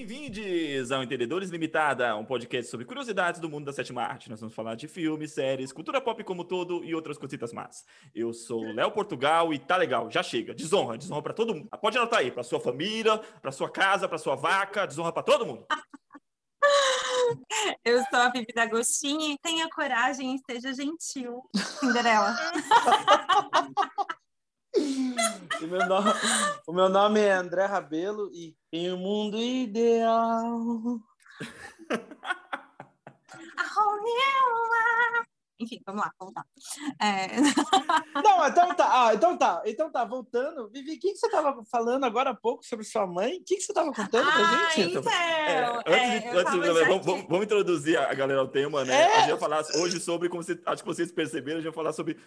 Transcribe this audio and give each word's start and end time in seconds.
Bem-vindos 0.00 0.90
ao 0.90 1.02
Entendedores 1.02 1.50
Limitada, 1.50 2.16
um 2.16 2.24
podcast 2.24 2.70
sobre 2.70 2.86
curiosidades 2.86 3.38
do 3.38 3.50
mundo 3.50 3.66
da 3.66 3.72
sétima 3.72 4.02
arte. 4.02 4.30
Nós 4.30 4.40
vamos 4.40 4.54
falar 4.54 4.74
de 4.74 4.88
filmes, 4.88 5.32
séries, 5.32 5.74
cultura 5.74 6.00
pop 6.00 6.24
como 6.24 6.42
todo 6.42 6.82
e 6.82 6.94
outras 6.94 7.18
cositas 7.18 7.52
más. 7.52 7.84
Eu 8.14 8.32
sou 8.32 8.62
Léo 8.72 8.90
Portugal 8.92 9.52
e 9.52 9.58
tá 9.58 9.76
legal, 9.76 10.10
já 10.10 10.22
chega. 10.22 10.54
Desonra, 10.54 10.96
desonra 10.96 11.20
para 11.20 11.34
todo 11.34 11.54
mundo. 11.54 11.68
Pode 11.82 11.98
anotar 11.98 12.20
aí, 12.20 12.30
para 12.30 12.42
sua 12.42 12.58
família, 12.58 13.18
para 13.42 13.52
sua 13.52 13.70
casa, 13.70 14.08
para 14.08 14.16
sua 14.16 14.36
vaca, 14.36 14.86
desonra 14.86 15.12
para 15.12 15.22
todo 15.22 15.44
mundo. 15.44 15.66
Eu 17.84 18.02
sou 18.04 18.20
a 18.20 18.30
Vivi 18.30 18.54
D'Agostini 18.54 19.34
e 19.34 19.38
tenha 19.38 19.68
coragem 19.68 20.34
e 20.34 20.38
seja 20.50 20.72
gentil, 20.72 21.42
Cinderela. 21.78 22.34
o, 25.62 25.66
meu 25.66 25.86
nome, 25.86 26.10
o 26.66 26.72
meu 26.72 26.88
nome 26.88 27.20
é 27.20 27.32
André 27.32 27.64
Rabelo 27.64 28.30
e 28.32 28.56
em 28.72 28.92
um 28.92 28.98
mundo 28.98 29.38
ideal. 29.38 31.00
Enfim, 35.60 35.78
vamos 35.84 36.00
lá, 36.00 36.10
vamos 36.18 36.34
lá. 36.34 36.44
É... 36.98 37.28
Não, 38.24 38.48
então 38.48 38.74
tá, 38.74 38.88
ah, 38.90 39.14
então 39.14 39.36
tá, 39.36 39.62
então 39.66 39.92
tá, 39.92 40.04
voltando. 40.06 40.70
Vivi, 40.70 40.94
o 40.94 40.98
que, 40.98 41.12
que 41.12 41.16
você 41.16 41.26
estava 41.26 41.62
falando 41.70 42.04
agora 42.04 42.30
há 42.30 42.34
pouco 42.34 42.64
sobre 42.64 42.84
sua 42.86 43.06
mãe? 43.06 43.36
O 43.36 43.44
que, 43.44 43.56
que 43.56 43.60
você 43.60 43.72
estava 43.72 43.92
contando 43.92 44.26
ah, 44.26 44.32
pra 44.32 44.70
gente? 44.70 44.96
Então, 44.96 45.12
é, 45.12 45.64
antes, 45.64 45.92
é, 45.92 46.18
de, 46.18 46.28
antes 46.28 46.52
de, 46.52 46.58
vamos, 46.60 47.06
vamos, 47.06 47.26
vamos, 47.28 47.44
introduzir 47.44 47.98
a 47.98 48.14
galera 48.14 48.40
ao 48.40 48.48
tema, 48.48 48.84
né? 48.86 48.94
É. 48.94 49.16
A 49.16 49.20
gente 49.20 49.30
vai 49.30 49.38
falar 49.38 49.62
hoje 49.76 50.00
sobre, 50.00 50.30
como 50.30 50.42
você, 50.42 50.58
acho 50.64 50.82
que 50.82 50.88
vocês 50.88 51.12
perceberam, 51.12 51.58
a 51.58 51.60
gente 51.60 51.70
vai 51.70 51.74
falar 51.74 51.92
sobre 51.92 52.18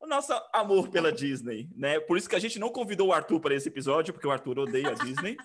o 0.00 0.06
nosso 0.06 0.32
amor 0.52 0.88
pela 0.88 1.12
Disney, 1.12 1.68
né? 1.76 2.00
Por 2.00 2.16
isso 2.16 2.28
que 2.28 2.36
a 2.36 2.40
gente 2.40 2.58
não 2.58 2.70
convidou 2.70 3.08
o 3.08 3.12
Arthur 3.12 3.38
para 3.40 3.54
esse 3.54 3.68
episódio, 3.68 4.12
porque 4.14 4.26
o 4.26 4.30
Arthur 4.30 4.58
odeia 4.58 4.90
a 4.90 4.94
Disney. 4.94 5.36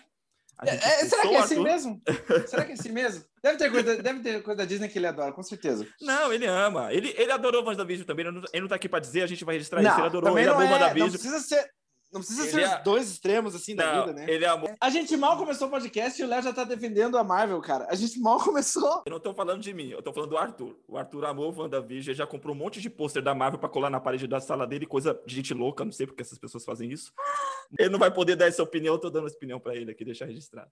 A 0.57 0.69
é, 0.69 0.77
será 1.05 1.21
que 1.23 1.35
é 1.35 1.37
assim 1.37 1.61
mesmo? 1.61 2.01
será 2.47 2.63
que 2.63 2.71
é 2.71 2.75
assim 2.75 2.91
mesmo? 2.91 3.25
Deve 3.43 3.57
ter, 3.57 3.69
coisa, 3.69 4.01
deve 4.01 4.19
ter 4.21 4.41
coisa 4.41 4.57
da 4.57 4.65
Disney 4.65 4.87
que 4.87 4.97
ele 4.97 5.07
adora, 5.07 5.33
com 5.33 5.43
certeza. 5.43 5.85
Não, 5.99 6.31
ele 6.31 6.45
ama. 6.45 6.93
Ele, 6.93 7.13
ele 7.17 7.31
adorou 7.31 7.65
WandaVision 7.65 8.07
também. 8.07 8.25
Ele 8.25 8.39
não, 8.39 8.47
ele 8.53 8.61
não 8.61 8.69
tá 8.69 8.75
aqui 8.75 8.87
para 8.87 9.01
dizer, 9.01 9.23
a 9.23 9.27
gente 9.27 9.43
vai 9.43 9.55
registrar 9.55 9.81
não, 9.81 9.89
isso. 9.89 9.99
Ele 9.99 10.07
adorou, 10.07 10.39
ele 10.39 10.49
amou 10.49 10.63
é, 10.63 10.71
WandaVision. 10.71 11.07
Não 11.07 11.11
precisa 11.11 11.39
ser, 11.41 11.69
não 12.15 12.21
precisa 12.21 12.43
Ele 12.43 12.51
ser 12.51 12.61
é- 12.61 12.77
os 12.77 12.83
dois 12.83 13.09
extremos 13.11 13.53
assim 13.55 13.75
da 13.75 14.01
vida, 14.05 14.13
né? 14.13 14.25
ele 14.29 14.45
amou. 14.45 14.73
A 14.81 14.89
gente 14.89 15.15
mal 15.17 15.37
começou 15.37 15.67
o 15.67 15.71
podcast 15.71 16.19
e 16.19 16.25
o 16.25 16.27
Léo 16.27 16.41
já 16.41 16.53
tá 16.53 16.63
defendendo 16.63 17.17
a 17.17 17.23
Marvel, 17.23 17.61
cara. 17.61 17.85
A 17.89 17.95
gente 17.95 18.19
mal 18.19 18.39
começou. 18.43 19.03
Eu 19.05 19.11
não 19.11 19.19
tô 19.19 19.33
falando 19.33 19.61
de 19.61 19.73
mim, 19.73 19.89
eu 19.89 20.01
tô 20.01 20.11
falando 20.13 20.29
do 20.31 20.37
Arthur. 20.37 20.75
O 20.87 20.97
Arthur 20.97 21.25
amou 21.25 21.53
WandaVision, 21.53 22.11
ele 22.11 22.17
já 22.17 22.25
comprou 22.25 22.55
um 22.55 22.57
monte 22.57 22.81
de 22.81 22.89
pôster 22.89 23.21
da 23.21 23.35
Marvel 23.35 23.59
para 23.59 23.69
colar 23.69 23.89
na 23.89 23.99
parede 23.99 24.27
da 24.27 24.39
sala 24.39 24.65
dele, 24.65 24.85
coisa 24.85 25.19
de 25.25 25.35
gente 25.35 25.53
louca, 25.53 25.85
não 25.85 25.91
sei 25.91 26.07
porque 26.07 26.21
essas 26.21 26.39
pessoas 26.39 26.63
fazem 26.65 26.91
isso. 26.91 27.11
Ele 27.77 27.89
não 27.89 27.99
vai 27.99 28.09
poder 28.11 28.35
dar 28.35 28.47
essa 28.47 28.63
opinião, 28.63 28.95
eu 28.95 28.99
tô 28.99 29.09
dando 29.09 29.27
essa 29.27 29.35
opinião 29.35 29.59
para 29.59 29.75
ele 29.75 29.91
aqui, 29.91 30.03
deixar 30.05 30.25
registrado. 30.25 30.69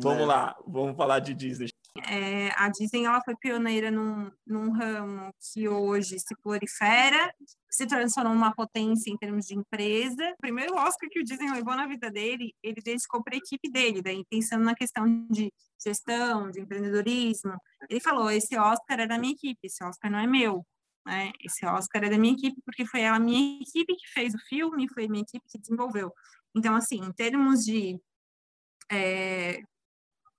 Vamos 0.00 0.22
É. 0.22 0.26
lá, 0.26 0.56
vamos 0.66 0.96
falar 0.96 1.18
de 1.18 1.34
Disney. 1.34 1.68
É, 2.02 2.50
a 2.56 2.68
Disney 2.68 3.04
ela 3.04 3.22
foi 3.22 3.36
pioneira 3.36 3.88
num, 3.88 4.30
num 4.44 4.72
ramo 4.72 5.32
que 5.40 5.68
hoje 5.68 6.18
se 6.18 6.34
prolifera, 6.42 7.32
se 7.70 7.86
transformou 7.86 8.34
numa 8.34 8.52
potência 8.52 9.10
em 9.10 9.16
termos 9.16 9.46
de 9.46 9.54
empresa. 9.54 10.32
O 10.32 10.40
primeiro 10.40 10.74
Oscar 10.74 11.08
que 11.08 11.20
o 11.20 11.24
Disney 11.24 11.52
levou 11.52 11.76
na 11.76 11.86
vida 11.86 12.10
dele, 12.10 12.52
ele 12.62 12.80
dedicou 12.82 13.22
para 13.22 13.36
a 13.36 13.38
equipe 13.38 13.70
dele, 13.70 14.02
daí 14.02 14.24
pensando 14.28 14.64
na 14.64 14.74
questão 14.74 15.06
de 15.30 15.52
gestão, 15.80 16.50
de 16.50 16.60
empreendedorismo. 16.60 17.56
Ele 17.88 18.00
falou: 18.00 18.28
esse 18.28 18.56
Oscar 18.58 19.00
é 19.00 19.06
da 19.06 19.18
minha 19.18 19.32
equipe, 19.32 19.60
esse 19.62 19.84
Oscar 19.84 20.10
não 20.10 20.18
é 20.18 20.26
meu. 20.26 20.66
Né? 21.06 21.32
Esse 21.40 21.64
Oscar 21.64 22.02
é 22.04 22.10
da 22.10 22.18
minha 22.18 22.34
equipe 22.34 22.60
porque 22.64 22.84
foi 22.86 23.04
a 23.04 23.18
minha 23.20 23.60
equipe 23.62 23.94
que 23.94 24.08
fez 24.12 24.34
o 24.34 24.38
filme, 24.48 24.88
foi 24.88 25.04
a 25.04 25.08
minha 25.08 25.22
equipe 25.22 25.44
que 25.48 25.58
desenvolveu. 25.58 26.12
Então, 26.56 26.74
assim, 26.74 27.04
em 27.04 27.12
termos 27.12 27.64
de 27.64 28.00
é, 28.90 29.60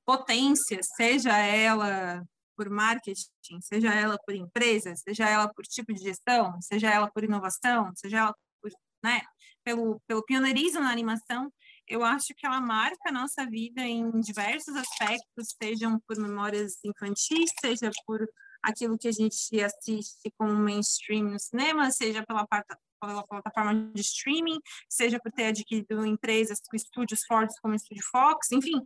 potência, 0.06 0.80
seja 0.96 1.38
ela 1.38 2.24
por 2.56 2.70
marketing, 2.70 3.60
seja 3.62 3.94
ela 3.94 4.18
por 4.26 4.34
empresa, 4.34 4.96
seja 4.96 5.30
ela 5.30 5.52
por 5.54 5.66
tipo 5.66 5.94
de 5.94 6.02
gestão, 6.02 6.60
seja 6.62 6.90
ela 6.90 7.12
por 7.12 7.24
inovação, 7.24 7.92
seja 7.96 8.20
ela 8.20 8.36
por, 8.62 8.72
né, 9.04 9.22
pelo, 9.64 10.00
pelo 10.08 10.24
pioneirismo 10.24 10.80
na 10.80 10.92
animação, 10.92 11.52
eu 11.88 12.04
acho 12.04 12.34
que 12.36 12.46
ela 12.46 12.62
marca 12.62 13.10
a 13.10 13.12
nossa 13.12 13.46
vida 13.46 13.82
em 13.82 14.10
diversos 14.20 14.76
aspectos, 14.76 15.56
sejam 15.62 16.00
por 16.08 16.18
memórias 16.18 16.74
infantis, 16.84 17.52
seja 17.62 17.92
por 18.06 18.26
aquilo 18.64 18.98
que 18.98 19.08
a 19.08 19.12
gente 19.12 19.62
assiste 19.62 20.34
como 20.38 20.56
mainstream 20.56 21.26
no 21.26 21.40
cinema, 21.40 21.92
seja 21.92 22.26
pela, 22.26 22.48
pela 22.48 23.24
plataforma 23.28 23.92
de 23.94 24.02
streaming, 24.02 24.60
seja 24.90 25.20
por 25.20 25.32
ter 25.32 25.46
adquirido 25.46 26.06
empresas 26.06 26.60
com 26.68 26.76
estúdios 26.76 27.24
fortes 27.28 27.60
como 27.60 27.74
o 27.74 27.78
Estúdio 27.78 28.04
Fox, 28.12 28.52
enfim, 28.52 28.82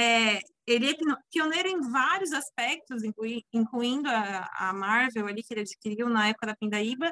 é, 0.00 0.40
ele 0.66 0.90
é 0.90 0.94
pioneiro 1.30 1.68
em 1.68 1.80
vários 1.90 2.32
aspectos, 2.32 3.02
inclui- 3.04 3.44
incluindo 3.52 4.08
a, 4.08 4.48
a 4.58 4.72
Marvel 4.72 5.26
ali 5.26 5.42
que 5.42 5.52
ele 5.52 5.60
adquiriu 5.62 6.08
na 6.08 6.28
época 6.28 6.46
da 6.46 6.56
Pindaíba, 6.56 7.10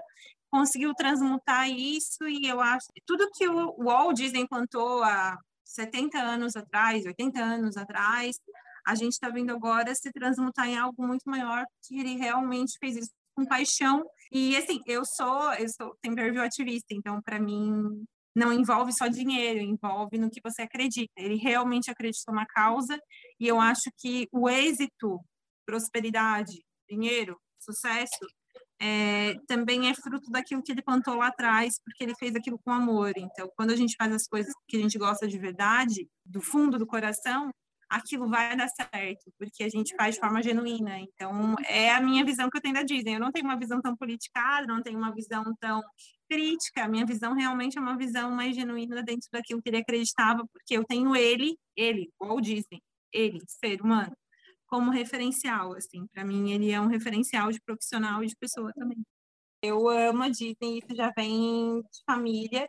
conseguiu 0.50 0.94
transmutar 0.94 1.68
isso 1.68 2.26
e 2.26 2.46
eu 2.48 2.60
acho 2.60 2.86
que 2.94 3.02
tudo 3.04 3.30
que 3.34 3.46
o 3.48 3.76
Walt 3.84 4.16
Disney 4.16 4.40
implantou 4.40 5.02
há 5.02 5.38
70 5.64 6.18
anos 6.18 6.56
atrás, 6.56 7.04
80 7.04 7.38
anos 7.40 7.76
atrás, 7.76 8.36
a 8.86 8.94
gente 8.94 9.12
está 9.12 9.28
vendo 9.28 9.50
agora 9.52 9.94
se 9.94 10.10
transmutar 10.10 10.66
em 10.66 10.78
algo 10.78 11.06
muito 11.06 11.28
maior, 11.28 11.64
que 11.82 11.98
ele 12.00 12.16
realmente 12.16 12.78
fez 12.80 12.96
isso 12.96 13.10
com 13.34 13.44
paixão. 13.44 14.02
E 14.32 14.56
assim, 14.56 14.80
eu 14.86 15.04
sou, 15.04 15.52
eu 15.54 15.68
sou 15.68 15.94
temperview 16.00 16.42
ativista, 16.42 16.86
então 16.92 17.20
para 17.20 17.38
mim 17.38 18.02
não 18.38 18.52
envolve 18.52 18.92
só 18.92 19.08
dinheiro, 19.08 19.60
envolve 19.60 20.16
no 20.16 20.30
que 20.30 20.40
você 20.42 20.62
acredita. 20.62 21.12
Ele 21.16 21.36
realmente 21.36 21.90
acreditou 21.90 22.34
na 22.34 22.46
causa 22.46 22.98
e 23.38 23.46
eu 23.46 23.60
acho 23.60 23.90
que 23.98 24.28
o 24.32 24.48
êxito, 24.48 25.20
prosperidade, 25.66 26.64
dinheiro, 26.88 27.38
sucesso 27.58 28.26
é, 28.80 29.34
também 29.46 29.90
é 29.90 29.94
fruto 29.94 30.30
daquilo 30.30 30.62
que 30.62 30.70
ele 30.72 30.82
plantou 30.82 31.16
lá 31.16 31.26
atrás, 31.26 31.80
porque 31.84 32.04
ele 32.04 32.14
fez 32.14 32.34
aquilo 32.36 32.58
com 32.64 32.70
amor. 32.70 33.12
Então, 33.16 33.50
quando 33.56 33.72
a 33.72 33.76
gente 33.76 33.96
faz 33.96 34.12
as 34.12 34.26
coisas 34.26 34.52
que 34.68 34.76
a 34.76 34.80
gente 34.80 34.96
gosta 34.96 35.26
de 35.26 35.38
verdade, 35.38 36.08
do 36.24 36.40
fundo 36.40 36.78
do 36.78 36.86
coração, 36.86 37.50
aquilo 37.88 38.28
vai 38.28 38.56
dar 38.56 38.68
certo, 38.68 39.32
porque 39.38 39.64
a 39.64 39.68
gente 39.68 39.94
faz 39.96 40.14
de 40.14 40.20
forma 40.20 40.42
genuína. 40.42 40.98
Então, 40.98 41.54
é 41.66 41.90
a 41.90 42.00
minha 42.00 42.24
visão 42.24 42.50
que 42.50 42.56
eu 42.56 42.60
tenho 42.60 42.74
da 42.74 42.82
Disney. 42.82 43.14
Eu 43.14 43.20
não 43.20 43.32
tenho 43.32 43.46
uma 43.46 43.58
visão 43.58 43.80
tão 43.80 43.96
politicada, 43.96 44.66
não 44.66 44.82
tenho 44.82 44.98
uma 44.98 45.14
visão 45.14 45.44
tão 45.58 45.82
crítica. 46.28 46.84
A 46.84 46.88
minha 46.88 47.06
visão 47.06 47.34
realmente 47.34 47.78
é 47.78 47.80
uma 47.80 47.96
visão 47.96 48.30
mais 48.30 48.54
genuína 48.54 49.02
dentro 49.02 49.28
daquilo 49.32 49.62
que 49.62 49.70
ele 49.70 49.78
acreditava, 49.78 50.46
porque 50.52 50.76
eu 50.76 50.84
tenho 50.84 51.16
ele, 51.16 51.56
ele, 51.76 52.10
Walt 52.20 52.44
Disney, 52.44 52.82
ele, 53.12 53.40
ser 53.46 53.80
humano, 53.80 54.14
como 54.66 54.90
referencial, 54.90 55.72
assim. 55.72 56.06
Para 56.08 56.24
mim, 56.24 56.52
ele 56.52 56.70
é 56.70 56.80
um 56.80 56.88
referencial 56.88 57.50
de 57.50 57.60
profissional 57.60 58.22
e 58.22 58.26
de 58.26 58.36
pessoa 58.36 58.72
também. 58.74 58.98
Eu 59.62 59.88
amo 59.88 60.22
a 60.22 60.28
Disney, 60.28 60.78
isso 60.78 60.94
já 60.94 61.12
vem 61.16 61.80
de 61.80 62.02
família. 62.06 62.68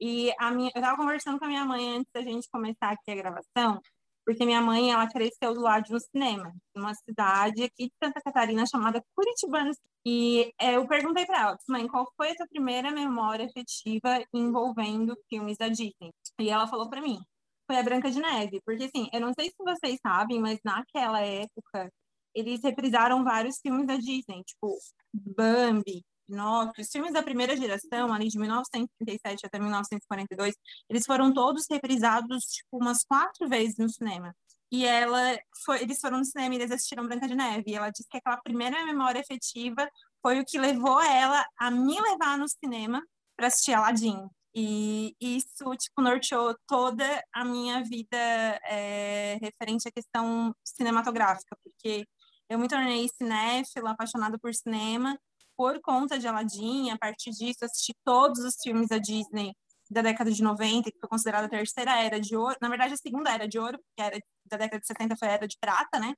E 0.00 0.32
a 0.38 0.50
minha, 0.50 0.70
eu 0.74 0.80
estava 0.80 0.96
conversando 0.96 1.38
com 1.38 1.44
a 1.44 1.48
minha 1.48 1.64
mãe 1.64 1.96
antes 1.98 2.10
da 2.12 2.22
gente 2.22 2.48
começar 2.50 2.90
aqui 2.90 3.10
a 3.10 3.14
gravação, 3.14 3.80
porque 4.24 4.44
minha 4.44 4.60
mãe, 4.60 4.90
ela 4.90 5.08
cresceu 5.08 5.54
do 5.54 5.60
lado 5.60 5.84
de 5.84 5.94
um 5.94 6.00
cinema, 6.00 6.52
numa 6.74 6.94
cidade 6.94 7.62
aqui 7.62 7.86
de 7.86 7.92
Santa 8.02 8.20
Catarina 8.22 8.66
chamada 8.66 9.02
Curitibano. 9.14 9.72
E 10.06 10.52
é, 10.58 10.76
eu 10.76 10.86
perguntei 10.86 11.26
para 11.26 11.40
ela, 11.40 11.58
mãe, 11.68 11.86
qual 11.86 12.10
foi 12.16 12.30
a 12.30 12.34
sua 12.34 12.46
primeira 12.48 12.90
memória 12.90 13.46
afetiva 13.46 14.24
envolvendo 14.32 15.16
filmes 15.28 15.58
da 15.58 15.68
Disney? 15.68 16.12
E 16.40 16.50
ela 16.50 16.66
falou 16.66 16.88
para 16.88 17.00
mim, 17.00 17.18
foi 17.66 17.78
a 17.78 17.82
Branca 17.82 18.10
de 18.10 18.20
Neve, 18.20 18.60
porque 18.64 18.84
assim, 18.84 19.08
eu 19.12 19.20
não 19.20 19.32
sei 19.32 19.48
se 19.48 19.56
vocês 19.58 19.98
sabem, 20.02 20.40
mas 20.40 20.58
naquela 20.64 21.20
época 21.20 21.90
eles 22.34 22.62
reprisaram 22.62 23.24
vários 23.24 23.58
filmes 23.60 23.86
da 23.86 23.96
Disney, 23.96 24.42
tipo 24.44 24.76
Bambi, 25.12 26.04
Pinóquio, 26.26 26.82
os 26.82 26.90
filmes 26.90 27.12
da 27.12 27.22
primeira 27.22 27.56
geração, 27.56 28.12
ali 28.12 28.28
de 28.28 28.38
1937 28.38 29.46
até 29.46 29.58
1942, 29.58 30.54
eles 30.88 31.04
foram 31.06 31.32
todos 31.32 31.66
reprisados 31.70 32.44
tipo 32.44 32.78
umas 32.78 33.04
quatro 33.04 33.48
vezes 33.48 33.76
no 33.76 33.88
cinema. 33.88 34.34
E 34.70 34.84
ela 34.84 35.38
foi, 35.64 35.82
eles 35.82 36.00
foram 36.00 36.18
no 36.18 36.24
cinema 36.24 36.54
e 36.54 36.58
eles 36.58 36.70
assistiram 36.70 37.06
Branca 37.06 37.28
de 37.28 37.34
Neve. 37.34 37.64
E 37.68 37.74
ela 37.76 37.90
disse 37.90 38.08
que 38.08 38.16
aquela 38.16 38.38
primeira 38.38 38.84
memória 38.84 39.20
afetiva 39.20 39.88
foi 40.20 40.40
o 40.40 40.44
que 40.44 40.58
levou 40.58 41.00
ela 41.00 41.44
a 41.58 41.70
me 41.70 42.00
levar 42.00 42.36
no 42.38 42.48
cinema 42.48 43.00
para 43.36 43.46
assistir 43.48 43.72
Aladdin. 43.72 44.28
E 44.54 45.14
isso, 45.20 45.64
tipo, 45.76 46.00
norteou 46.00 46.56
toda 46.66 47.04
a 47.32 47.44
minha 47.44 47.82
vida 47.82 48.16
é, 48.64 49.36
referente 49.42 49.88
à 49.88 49.92
questão 49.92 50.54
cinematográfica, 50.64 51.56
porque 51.62 52.06
eu 52.48 52.58
me 52.58 52.68
tornei 52.68 53.08
cinéfila, 53.08 53.90
apaixonada 53.90 54.38
por 54.38 54.54
cinema, 54.54 55.18
por 55.56 55.80
conta 55.80 56.18
de 56.18 56.26
Aladdin. 56.26 56.90
A 56.90 56.98
partir 56.98 57.30
disso, 57.30 57.64
assisti 57.64 57.94
todos 58.04 58.40
os 58.40 58.56
filmes 58.62 58.88
da 58.88 58.98
Disney 58.98 59.52
da 59.90 60.02
década 60.02 60.30
de 60.30 60.42
90, 60.42 60.90
que 60.90 60.98
foi 60.98 61.08
considerada 61.08 61.46
a 61.46 61.50
terceira 61.50 62.02
era 62.02 62.20
de 62.20 62.36
ouro. 62.36 62.56
Na 62.60 62.68
verdade, 62.68 62.94
a 62.94 62.96
segunda 62.96 63.30
era 63.30 63.46
de 63.46 63.58
ouro, 63.58 63.78
porque 63.78 64.02
era 64.02 64.18
da 64.46 64.56
década 64.56 64.80
de 64.80 64.86
70 64.86 65.16
foi 65.16 65.28
a 65.28 65.32
era 65.32 65.48
de 65.48 65.56
prata, 65.60 65.98
né? 65.98 66.14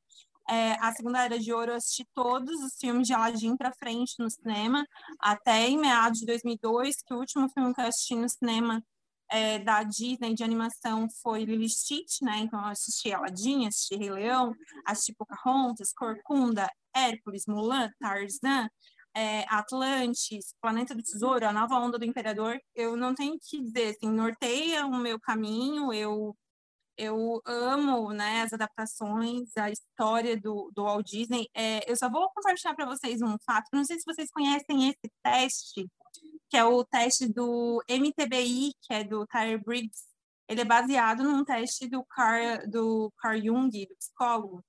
É, 0.48 0.72
a 0.74 0.92
segunda 0.92 1.24
era 1.24 1.38
de 1.38 1.52
ouro, 1.52 1.72
eu 1.72 1.76
assisti 1.76 2.06
todos 2.14 2.54
os 2.62 2.76
filmes 2.78 3.06
de 3.08 3.12
Aladdin 3.12 3.56
para 3.56 3.72
frente 3.72 4.14
no 4.18 4.30
cinema, 4.30 4.86
até 5.18 5.66
em 5.68 5.76
meados 5.76 6.20
de 6.20 6.26
2002, 6.26 6.96
que 7.04 7.12
o 7.12 7.18
último 7.18 7.48
filme 7.48 7.74
que 7.74 7.80
eu 7.80 7.86
assisti 7.86 8.14
no 8.14 8.28
cinema 8.28 8.80
é, 9.28 9.58
da 9.58 9.82
Disney 9.82 10.34
de 10.34 10.44
animação 10.44 11.08
foi 11.20 11.44
Lily 11.44 11.68
Stitch, 11.68 12.22
né? 12.22 12.38
Então 12.38 12.60
eu 12.60 12.66
assisti 12.66 13.12
Aladdin, 13.12 13.66
assisti 13.66 13.96
Rei 13.96 14.10
Leão, 14.10 14.54
assisti 14.86 15.12
Pocahontas, 15.14 15.92
Corcunda, 15.92 16.70
Hércules, 16.94 17.44
Mulan, 17.46 17.90
Tarzan, 17.98 18.68
é, 19.16 19.44
Atlantis, 19.48 20.54
Planeta 20.60 20.94
do 20.94 21.02
Tesouro, 21.02 21.46
A 21.46 21.52
Nova 21.52 21.78
Onda 21.78 21.98
do 21.98 22.04
Imperador. 22.04 22.60
Eu 22.74 22.96
não 22.96 23.14
tenho 23.14 23.38
que 23.40 23.62
dizer, 23.62 23.96
assim, 23.96 24.10
norteia 24.10 24.86
o 24.86 24.96
meu 24.96 25.18
caminho, 25.20 25.92
eu 25.92 26.36
eu 26.98 27.42
amo 27.44 28.10
né, 28.12 28.42
as 28.42 28.54
adaptações, 28.54 29.50
a 29.58 29.70
história 29.70 30.34
do, 30.40 30.70
do 30.74 30.84
Walt 30.84 31.06
Disney. 31.06 31.46
É, 31.54 31.90
eu 31.90 31.94
só 31.96 32.08
vou 32.08 32.30
compartilhar 32.30 32.74
para 32.74 32.86
vocês 32.86 33.20
um 33.20 33.36
fato. 33.44 33.68
Não 33.72 33.84
sei 33.84 33.98
se 33.98 34.04
vocês 34.06 34.30
conhecem 34.30 34.88
esse 34.88 35.12
teste 35.22 35.86
que 36.48 36.56
é 36.56 36.64
o 36.64 36.84
teste 36.84 37.28
do 37.28 37.82
MTBI, 37.88 38.72
que 38.82 38.94
é 38.94 39.04
do 39.04 39.26
Tyre 39.26 39.58
Briggs. 39.58 40.04
Ele 40.48 40.60
é 40.60 40.64
baseado 40.64 41.24
num 41.24 41.44
teste 41.44 41.88
do 41.88 42.04
Carl, 42.04 42.66
do 42.68 43.12
Carl 43.18 43.40
Jung, 43.42 43.70
do 43.70 43.96
psicólogo. 43.96 44.64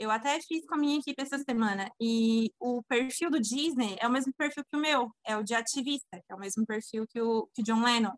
Eu 0.00 0.10
até 0.10 0.40
fiz 0.40 0.64
com 0.66 0.76
a 0.76 0.78
minha 0.78 0.98
equipe 0.98 1.22
essa 1.22 1.38
semana. 1.38 1.92
E 2.00 2.50
o 2.58 2.82
perfil 2.84 3.30
do 3.30 3.38
Disney 3.38 3.98
é 4.00 4.08
o 4.08 4.10
mesmo 4.10 4.32
perfil 4.32 4.64
que 4.64 4.74
o 4.74 4.80
meu, 4.80 5.14
é 5.26 5.36
o 5.36 5.42
de 5.42 5.54
ativista, 5.54 6.16
que 6.16 6.32
é 6.32 6.34
o 6.34 6.38
mesmo 6.38 6.64
perfil 6.64 7.06
que 7.06 7.20
o 7.20 7.46
que 7.52 7.62
John 7.62 7.82
Lennon, 7.84 8.14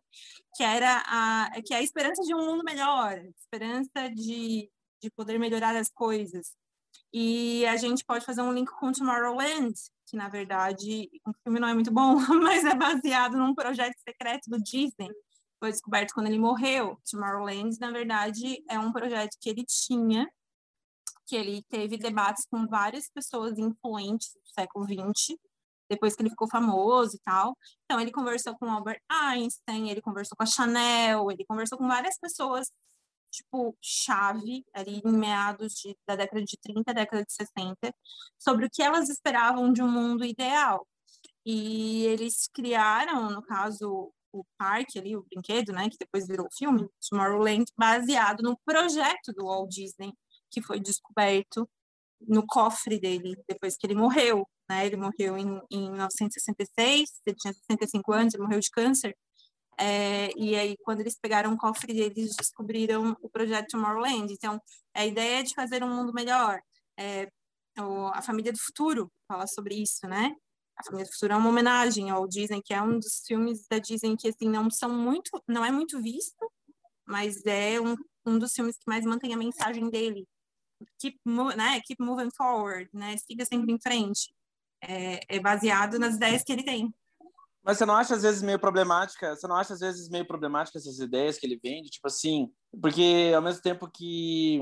que 0.55 0.63
era 0.63 1.03
a, 1.05 1.51
que 1.61 1.73
é 1.73 1.77
a 1.79 1.81
esperança 1.83 2.23
de 2.23 2.33
um 2.33 2.45
mundo 2.45 2.63
melhor, 2.63 3.21
esperança 3.37 4.09
de, 4.15 4.71
de 5.01 5.11
poder 5.11 5.37
melhorar 5.37 5.75
as 5.75 5.89
coisas. 5.89 6.53
E 7.11 7.65
a 7.65 7.75
gente 7.75 8.05
pode 8.05 8.25
fazer 8.25 8.41
um 8.41 8.53
link 8.53 8.71
com 8.79 8.93
Tomorrowland, 8.93 9.73
que 10.07 10.15
na 10.15 10.29
verdade 10.29 11.09
o 11.27 11.33
filme 11.43 11.59
não 11.59 11.67
é 11.67 11.73
muito 11.73 11.91
bom, 11.91 12.15
mas 12.41 12.63
é 12.63 12.75
baseado 12.75 13.35
num 13.35 13.53
projeto 13.53 13.95
secreto 14.07 14.49
do 14.49 14.57
Disney. 14.63 15.09
Foi 15.59 15.69
descoberto 15.69 16.13
quando 16.13 16.27
ele 16.27 16.39
morreu. 16.39 16.97
Tomorrowland, 17.11 17.77
na 17.81 17.91
verdade, 17.91 18.63
é 18.69 18.79
um 18.79 18.93
projeto 18.93 19.35
que 19.41 19.49
ele 19.49 19.65
tinha, 19.65 20.25
que 21.33 21.37
ele 21.37 21.63
teve 21.67 21.97
debates 21.97 22.45
com 22.45 22.67
várias 22.67 23.09
pessoas 23.09 23.57
influentes 23.57 24.33
do 24.35 24.53
século 24.53 24.85
XX, 24.85 25.35
depois 25.89 26.15
que 26.15 26.21
ele 26.21 26.29
ficou 26.29 26.47
famoso 26.47 27.15
e 27.15 27.19
tal. 27.21 27.57
Então, 27.85 27.99
ele 27.99 28.11
conversou 28.11 28.55
com 28.55 28.69
Albert 28.69 29.01
Einstein, 29.09 29.89
ele 29.89 29.99
conversou 29.99 30.37
com 30.37 30.43
a 30.43 30.45
Chanel, 30.45 31.31
ele 31.31 31.43
conversou 31.43 31.79
com 31.79 31.87
várias 31.87 32.19
pessoas 32.19 32.67
tipo, 33.31 33.75
chave, 33.81 34.63
ali 34.75 35.01
em 35.03 35.11
meados 35.11 35.73
de, 35.73 35.97
da 36.05 36.15
década 36.15 36.43
de 36.43 36.55
30, 36.55 36.93
década 36.93 37.25
de 37.25 37.33
60, 37.33 37.75
sobre 38.37 38.67
o 38.67 38.69
que 38.71 38.83
elas 38.83 39.09
esperavam 39.09 39.73
de 39.73 39.81
um 39.81 39.89
mundo 39.89 40.23
ideal. 40.23 40.87
E 41.43 42.05
eles 42.05 42.47
criaram, 42.53 43.31
no 43.31 43.41
caso, 43.41 44.13
o 44.31 44.45
parque 44.55 44.99
ali, 44.99 45.15
o 45.15 45.23
brinquedo, 45.23 45.73
né, 45.73 45.89
que 45.89 45.97
depois 45.97 46.27
virou 46.27 46.47
filme, 46.55 46.87
Tomorrowland, 47.09 47.65
baseado 47.75 48.43
no 48.43 48.55
projeto 48.63 49.33
do 49.35 49.45
Walt 49.45 49.71
Disney, 49.71 50.13
que 50.53 50.61
foi 50.61 50.79
descoberto 50.79 51.67
no 52.21 52.45
cofre 52.45 52.99
dele 52.99 53.35
depois 53.47 53.75
que 53.77 53.85
ele 53.87 53.95
morreu, 53.95 54.47
né? 54.69 54.85
Ele 54.85 54.95
morreu 54.97 55.37
em, 55.37 55.61
em 55.71 55.89
1966, 55.91 57.09
ele 57.25 57.35
tinha 57.35 57.53
65 57.53 58.13
anos, 58.13 58.33
ele 58.33 58.43
morreu 58.43 58.59
de 58.59 58.69
câncer. 58.69 59.15
É, 59.79 60.29
e 60.37 60.55
aí, 60.55 60.77
quando 60.83 61.01
eles 61.01 61.17
pegaram 61.19 61.53
o 61.53 61.57
cofre 61.57 61.93
deles, 61.93 62.35
descobriram 62.35 63.17
o 63.21 63.29
projeto 63.29 63.69
Tomorrowland. 63.71 64.31
Então, 64.31 64.61
a 64.93 65.05
ideia 65.05 65.39
é 65.39 65.43
de 65.43 65.53
fazer 65.55 65.83
um 65.83 65.89
mundo 65.89 66.13
melhor. 66.13 66.61
É, 66.97 67.27
o, 67.79 68.07
a 68.07 68.21
Família 68.21 68.51
do 68.53 68.59
Futuro 68.59 69.11
fala 69.27 69.47
sobre 69.47 69.75
isso, 69.75 70.07
né? 70.07 70.35
A 70.77 70.83
Família 70.83 71.05
do 71.05 71.13
Futuro 71.13 71.33
é 71.33 71.37
uma 71.37 71.49
homenagem 71.49 72.09
ao 72.09 72.27
Disney, 72.27 72.61
que 72.63 72.73
é 72.73 72.81
um 72.81 72.99
dos 72.99 73.23
filmes 73.25 73.65
da 73.69 73.79
Disney 73.79 74.15
que, 74.17 74.29
assim, 74.29 74.47
não 74.47 74.69
são 74.69 74.89
muito, 74.89 75.31
não 75.47 75.65
é 75.65 75.71
muito 75.71 76.01
visto, 76.01 76.51
mas 77.07 77.45
é 77.45 77.79
um, 77.81 77.95
um 78.25 78.39
dos 78.39 78.53
filmes 78.53 78.77
que 78.77 78.85
mais 78.87 79.05
mantém 79.05 79.33
a 79.33 79.37
mensagem 79.37 79.89
dele. 79.89 80.25
Keep, 80.99 81.19
né? 81.55 81.81
Keep 81.85 82.03
moving 82.03 82.29
forward, 82.35 82.89
né? 82.93 83.15
Siga 83.17 83.45
sempre 83.45 83.73
em 83.73 83.79
frente. 83.79 84.33
É, 84.81 85.19
é 85.27 85.39
baseado 85.39 85.97
nas 85.97 86.15
ideias 86.15 86.43
que 86.43 86.51
ele 86.51 86.63
tem. 86.63 86.93
Mas 87.63 87.77
você 87.77 87.85
não 87.85 87.95
acha 87.95 88.15
às 88.15 88.23
vezes 88.23 88.41
meio 88.41 88.59
problemática? 88.59 89.35
Você 89.35 89.47
não 89.47 89.55
acha 89.55 89.73
às 89.73 89.79
vezes 89.79 90.09
meio 90.09 90.27
problemática 90.27 90.77
essas 90.77 90.99
ideias 90.99 91.37
que 91.37 91.45
ele 91.45 91.59
vende, 91.63 91.89
tipo 91.89 92.07
assim, 92.07 92.51
porque 92.81 93.31
ao 93.33 93.41
mesmo 93.41 93.61
tempo 93.61 93.89
que 93.89 94.59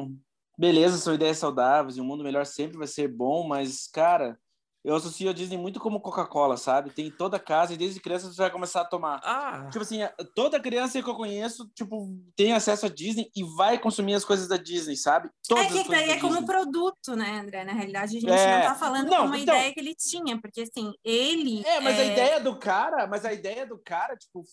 beleza, 0.58 0.98
são 0.98 1.16
ideias 1.16 1.40
saudáveis 1.40 1.98
e 1.98 2.02
um 2.02 2.06
mundo 2.06 2.24
melhor 2.24 2.46
sempre 2.46 2.78
vai 2.78 2.86
ser 2.86 3.08
bom, 3.08 3.48
mas 3.48 3.88
cara, 3.88 4.40
eu 4.84 4.96
associo 4.96 5.30
a 5.30 5.34
Disney 5.34 5.58
muito 5.58 5.80
como 5.80 6.00
Coca-Cola, 6.00 6.58
sabe? 6.58 6.90
Tem 6.90 7.08
em 7.08 7.12
toda 7.12 7.40
casa 7.40 7.74
e 7.74 7.78
desde 7.78 8.00
criança 8.00 8.32
você 8.32 8.42
vai 8.42 8.50
começar 8.50 8.82
a 8.82 8.86
tomar. 8.86 9.22
Ah. 9.24 9.68
Tipo 9.72 9.84
assim, 9.84 10.00
toda 10.36 10.60
criança 10.60 11.02
que 11.02 11.10
eu 11.10 11.16
conheço, 11.16 11.70
tipo, 11.76 12.10
tem 12.36 12.54
acesso 12.54 12.88
a 12.88 12.90
Disney 12.90 13.30
e 13.36 13.44
vai 13.56 13.78
consumir 13.78 14.16
as 14.16 14.26
coisas 14.26 14.48
da 14.48 14.58
Disney, 14.58 14.96
sabe? 14.96 15.30
Todas 15.48 15.66
é 15.76 15.84
que 15.84 15.90
daí 15.90 16.10
é 16.10 16.20
como 16.20 16.46
produto, 16.46 17.16
né, 17.16 17.40
André? 17.40 17.64
Na 17.64 17.74
realidade, 17.74 18.18
a 18.18 18.20
gente 18.20 18.32
é... 18.32 18.58
não 18.58 18.68
tá 18.70 18.76
falando 18.76 19.10
não, 19.10 19.26
uma 19.26 19.38
então... 19.38 19.56
ideia 19.56 19.74
que 19.74 19.80
ele 19.80 19.96
tinha, 19.96 20.40
porque 20.42 20.62
assim, 20.62 20.94
ele. 21.04 21.64
É, 21.66 21.80
mas 21.80 22.00
é... 22.00 22.02
a 22.02 22.06
ideia 22.06 22.40
do 22.40 22.58
cara, 22.58 23.06
mas 23.08 23.24
a 23.24 23.32
ideia 23.32 23.66
do 23.66 23.78
cara, 23.78 24.16
tipo, 24.16 24.44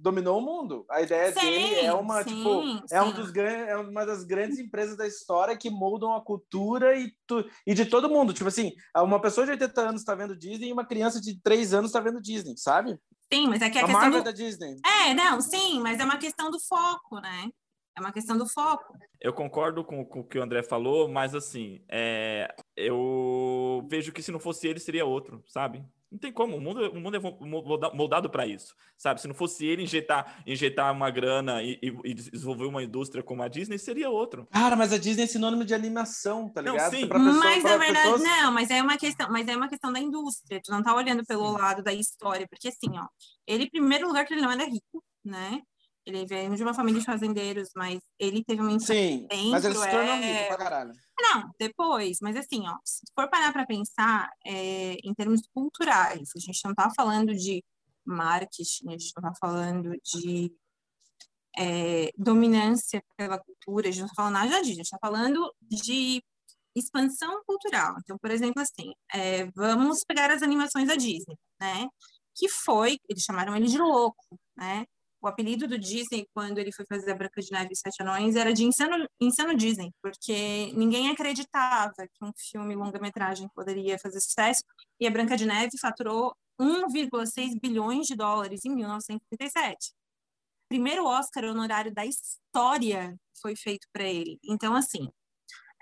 dominou 0.00 0.38
o 0.38 0.40
mundo. 0.40 0.84
A 0.90 1.02
ideia 1.02 1.32
sim, 1.32 1.40
dele 1.40 1.80
é 1.80 1.92
uma, 1.92 2.22
sim, 2.22 2.36
tipo, 2.36 2.62
sim. 2.62 2.82
é 2.90 3.02
um 3.02 3.12
dos 3.12 3.34
é 3.36 3.76
uma 3.76 4.04
das 4.04 4.24
grandes 4.24 4.58
empresas 4.58 4.96
da 4.96 5.06
história 5.06 5.56
que 5.56 5.70
moldam 5.70 6.14
a 6.14 6.20
cultura 6.20 6.98
e, 6.98 7.12
tu, 7.26 7.44
e 7.66 7.74
de 7.74 7.84
todo 7.84 8.08
mundo. 8.08 8.32
Tipo 8.32 8.48
assim, 8.48 8.72
uma 8.96 9.20
pessoa 9.20 9.44
de 9.44 9.52
80 9.52 9.80
anos 9.80 10.00
está 10.00 10.14
vendo 10.14 10.36
Disney 10.36 10.68
e 10.68 10.72
uma 10.72 10.84
criança 10.84 11.20
de 11.20 11.40
3 11.40 11.74
anos 11.74 11.90
está 11.90 12.00
vendo 12.00 12.20
Disney, 12.20 12.56
sabe? 12.56 12.98
Sim, 13.32 13.48
mas 13.48 13.62
é 13.62 13.70
que 13.70 13.78
a, 13.78 13.82
a 13.82 13.84
questão 13.84 14.00
Marvel 14.00 14.20
do... 14.20 14.24
da 14.24 14.32
Disney. 14.32 14.76
É, 14.84 15.14
não, 15.14 15.40
sim, 15.40 15.80
mas 15.80 16.00
é 16.00 16.04
uma 16.04 16.18
questão 16.18 16.50
do 16.50 16.58
foco, 16.58 17.20
né? 17.20 17.48
É 17.96 18.00
uma 18.00 18.12
questão 18.12 18.36
do 18.36 18.48
foco. 18.48 18.94
Eu 19.20 19.32
concordo 19.32 19.84
com, 19.84 20.04
com 20.04 20.20
o 20.20 20.24
que 20.24 20.38
o 20.38 20.42
André 20.42 20.62
falou, 20.62 21.08
mas 21.08 21.34
assim, 21.34 21.84
é, 21.88 22.52
eu 22.76 23.86
vejo 23.90 24.12
que 24.12 24.22
se 24.22 24.32
não 24.32 24.40
fosse 24.40 24.66
ele, 24.66 24.80
seria 24.80 25.04
outro, 25.04 25.42
sabe? 25.46 25.84
Não 26.10 26.18
tem 26.18 26.32
como, 26.32 26.56
o 26.56 26.60
mundo, 26.60 26.90
o 26.90 26.98
mundo 26.98 27.16
é 27.16 27.94
moldado 27.94 28.28
para 28.28 28.44
isso, 28.44 28.74
sabe? 28.98 29.20
Se 29.20 29.28
não 29.28 29.34
fosse 29.34 29.64
ele 29.64 29.84
injetar, 29.84 30.42
injetar 30.44 30.92
uma 30.92 31.08
grana 31.08 31.62
e, 31.62 31.78
e, 31.80 31.96
e, 32.04 32.14
desenvolver 32.14 32.64
uma 32.64 32.82
indústria 32.82 33.22
como 33.22 33.42
a 33.42 33.48
Disney, 33.48 33.78
seria 33.78 34.10
outro. 34.10 34.46
Cara, 34.50 34.74
mas 34.74 34.92
a 34.92 34.98
Disney 34.98 35.22
é 35.22 35.26
sinônimo 35.26 35.64
de 35.64 35.72
animação, 35.72 36.48
tá 36.48 36.62
ligado? 36.62 36.92
Não, 36.92 36.98
sim. 36.98 37.06
Pessoa, 37.06 37.18
mas 37.20 37.62
na 37.62 37.76
verdade, 37.76 38.02
pessoas... 38.02 38.22
não, 38.22 38.52
mas 38.52 38.70
é 38.70 38.82
uma 38.82 38.98
questão, 38.98 39.30
mas 39.30 39.46
é 39.46 39.56
uma 39.56 39.68
questão 39.68 39.92
da 39.92 40.00
indústria. 40.00 40.60
Tu 40.64 40.72
não 40.72 40.82
tá 40.82 40.94
olhando 40.96 41.24
pelo 41.24 41.52
sim. 41.52 41.62
lado 41.62 41.82
da 41.82 41.92
história, 41.92 42.48
porque 42.48 42.68
assim, 42.68 42.90
ó, 42.98 43.06
ele, 43.46 43.64
em 43.64 43.70
primeiro 43.70 44.08
lugar, 44.08 44.26
que 44.26 44.34
ele 44.34 44.42
não 44.42 44.50
era 44.50 44.64
rico, 44.64 45.04
né? 45.24 45.62
Ele 46.06 46.26
veio 46.26 46.54
de 46.56 46.62
uma 46.62 46.74
família 46.74 47.00
de 47.00 47.06
fazendeiros, 47.06 47.70
mas 47.76 48.00
ele 48.18 48.42
teve 48.42 48.60
uma 48.60 48.78
Sim, 48.80 49.26
mas 49.50 49.64
ele 49.64 49.74
se 49.74 49.90
tornou 49.90 50.14
é... 50.14 50.32
rico 50.32 50.48
pra 50.48 50.56
caralho. 50.56 50.92
Não, 51.20 51.50
depois, 51.58 52.18
mas 52.22 52.36
assim, 52.36 52.66
ó, 52.66 52.76
se 52.84 53.02
for 53.14 53.28
parar 53.28 53.52
para 53.52 53.66
pensar 53.66 54.30
é, 54.46 54.94
em 55.04 55.14
termos 55.14 55.42
culturais, 55.52 56.30
a 56.34 56.40
gente 56.40 56.60
não 56.64 56.74
tá 56.74 56.90
falando 56.96 57.34
de 57.34 57.62
marketing, 58.04 58.88
a 58.88 58.92
gente 58.92 59.12
não 59.16 59.30
tá 59.30 59.32
falando 59.38 59.90
de 60.02 60.50
é, 61.58 62.10
dominância 62.16 63.02
pela 63.16 63.38
cultura, 63.38 63.88
a 63.88 63.90
gente 63.90 64.02
não 64.02 64.08
tá 64.08 64.14
falando 64.14 64.34
nada 64.34 64.62
disso, 64.62 64.72
a 64.72 64.82
gente 64.82 64.90
tá 64.90 64.98
falando 65.00 65.54
de 65.62 66.22
expansão 66.74 67.42
cultural. 67.44 67.96
Então, 68.02 68.16
por 68.18 68.30
exemplo, 68.30 68.62
assim, 68.62 68.92
é, 69.12 69.46
vamos 69.52 70.04
pegar 70.06 70.30
as 70.30 70.42
animações 70.42 70.88
da 70.88 70.94
Disney, 70.94 71.36
né? 71.60 71.88
Que 72.34 72.48
foi, 72.48 72.98
eles 73.08 73.22
chamaram 73.22 73.56
ele 73.56 73.66
de 73.66 73.78
louco, 73.78 74.38
né? 74.56 74.86
O 75.20 75.28
apelido 75.28 75.68
do 75.68 75.78
Disney, 75.78 76.26
quando 76.32 76.58
ele 76.58 76.72
foi 76.72 76.86
fazer 76.86 77.12
a 77.12 77.14
Branca 77.14 77.40
de 77.40 77.52
Neve 77.52 77.72
e 77.72 77.76
Sete 77.76 78.02
Anões, 78.02 78.36
era 78.36 78.52
de 78.52 78.64
Insano, 78.64 79.06
Insano 79.20 79.54
Disney, 79.54 79.92
porque 80.02 80.72
ninguém 80.74 81.10
acreditava 81.10 81.92
que 81.96 82.24
um 82.24 82.32
filme 82.34 82.74
longa-metragem 82.74 83.48
poderia 83.54 83.98
fazer 83.98 84.20
sucesso, 84.20 84.62
e 84.98 85.06
a 85.06 85.10
Branca 85.10 85.36
de 85.36 85.46
Neve 85.46 85.78
faturou 85.78 86.34
1,6 86.60 87.58
bilhões 87.60 88.06
de 88.06 88.14
dólares 88.14 88.64
em 88.64 88.74
1937. 88.74 89.92
Primeiro 90.68 91.04
Oscar 91.04 91.44
honorário 91.44 91.92
da 91.92 92.06
história 92.06 93.18
foi 93.40 93.56
feito 93.56 93.86
para 93.92 94.04
ele. 94.04 94.38
Então, 94.44 94.74
assim, 94.74 95.08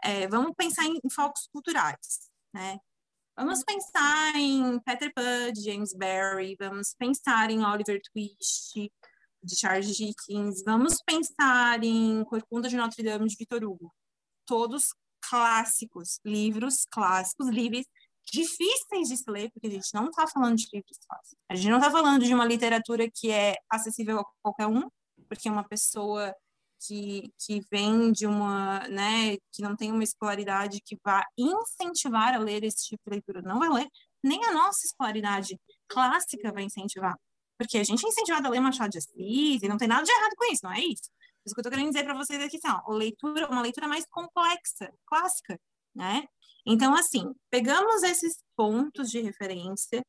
é, 0.02 0.26
vamos 0.28 0.52
pensar 0.56 0.84
em, 0.84 0.98
em 1.04 1.10
focos 1.10 1.48
culturais, 1.52 2.30
né? 2.52 2.78
Vamos 3.36 3.62
pensar 3.62 4.34
em 4.34 4.80
Peter 4.80 5.12
Pan, 5.14 5.52
James 5.54 5.94
Barry, 5.94 6.56
vamos 6.58 6.92
pensar 6.98 7.50
em 7.50 7.64
Oliver 7.64 8.00
Twist, 8.12 8.90
de 9.42 9.56
Charles 9.56 9.96
Dickens, 9.96 10.62
vamos 10.64 10.96
pensar 11.04 11.82
em 11.82 12.24
Corcunda 12.24 12.68
de 12.68 12.76
Notre 12.76 13.02
Dame 13.02 13.28
de 13.28 13.36
Victor 13.36 13.64
Hugo. 13.64 13.92
Todos 14.46 14.94
clássicos, 15.20 16.20
livros 16.24 16.86
clássicos, 16.90 17.48
livros 17.48 17.84
difíceis 18.30 19.08
de 19.08 19.16
se 19.16 19.30
ler, 19.30 19.50
porque 19.52 19.66
a 19.68 19.70
gente 19.70 19.92
não 19.94 20.06
está 20.06 20.26
falando 20.26 20.56
de 20.56 20.68
livros 20.72 20.98
fáceis. 21.06 21.36
A 21.48 21.54
gente 21.54 21.70
não 21.70 21.78
está 21.78 21.90
falando 21.90 22.24
de 22.24 22.34
uma 22.34 22.44
literatura 22.44 23.08
que 23.12 23.30
é 23.30 23.54
acessível 23.70 24.20
a 24.20 24.24
qualquer 24.42 24.66
um, 24.66 24.88
porque 25.28 25.48
uma 25.48 25.66
pessoa 25.66 26.34
que, 26.80 27.32
que 27.38 27.60
vem 27.70 28.12
de 28.12 28.26
uma, 28.26 28.80
né, 28.88 29.36
que 29.52 29.62
não 29.62 29.74
tem 29.76 29.90
uma 29.90 30.04
escolaridade 30.04 30.80
que 30.84 30.96
vá 31.04 31.24
incentivar 31.36 32.34
a 32.34 32.38
ler 32.38 32.64
esse 32.64 32.88
tipo 32.88 33.02
de 33.06 33.10
leitura, 33.10 33.42
não 33.42 33.58
vai 33.58 33.68
ler, 33.68 33.88
nem 34.22 34.44
a 34.44 34.52
nossa 34.52 34.86
escolaridade 34.86 35.58
clássica 35.88 36.52
vai 36.52 36.64
incentivar. 36.64 37.16
Porque 37.58 37.76
a 37.78 37.84
gente 37.84 38.06
é 38.06 38.08
incentivado 38.08 38.46
a 38.46 38.50
ler 38.50 38.60
Machado 38.60 38.90
de 38.90 38.98
Assis 38.98 39.62
e 39.62 39.68
não 39.68 39.76
tem 39.76 39.88
nada 39.88 40.04
de 40.04 40.10
errado 40.12 40.34
com 40.36 40.52
isso, 40.52 40.60
não 40.62 40.72
é 40.72 40.80
isso? 40.80 41.10
Isso 41.44 41.54
que 41.54 41.60
eu 41.60 41.62
estou 41.62 41.72
querendo 41.72 41.88
dizer 41.88 42.04
para 42.04 42.14
vocês 42.14 42.40
aqui, 42.42 42.56
assim, 42.56 42.68
ó, 42.68 42.92
leitura, 42.92 43.48
uma 43.48 43.60
leitura 43.60 43.88
mais 43.88 44.06
complexa, 44.06 44.92
clássica, 45.06 45.58
né? 45.94 46.24
Então, 46.64 46.94
assim, 46.94 47.34
pegamos 47.50 48.02
esses 48.02 48.38
pontos 48.56 49.10
de 49.10 49.20
referência, 49.20 50.04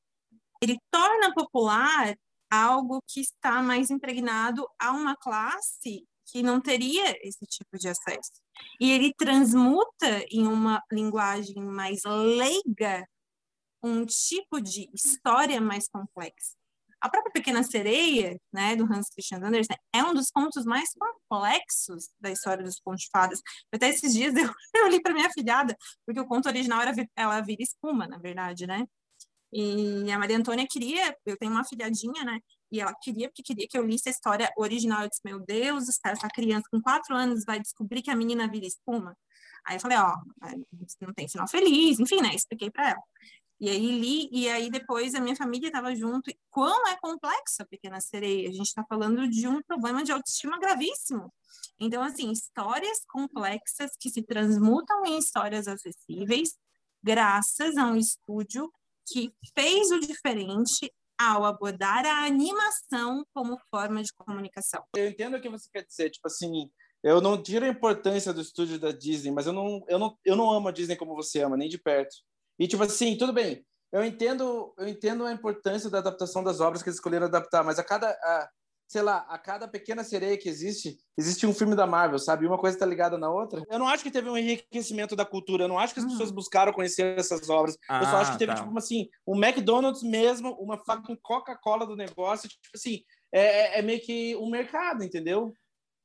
ele 0.62 0.77
torna 0.91 1.34
popular 1.34 2.15
algo 2.51 3.01
que 3.08 3.22
está 3.22 3.62
mais 3.62 3.89
impregnado 3.89 4.68
a 4.79 4.91
uma 4.91 5.15
classe 5.15 6.06
que 6.25 6.44
não 6.44 6.62
teria 6.62 7.18
esse 7.25 7.46
tipo 7.46 7.77
de 7.77 7.88
acesso. 7.88 8.41
E 8.79 8.91
ele 8.91 9.13
transmuta 9.18 10.25
em 10.29 10.46
uma 10.46 10.84
linguagem 10.91 11.63
mais 11.63 12.01
leiga 12.06 13.08
um 13.82 14.06
tipo 14.06 14.60
de 14.62 14.89
história 14.94 15.62
mais 15.62 15.88
complexa. 15.88 16.58
A 17.01 17.10
própria 17.10 17.32
Pequena 17.32 17.63
Sereia, 17.63 18.39
né, 18.51 18.75
do 18.75 18.84
Hans 18.84 19.10
Christian 19.10 19.38
Andersen, 19.38 19.77
é 19.94 20.03
um 20.03 20.13
dos 20.13 20.29
contos 20.29 20.65
mais 20.65 20.89
complexos 20.94 22.10
da 22.20 22.32
história 22.32 22.63
dos 22.63 22.79
contos 22.79 23.03
de 23.03 23.10
fadas. 23.12 23.41
Até 23.74 23.89
esses 23.89 24.13
dias 24.13 24.34
eu, 24.36 24.50
eu 24.75 24.88
li 24.88 25.01
para 25.01 25.13
minha 25.13 25.29
filhada, 25.32 25.75
porque 26.06 26.20
o 26.20 26.27
conto 26.27 26.48
original 26.48 26.82
era 26.82 26.94
ela 27.15 27.41
vira 27.41 27.63
espuma, 27.63 28.08
na 28.08 28.18
verdade, 28.18 28.68
né? 28.68 28.86
E 29.51 30.12
a 30.12 30.20
Maria 30.20 30.38
Antônia 30.38 30.68
queria, 30.70 31.15
eu 31.25 31.36
tenho 31.38 31.51
uma 31.51 31.63
filhadinha, 31.63 32.24
né? 32.24 32.39
E 32.72 32.79
ela 32.79 32.94
queria, 33.01 33.27
porque 33.29 33.41
queria 33.41 33.68
que 33.68 33.77
eu 33.77 33.86
lisse 33.86 34.08
a 34.10 34.12
história 34.12 34.51
original. 34.56 35.01
Eu 35.01 35.10
disse, 35.10 35.22
meu 35.25 35.39
Deus, 35.39 35.86
essa 36.06 36.27
criança 36.27 36.68
com 36.72 36.79
quatro 36.79 37.15
anos 37.15 37.44
vai 37.46 37.60
descobrir 37.60 38.03
que 38.03 38.12
a 38.12 38.15
menina 38.15 38.48
vira 38.48 38.68
espuma. 38.68 39.18
Aí 39.65 39.75
eu 39.75 39.79
falei, 39.79 39.98
ó, 39.98 40.15
não 41.01 41.13
tem 41.13 41.27
final 41.27 41.48
feliz, 41.48 42.00
enfim, 42.00 42.22
né? 42.22 42.34
Expliquei 42.36 42.70
para 42.70 42.91
ela. 42.91 43.03
E 43.59 43.69
aí 43.69 43.91
li, 43.99 44.29
e 44.31 44.47
aí 44.47 44.69
depois 44.69 45.13
a 45.13 45.19
minha 45.19 45.35
família 45.35 45.67
estava 45.67 45.93
junto. 45.93 46.29
E 46.29 46.39
quão 46.49 46.87
é 46.87 46.95
complexa 46.97 47.63
a 47.63 47.65
Pequena 47.65 47.99
Sereia? 47.99 48.47
A 48.49 48.53
gente 48.53 48.67
está 48.67 48.85
falando 48.87 49.27
de 49.27 49.47
um 49.47 49.61
problema 49.61 50.03
de 50.03 50.11
autoestima 50.11 50.57
gravíssimo. 50.57 51.33
Então, 51.79 52.01
assim, 52.01 52.31
histórias 52.31 53.03
complexas 53.07 53.91
que 53.99 54.09
se 54.09 54.21
transmutam 54.21 55.05
em 55.05 55.17
histórias 55.17 55.67
acessíveis, 55.67 56.57
graças 57.03 57.77
a 57.77 57.85
um 57.85 57.95
estúdio 57.95 58.71
que 59.05 59.33
fez 59.53 59.91
o 59.91 59.99
diferente 59.99 60.91
ao 61.19 61.43
abordar 61.43 62.05
a 62.05 62.25
animação 62.25 63.25
como 63.33 63.59
forma 63.69 64.01
de 64.01 64.13
comunicação. 64.13 64.83
Eu 64.95 65.09
entendo 65.09 65.35
o 65.35 65.41
que 65.41 65.49
você 65.49 65.69
quer 65.69 65.85
dizer, 65.85 66.09
tipo 66.11 66.27
assim, 66.27 66.71
eu 67.03 67.19
não 67.19 67.41
tiro 67.41 67.65
a 67.65 67.69
importância 67.69 68.33
do 68.33 68.41
estúdio 68.41 68.79
da 68.79 68.91
Disney, 68.91 69.31
mas 69.31 69.47
eu 69.47 69.53
não, 69.53 69.83
eu 69.87 69.99
não, 69.99 70.17
eu 70.23 70.35
não 70.35 70.49
amo 70.49 70.69
a 70.69 70.71
Disney 70.71 70.95
como 70.95 71.15
você 71.15 71.41
ama, 71.41 71.57
nem 71.57 71.67
de 71.67 71.77
perto. 71.77 72.15
E 72.59 72.67
tipo 72.67 72.83
assim, 72.83 73.17
tudo 73.17 73.31
bem, 73.31 73.65
eu 73.91 74.03
entendo, 74.03 74.73
eu 74.77 74.87
entendo 74.87 75.25
a 75.25 75.31
importância 75.31 75.89
da 75.89 75.99
adaptação 75.99 76.43
das 76.43 76.59
obras 76.59 76.83
que 76.83 76.89
eles 76.89 76.97
escolheram 76.97 77.25
adaptar, 77.25 77.63
mas 77.63 77.79
a 77.79 77.83
cada, 77.83 78.09
a, 78.09 78.49
sei 78.87 79.01
lá, 79.01 79.25
a 79.29 79.37
cada 79.37 79.67
pequena 79.67 80.03
sereia 80.03 80.37
que 80.37 80.49
existe, 80.49 80.97
existe 81.17 81.47
um 81.47 81.53
filme 81.53 81.75
da 81.75 81.87
Marvel, 81.87 82.19
sabe? 82.19 82.45
Uma 82.45 82.57
coisa 82.57 82.75
está 82.75 82.85
ligada 82.85 83.17
na 83.17 83.31
outra. 83.31 83.63
Eu 83.69 83.79
não 83.79 83.87
acho 83.87 84.03
que 84.03 84.11
teve 84.11 84.29
um 84.29 84.37
enriquecimento 84.37 85.15
da 85.15 85.25
cultura, 85.25 85.63
eu 85.63 85.67
não 85.67 85.79
acho 85.79 85.93
que 85.93 85.99
as 85.99 86.05
uhum. 86.05 86.11
pessoas 86.11 86.31
buscaram 86.31 86.73
conhecer 86.73 87.17
essas 87.17 87.49
obras. 87.49 87.77
Ah, 87.89 88.01
eu 88.01 88.05
só 88.05 88.17
acho 88.17 88.31
que 88.33 88.39
teve, 88.39 88.53
tá. 88.53 88.63
tipo 88.63 88.77
assim, 88.77 89.07
um 89.25 89.35
McDonald's 89.43 90.03
mesmo, 90.03 90.51
uma 90.59 90.77
fucking 90.77 91.17
Coca-Cola 91.21 91.87
do 91.87 91.95
negócio, 91.95 92.49
tipo 92.49 92.61
assim, 92.75 93.01
é, 93.31 93.77
é, 93.77 93.79
é 93.79 93.81
meio 93.81 94.01
que 94.01 94.35
um 94.35 94.49
mercado, 94.49 95.03
entendeu? 95.03 95.53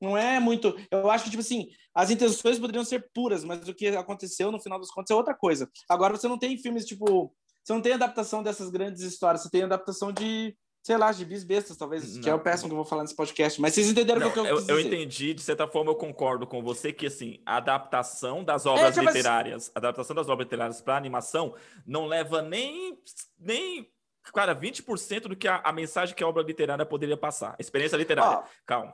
Não 0.01 0.17
é 0.17 0.39
muito. 0.39 0.75
Eu 0.91 1.09
acho 1.09 1.23
que, 1.23 1.29
tipo 1.29 1.41
assim, 1.41 1.67
as 1.93 2.09
intenções 2.09 2.59
poderiam 2.59 2.83
ser 2.83 3.09
puras, 3.13 3.43
mas 3.43 3.67
o 3.67 3.73
que 3.73 3.87
aconteceu 3.87 4.51
no 4.51 4.59
final 4.59 4.79
dos 4.79 4.91
contos 4.91 5.11
é 5.11 5.15
outra 5.15 5.33
coisa. 5.33 5.69
Agora, 5.89 6.15
você 6.15 6.27
não 6.27 6.37
tem 6.37 6.57
filmes, 6.57 6.85
tipo. 6.85 7.33
Você 7.63 7.73
não 7.73 7.81
tem 7.81 7.93
adaptação 7.93 8.43
dessas 8.43 8.69
grandes 8.69 9.01
histórias, 9.01 9.41
você 9.41 9.49
tem 9.49 9.63
adaptação 9.63 10.11
de 10.11 10.55
sei 10.85 10.97
lá, 10.97 11.11
gibis 11.11 11.43
bestas, 11.43 11.75
talvez, 11.77 12.13
não. 12.13 12.21
que 12.21 12.29
é 12.29 12.33
o 12.33 12.39
péssimo 12.39 12.69
que 12.69 12.73
eu 12.73 12.77
vou 12.77 12.85
falar 12.85 13.01
nesse 13.01 13.15
podcast. 13.15 13.59
Mas 13.59 13.73
vocês 13.73 13.89
entenderam 13.89 14.27
o 14.27 14.31
que 14.31 14.37
eu, 14.37 14.45
eu 14.45 14.57
quis 14.57 14.67
dizer. 14.67 14.71
Eu 14.71 14.79
entendi, 14.79 15.33
de 15.33 15.41
certa 15.41 15.67
forma 15.67 15.89
eu 15.89 15.95
concordo 15.95 16.45
com 16.45 16.61
você 16.61 16.93
que, 16.93 17.07
assim, 17.07 17.41
a 17.43 17.57
adaptação 17.57 18.43
das 18.43 18.67
obras 18.67 18.95
é, 18.95 19.01
literárias, 19.01 19.71
a 19.73 19.79
adaptação 19.79 20.15
das 20.15 20.29
obras 20.29 20.45
literárias 20.45 20.81
para 20.81 20.95
animação 20.95 21.55
não 21.87 22.05
leva 22.05 22.43
nem, 22.43 22.99
nem 23.39 23.89
cara, 24.31 24.55
20% 24.55 25.21
do 25.21 25.35
que 25.35 25.47
a, 25.47 25.59
a, 25.63 25.73
mensagem 25.73 26.15
que 26.15 26.23
a 26.23 26.27
obra 26.27 26.43
literária 26.43 26.85
poderia 26.85 27.17
passar. 27.17 27.55
Experiência 27.57 27.97
literária. 27.97 28.37
Ó, 28.37 28.43
Calma. 28.63 28.93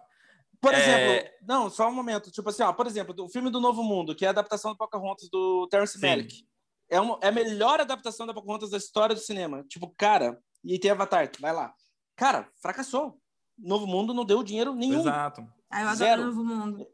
Por 0.61 0.73
é... 0.73 0.79
exemplo, 0.79 1.31
não, 1.41 1.69
só 1.69 1.89
um 1.89 1.93
momento. 1.93 2.31
Tipo 2.31 2.49
assim, 2.49 2.61
ó, 2.61 2.71
por 2.71 2.85
exemplo, 2.85 3.15
o 3.19 3.29
filme 3.29 3.49
do 3.49 3.59
Novo 3.59 3.83
Mundo, 3.83 4.15
que 4.15 4.23
é 4.23 4.27
a 4.27 4.31
adaptação 4.31 4.71
do 4.71 4.77
Pocahontas 4.77 5.27
do 5.29 5.67
Terence 5.67 5.99
Malick. 5.99 6.45
É, 6.89 7.01
uma, 7.01 7.17
é 7.21 7.29
a 7.29 7.31
melhor 7.31 7.81
adaptação 7.81 8.27
da 8.27 8.33
Pocahontas 8.33 8.69
da 8.69 8.77
história 8.77 9.15
do 9.15 9.21
cinema. 9.21 9.63
Tipo, 9.67 9.93
cara, 9.97 10.39
e 10.63 10.77
tem 10.77 10.91
Avatar, 10.91 11.31
vai 11.39 11.51
lá. 11.51 11.73
Cara, 12.15 12.47
fracassou. 12.61 13.19
Novo 13.57 13.87
Mundo 13.87 14.13
não 14.13 14.23
deu 14.23 14.43
dinheiro 14.43 14.75
nenhum. 14.75 14.99
Exato. 14.99 15.47
Ah, 15.69 15.81
eu 15.81 15.87
adoro 15.87 15.97
Zero. 15.97 16.25
Novo 16.25 16.43
Mundo. 16.43 16.87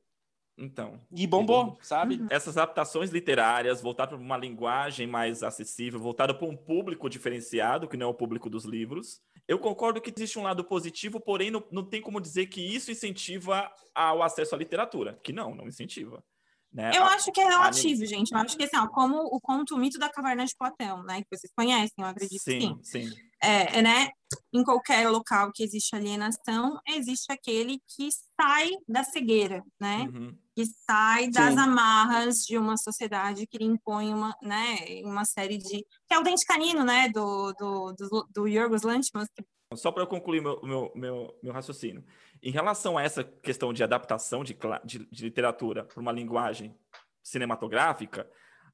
Então. 0.57 0.99
E 1.11 1.27
bombou, 1.27 1.77
sabe? 1.81 2.15
Uhum. 2.15 2.27
Essas 2.29 2.57
adaptações 2.57 3.11
literárias, 3.11 3.81
voltadas 3.81 4.15
para 4.15 4.23
uma 4.23 4.37
linguagem 4.37 5.05
mais 5.05 5.43
acessível, 5.43 5.99
voltada 5.99 6.33
para 6.33 6.47
um 6.47 6.57
público 6.57 7.09
diferenciado, 7.09 7.87
que 7.87 7.97
não 7.97 8.07
é 8.07 8.09
o 8.09 8.13
público 8.13 8.49
dos 8.49 8.65
livros. 8.65 9.21
Eu 9.47 9.59
concordo 9.59 10.01
que 10.01 10.13
existe 10.15 10.37
um 10.37 10.43
lado 10.43 10.63
positivo, 10.63 11.19
porém 11.19 11.49
não, 11.49 11.63
não 11.71 11.83
tem 11.83 12.01
como 12.01 12.19
dizer 12.19 12.47
que 12.47 12.61
isso 12.61 12.91
incentiva 12.91 13.71
ao 13.95 14.21
acesso 14.21 14.53
à 14.53 14.57
literatura. 14.57 15.19
Que 15.23 15.31
não, 15.31 15.55
não 15.55 15.67
incentiva. 15.67 16.23
Né? 16.71 16.91
Eu 16.93 17.03
acho 17.03 17.31
que 17.31 17.39
é 17.39 17.45
relativo, 17.45 18.03
a... 18.03 18.05
gente. 18.05 18.31
Eu 18.31 18.39
acho 18.39 18.57
que 18.57 18.63
assim, 18.65 18.77
ó, 18.77 18.87
como 18.87 19.17
o 19.17 19.39
conto 19.39 19.73
o 19.73 19.77
mito 19.77 19.97
da 19.97 20.09
caverna 20.09 20.45
de 20.45 20.55
Platão, 20.55 21.01
né? 21.03 21.21
Que 21.21 21.37
vocês 21.37 21.51
conhecem, 21.55 21.95
eu 21.97 22.05
acredito 22.05 22.41
sim, 22.41 22.77
sim. 22.83 23.09
sim. 23.09 23.15
É, 23.41 23.81
né? 23.81 24.09
Em 24.53 24.63
qualquer 24.63 25.09
local 25.09 25.51
que 25.53 25.63
existe 25.63 25.95
alienação, 25.95 26.77
existe 26.87 27.31
aquele 27.31 27.79
que 27.87 28.09
sai 28.39 28.71
da 28.87 29.03
cegueira, 29.03 29.63
né? 29.79 30.09
Uhum. 30.13 30.37
Que 30.57 30.65
sai 30.65 31.29
das 31.29 31.53
sim. 31.53 31.59
amarras 31.59 32.37
de 32.37 32.57
uma 32.57 32.77
sociedade 32.77 33.45
que 33.45 33.59
lhe 33.59 33.65
impõe 33.65 34.11
uma, 34.11 34.35
né, 34.41 35.03
uma 35.03 35.23
série 35.23 35.55
de. 35.55 35.85
Que 36.07 36.15
é 36.15 36.17
o 36.17 36.23
dente 36.23 36.43
canino, 36.47 36.83
né? 36.83 37.09
Do, 37.09 37.53
do, 37.53 37.93
do, 37.93 38.27
do 38.33 38.47
Yorgos 38.47 38.81
Lanthimos, 38.81 39.27
só 39.75 39.91
para 39.91 40.01
eu 40.01 40.07
concluir 40.07 40.41
meu, 40.41 40.59
meu, 40.63 40.91
meu, 40.95 41.39
meu, 41.43 41.53
raciocínio. 41.53 42.03
Em 42.41 42.49
relação 42.49 42.97
a 42.97 43.03
essa 43.03 43.23
questão 43.23 43.71
de 43.71 43.83
adaptação 43.83 44.43
de, 44.43 44.57
de, 44.83 45.05
de 45.11 45.23
literatura 45.23 45.83
para 45.83 46.01
uma 46.01 46.11
linguagem 46.11 46.75
cinematográfica, 47.21 48.27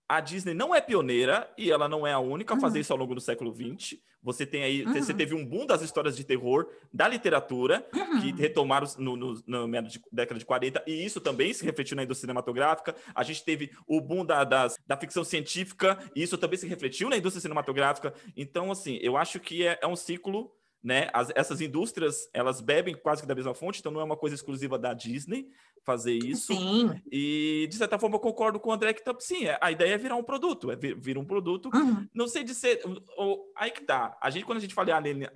a 0.08 0.20
Disney 0.20 0.54
não 0.54 0.74
é 0.74 0.82
pioneira 0.82 1.50
e 1.58 1.72
ela 1.72 1.88
não 1.88 2.06
é 2.06 2.14
a 2.14 2.20
única 2.20 2.54
a 2.54 2.60
fazer 2.60 2.78
uhum. 2.78 2.82
isso 2.82 2.94
ao 2.94 3.00
longo 3.00 3.16
do 3.16 3.22
século 3.22 3.54
XX. 3.54 3.98
Você 4.22 4.46
tem 4.46 4.64
aí, 4.64 4.86
uhum. 4.86 4.94
você 4.94 5.14
teve 5.14 5.36
um 5.36 5.46
boom 5.46 5.66
das 5.66 5.82
histórias 5.82 6.16
de 6.16 6.24
terror 6.24 6.68
da 6.94 7.08
literatura 7.08 7.86
uhum. 7.94 8.22
que 8.22 8.32
retomaram 8.32 8.88
no, 8.98 9.16
no, 9.16 9.44
no, 9.46 9.68
na 9.68 9.82
década 10.12 10.40
de 10.40 10.46
40 10.46 10.84
e 10.88 11.04
isso 11.04 11.20
também 11.20 11.54
se 11.54 11.66
refletiu 11.66 11.96
na 11.96 12.04
indústria 12.04 12.22
cinematográfica. 12.22 12.96
A 13.14 13.24
gente 13.24 13.44
teve 13.44 13.72
o 13.88 14.00
boom 14.00 14.26
da, 14.26 14.44
das, 14.44 14.78
da 14.88 14.96
ficção 14.96 15.24
científica 15.24 15.98
e 16.16 16.24
isso 16.24 16.38
também 16.38 16.58
se 16.58 16.68
refletiu 16.68 17.10
na 17.10 17.18
indústria 17.18 17.42
cinematográfica. 17.42 18.14
Então, 18.36 18.72
assim, 18.72 18.98
eu 19.02 19.18
acho 19.18 19.40
que 19.40 19.66
é, 19.68 19.80
é 19.82 19.88
um 19.88 19.96
ciclo 19.96 20.52
né? 20.84 21.10
As, 21.14 21.32
essas 21.34 21.62
indústrias, 21.62 22.30
elas 22.34 22.60
bebem 22.60 22.94
quase 22.94 23.22
que 23.22 23.28
da 23.28 23.34
mesma 23.34 23.54
fonte, 23.54 23.80
então 23.80 23.92
não 23.92 24.02
é 24.02 24.04
uma 24.04 24.18
coisa 24.18 24.36
exclusiva 24.36 24.78
da 24.78 24.94
Disney 24.94 25.48
fazer 25.86 26.14
isso. 26.14 26.54
Sim. 26.54 27.02
E, 27.12 27.68
de 27.70 27.76
certa 27.76 28.00
forma, 28.00 28.16
eu 28.16 28.20
concordo 28.20 28.60
com 28.60 28.70
o 28.70 28.74
André 28.74 28.94
que, 28.94 29.04
tá, 29.04 29.16
sim, 29.20 29.46
é, 29.46 29.58
a 29.62 29.72
ideia 29.72 29.94
é 29.94 29.98
virar 29.98 30.16
um 30.16 30.24
produto, 30.24 30.72
é 30.72 30.76
vir, 30.76 31.00
vir 31.00 31.18
um 31.18 31.26
produto. 31.26 31.70
Uhum. 31.74 32.08
Não 32.14 32.28
sei 32.28 32.44
de 32.44 32.56
ser... 32.56 32.82
Ou, 33.18 33.52
aí 33.56 33.72
que 33.72 33.84
tá. 33.84 34.18
A 34.22 34.30
gente, 34.30 34.46
quando 34.46 34.58
a 34.58 34.62
gente 34.62 34.74
fala 34.74 34.90
em 34.90 35.28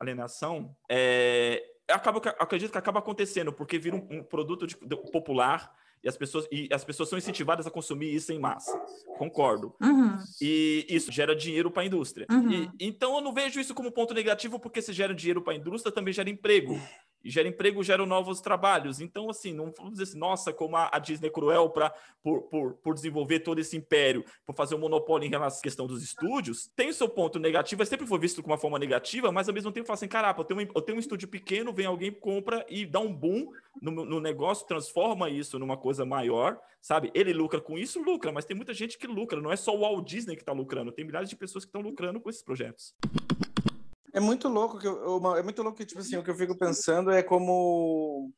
alienação, 0.00 0.74
é, 0.90 1.62
acaba, 1.88 2.18
acredito 2.38 2.72
que 2.72 2.78
acaba 2.78 2.98
acontecendo, 2.98 3.52
porque 3.52 3.78
vira 3.78 3.96
um, 3.96 4.18
um 4.18 4.22
produto 4.22 4.66
de, 4.66 4.76
de, 4.76 4.96
popular 5.10 5.72
e 6.02 6.08
as 6.08 6.16
pessoas 6.16 6.46
e 6.50 6.66
as 6.72 6.82
pessoas 6.82 7.10
são 7.10 7.18
incentivadas 7.18 7.66
a 7.66 7.70
consumir 7.70 8.14
isso 8.14 8.32
em 8.32 8.38
massa. 8.38 8.72
Concordo. 9.18 9.74
Uhum. 9.82 10.16
E 10.40 10.86
isso 10.88 11.12
gera 11.12 11.36
dinheiro 11.36 11.70
para 11.70 11.82
a 11.82 11.86
indústria. 11.86 12.26
Uhum. 12.30 12.50
E, 12.50 12.70
então 12.80 13.16
eu 13.16 13.20
não 13.20 13.34
vejo 13.34 13.60
isso 13.60 13.74
como 13.74 13.92
ponto 13.92 14.14
negativo, 14.14 14.58
porque 14.58 14.80
se 14.80 14.92
gera 14.92 15.14
dinheiro 15.14 15.42
para 15.42 15.52
a 15.52 15.56
indústria, 15.56 15.92
também 15.92 16.14
gera 16.14 16.30
emprego 16.30 16.80
gera 17.24 17.48
emprego, 17.48 17.82
gera 17.82 18.04
novos 18.06 18.40
trabalhos. 18.40 19.00
Então, 19.00 19.28
assim, 19.28 19.52
não 19.52 19.72
vamos 19.76 19.92
dizer 19.92 20.04
assim, 20.04 20.18
nossa, 20.18 20.52
como 20.52 20.76
a, 20.76 20.98
Disney 20.98 21.28
é 21.28 21.30
cruel 21.30 21.70
pra, 21.70 21.92
por, 22.22 22.42
por, 22.42 22.74
por 22.74 22.94
desenvolver 22.94 23.40
todo 23.40 23.58
esse 23.58 23.76
império, 23.76 24.24
por 24.46 24.54
fazer 24.54 24.74
um 24.74 24.78
monopólio 24.78 25.26
em 25.26 25.30
relação 25.30 25.58
à 25.58 25.62
questão 25.62 25.86
dos 25.86 26.02
estúdios. 26.02 26.70
Tem 26.74 26.88
o 26.88 26.94
seu 26.94 27.08
ponto 27.08 27.38
negativo, 27.38 27.84
sempre 27.84 28.06
foi 28.06 28.18
visto 28.18 28.42
com 28.42 28.50
uma 28.50 28.58
forma 28.58 28.78
negativa, 28.78 29.30
mas 29.32 29.48
ao 29.48 29.54
mesmo 29.54 29.72
tempo 29.72 29.86
fala 29.86 29.94
assim, 29.94 30.08
caraca, 30.08 30.40
eu 30.40 30.44
tenho, 30.44 30.60
um, 30.60 30.68
eu 30.74 30.82
tenho 30.82 30.96
um 30.96 31.00
estúdio 31.00 31.28
pequeno, 31.28 31.72
vem 31.72 31.86
alguém, 31.86 32.12
compra 32.12 32.64
e 32.68 32.86
dá 32.86 33.00
um 33.00 33.12
boom 33.12 33.50
no, 33.80 33.90
no 34.04 34.20
negócio, 34.20 34.66
transforma 34.66 35.28
isso 35.28 35.58
numa 35.58 35.76
coisa 35.76 36.04
maior, 36.04 36.58
sabe? 36.80 37.10
Ele 37.14 37.32
lucra 37.32 37.60
com 37.60 37.78
isso, 37.78 38.02
lucra, 38.02 38.32
mas 38.32 38.44
tem 38.44 38.56
muita 38.56 38.72
gente 38.74 38.98
que 38.98 39.06
lucra, 39.06 39.40
não 39.40 39.52
é 39.52 39.56
só 39.56 39.74
o 39.74 39.80
Walt 39.80 40.06
Disney 40.06 40.36
que 40.36 40.42
está 40.42 40.52
lucrando, 40.52 40.92
tem 40.92 41.04
milhares 41.04 41.28
de 41.28 41.36
pessoas 41.36 41.64
que 41.64 41.68
estão 41.68 41.82
lucrando 41.82 42.20
com 42.20 42.30
esses 42.30 42.42
projetos. 42.42 42.94
É 44.12 44.20
muito 44.20 44.48
louco 44.48 44.78
que 44.78 44.86
eu, 44.86 45.36
é 45.36 45.42
muito 45.42 45.62
louco 45.62 45.78
que 45.78 45.84
tipo 45.86 46.00
assim, 46.00 46.16
o 46.16 46.22
que 46.22 46.30
eu 46.30 46.34
fico 46.36 46.56
pensando 46.56 47.10
é 47.10 47.22
como 47.22 48.30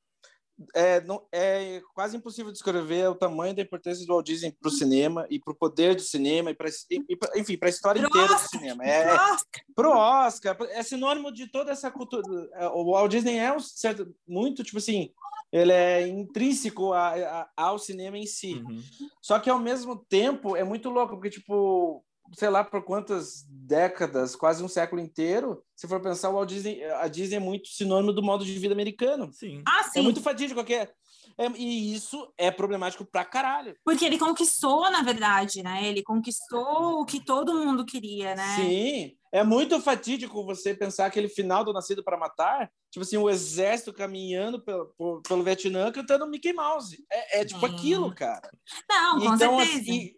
é, 0.74 1.00
não, 1.00 1.26
é 1.32 1.80
quase 1.94 2.16
impossível 2.16 2.52
descrever 2.52 3.08
o 3.08 3.14
tamanho 3.14 3.54
da 3.56 3.62
importância 3.62 4.06
do 4.06 4.12
Walt 4.12 4.26
Disney 4.26 4.52
para 4.52 4.68
o 4.68 4.70
cinema 4.70 5.26
e 5.30 5.40
para 5.40 5.52
o 5.52 5.56
poder 5.56 5.94
do 5.96 6.02
cinema 6.02 6.50
e, 6.50 6.54
pra, 6.54 6.68
e 7.08 7.16
pra, 7.16 7.38
enfim 7.38 7.56
para 7.56 7.68
a 7.68 7.70
história 7.70 8.00
Pro 8.00 8.08
inteira 8.10 8.34
Oscar, 8.34 8.44
do 8.44 8.50
cinema. 8.50 8.76
pro 8.84 8.92
É, 8.92 9.14
Oscar. 9.14 9.62
pro 9.74 9.90
Oscar, 9.92 10.56
é 10.70 10.82
sinônimo 10.82 11.32
de 11.32 11.50
toda 11.50 11.72
essa 11.72 11.90
cultura. 11.90 12.22
É, 12.54 12.66
O 12.68 12.92
Walt 12.92 13.10
Disney 13.10 13.38
é 13.38 13.52
um 13.52 13.58
certo, 13.60 14.14
muito, 14.28 14.62
tipo 14.62 14.78
assim, 14.78 15.10
ele 15.50 15.72
é 15.72 16.06
intrínseco 16.06 16.92
a- 16.92 17.14
a- 17.14 17.50
ao 17.56 17.78
cinema 17.78 18.16
em 18.18 18.26
si. 18.26 18.54
Uhum. 18.54 18.82
Só 19.20 19.38
que 19.40 19.50
ao 19.50 19.58
mesmo 19.58 19.96
tempo 19.96 20.54
é 20.56 20.62
muito 20.62 20.90
louco, 20.90 21.14
porque, 21.14 21.30
tipo, 21.30 22.04
sei 22.34 22.48
lá 22.48 22.64
por 22.64 22.82
quantas 22.84 23.44
décadas, 23.48 24.34
quase 24.36 24.62
um 24.62 24.68
século 24.68 25.00
inteiro, 25.00 25.62
se 25.76 25.86
for 25.88 26.00
pensar, 26.00 26.30
o 26.30 26.34
Walt 26.34 26.48
Disney, 26.48 26.82
a 26.84 27.08
Disney 27.08 27.36
é 27.36 27.40
muito 27.40 27.68
sinônimo 27.68 28.12
do 28.12 28.22
modo 28.22 28.44
de 28.44 28.58
vida 28.58 28.74
americano. 28.74 29.30
Sim. 29.32 29.62
Ah, 29.66 29.80
É 29.80 29.90
sim. 29.90 30.02
muito 30.02 30.20
fatídico. 30.20 30.58
qualquer 30.60 30.92
é, 31.38 31.46
e 31.56 31.94
isso 31.94 32.30
é 32.36 32.50
problemático 32.50 33.06
pra 33.06 33.24
caralho. 33.24 33.74
Porque 33.84 34.04
ele 34.04 34.18
conquistou, 34.18 34.90
na 34.90 35.02
verdade, 35.02 35.62
né? 35.62 35.86
Ele 35.86 36.02
conquistou 36.02 37.00
o 37.00 37.06
que 37.06 37.24
todo 37.24 37.54
mundo 37.54 37.86
queria, 37.86 38.34
né? 38.34 38.54
Sim, 38.56 39.16
é 39.32 39.42
muito 39.42 39.80
fatídico 39.80 40.44
você 40.44 40.74
pensar 40.74 41.06
aquele 41.06 41.28
final 41.28 41.64
do 41.64 41.72
Nascido 41.72 42.04
para 42.04 42.18
Matar, 42.18 42.70
tipo 42.90 43.02
assim, 43.02 43.16
o 43.16 43.30
exército 43.30 43.94
caminhando 43.94 44.60
pelo, 44.62 44.92
por- 44.98 45.22
pelo 45.22 45.42
Vietnã 45.42 45.90
cantando 45.90 46.26
Mickey 46.26 46.52
Mouse. 46.52 47.02
É, 47.10 47.40
é 47.40 47.44
tipo 47.46 47.64
aquilo, 47.64 48.14
cara. 48.14 48.50
Não, 48.90 49.18
com 49.20 49.34
então, 49.34 49.58
certeza. 49.58 49.80
assim, 49.80 50.12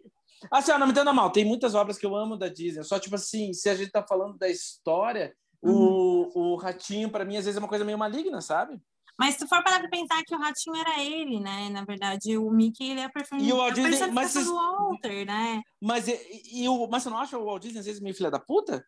assim, 0.51 0.71
ó, 0.71 0.77
não 0.77 0.87
me 0.87 0.91
entenda 0.91 1.11
mal, 1.13 1.31
tem 1.31 1.45
muitas 1.45 1.75
obras 1.75 1.97
que 1.97 2.05
eu 2.05 2.15
amo 2.15 2.37
da 2.37 2.47
Disney, 2.47 2.83
só 2.83 2.99
tipo 2.99 3.15
assim, 3.15 3.53
se 3.53 3.69
a 3.69 3.75
gente 3.75 3.91
tá 3.91 4.03
falando 4.03 4.37
da 4.37 4.49
história, 4.49 5.33
Uhum. 5.63 6.29
o, 6.35 6.53
o 6.53 6.55
ratinho, 6.57 7.09
para 7.09 7.25
mim, 7.25 7.37
às 7.37 7.45
vezes 7.45 7.57
é 7.57 7.59
uma 7.59 7.67
coisa 7.69 7.83
meio 7.83 7.97
maligna, 7.97 8.39
sabe? 8.39 8.79
Mas 9.17 9.33
se 9.33 9.39
tu 9.39 9.47
for 9.47 9.63
parar 9.63 9.79
pra 9.79 9.89
pensar 9.89 10.21
que 10.23 10.35
o 10.35 10.37
ratinho 10.37 10.75
era 10.75 11.01
ele, 11.01 11.39
né? 11.39 11.69
Na 11.69 11.83
verdade, 11.83 12.37
o 12.37 12.51
Mickey 12.51 12.91
ele 12.91 12.99
é 12.99 13.05
a, 13.05 13.09
perfe... 13.09 13.33
O 13.35 13.55
Walt 13.57 13.71
a 13.71 13.73
Disney- 13.73 13.89
personificação 13.89 14.13
mas 14.13 14.45
do 14.45 14.53
Walter, 14.55 15.25
né? 15.25 15.61
Mas, 15.81 16.07
e, 16.07 16.19
e 16.63 16.69
o, 16.69 16.87
mas 16.87 17.01
você 17.01 17.09
não 17.09 17.17
acha 17.17 17.35
o 17.37 17.45
Walt 17.45 17.63
Disney 17.63 17.79
às 17.79 17.85
vezes 17.87 17.99
meio 18.01 18.13
filha 18.13 18.29
da 18.29 18.37
puta? 18.39 18.85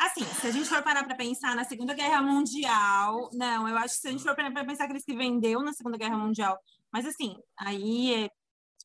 Assim, 0.00 0.24
se 0.24 0.46
a 0.48 0.50
gente 0.50 0.68
for 0.68 0.82
parar 0.82 1.04
para 1.04 1.14
pensar 1.14 1.54
na 1.54 1.62
Segunda 1.62 1.94
Guerra 1.94 2.20
Mundial, 2.22 3.30
não, 3.32 3.68
eu 3.68 3.76
acho 3.78 3.94
que 3.94 4.00
se 4.00 4.08
a 4.08 4.10
gente 4.10 4.22
for 4.24 4.34
parar 4.34 4.50
para 4.50 4.64
pensar 4.64 4.86
que 4.86 4.92
ele 4.94 5.00
se 5.00 5.14
vendeu 5.14 5.62
na 5.62 5.72
Segunda 5.72 5.96
Guerra 5.98 6.16
Mundial, 6.18 6.58
mas 6.92 7.06
assim, 7.06 7.36
aí 7.58 8.24
é 8.24 8.30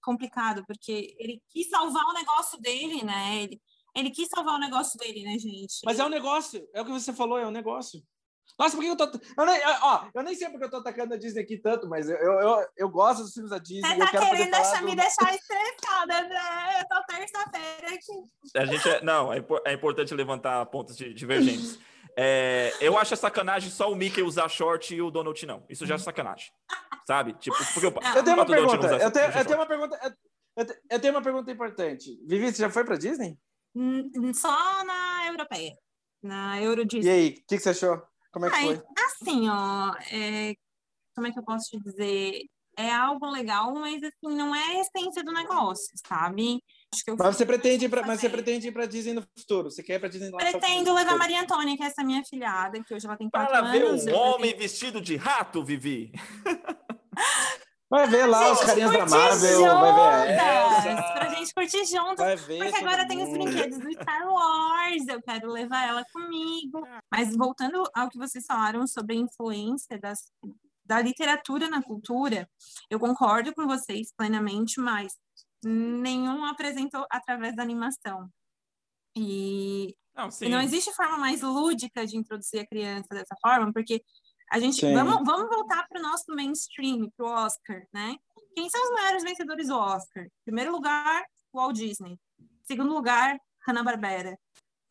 complicado, 0.02 0.64
porque 0.68 1.16
ele 1.20 1.42
quis 1.50 1.70
salvar 1.70 2.04
o 2.06 2.14
negócio 2.14 2.60
dele, 2.60 3.04
né? 3.04 3.44
Ele, 3.44 3.62
ele 3.96 4.10
quis 4.12 4.28
salvar 4.30 4.56
o 4.56 4.60
negócio 4.60 4.98
dele, 5.00 5.24
né, 5.24 5.38
gente? 5.38 5.80
Mas 5.86 6.00
é 6.00 6.06
um 6.06 6.10
negócio, 6.10 6.68
é 6.74 6.82
o 6.82 6.86
que 6.86 6.92
você 6.92 7.14
falou, 7.14 7.38
é 7.38 7.46
um 7.48 7.52
negócio. 7.52 8.02
Nossa, 8.60 8.76
por 8.76 8.84
que 8.84 8.90
eu 8.90 8.98
tô. 8.98 9.06
Eu 9.38 9.46
nem, 9.46 9.62
ó, 9.82 10.06
eu 10.14 10.24
nem 10.24 10.36
sei 10.36 10.50
porque 10.50 10.66
eu 10.66 10.70
tô 10.70 10.78
atacando 10.78 11.14
a 11.14 11.18
Disney 11.18 11.42
aqui 11.42 11.58
tanto, 11.58 11.88
mas 11.88 12.10
eu, 12.10 12.18
eu, 12.18 12.32
eu, 12.40 12.68
eu 12.78 12.90
gosto 12.90 13.24
dos 13.24 13.34
filmes 13.34 13.50
da 13.50 13.58
Disney. 13.58 13.88
Você 13.88 13.96
e 13.96 14.00
eu 14.00 14.06
tá 14.06 14.12
quero 14.12 14.26
querendo 14.26 14.52
deixar, 14.52 14.80
do- 14.82 14.86
me 14.86 14.96
deixar 14.96 15.34
estressada, 15.36 16.22
né? 16.28 16.82
Eu 16.82 16.88
tô 16.88 17.04
terça-feira 17.06 17.96
aqui. 17.96 18.58
A 18.58 18.66
gente 18.66 18.90
é, 18.90 19.02
não, 19.04 19.32
é, 19.34 19.44
é 19.66 19.74
importante 19.74 20.14
levantar 20.14 20.66
pontos 20.66 20.98
de- 20.98 21.14
divergentes. 21.14 21.80
É, 22.18 22.74
eu 22.82 22.98
acho 22.98 23.14
a 23.14 23.18
sacanagem 23.18 23.72
só 23.72 23.90
o 23.90 23.96
Mickey 23.96 24.22
usar 24.22 24.50
short 24.50 24.94
e 24.94 25.02
o 25.02 25.10
Donald 25.10 25.46
não. 25.46 25.64
Isso 25.70 25.86
já 25.86 25.96
é 25.96 25.98
sacanagem. 25.98 26.52
Sabe? 27.08 27.34
Tipo, 27.34 27.58
porque 27.74 27.86
eu, 27.88 27.92
Não. 27.92 28.16
Eu 28.16 28.24
tenho 28.24 28.36
uma 28.38 28.46
pergunta. 28.46 28.78
usa- 28.88 28.98
Eu 29.04 29.12
tenho, 29.12 29.26
eu 29.32 29.46
tenho 29.46 29.58
uma 29.60 29.66
pergunta. 29.68 30.00
eu- 30.04 30.12
Eu, 30.58 30.66
te- 30.66 30.82
eu 30.90 31.00
tenho 31.00 31.14
uma 31.14 31.22
pergunta 31.22 31.50
importante. 31.52 32.20
Vivi, 32.28 32.52
você 32.52 32.62
já 32.62 32.70
foi 32.70 32.84
pra 32.84 32.98
Disney? 32.98 33.38
Hum, 33.74 34.34
Só 34.34 34.84
na 34.84 35.28
europeia, 35.28 35.74
na 36.22 36.62
Euro 36.62 36.82
E 36.82 36.86
Disney. 36.86 37.10
aí, 37.10 37.30
o 37.30 37.34
que, 37.36 37.44
que 37.56 37.60
você 37.60 37.70
achou? 37.70 38.02
Como 38.34 38.46
é 38.46 38.50
que 38.50 38.56
Ai, 38.58 38.66
foi? 38.66 38.84
assim, 39.06 39.50
ó, 39.50 39.94
é, 40.12 40.54
como 41.16 41.28
é 41.28 41.32
que 41.32 41.40
eu 41.40 41.44
posso 41.44 41.70
te 41.70 41.80
dizer? 41.82 42.42
É 42.78 42.90
algo 42.94 43.30
legal, 43.30 43.74
mas 43.74 44.02
assim, 44.04 44.36
não 44.36 44.54
é 44.56 44.64
a 44.78 44.80
essência 44.82 45.24
do 45.24 45.32
negócio, 45.32 45.94
sabe? 46.08 46.62
Acho 46.94 47.04
que 47.04 47.12
eu 47.12 47.16
Mas 47.18 47.36
você 47.38 47.46
pretende 47.46 47.86
ir 47.86 47.90
pra, 47.90 48.06
mas 48.06 48.20
você 48.20 48.30
pretende 48.30 48.68
ir 48.68 48.72
pra 48.72 48.86
Disney 48.86 49.14
no 49.14 49.24
futuro? 49.38 49.70
Você 49.72 49.82
quer 49.84 49.96
ir 49.96 50.00
pra 50.00 50.10
Disney 50.10 50.32
Pretendo 50.32 50.94
levar 50.94 51.14
a 51.14 51.18
Maria 51.18 51.42
Antônia, 51.42 51.76
que 51.78 51.84
é 51.84 51.88
essa 51.88 52.04
minha 52.04 52.24
filhada, 52.26 52.82
que 52.84 52.94
hoje 52.94 53.06
ela 53.06 53.16
tem 53.18 53.30
quatro 53.30 53.52
Para 53.52 53.72
ver 53.72 53.84
anos. 53.86 54.06
um 54.06 54.10
eu 54.10 54.16
homem 54.16 54.38
pretendo- 54.52 54.60
vestido 54.62 55.02
de 55.02 55.16
rato, 55.18 55.64
Vivi. 55.64 56.12
Vai 57.92 58.08
ver 58.08 58.26
lá 58.26 58.54
os 58.54 58.62
carinhas 58.62 58.90
da 58.90 59.06
Marvel, 59.06 59.62
vai 59.64 60.26
ver 60.26 60.40
juntas, 60.40 60.86
essa. 60.86 61.14
Pra 61.14 61.30
gente 61.36 61.54
curtir 61.54 61.86
juntas. 61.86 62.26
Vai 62.26 62.36
ver 62.38 62.64
Porque 62.64 62.78
agora 62.78 63.06
tem 63.06 63.22
os 63.22 63.30
brinquedos 63.30 63.80
do 63.80 63.92
Star 63.92 64.32
Wars, 64.32 65.08
eu 65.10 65.22
quero 65.22 65.52
levar 65.52 65.90
ela 65.90 66.06
comigo. 66.14 66.88
Mas 67.12 67.36
voltando 67.36 67.84
ao 67.94 68.10
que 68.10 68.18
vocês 68.18 68.46
falaram 68.46 68.88
sobre 68.88 69.18
a 69.18 69.20
influência 69.20 70.00
das, 70.00 70.32
da 70.86 71.02
literatura 71.02 71.68
na 71.68 71.84
cultura, 71.84 72.50
eu 72.90 72.98
concordo 72.98 73.54
com 73.54 73.68
vocês 73.68 74.14
plenamente, 74.16 74.80
mas 74.80 75.14
nenhum 75.62 76.46
apresentou 76.46 77.06
através 77.12 77.58
da 77.58 77.62
animação. 77.62 78.30
E 79.18 79.94
Não, 80.16 80.32
sim. 80.32 80.46
e 80.46 80.50
não 80.50 80.62
existe 80.62 80.94
forma 80.94 81.18
mais 81.18 81.42
lúdica 81.42 82.08
de 82.08 82.16
introduzir 82.16 82.62
a 82.62 82.66
criança 82.66 83.10
dessa 83.12 83.36
forma, 83.42 83.74
porque 83.74 84.02
a 84.52 84.60
gente. 84.60 84.82
Sim. 84.82 84.94
Vamos, 84.94 85.26
vamos 85.26 85.50
voltar 85.50 85.88
para 85.88 86.00
o 86.00 86.04
nosso 86.04 86.26
mainstream, 86.30 87.10
para 87.16 87.26
o 87.26 87.30
Oscar, 87.30 87.88
né? 87.94 88.18
Quem 88.54 88.70
são 88.70 88.84
os 88.84 88.92
maiores 88.92 89.24
vencedores 89.24 89.68
do 89.68 89.78
Oscar? 89.78 90.28
Primeiro 90.44 90.74
lugar, 90.74 91.24
Walt 91.54 91.76
Disney. 91.76 92.20
Segundo 92.66 92.94
lugar, 92.94 93.40
Hanna-Barbera. 93.66 94.38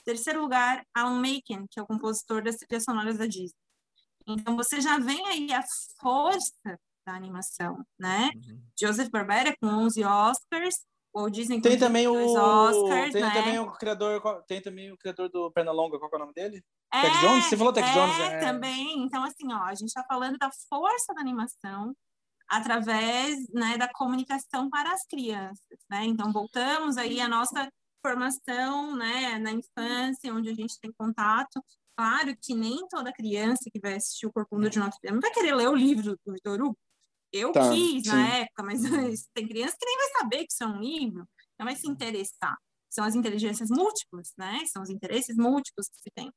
Terceiro 0.02 0.40
lugar, 0.40 0.82
Alan 0.94 1.20
Menken, 1.20 1.66
que 1.70 1.78
é 1.78 1.82
o 1.82 1.86
compositor 1.86 2.42
das 2.42 2.56
trilhas 2.56 2.84
sonoras 2.84 3.18
da 3.18 3.26
Disney. 3.26 3.54
Então, 4.26 4.56
você 4.56 4.80
já 4.80 4.98
vem 4.98 5.26
aí 5.26 5.52
a 5.52 5.62
força 6.00 6.80
da 7.04 7.12
animação, 7.12 7.84
né? 7.98 8.30
Uhum. 8.34 8.62
Joseph 8.78 9.10
Barbera 9.10 9.54
com 9.60 9.66
11 9.66 10.04
Oscars, 10.04 10.74
Walt 11.14 11.32
Disney 11.32 11.56
com 11.56 11.62
Tem 11.62 11.78
também 11.78 12.06
o 12.06 12.14
22 12.14 12.36
Oscars, 12.36 13.12
tem 13.12 13.22
né? 13.22 13.30
também 13.32 13.58
o 13.58 13.72
criador, 13.72 14.44
tem 14.46 14.62
também 14.62 14.92
o 14.92 14.96
criador 14.96 15.28
do 15.28 15.50
Pernalonga, 15.50 15.98
qual 15.98 16.10
é 16.12 16.16
o 16.16 16.18
nome 16.20 16.32
dele? 16.32 16.62
É, 16.92 17.02
Tex 17.02 17.20
Jones? 17.20 17.44
Você 17.44 17.56
falou 17.56 17.72
Tex 17.72 17.88
é, 17.88 17.92
Jones, 17.92 18.18
é. 18.18 18.38
também. 18.38 19.02
Então, 19.02 19.24
assim, 19.24 19.52
ó, 19.52 19.64
a 19.64 19.74
gente 19.74 19.88
está 19.88 20.04
falando 20.04 20.38
da 20.38 20.50
força 20.68 21.12
da 21.14 21.20
animação 21.20 21.92
através 22.48 23.48
né, 23.52 23.76
da 23.76 23.88
comunicação 23.88 24.68
para 24.68 24.92
as 24.92 25.06
crianças, 25.06 25.78
né? 25.88 26.04
Então, 26.04 26.32
voltamos 26.32 26.96
aí 26.96 27.20
à 27.20 27.28
nossa 27.28 27.68
formação, 28.04 28.96
né, 28.96 29.38
na 29.38 29.52
infância, 29.52 30.34
onde 30.34 30.48
a 30.48 30.54
gente 30.54 30.78
tem 30.80 30.90
contato. 30.98 31.62
Claro 31.96 32.34
que 32.40 32.54
nem 32.54 32.88
toda 32.88 33.12
criança 33.12 33.70
que 33.70 33.78
vai 33.78 33.94
assistir 33.94 34.26
o 34.26 34.32
Corcunda 34.32 34.70
de 34.70 34.78
Notre 34.78 34.98
Dame 35.02 35.20
vai 35.20 35.30
querer 35.30 35.54
ler 35.54 35.68
o 35.68 35.76
livro 35.76 36.16
do 36.24 36.32
Vitor 36.32 36.60
Hugo. 36.60 36.78
Eu 37.32 37.52
Tá, 37.52 37.64
quis 37.70 38.04
sim. 38.04 38.06
na 38.06 38.36
época, 38.38 38.62
mas 38.64 38.80
tem 39.34 39.46
criança 39.48 39.76
que 39.78 39.86
nem 39.86 39.96
vai 39.98 40.08
saber 40.20 40.38
que 40.46 40.52
isso 40.52 40.64
é 40.64 40.66
um 40.66 40.80
livro, 40.80 41.26
não 41.58 41.66
vai 41.66 41.76
se 41.76 41.88
interessar. 41.88 42.56
São 42.90 43.04
as 43.04 43.14
inteligências 43.14 43.68
múltiplas, 43.70 44.32
né? 44.38 44.64
São 44.66 44.82
os 44.82 44.90
interesses 44.90 45.36
múltiplos 45.36 45.88
que 45.88 45.96
se 46.00 46.10
tem 46.14 46.30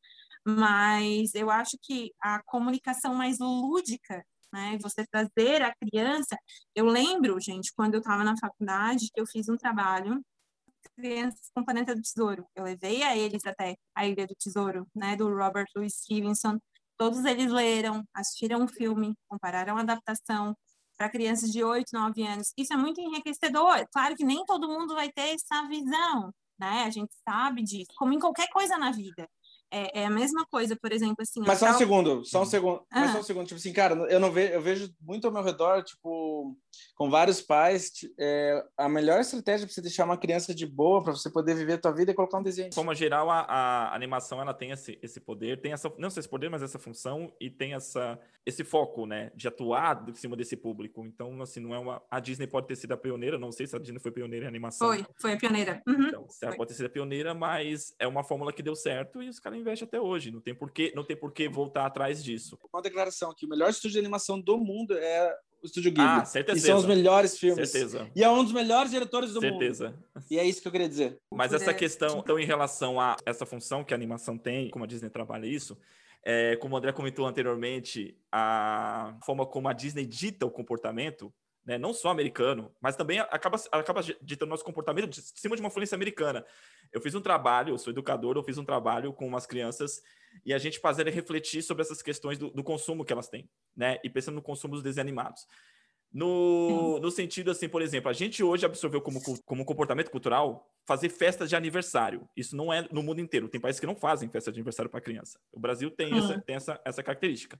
mas 0.45 1.33
eu 1.35 1.49
acho 1.49 1.77
que 1.81 2.11
a 2.21 2.41
comunicação 2.45 3.15
mais 3.15 3.39
lúdica, 3.39 4.23
né, 4.53 4.77
você 4.81 5.05
trazer 5.11 5.61
a 5.63 5.73
criança, 5.75 6.37
eu 6.75 6.85
lembro, 6.85 7.39
gente, 7.39 7.71
quando 7.75 7.95
eu 7.95 7.99
estava 8.01 8.23
na 8.23 8.35
faculdade, 8.37 9.07
que 9.13 9.19
eu 9.21 9.25
fiz 9.27 9.49
um 9.49 9.57
trabalho 9.57 10.21
crianças 10.95 11.49
com 11.55 11.63
Planeta 11.63 11.95
do 11.95 12.01
Tesouro. 12.01 12.45
Eu 12.55 12.63
levei 12.63 13.03
a 13.03 13.15
eles 13.17 13.45
até 13.45 13.75
a 13.95 14.05
Ilha 14.07 14.27
do 14.27 14.35
Tesouro, 14.35 14.87
né, 14.95 15.15
do 15.15 15.27
Robert 15.33 15.65
Louis 15.75 15.93
Stevenson. 15.95 16.57
Todos 16.97 17.25
eles 17.25 17.51
leram, 17.51 18.03
assistiram 18.13 18.63
o 18.63 18.67
filme, 18.67 19.13
compararam 19.27 19.77
a 19.77 19.81
adaptação 19.81 20.55
para 21.03 21.09
crianças 21.09 21.51
de 21.51 21.61
8, 21.61 21.89
9 21.91 22.23
anos. 22.25 22.53
Isso 22.57 22.73
é 22.73 22.77
muito 22.77 23.01
enriquecedor. 23.01 23.85
Claro 23.91 24.15
que 24.15 24.23
nem 24.23 24.45
todo 24.45 24.69
mundo 24.69 24.95
vai 24.95 25.11
ter 25.11 25.33
essa 25.35 25.67
visão, 25.67 26.33
né? 26.57 26.83
A 26.85 26.89
gente 26.89 27.13
sabe 27.27 27.61
disso, 27.61 27.91
como 27.97 28.13
em 28.13 28.19
qualquer 28.19 28.47
coisa 28.49 28.77
na 28.77 28.89
vida. 28.91 29.27
É, 29.69 30.01
é 30.01 30.05
a 30.05 30.09
mesma 30.09 30.45
coisa, 30.45 30.77
por 30.79 30.91
exemplo, 30.93 31.17
assim. 31.19 31.41
Mas 31.45 31.59
só 31.59 31.71
um 31.71 31.73
segundo, 31.77 32.23
só 32.25 32.43
um 32.43 32.45
segundo. 32.45 32.85
Mas 32.91 33.09
Ah. 33.09 33.13
só 33.13 33.19
um 33.19 33.23
segundo, 33.23 33.47
tipo 33.47 33.59
assim, 33.59 33.73
cara, 33.73 33.95
eu 34.09 34.19
não 34.19 34.31
vejo, 34.31 34.53
eu 34.53 34.61
vejo 34.61 34.93
muito 35.01 35.25
ao 35.27 35.33
meu 35.33 35.43
redor, 35.43 35.83
tipo, 35.83 36.55
com 36.95 37.09
vários 37.09 37.41
pais, 37.41 37.91
é, 38.19 38.63
a 38.77 38.87
melhor 38.87 39.19
estratégia 39.19 39.65
para 39.65 39.73
você 39.73 39.81
deixar 39.81 40.05
uma 40.05 40.17
criança 40.17 40.53
de 40.53 40.65
boa, 40.65 41.03
para 41.03 41.13
você 41.13 41.29
poder 41.29 41.55
viver 41.55 41.73
a 41.73 41.77
tua 41.77 41.91
vida 41.91 42.11
é 42.11 42.13
colocar 42.13 42.39
um 42.39 42.43
desenho. 42.43 42.69
De 42.69 42.75
forma 42.75 42.95
geral, 42.95 43.29
a, 43.29 43.41
a 43.41 43.95
animação 43.95 44.41
ela 44.41 44.53
tem 44.53 44.71
esse, 44.71 44.97
esse 45.01 45.19
poder, 45.19 45.61
tem 45.61 45.73
essa, 45.73 45.91
não 45.97 46.09
só 46.09 46.19
esse 46.19 46.29
poder, 46.29 46.49
mas 46.49 46.61
essa 46.61 46.79
função 46.79 47.33
e 47.39 47.49
tem 47.49 47.73
essa, 47.73 48.19
esse 48.45 48.63
foco, 48.63 49.05
né, 49.05 49.31
de 49.35 49.47
atuar 49.47 50.05
em 50.07 50.15
cima 50.15 50.35
desse 50.35 50.55
público. 50.55 51.05
Então, 51.05 51.41
assim, 51.41 51.59
não 51.59 51.73
é 51.73 51.79
uma. 51.79 52.01
A 52.09 52.19
Disney 52.19 52.47
pode 52.47 52.67
ter 52.67 52.75
sido 52.75 52.93
a 52.93 52.97
pioneira, 52.97 53.37
não 53.37 53.51
sei 53.51 53.67
se 53.67 53.75
a 53.75 53.79
Disney 53.79 53.99
foi 53.99 54.11
pioneira 54.11 54.45
em 54.45 54.49
animação. 54.49 54.87
Foi, 54.87 55.05
foi 55.19 55.33
a 55.33 55.37
pioneira. 55.37 55.81
Uhum. 55.87 56.07
Então, 56.07 56.27
ela 56.41 56.51
Foi. 56.51 56.57
pode 56.57 56.69
ter 56.69 56.75
sido 56.75 56.85
a 56.85 56.89
pioneira, 56.89 57.33
mas 57.33 57.93
é 57.99 58.07
uma 58.07 58.23
fórmula 58.23 58.53
que 58.53 58.63
deu 58.63 58.75
certo 58.75 59.21
e 59.21 59.29
os 59.29 59.39
caras 59.39 59.59
investem 59.59 59.87
até 59.87 59.99
hoje. 59.99 60.31
Não 60.31 60.41
tem 60.41 60.55
porquê, 60.55 60.91
não 60.95 61.03
tem 61.03 61.15
porquê 61.15 61.47
voltar 61.47 61.85
atrás 61.85 62.23
disso. 62.23 62.57
Uma 62.71 62.81
declaração 62.81 63.31
aqui, 63.31 63.45
o 63.45 63.49
melhor 63.49 63.69
estúdio 63.69 63.93
de 63.93 63.99
animação 63.99 64.39
do 64.39 64.57
mundo 64.57 64.97
é 64.97 65.35
Estúdio 65.63 65.91
Ghibli. 65.91 66.03
Ah, 66.05 66.21
e 66.23 66.25
certeza. 66.27 66.67
são 66.67 66.77
os 66.77 66.85
melhores 66.85 67.37
filmes. 67.37 67.69
Certeza. 67.69 68.09
E 68.15 68.23
é 68.23 68.29
um 68.29 68.43
dos 68.43 68.51
melhores 68.53 68.91
diretores 68.91 69.33
do 69.33 69.41
mundo. 69.41 69.51
Certeza. 69.59 69.95
E 70.29 70.37
é 70.37 70.43
isso 70.45 70.61
que 70.61 70.67
eu 70.67 70.71
queria 70.71 70.89
dizer. 70.89 71.17
Mas 71.31 71.53
essa 71.53 71.71
é- 71.71 71.73
questão, 71.73 72.19
então, 72.19 72.37
em 72.39 72.45
relação 72.45 72.99
a 72.99 73.15
essa 73.25 73.45
função 73.45 73.83
que 73.83 73.93
a 73.93 73.97
animação 73.97 74.37
tem, 74.37 74.69
como 74.69 74.83
a 74.85 74.87
Disney 74.87 75.09
trabalha 75.09 75.45
isso, 75.45 75.77
É, 76.25 76.55
como 76.55 76.73
o 76.73 76.77
André 76.77 76.93
comentou 76.93 77.25
anteriormente, 77.27 78.17
a 78.31 79.13
forma 79.25 79.45
como 79.45 79.67
a 79.67 79.73
Disney 79.73 80.05
dita 80.05 80.45
o 80.45 80.49
comportamento, 80.49 81.33
né, 81.65 81.77
não 81.77 81.93
só 81.93 82.09
americano, 82.09 82.73
mas 82.81 82.95
também 82.95 83.19
acaba, 83.19 83.57
acaba 83.71 84.01
ditando 84.21 84.49
nosso 84.49 84.65
comportamento 84.65 85.07
de 85.07 85.21
cima 85.21 85.55
de 85.55 85.61
uma 85.61 85.69
influência 85.69 85.95
americana. 85.95 86.45
Eu 86.91 87.01
fiz 87.01 87.15
um 87.15 87.21
trabalho, 87.21 87.73
eu 87.73 87.77
sou 87.77 87.91
educador, 87.91 88.35
eu 88.35 88.43
fiz 88.43 88.57
um 88.57 88.65
trabalho 88.65 89.13
com 89.13 89.25
umas 89.25 89.45
crianças 89.45 90.01
e 90.45 90.53
a 90.53 90.57
gente 90.57 90.79
fazia 90.79 91.05
refletir 91.05 91.61
sobre 91.61 91.81
essas 91.81 92.01
questões 92.01 92.37
do, 92.37 92.49
do 92.49 92.63
consumo 92.63 93.05
que 93.05 93.13
elas 93.13 93.29
têm, 93.29 93.49
né? 93.75 93.99
E 94.03 94.09
pensando 94.09 94.35
no 94.35 94.41
consumo 94.41 94.73
dos 94.73 94.83
desenhos 94.83 95.07
animados. 95.07 95.47
No, 96.13 96.99
no 96.99 97.09
sentido, 97.09 97.49
assim, 97.49 97.67
por 97.67 97.81
exemplo, 97.81 98.07
a 98.07 98.13
gente 98.13 98.43
hoje 98.43 98.63
absorveu 98.63 99.01
como, 99.01 99.19
como 99.45 99.65
comportamento 99.65 100.11
cultural 100.11 100.69
fazer 100.85 101.09
festas 101.09 101.49
de 101.49 101.55
aniversário. 101.55 102.29
Isso 102.37 102.55
não 102.55 102.71
é 102.71 102.87
no 102.91 103.01
mundo 103.01 103.19
inteiro. 103.19 103.49
Tem 103.49 103.59
países 103.59 103.79
que 103.79 103.87
não 103.87 103.95
fazem 103.95 104.29
festa 104.29 104.51
de 104.51 104.59
aniversário 104.59 104.91
para 104.91 105.01
criança. 105.01 105.39
O 105.51 105.59
Brasil 105.59 105.89
tem, 105.89 106.15
essa, 106.15 106.39
tem 106.41 106.55
essa, 106.55 106.79
essa 106.85 107.01
característica. 107.01 107.57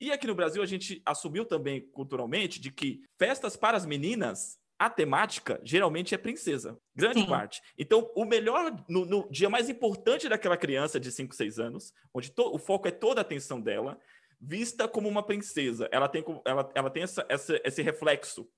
E 0.00 0.10
aqui 0.10 0.26
no 0.26 0.34
Brasil, 0.34 0.62
a 0.62 0.66
gente 0.66 1.02
assumiu 1.04 1.44
também 1.44 1.80
culturalmente 1.92 2.60
de 2.60 2.70
que 2.70 3.02
festas 3.18 3.54
para 3.56 3.76
as 3.76 3.84
meninas 3.84 4.58
a 4.78 4.88
temática 4.88 5.60
geralmente 5.62 6.14
é 6.14 6.18
princesa, 6.18 6.78
grande 6.96 7.20
Sim. 7.20 7.26
parte. 7.26 7.60
Então, 7.76 8.10
o 8.16 8.24
melhor, 8.24 8.74
no, 8.88 9.04
no, 9.04 9.28
dia 9.30 9.50
mais 9.50 9.68
importante 9.68 10.26
daquela 10.26 10.56
criança 10.56 10.98
de 10.98 11.12
5, 11.12 11.34
6 11.34 11.58
anos, 11.58 11.92
onde 12.14 12.32
to, 12.32 12.54
o 12.54 12.58
foco 12.58 12.88
é 12.88 12.90
toda 12.90 13.20
a 13.20 13.22
atenção 13.22 13.60
dela, 13.60 14.00
vista 14.40 14.88
como 14.88 15.06
uma 15.06 15.22
princesa. 15.22 15.86
Ela 15.92 16.08
tem, 16.08 16.24
ela, 16.46 16.72
ela 16.74 16.88
tem 16.88 17.02
essa, 17.02 17.26
essa, 17.28 17.60
esse 17.62 17.82
reflexo 17.82 18.48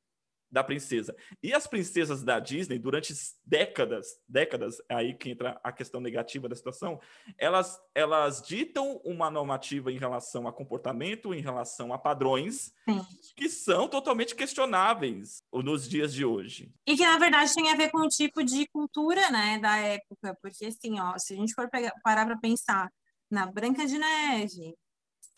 da 0.53 0.63
princesa. 0.63 1.17
E 1.43 1.55
as 1.55 1.67
princesas 1.67 2.23
da 2.23 2.39
Disney, 2.39 2.79
durante 2.79 3.15
décadas, 3.43 4.21
décadas, 4.29 4.77
é 4.87 4.95
aí 4.95 5.15
que 5.15 5.31
entra 5.31 5.59
a 5.65 5.73
questão 5.73 5.99
negativa 5.99 6.47
da 6.47 6.55
situação, 6.55 7.01
elas, 7.39 7.81
elas 7.95 8.43
ditam 8.43 9.01
uma 9.03 9.31
normativa 9.31 9.91
em 9.91 9.97
relação 9.97 10.47
a 10.47 10.53
comportamento, 10.53 11.33
em 11.33 11.41
relação 11.41 11.91
a 11.93 11.99
padrões, 11.99 12.75
Sim. 12.85 13.01
que 13.35 13.49
são 13.49 13.89
totalmente 13.89 14.35
questionáveis 14.35 15.43
nos 15.51 15.89
dias 15.89 16.13
de 16.13 16.25
hoje. 16.25 16.71
E 16.87 16.95
que, 16.95 17.03
na 17.03 17.19
verdade, 17.19 17.55
tem 17.55 17.73
a 17.73 17.77
ver 17.77 17.91
com 17.91 18.01
o 18.01 18.09
tipo 18.09 18.45
de 18.45 18.67
cultura, 18.69 19.31
né, 19.31 19.59
da 19.59 19.79
época, 19.79 20.37
porque, 20.43 20.67
assim, 20.67 21.01
ó, 21.01 21.17
se 21.17 21.33
a 21.33 21.37
gente 21.37 21.55
for 21.55 21.71
pegar, 21.71 21.95
parar 22.05 22.27
para 22.27 22.37
pensar 22.37 22.93
na 23.31 23.47
Branca 23.47 23.87
de 23.87 23.99
Neve, 23.99 24.77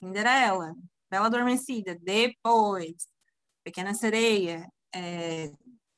Cinderela, 0.00 0.74
Bela 1.08 1.26
Adormecida, 1.26 1.96
depois 2.02 3.06
Pequena 3.64 3.94
Sereia, 3.94 4.68
é, 4.94 5.52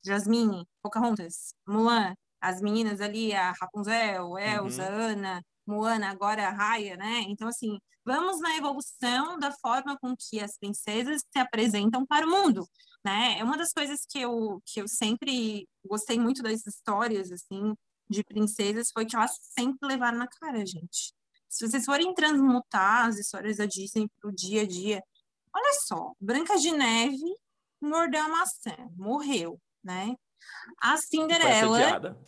Jasmine, 0.05 0.67
Pocahontas, 0.83 1.55
Mulan, 1.67 2.15
as 2.41 2.61
meninas 2.61 3.01
ali, 3.01 3.33
a 3.33 3.53
Rapunzel, 3.53 4.39
Elsa, 4.39 4.83
uhum. 4.85 5.01
Ana, 5.01 5.43
Moana, 5.67 6.11
agora 6.11 6.47
a 6.47 6.51
Raya, 6.51 6.97
né? 6.97 7.25
Então, 7.29 7.49
assim, 7.49 7.79
vamos 8.05 8.41
na 8.41 8.57
evolução 8.57 9.39
da 9.39 9.51
forma 9.51 9.99
com 9.99 10.15
que 10.17 10.41
as 10.41 10.57
princesas 10.57 11.23
se 11.29 11.39
apresentam 11.39 12.07
para 12.07 12.27
o 12.27 12.31
mundo, 12.31 12.65
né? 13.05 13.39
É 13.39 13.45
uma 13.45 13.57
das 13.57 13.73
coisas 13.73 14.07
que 14.09 14.21
eu, 14.21 14.63
que 14.65 14.81
eu 14.81 14.87
sempre 14.87 15.67
gostei 15.85 16.19
muito 16.19 16.43
das 16.43 16.65
histórias, 16.67 17.33
assim, 17.33 17.75
de 18.09 18.23
princesas, 18.23 18.91
foi 18.93 19.05
que 19.05 19.17
elas 19.17 19.37
sempre 19.41 19.89
levaram 19.89 20.19
na 20.19 20.29
cara, 20.29 20.65
gente. 20.65 21.13
Se 21.49 21.67
vocês 21.67 21.85
forem 21.85 22.15
transmutar 22.15 23.07
as 23.07 23.19
histórias 23.19 23.57
da 23.57 23.67
Disney 23.67 24.09
para 24.21 24.31
o 24.31 24.35
dia 24.35 24.63
a 24.63 24.67
dia, 24.67 25.03
olha 25.53 25.73
só, 25.85 26.13
Branca 26.21 26.57
de 26.59 26.71
Neve 26.71 27.35
mordeu 27.81 28.23
a 28.23 28.29
maçã, 28.29 28.77
morreu, 28.97 29.61
né? 29.83 30.15
A 30.81 30.97
Cinderela 30.97 31.79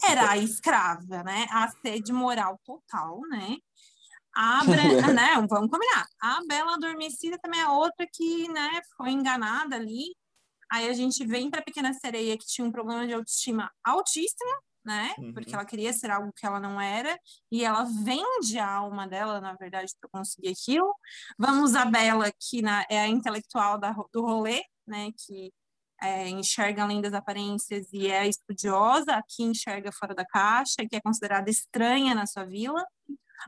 era 0.02 0.30
a 0.30 0.36
escrava, 0.36 1.22
né? 1.22 1.46
A 1.50 1.68
sede 1.68 2.12
moral 2.12 2.60
total, 2.64 3.20
né? 3.28 3.56
A 4.34 4.62
né? 5.14 5.34
Vamos 5.48 5.70
combinar. 5.70 6.06
A 6.20 6.40
Bela 6.46 6.74
Adormecida 6.74 7.38
também 7.38 7.60
é 7.60 7.68
outra 7.68 8.06
que, 8.12 8.48
né, 8.48 8.80
foi 8.96 9.10
enganada 9.10 9.76
ali. 9.76 10.14
Aí 10.70 10.88
a 10.88 10.92
gente 10.92 11.24
vem 11.26 11.50
para 11.50 11.60
a 11.60 11.64
Pequena 11.64 11.92
Sereia 11.94 12.36
que 12.36 12.46
tinha 12.46 12.66
um 12.66 12.72
problema 12.72 13.06
de 13.06 13.14
autoestima 13.14 13.70
altíssimo, 13.82 14.50
né? 14.84 15.14
Uhum. 15.18 15.32
Porque 15.32 15.54
ela 15.54 15.64
queria 15.64 15.92
ser 15.92 16.10
algo 16.10 16.32
que 16.32 16.46
ela 16.46 16.60
não 16.60 16.80
era, 16.80 17.18
e 17.50 17.64
ela 17.64 17.84
vende 17.84 18.58
a 18.58 18.70
alma 18.70 19.06
dela, 19.06 19.40
na 19.40 19.54
verdade, 19.54 19.92
para 20.00 20.10
conseguir 20.10 20.48
aquilo. 20.48 20.94
Vamos 21.38 21.74
a 21.74 21.84
Bela, 21.84 22.30
que 22.38 22.62
na, 22.62 22.84
é 22.88 23.00
a 23.00 23.08
intelectual 23.08 23.78
da, 23.78 23.92
do 24.12 24.22
rolê, 24.22 24.62
né? 24.88 25.10
Que 25.16 25.52
é, 26.02 26.28
enxerga 26.28 26.82
além 26.82 27.00
das 27.00 27.12
aparências 27.12 27.88
e 27.92 28.08
é 28.08 28.26
estudiosa, 28.26 29.14
aqui 29.14 29.42
enxerga 29.42 29.90
fora 29.92 30.14
da 30.14 30.24
caixa, 30.24 30.86
que 30.88 30.96
é 30.96 31.00
considerada 31.00 31.50
estranha 31.50 32.14
na 32.14 32.26
sua 32.26 32.44
vila. 32.44 32.84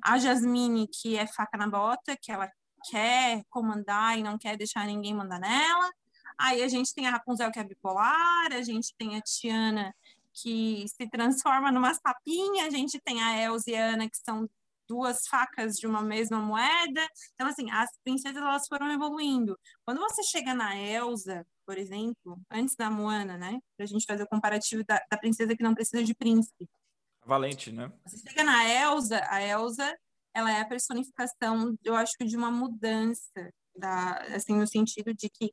A 0.04 0.18
Jasmine, 0.18 0.88
que 0.88 1.16
é 1.16 1.26
faca 1.26 1.56
na 1.56 1.68
bota, 1.68 2.16
que 2.20 2.30
ela 2.32 2.50
quer 2.90 3.42
comandar 3.50 4.18
e 4.18 4.22
não 4.22 4.38
quer 4.38 4.56
deixar 4.56 4.86
ninguém 4.86 5.14
mandar 5.14 5.38
nela. 5.38 5.90
Aí 6.38 6.62
a 6.62 6.68
gente 6.68 6.94
tem 6.94 7.06
a 7.06 7.10
Rapunzel, 7.10 7.50
que 7.52 7.58
é 7.58 7.64
bipolar, 7.64 8.52
a 8.52 8.62
gente 8.62 8.94
tem 8.96 9.16
a 9.16 9.20
Tiana, 9.20 9.94
que 10.32 10.86
se 10.88 11.08
transforma 11.08 11.70
numa 11.70 11.92
sapinha, 11.92 12.66
a 12.66 12.70
gente 12.70 12.98
tem 13.00 13.22
a 13.22 13.36
Elsa 13.42 13.70
e 13.70 13.76
a 13.76 13.90
Ana, 13.90 14.08
que 14.08 14.16
são 14.16 14.48
duas 14.90 15.28
facas 15.28 15.76
de 15.76 15.86
uma 15.86 16.02
mesma 16.02 16.40
moeda. 16.40 17.06
Então, 17.34 17.46
assim, 17.46 17.70
as 17.70 17.88
princesas 18.02 18.42
elas 18.42 18.66
foram 18.66 18.90
evoluindo. 18.90 19.56
Quando 19.84 20.00
você 20.00 20.20
chega 20.24 20.52
na 20.52 20.76
Elsa, 20.76 21.46
por 21.64 21.78
exemplo, 21.78 22.40
antes 22.50 22.74
da 22.74 22.90
Moana, 22.90 23.38
né? 23.38 23.60
Pra 23.76 23.86
gente 23.86 24.04
fazer 24.04 24.24
o 24.24 24.28
comparativo 24.28 24.82
da, 24.84 25.00
da 25.08 25.16
princesa 25.16 25.56
que 25.56 25.62
não 25.62 25.74
precisa 25.74 26.02
de 26.02 26.12
príncipe. 26.12 26.68
Valente, 27.24 27.70
né? 27.70 27.92
Você 28.04 28.18
chega 28.18 28.42
na 28.42 28.68
Elsa, 28.68 29.24
a 29.28 29.40
Elsa, 29.40 29.96
ela 30.34 30.50
é 30.50 30.60
a 30.60 30.68
personificação, 30.68 31.76
eu 31.84 31.94
acho 31.94 32.12
que 32.18 32.24
de 32.24 32.36
uma 32.36 32.50
mudança, 32.50 33.52
da, 33.76 34.18
assim, 34.34 34.56
no 34.56 34.66
sentido 34.66 35.14
de 35.14 35.30
que 35.30 35.52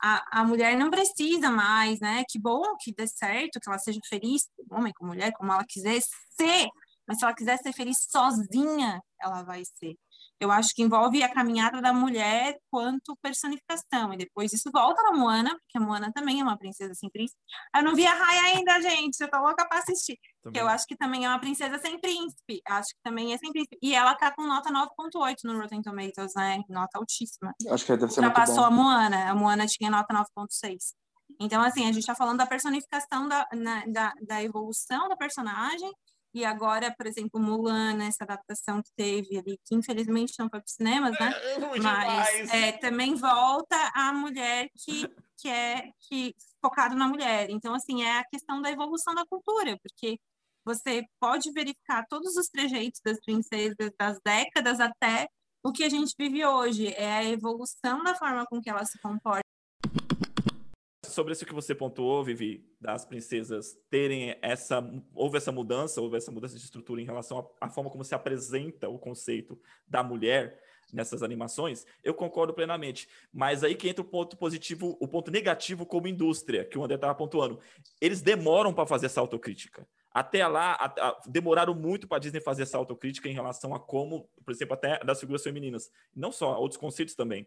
a, 0.00 0.40
a 0.40 0.44
mulher 0.44 0.76
não 0.76 0.90
precisa 0.90 1.50
mais, 1.50 1.98
né? 1.98 2.22
Que 2.28 2.38
bom 2.38 2.62
que 2.78 2.94
dê 2.94 3.08
certo, 3.08 3.58
que 3.58 3.68
ela 3.68 3.78
seja 3.78 3.98
feliz, 4.08 4.48
homem 4.70 4.92
com 4.92 5.06
mulher, 5.06 5.32
como 5.32 5.52
ela 5.52 5.64
quiser 5.66 6.00
ser, 6.30 6.68
mas 7.06 7.18
se 7.18 7.24
ela 7.24 7.34
quiser 7.34 7.56
ser 7.58 7.72
feliz 7.72 8.06
sozinha, 8.10 9.00
ela 9.20 9.42
vai 9.42 9.62
ser. 9.64 9.96
Eu 10.38 10.50
acho 10.50 10.74
que 10.74 10.82
envolve 10.82 11.22
a 11.22 11.32
caminhada 11.32 11.80
da 11.80 11.94
mulher 11.94 12.58
quanto 12.70 13.16
personificação. 13.22 14.12
E 14.12 14.18
depois 14.18 14.52
isso 14.52 14.70
volta 14.70 15.02
na 15.02 15.12
Moana, 15.12 15.50
porque 15.50 15.78
a 15.78 15.80
Moana 15.80 16.12
também 16.12 16.40
é 16.40 16.42
uma 16.42 16.58
princesa 16.58 16.92
sem 16.94 17.08
príncipe. 17.08 17.40
Eu 17.74 17.82
não 17.82 17.94
vi 17.94 18.06
a 18.06 18.12
Raya 18.12 18.42
ainda, 18.54 18.80
gente. 18.82 19.18
Eu 19.18 19.30
tô 19.30 19.38
louca 19.38 19.66
para 19.66 19.78
assistir. 19.78 20.18
Também. 20.42 20.60
Eu 20.60 20.68
acho 20.68 20.84
que 20.86 20.94
também 20.94 21.24
é 21.24 21.28
uma 21.28 21.40
princesa 21.40 21.78
sem 21.78 21.98
príncipe. 21.98 22.60
Acho 22.68 22.88
que 22.88 23.00
também 23.02 23.32
é 23.32 23.38
sem 23.38 23.50
príncipe. 23.50 23.78
E 23.80 23.94
ela 23.94 24.14
tá 24.14 24.30
com 24.30 24.42
nota 24.42 24.70
9.8 24.70 25.36
no 25.44 25.58
Rotten 25.58 25.80
Tomatoes, 25.80 26.34
né? 26.36 26.62
Nota 26.68 26.98
altíssima. 26.98 27.54
Acho 27.70 27.86
que 27.86 27.96
deve 27.96 28.12
ser 28.12 28.20
Já 28.20 28.26
muito 28.26 28.36
passou 28.36 28.56
bom. 28.56 28.64
a 28.64 28.70
Moana. 28.70 29.30
A 29.30 29.34
Moana 29.34 29.66
tinha 29.66 29.90
nota 29.90 30.12
9.6. 30.12 30.76
Então, 31.40 31.62
assim, 31.62 31.84
a 31.84 31.86
gente 31.86 32.00
está 32.00 32.14
falando 32.14 32.38
da 32.38 32.46
personificação 32.46 33.26
da, 33.26 33.46
na, 33.52 33.86
da, 33.86 34.12
da 34.22 34.42
evolução 34.42 35.08
da 35.08 35.16
personagem 35.16 35.90
e 36.36 36.44
agora, 36.44 36.94
por 36.94 37.06
exemplo, 37.06 37.40
Mulan, 37.40 38.04
essa 38.04 38.24
adaptação 38.24 38.82
que 38.82 38.92
teve 38.94 39.38
ali, 39.38 39.58
que 39.64 39.74
infelizmente 39.74 40.34
não 40.38 40.50
foi 40.50 40.60
para 40.60 40.66
os 40.66 40.74
cinemas, 40.74 41.18
né? 41.18 41.32
É, 41.34 41.78
Mas 41.80 42.52
é, 42.52 42.72
também 42.72 43.14
volta 43.14 43.74
a 43.94 44.12
mulher 44.12 44.68
que, 44.76 45.08
que 45.38 45.48
é 45.48 45.90
que, 45.98 46.34
focado 46.60 46.94
na 46.94 47.08
mulher. 47.08 47.48
Então, 47.48 47.74
assim, 47.74 48.02
é 48.02 48.18
a 48.18 48.24
questão 48.24 48.60
da 48.60 48.70
evolução 48.70 49.14
da 49.14 49.24
cultura, 49.24 49.78
porque 49.82 50.20
você 50.62 51.06
pode 51.18 51.50
verificar 51.52 52.04
todos 52.06 52.36
os 52.36 52.48
trejeitos 52.48 53.00
das 53.02 53.18
princesas 53.18 53.90
das 53.98 54.18
décadas 54.22 54.78
até 54.78 55.28
o 55.64 55.72
que 55.72 55.84
a 55.84 55.88
gente 55.88 56.14
vive 56.18 56.44
hoje. 56.44 56.92
É 56.92 57.12
a 57.12 57.24
evolução 57.24 58.04
da 58.04 58.14
forma 58.14 58.44
com 58.44 58.60
que 58.60 58.68
ela 58.68 58.84
se 58.84 59.00
comporta 59.00 59.45
sobre 61.16 61.32
isso 61.32 61.46
que 61.46 61.54
você 61.54 61.74
pontuou, 61.74 62.22
Vivi, 62.22 62.64
das 62.78 63.06
princesas 63.06 63.74
terem 63.88 64.36
essa. 64.42 64.86
Houve 65.14 65.38
essa 65.38 65.50
mudança, 65.50 66.00
houve 66.00 66.18
essa 66.18 66.30
mudança 66.30 66.56
de 66.56 66.62
estrutura 66.62 67.00
em 67.00 67.06
relação 67.06 67.38
à, 67.60 67.66
à 67.66 67.68
forma 67.70 67.90
como 67.90 68.04
se 68.04 68.14
apresenta 68.14 68.86
o 68.88 68.98
conceito 68.98 69.58
da 69.88 70.02
mulher 70.02 70.62
nessas 70.92 71.22
animações, 71.22 71.84
eu 72.04 72.14
concordo 72.14 72.54
plenamente. 72.54 73.08
Mas 73.32 73.64
aí 73.64 73.74
que 73.74 73.88
entra 73.88 74.02
o 74.02 74.04
ponto 74.04 74.36
positivo, 74.36 74.96
o 75.00 75.08
ponto 75.08 75.30
negativo 75.30 75.84
como 75.84 76.06
indústria, 76.06 76.64
que 76.64 76.78
o 76.78 76.84
André 76.84 76.94
estava 76.94 77.14
pontuando. 77.14 77.58
Eles 78.00 78.20
demoram 78.20 78.72
para 78.72 78.86
fazer 78.86 79.06
essa 79.06 79.20
autocrítica. 79.20 79.88
Até 80.12 80.46
lá, 80.46 80.72
a, 80.74 81.08
a, 81.08 81.20
demoraram 81.26 81.74
muito 81.74 82.06
para 82.06 82.18
a 82.18 82.20
Disney 82.20 82.40
fazer 82.40 82.62
essa 82.62 82.78
autocrítica 82.78 83.28
em 83.28 83.34
relação 83.34 83.74
a 83.74 83.80
como, 83.80 84.30
por 84.44 84.52
exemplo, 84.52 84.74
até 84.74 84.98
das 85.00 85.18
figuras 85.18 85.42
femininas. 85.42 85.90
Não 86.14 86.30
só, 86.30 86.56
outros 86.56 86.78
conceitos 86.78 87.14
também 87.14 87.46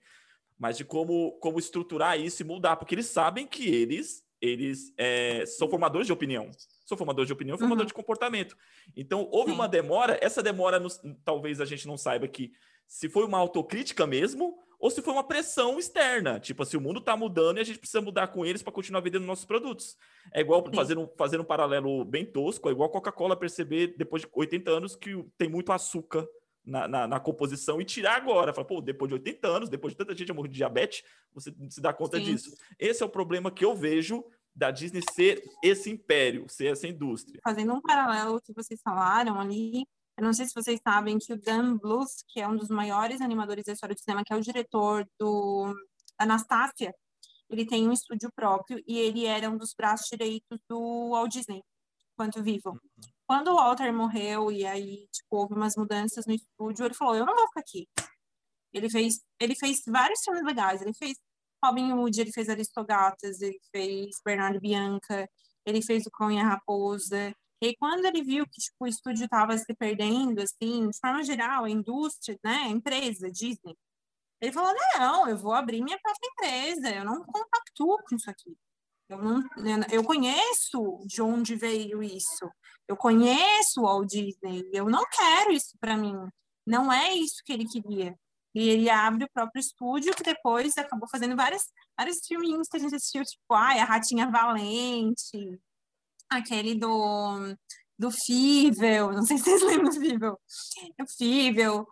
mas 0.60 0.78
de 0.78 0.84
como, 0.84 1.32
como 1.40 1.58
estruturar 1.58 2.20
isso 2.20 2.42
e 2.42 2.46
mudar, 2.46 2.76
porque 2.76 2.94
eles 2.94 3.08
sabem 3.08 3.48
que 3.48 3.68
eles 3.68 4.28
eles 4.42 4.94
é, 4.98 5.46
são 5.46 5.70
formadores 5.70 6.08
de 6.08 6.14
opinião. 6.14 6.50
São 6.86 6.98
formadores 6.98 7.28
de 7.28 7.34
opinião, 7.34 7.58
formadores 7.58 7.88
uhum. 7.88 7.88
de 7.88 7.94
comportamento. 7.94 8.56
Então, 8.96 9.28
houve 9.32 9.52
Sim. 9.52 9.56
uma 9.56 9.68
demora. 9.68 10.18
Essa 10.22 10.42
demora, 10.42 10.80
nos, 10.80 11.00
talvez 11.26 11.60
a 11.60 11.66
gente 11.66 11.86
não 11.86 11.98
saiba 11.98 12.28
que 12.28 12.52
se 12.88 13.10
foi 13.10 13.26
uma 13.26 13.38
autocrítica 13.38 14.08
mesmo 14.08 14.58
ou 14.80 14.90
se 14.90 15.02
foi 15.02 15.14
uma 15.14 15.26
pressão 15.26 15.78
externa. 15.78 16.40
Tipo 16.40 16.64
assim, 16.64 16.78
o 16.78 16.82
mundo 16.82 17.00
está 17.00 17.18
mudando 17.18 17.58
e 17.58 17.62
a 17.62 17.66
gente 17.66 17.80
precisa 17.80 18.02
mudar 18.02 18.28
com 18.28 18.46
eles 18.46 18.64
para 18.64 18.72
continuar 18.72 19.02
vendendo 19.02 19.26
nossos 19.26 19.46
produtos. 19.46 19.98
É 20.34 20.40
igual, 20.40 20.64
fazendo, 20.74 21.12
fazendo 21.18 21.42
um 21.42 21.46
paralelo 21.46 22.06
bem 22.06 22.26
tosco, 22.26 22.70
é 22.70 22.72
igual 22.72 22.88
a 22.88 22.92
Coca-Cola 22.92 23.36
perceber, 23.36 23.96
depois 23.98 24.22
de 24.22 24.30
80 24.34 24.72
anos, 24.72 24.96
que 24.96 25.22
tem 25.38 25.50
muito 25.50 25.74
açúcar 25.74 26.26
na, 26.70 26.88
na, 26.88 27.08
na, 27.08 27.20
composição 27.20 27.82
e 27.82 27.86
tirar 27.86 28.16
agora. 28.16 28.54
Fala, 28.54 28.68
pô, 28.68 28.82
depois 28.82 29.10
de 29.10 29.16
80 29.16 29.48
anos, 29.48 29.70
depois 29.70 29.94
de 29.94 29.98
tanta 29.98 30.16
gente 30.16 30.32
morrer 30.32 30.50
de 30.50 30.56
diabetes, 30.56 31.04
você 31.34 31.54
se 31.70 31.82
dá 31.82 31.92
conta 31.94 32.18
Sim. 32.18 32.24
disso. 32.24 32.56
Esse 32.78 33.04
é 33.04 33.06
o 33.06 33.10
problema 33.10 33.52
que 33.52 33.66
eu 33.66 33.76
vejo 33.76 34.24
da 34.56 34.72
Disney 34.72 35.02
ser 35.14 35.44
esse 35.64 35.90
império, 35.90 36.46
ser 36.50 36.68
essa 36.68 36.88
indústria. 36.88 37.40
Fazendo 37.44 37.74
um 37.74 37.82
paralelo 37.82 38.42
que 38.42 38.54
vocês 38.54 38.82
falaram 38.82 39.40
ali, 39.40 39.86
eu 40.18 40.24
não 40.24 40.34
sei 40.34 40.46
se 40.46 40.54
vocês 40.54 40.80
sabem 40.86 41.18
que 41.18 41.32
o 41.32 41.40
Dan 41.40 41.78
Bluth, 41.78 42.10
que 42.28 42.42
é 42.42 42.48
um 42.48 42.58
dos 42.58 42.70
maiores 42.70 43.22
animadores 43.22 43.66
da 43.66 43.74
história 43.74 43.96
do 43.96 44.02
cinema, 44.02 44.24
que 44.26 44.34
é 44.34 44.36
o 44.36 44.42
diretor 44.42 45.08
do 45.18 45.74
Anastácia, 46.18 46.94
ele 47.50 47.66
tem 47.66 47.88
um 47.88 47.94
estúdio 47.94 48.30
próprio 48.36 48.84
e 48.86 49.00
ele 49.00 49.26
era 49.26 49.50
um 49.50 49.58
dos 49.58 49.74
braços 49.74 50.08
direitos 50.10 50.60
do 50.68 51.12
Walt 51.12 51.32
Disney, 51.32 51.64
enquanto 52.14 52.44
vivo. 52.44 52.72
Uhum. 52.72 53.19
Quando 53.30 53.50
o 53.50 53.58
Walter 53.58 53.94
morreu 53.94 54.52
e 54.52 54.66
aí 54.66 55.08
tipo, 55.12 55.38
houve 55.38 55.54
umas 55.54 55.76
mudanças 55.76 56.26
no 56.26 56.34
estúdio, 56.34 56.86
ele 56.86 56.96
falou: 56.96 57.16
Eu 57.16 57.28
não 57.28 57.36
vou 57.36 57.48
ficar 57.50 57.60
aqui. 57.60 57.88
Ele 58.74 58.90
fez, 58.90 59.22
ele 59.40 59.56
fez 59.56 59.84
vários 59.88 60.22
filmes 60.24 60.44
legais. 60.44 60.82
Ele 60.82 60.96
fez 60.96 61.16
Robin 61.64 61.94
Hood, 61.94 62.20
ele 62.20 62.32
fez 62.32 62.50
Aristogatas, 62.50 63.42
ele 63.42 63.60
fez 63.72 64.16
Bernardo 64.26 64.60
Bianca, 64.60 65.30
ele 65.64 65.80
fez 65.84 66.08
O 66.08 66.12
Cão 66.12 66.32
e 66.32 66.40
a 66.40 66.44
Raposa. 66.44 67.32
E 67.62 67.76
quando 67.76 68.06
ele 68.06 68.24
viu 68.24 68.46
que 68.48 68.60
tipo, 68.62 68.86
o 68.86 68.88
estúdio 68.88 69.26
estava 69.26 69.56
se 69.56 69.76
perdendo, 69.76 70.42
assim, 70.42 70.90
de 70.90 70.98
forma 71.00 71.24
geral, 71.24 71.66
a 71.66 71.70
indústria, 71.70 72.36
né, 72.44 72.56
a 72.64 72.70
empresa 72.70 73.32
Disney, 73.32 73.78
ele 74.42 74.52
falou: 74.52 74.74
Não, 74.98 75.30
eu 75.30 75.38
vou 75.38 75.54
abrir 75.54 75.84
minha 75.84 76.00
própria 76.00 76.28
empresa, 76.32 76.90
eu 76.96 77.06
não 77.06 77.24
compactuo 77.26 77.98
com 78.10 78.16
isso 78.16 78.30
aqui. 78.30 78.58
Eu, 79.10 79.18
não, 79.18 79.44
eu 79.92 80.04
conheço 80.04 81.00
de 81.06 81.22
onde 81.22 81.56
veio 81.56 82.04
isso. 82.04 82.50
Eu 82.88 82.96
conheço 82.96 83.82
o 83.82 83.84
Walt 83.84 84.08
Disney. 84.08 84.70
Eu 84.72 84.88
não 84.88 85.04
quero 85.06 85.52
isso 85.52 85.76
para 85.80 85.98
mim. 85.98 86.16
Não 86.66 86.94
é 86.94 87.14
isso 87.14 87.42
que 87.44 87.52
ele 87.52 87.66
queria. 87.66 88.16
E 88.54 88.70
ele 88.70 88.90
abre 88.90 89.26
o 89.26 89.30
próprio 89.34 89.60
estúdio, 89.60 90.16
que 90.16 90.24
depois 90.24 90.78
acabou 90.78 91.08
fazendo 91.10 91.36
várias, 91.36 91.64
vários 91.98 92.18
filminhos 92.28 92.68
que 92.68 92.78
a 92.78 92.80
gente 92.80 92.96
assistiu, 92.96 93.24
tipo, 93.24 93.54
ai, 93.54 93.80
A 93.80 93.86
Ratinha 93.86 94.30
Valente, 94.30 95.60
aquele 96.30 96.76
do, 96.76 97.56
do 97.98 98.12
Fível, 98.12 99.12
não 99.12 99.24
sei 99.24 99.38
se 99.38 99.44
vocês 99.44 99.62
lembram 99.64 99.90
do 99.90 100.00
Fível. 100.00 100.40
O 101.00 101.08
Fível, 101.18 101.88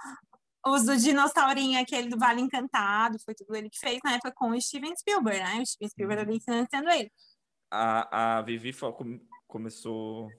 os 0.72 0.86
do 0.86 0.98
dinossaurinho, 0.98 1.80
aquele 1.80 2.10
do 2.10 2.18
Vale 2.18 2.42
Encantado, 2.42 3.18
foi 3.20 3.34
tudo 3.34 3.56
ele 3.56 3.70
que 3.70 3.80
fez 3.80 4.00
na 4.04 4.14
época 4.14 4.32
com 4.36 4.52
o 4.52 4.62
Steven 4.62 4.96
Spielberg, 4.96 5.40
né? 5.40 5.62
O 5.62 5.66
Steven 5.66 5.90
Spielberg 5.90 6.22
ali 6.22 6.40
financiando 6.40 6.90
ele. 6.90 7.12
A, 7.72 8.38
a 8.38 8.42
Vivi 8.42 8.72
começou, 9.48 10.30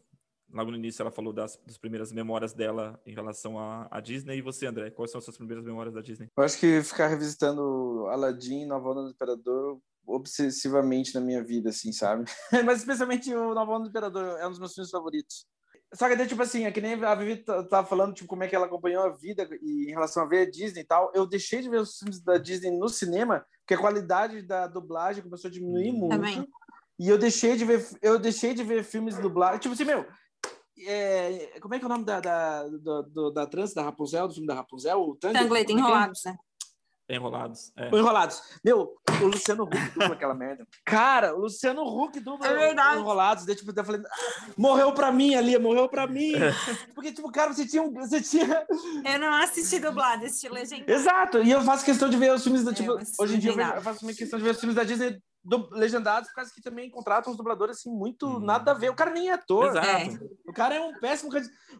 logo 0.50 0.70
no 0.70 0.76
início, 0.76 1.02
ela 1.02 1.10
falou 1.10 1.32
das, 1.32 1.58
das 1.66 1.78
primeiras 1.78 2.12
memórias 2.12 2.52
dela 2.52 3.00
em 3.04 3.14
relação 3.14 3.58
à, 3.58 4.00
Disney. 4.00 4.38
E 4.38 4.42
você, 4.42 4.66
André, 4.66 4.90
quais 4.90 5.10
são 5.10 5.18
as 5.18 5.24
suas 5.24 5.36
primeiras 5.36 5.64
memórias 5.64 5.94
da 5.94 6.00
Disney? 6.00 6.28
Eu 6.36 6.44
acho 6.44 6.58
que 6.58 6.82
ficar 6.82 7.08
revisitando 7.08 8.06
Aladdin, 8.08 8.64
Nova 8.64 8.90
Onda 8.90 9.02
do 9.02 9.10
Imperador, 9.10 9.80
obsessivamente 10.06 11.14
na 11.14 11.20
minha 11.20 11.44
vida, 11.44 11.70
assim, 11.70 11.92
sabe? 11.92 12.24
Mas 12.64 12.80
especialmente 12.80 13.32
o 13.34 13.54
Nova 13.54 13.72
Onda 13.72 13.84
do 13.84 13.90
Imperador 13.90 14.38
é 14.38 14.46
um 14.46 14.50
dos 14.50 14.58
meus 14.58 14.74
filmes 14.74 14.90
favoritos. 14.90 15.46
Só 15.94 16.08
que, 16.08 16.26
tipo 16.26 16.42
assim, 16.42 16.66
é 16.66 16.70
que 16.70 16.80
nem 16.80 17.02
a 17.02 17.14
Vivi 17.14 17.36
tava 17.44 17.84
falando, 17.84 18.14
tipo, 18.14 18.28
como 18.28 18.44
é 18.44 18.48
que 18.48 18.54
ela 18.54 18.66
acompanhou 18.66 19.04
a 19.04 19.08
vida 19.08 19.48
e 19.62 19.86
em 19.88 19.90
relação 19.90 20.22
a 20.22 20.26
ver 20.26 20.46
a 20.46 20.50
Disney 20.50 20.82
e 20.82 20.84
tal. 20.84 21.10
Eu 21.14 21.26
deixei 21.26 21.62
de 21.62 21.70
ver 21.70 21.80
os 21.80 21.98
filmes 21.98 22.20
da 22.20 22.36
Disney 22.36 22.70
no 22.70 22.88
cinema, 22.88 23.44
porque 23.60 23.74
a 23.74 23.78
qualidade 23.78 24.42
da 24.42 24.66
dublagem 24.66 25.22
começou 25.22 25.48
a 25.48 25.52
diminuir 25.52 25.92
muito. 25.92 26.14
Também. 26.14 26.46
E 26.98 27.08
eu 27.08 27.16
deixei 27.16 27.56
de 27.56 27.64
ver, 27.64 27.86
eu 28.02 28.18
deixei 28.18 28.52
de 28.52 28.62
ver 28.62 28.84
filmes 28.84 29.16
dublados. 29.16 29.60
Tipo 29.60 29.72
assim, 29.72 29.84
meu, 29.84 30.04
é, 30.86 31.58
como 31.60 31.74
é 31.74 31.78
que 31.78 31.84
é 31.84 31.86
o 31.86 31.90
nome 31.90 32.04
da, 32.04 32.20
da, 32.20 32.68
da, 32.68 33.02
da, 33.02 33.30
da 33.30 33.46
trans, 33.46 33.72
da 33.72 33.82
Rapunzel, 33.82 34.28
do 34.28 34.34
filme 34.34 34.46
da 34.46 34.54
Rapunzel? 34.54 35.00
O 35.00 35.16
Tangled, 35.16 35.72
Enrolados, 35.72 36.22
né? 36.24 36.36
Enrolados. 37.08 37.72
É. 37.76 37.88
Enrolados. 37.88 38.42
Meu, 38.62 38.94
o 39.22 39.26
Luciano 39.26 39.64
Huck 39.64 39.90
dubla 39.94 40.14
aquela 40.14 40.34
merda. 40.34 40.66
Cara, 40.84 41.34
o 41.34 41.40
Luciano 41.40 41.82
Huck 41.82 42.20
dubla 42.20 42.46
é 42.46 42.72
Enrolados. 42.96 43.46
Daí, 43.46 43.56
tipo, 43.56 43.72
eu 43.74 43.84
falei, 43.84 44.02
ah, 44.04 44.46
morreu 44.56 44.92
pra 44.92 45.10
mim 45.10 45.34
ali, 45.34 45.58
morreu 45.58 45.88
pra 45.88 46.06
mim. 46.06 46.34
É. 46.34 46.52
Porque, 46.94 47.12
tipo, 47.12 47.30
cara, 47.32 47.52
você 47.52 47.66
tinha, 47.66 47.88
você 47.90 48.20
tinha... 48.20 48.66
Eu 49.04 49.18
não 49.18 49.32
assisti 49.34 49.78
dublado, 49.78 50.26
assisti 50.26 50.48
legendado. 50.48 50.90
Exato, 50.90 51.42
e 51.42 51.50
eu 51.50 51.62
faço 51.62 51.84
questão 51.84 52.10
de 52.10 52.16
ver 52.16 52.32
os 52.32 52.42
filmes 52.42 52.62
da, 52.62 52.72
tipo, 52.72 52.98
hoje 53.18 53.36
em 53.36 53.38
dia 53.38 53.52
eu 53.52 53.82
faço 53.82 54.06
questão 54.06 54.38
de 54.38 54.44
ver 54.44 54.50
os 54.50 54.60
filmes 54.60 54.76
da 54.76 54.84
Disney 54.84 55.20
do, 55.44 55.68
legendados, 55.70 56.28
por 56.28 56.36
causa 56.36 56.52
que 56.52 56.60
também 56.60 56.90
contratam 56.90 57.30
os 57.30 57.36
dubladores 57.36 57.78
assim, 57.78 57.90
muito 57.90 58.26
hum. 58.26 58.40
nada 58.40 58.72
a 58.72 58.74
ver. 58.74 58.90
O 58.90 58.94
cara 58.94 59.10
nem 59.10 59.30
é 59.30 59.32
ator. 59.32 59.68
Exato. 59.68 59.86
É. 59.86 60.28
O 60.46 60.52
cara 60.52 60.74
é 60.74 60.80
um 60.80 60.92
péssimo 60.98 61.30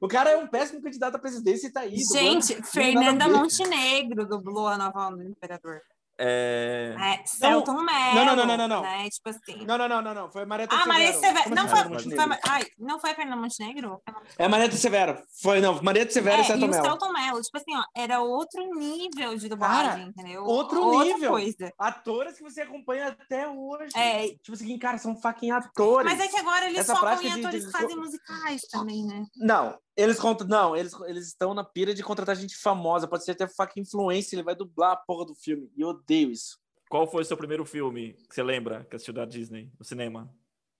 o 0.00 0.08
cara 0.08 0.30
é 0.30 0.36
um 0.36 0.46
péssimo 0.46 0.82
candidato 0.82 1.16
à 1.16 1.18
presidência 1.18 1.66
e 1.66 1.72
tá 1.72 1.80
aí. 1.80 1.96
Gente, 1.96 2.54
dublando, 2.54 2.66
Fernanda 2.66 3.28
Montenegro 3.28 4.26
dublou 4.26 4.68
a 4.68 4.78
nova 4.78 5.08
onda 5.08 5.16
do 5.16 5.30
Imperador. 5.30 5.80
É... 6.20 6.94
é 6.98 7.26
Celton 7.26 7.82
Mello. 7.82 8.14
Não, 8.14 8.24
não, 8.24 8.46
não, 8.46 8.56
não, 8.56 8.68
não. 8.68 8.82
Né? 8.82 9.08
Tipo 9.08 9.30
assim. 9.30 9.64
Não, 9.64 9.78
não, 9.78 9.88
não, 9.88 10.02
não, 10.02 10.14
não. 10.14 10.30
Foi 10.30 10.44
Marieta 10.44 10.74
ah, 10.74 10.78
Severo. 10.78 10.98
Maria 10.98 11.12
Severo. 11.12 11.54
Não 11.54 11.68
foi, 11.68 12.16
foi, 12.16 12.38
ai, 12.48 12.66
não 12.78 12.98
foi 12.98 13.14
Fernanda 13.14 13.40
Montenegro? 13.40 14.02
É 14.36 14.48
Marieta 14.48 14.76
Severo. 14.76 15.22
Foi, 15.40 15.60
não. 15.60 15.80
Marieta 15.82 16.12
Severo 16.12 16.38
é, 16.38 16.40
e 16.40 16.44
Celton 16.44 16.66
Mello. 16.66 16.74
E 16.74 16.80
o 16.80 16.82
Celton 16.82 17.12
Mello. 17.12 17.42
Tipo 17.42 17.56
assim, 17.56 17.76
ó, 17.76 17.84
era 17.96 18.20
outro 18.20 18.74
nível 18.74 19.36
de 19.36 19.48
dublagem, 19.48 19.90
Cara, 19.90 20.00
entendeu? 20.02 20.44
Outro 20.44 20.82
Outra 20.82 21.04
nível. 21.04 21.30
Coisa. 21.30 21.72
Atores 21.78 22.36
que 22.36 22.42
você 22.42 22.62
acompanha 22.62 23.08
até 23.08 23.48
hoje. 23.48 23.96
É. 23.96 24.28
Tipo 24.42 24.54
assim, 24.54 24.78
cara, 24.78 24.98
são 24.98 25.14
fucking 25.14 25.52
atores. 25.52 26.10
Mas 26.10 26.20
é 26.20 26.28
que 26.28 26.38
agora 26.38 26.66
eles 26.66 26.80
Essa 26.80 26.96
focam 26.96 27.22
em 27.22 27.32
atores 27.32 27.50
de, 27.50 27.60
de... 27.60 27.66
que 27.66 27.72
fazem 27.72 27.96
musicais 27.96 28.62
também, 28.70 29.06
né? 29.06 29.24
Não, 29.36 29.78
eles 29.98 30.20
contam, 30.20 30.46
não, 30.46 30.76
eles, 30.76 30.92
eles 31.06 31.26
estão 31.26 31.52
na 31.52 31.64
pira 31.64 31.92
de 31.92 32.04
contratar 32.04 32.36
gente 32.36 32.56
famosa, 32.56 33.08
pode 33.08 33.24
ser 33.24 33.32
até 33.32 33.48
fucking 33.48 33.80
influência, 33.80 34.36
ele 34.36 34.44
vai 34.44 34.54
dublar 34.54 34.92
a 34.92 34.96
porra 34.96 35.26
do 35.26 35.34
filme. 35.34 35.68
E 35.76 35.80
eu 35.80 35.92
odeio 36.08 36.30
isso. 36.30 36.58
Qual 36.88 37.06
foi 37.06 37.20
o 37.20 37.24
seu 37.24 37.36
primeiro 37.36 37.66
filme 37.66 38.14
que 38.28 38.34
você 38.34 38.42
lembra 38.42 38.86
que 38.88 38.96
assistiu 38.96 39.12
da 39.12 39.26
Disney 39.26 39.70
no 39.78 39.84
cinema? 39.84 40.32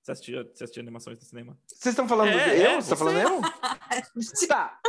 Você 0.03 0.13
assistia, 0.13 0.43
você 0.43 0.65
assistia 0.65 0.83
animações 0.83 1.19
no 1.19 1.25
cinema? 1.27 1.59
Vocês 1.67 1.93
estão 1.93 2.09
falando 2.09 2.31
é, 2.31 2.33
eu? 2.33 2.71
É, 2.71 2.75
você 2.77 2.95
está 2.95 2.97
falando 2.97 3.19
eu? 3.19 3.41
tá. 4.49 4.81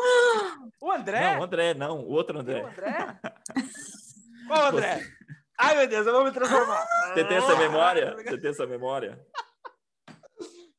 O 0.79 0.89
André? 0.89 1.33
Não, 1.33 1.39
o 1.41 1.43
André, 1.43 1.73
não. 1.73 1.99
O 1.99 2.11
outro 2.11 2.39
André. 2.39 2.63
O 2.63 2.67
André? 2.67 3.19
Qual 4.47 4.65
André? 4.67 4.99
Você... 4.99 5.15
Ai, 5.57 5.75
meu 5.75 5.87
Deus, 5.87 6.07
eu 6.07 6.13
vou 6.13 6.23
me 6.23 6.31
transformar. 6.31 6.87
Você 7.13 7.25
tem 7.25 7.37
essa 7.37 7.55
memória? 7.57 8.15
Você 8.15 8.37
tem 8.37 8.49
essa 8.49 8.65
memória? 8.65 9.27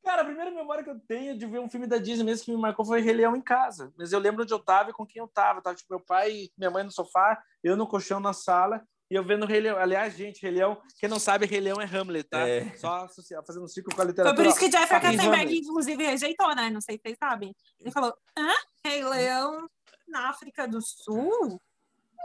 Cara, 0.03 0.23
a 0.23 0.25
primeira 0.25 0.51
memória 0.51 0.83
que 0.83 0.89
eu 0.89 0.99
tenho 1.01 1.37
de 1.37 1.45
ver 1.45 1.61
um 1.61 1.69
filme 1.69 1.87
da 1.87 1.99
Disney 1.99 2.25
mesmo 2.25 2.47
que 2.47 2.51
me 2.51 2.57
marcou 2.57 2.87
foi 2.87 3.03
Rei 3.03 3.13
Leão 3.13 3.37
em 3.37 3.43
casa. 3.43 3.93
Mas 3.99 4.11
eu 4.11 4.19
lembro 4.19 4.43
onde 4.43 4.55
eu 4.55 4.59
tava 4.59 4.89
e 4.89 4.95
com 4.95 5.07
quem 5.07 5.21
eu 5.21 5.29
tava. 5.29 5.61
Tava 5.61 5.77
tipo 5.77 5.93
meu 5.93 6.01
pai 6.01 6.33
e 6.33 6.53
minha 6.57 6.71
mãe 6.71 6.83
no 6.83 6.91
sofá, 6.91 7.39
eu 7.63 7.77
no 7.77 7.87
colchão 7.87 8.19
na 8.19 8.33
sala 8.33 8.83
e 9.11 9.15
eu 9.15 9.25
vendo 9.25 9.45
Rei 9.45 9.61
Leão. 9.61 9.77
Aliás, 9.77 10.15
gente, 10.15 10.41
Rei 10.41 10.53
Leão, 10.53 10.81
quem 10.99 11.09
não 11.09 11.19
sabe, 11.19 11.45
Rei 11.45 11.61
Leão 11.61 11.81
é 11.81 11.85
Hamlet, 11.85 12.29
tá? 12.29 12.49
É. 12.49 12.73
Só 12.77 13.05
associar, 13.05 13.45
fazendo 13.45 13.65
um 13.65 13.69
ciclo 13.69 13.95
com 13.95 14.01
a 14.01 14.05
literatura. 14.05 14.37
Foi 14.37 14.45
por 14.45 14.51
isso 14.51 14.61
que 14.61 14.69
Jeff 14.69 14.89
Katzenberg, 14.89 15.59
inclusive, 15.59 16.05
rejeitou, 16.05 16.55
né? 16.55 16.71
Não 16.71 16.81
sei 16.81 16.97
se 16.97 17.03
vocês 17.03 17.19
sabem. 17.19 17.55
Ele 17.81 17.91
falou, 17.91 18.15
hã? 18.39 18.49
Rei 18.85 19.05
Leão 19.05 19.69
na 20.07 20.31
África 20.31 20.69
do 20.69 20.81
Sul? 20.81 21.61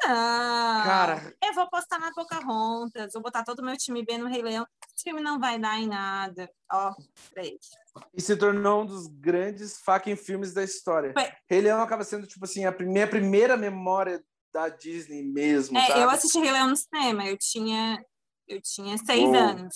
Não. 0.04 0.84
Cara. 0.84 1.34
Eu 1.44 1.54
vou 1.54 1.70
postar 1.70 1.98
na 2.00 2.12
Pocahontas, 2.14 3.14
vou 3.14 3.22
botar 3.24 3.44
todo 3.44 3.60
o 3.60 3.66
meu 3.66 3.78
time 3.78 4.06
B 4.06 4.18
no 4.18 4.28
Rei 4.28 4.42
Leão. 4.42 4.68
Esse 4.94 5.04
filme 5.06 5.22
não 5.22 5.40
vai 5.40 5.58
dar 5.58 5.80
em 5.80 5.88
nada. 5.88 6.50
Ó, 6.72 6.94
três. 7.34 7.72
E 8.14 8.22
se 8.22 8.36
tornou 8.36 8.84
um 8.84 8.86
dos 8.86 9.08
grandes 9.08 9.80
fucking 9.80 10.16
filmes 10.18 10.54
da 10.54 10.64
história. 10.64 11.14
Foi. 11.14 11.32
Rei 11.50 11.62
Leão 11.62 11.82
acaba 11.82 12.04
sendo, 12.04 12.28
tipo 12.28 12.46
assim, 12.46 12.66
a 12.66 12.72
minha 12.72 13.08
primeira 13.08 13.58
memória 13.58 14.24
da 14.56 14.70
Disney 14.70 15.22
mesmo. 15.22 15.78
É, 15.78 15.88
sabe? 15.88 16.00
eu 16.00 16.10
assisti 16.10 16.40
Rei 16.40 16.50
Leão 16.50 16.70
no 16.70 16.78
cinema, 16.78 17.28
eu 17.28 17.38
tinha, 17.38 18.02
eu 18.48 18.62
tinha 18.62 18.98
seis 18.98 19.30
oh. 19.30 19.36
anos. 19.36 19.76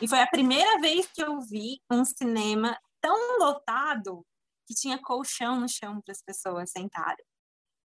E 0.00 0.06
foi 0.06 0.20
a 0.20 0.26
primeira 0.28 0.78
vez 0.78 1.08
que 1.12 1.20
eu 1.20 1.40
vi 1.40 1.80
um 1.90 2.04
cinema 2.04 2.78
tão 3.00 3.38
lotado 3.40 4.24
que 4.68 4.74
tinha 4.74 5.02
colchão 5.02 5.58
no 5.58 5.68
chão 5.68 6.00
para 6.00 6.12
as 6.12 6.22
pessoas 6.22 6.70
sentarem. 6.70 7.24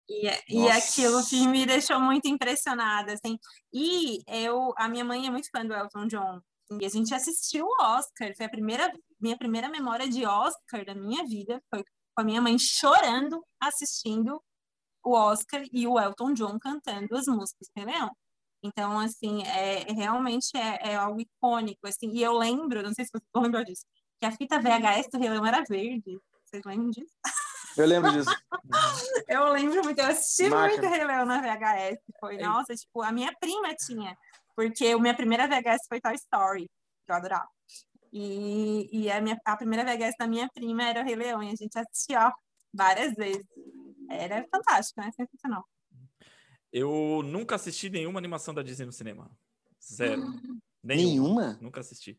E, 0.08 0.26
e 0.48 0.68
aquilo 0.70 1.24
que 1.26 1.46
me 1.46 1.66
deixou 1.66 2.00
muito 2.00 2.26
impressionada, 2.26 3.12
assim. 3.12 3.38
E 3.72 4.22
eu, 4.26 4.72
a 4.78 4.88
minha 4.88 5.04
mãe 5.04 5.26
é 5.26 5.30
muito 5.30 5.50
fã 5.54 5.64
do 5.64 5.74
Elton 5.74 6.06
John. 6.06 6.40
E 6.80 6.86
a 6.86 6.88
gente 6.88 7.14
assistiu 7.14 7.66
o 7.66 7.82
Oscar. 7.82 8.34
Foi 8.34 8.46
a 8.46 8.50
primeira, 8.50 8.90
minha 9.20 9.36
primeira 9.36 9.68
memória 9.68 10.08
de 10.08 10.24
Oscar 10.24 10.86
da 10.86 10.94
minha 10.94 11.24
vida. 11.26 11.62
Foi 11.68 11.84
com 11.84 12.22
a 12.22 12.24
minha 12.24 12.40
mãe 12.40 12.58
chorando 12.58 13.44
assistindo 13.60 14.42
o 15.04 15.12
Oscar 15.12 15.62
e 15.72 15.86
o 15.86 15.98
Elton 15.98 16.34
John 16.34 16.58
cantando 16.58 17.16
as 17.16 17.26
músicas 17.26 17.68
do 17.74 17.84
Leão. 17.84 18.10
Então, 18.62 18.98
assim, 18.98 19.42
é, 19.44 19.90
é, 19.90 19.92
realmente 19.92 20.50
é, 20.54 20.90
é, 20.90 20.94
algo 20.96 21.20
icônico, 21.20 21.86
assim. 21.86 22.10
E 22.10 22.22
eu 22.22 22.36
lembro, 22.36 22.82
não 22.82 22.92
sei 22.92 23.04
se 23.04 23.10
vocês 23.10 23.28
vão 23.32 23.44
lembrar 23.44 23.64
disso, 23.64 23.86
que 24.20 24.26
a 24.26 24.32
fita 24.32 24.60
VHS 24.60 25.08
do 25.10 25.18
Rei 25.18 25.30
Leão 25.30 25.46
era 25.46 25.64
verde. 25.68 26.18
Vocês 26.44 26.62
lembram 26.64 26.90
disso? 26.90 27.12
Eu 27.76 27.86
lembro 27.86 28.12
disso. 28.12 28.30
eu 29.28 29.52
lembro 29.52 29.82
muito, 29.82 29.98
eu 29.98 30.06
assisti 30.06 30.50
Marca. 30.50 30.76
muito 30.76 30.88
Rei 30.88 31.04
Leão 31.04 31.24
na 31.24 31.40
VHS. 31.40 31.98
Foi, 32.18 32.36
nossa, 32.36 32.74
tipo, 32.74 33.02
a 33.02 33.12
minha 33.12 33.32
prima 33.40 33.74
tinha, 33.74 34.16
porque 34.54 34.88
a 34.88 34.98
minha 34.98 35.14
primeira 35.14 35.46
VHS 35.46 35.86
foi 35.88 36.00
Toy 36.00 36.14
Story, 36.14 36.70
que 37.06 37.12
eu 37.12 37.16
adorava. 37.16 37.48
E, 38.12 38.88
e 38.92 39.10
a, 39.10 39.20
minha, 39.20 39.40
a 39.44 39.56
primeira 39.56 39.84
VHS 39.84 40.16
da 40.18 40.26
minha 40.26 40.48
prima 40.52 40.82
era 40.82 41.00
o 41.00 41.04
Rei 41.04 41.16
Leão, 41.16 41.42
e 41.42 41.50
a 41.50 41.56
gente 41.56 41.78
assistia 41.78 42.30
várias 42.74 43.14
vezes. 43.14 43.46
Era 44.10 44.46
fantástico, 44.52 45.00
né? 45.00 45.10
Sensacional. 45.12 45.64
Eu 46.72 47.22
nunca 47.24 47.56
assisti 47.56 47.88
nenhuma 47.88 48.18
animação 48.18 48.54
da 48.54 48.62
Disney 48.62 48.86
no 48.86 48.92
cinema. 48.92 49.30
Zero. 49.82 50.22
Nenhuma? 50.82 51.58
Nunca 51.60 51.80
assisti. 51.80 52.18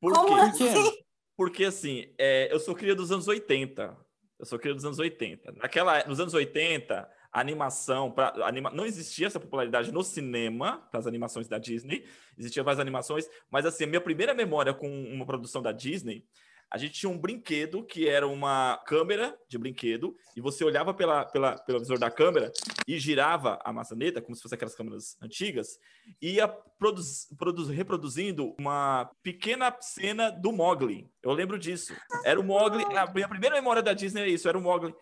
Por 0.00 0.12
Como 0.12 0.56
quê? 0.56 0.64
assim? 0.64 1.04
Porque, 1.36 1.64
assim, 1.64 2.12
é, 2.18 2.52
eu 2.52 2.58
sou 2.60 2.74
cria 2.74 2.94
dos 2.94 3.10
anos 3.10 3.28
80. 3.28 3.96
Eu 4.38 4.46
sou 4.46 4.58
cria 4.58 4.74
dos 4.74 4.84
anos 4.84 4.98
80. 4.98 5.52
Naquela, 5.52 6.04
nos 6.04 6.18
anos 6.20 6.34
80, 6.34 7.08
a 7.32 7.40
animação, 7.40 8.10
pra, 8.10 8.32
anima, 8.46 8.70
não 8.70 8.86
existia 8.86 9.26
essa 9.26 9.40
popularidade 9.40 9.92
no 9.92 10.02
cinema, 10.02 10.78
para 10.90 11.00
as 11.00 11.06
animações 11.06 11.48
da 11.48 11.58
Disney. 11.58 12.04
Existiam 12.36 12.64
várias 12.64 12.80
animações, 12.80 13.28
mas, 13.50 13.66
assim, 13.66 13.84
a 13.84 13.86
minha 13.86 14.00
primeira 14.00 14.34
memória 14.34 14.74
com 14.74 14.88
uma 14.88 15.26
produção 15.26 15.62
da 15.62 15.72
Disney 15.72 16.26
a 16.74 16.76
gente 16.76 16.94
tinha 16.94 17.08
um 17.08 17.16
brinquedo 17.16 17.84
que 17.84 18.08
era 18.08 18.26
uma 18.26 18.82
câmera 18.84 19.38
de 19.48 19.56
brinquedo 19.56 20.16
e 20.36 20.40
você 20.40 20.64
olhava 20.64 20.92
pela, 20.92 21.24
pela, 21.24 21.56
pelo 21.56 21.78
visor 21.78 22.00
da 22.00 22.10
câmera 22.10 22.52
e 22.84 22.98
girava 22.98 23.60
a 23.64 23.72
maçaneta, 23.72 24.20
como 24.20 24.34
se 24.34 24.42
fosse 24.42 24.56
aquelas 24.56 24.74
câmeras 24.74 25.16
antigas, 25.22 25.78
e 26.20 26.32
ia 26.32 26.48
produz, 26.48 27.28
produz, 27.38 27.68
reproduzindo 27.68 28.56
uma 28.58 29.08
pequena 29.22 29.72
cena 29.80 30.30
do 30.30 30.50
Mogli. 30.50 31.08
Eu 31.22 31.30
lembro 31.30 31.60
disso. 31.60 31.94
Era 32.24 32.40
o 32.40 32.42
Mogli, 32.42 32.82
a 32.96 33.06
minha 33.06 33.28
primeira 33.28 33.54
memória 33.54 33.80
da 33.80 33.92
Disney 33.92 34.22
é 34.22 34.28
isso, 34.28 34.48
era 34.48 34.58
o 34.58 34.60
Mogli. 34.60 34.92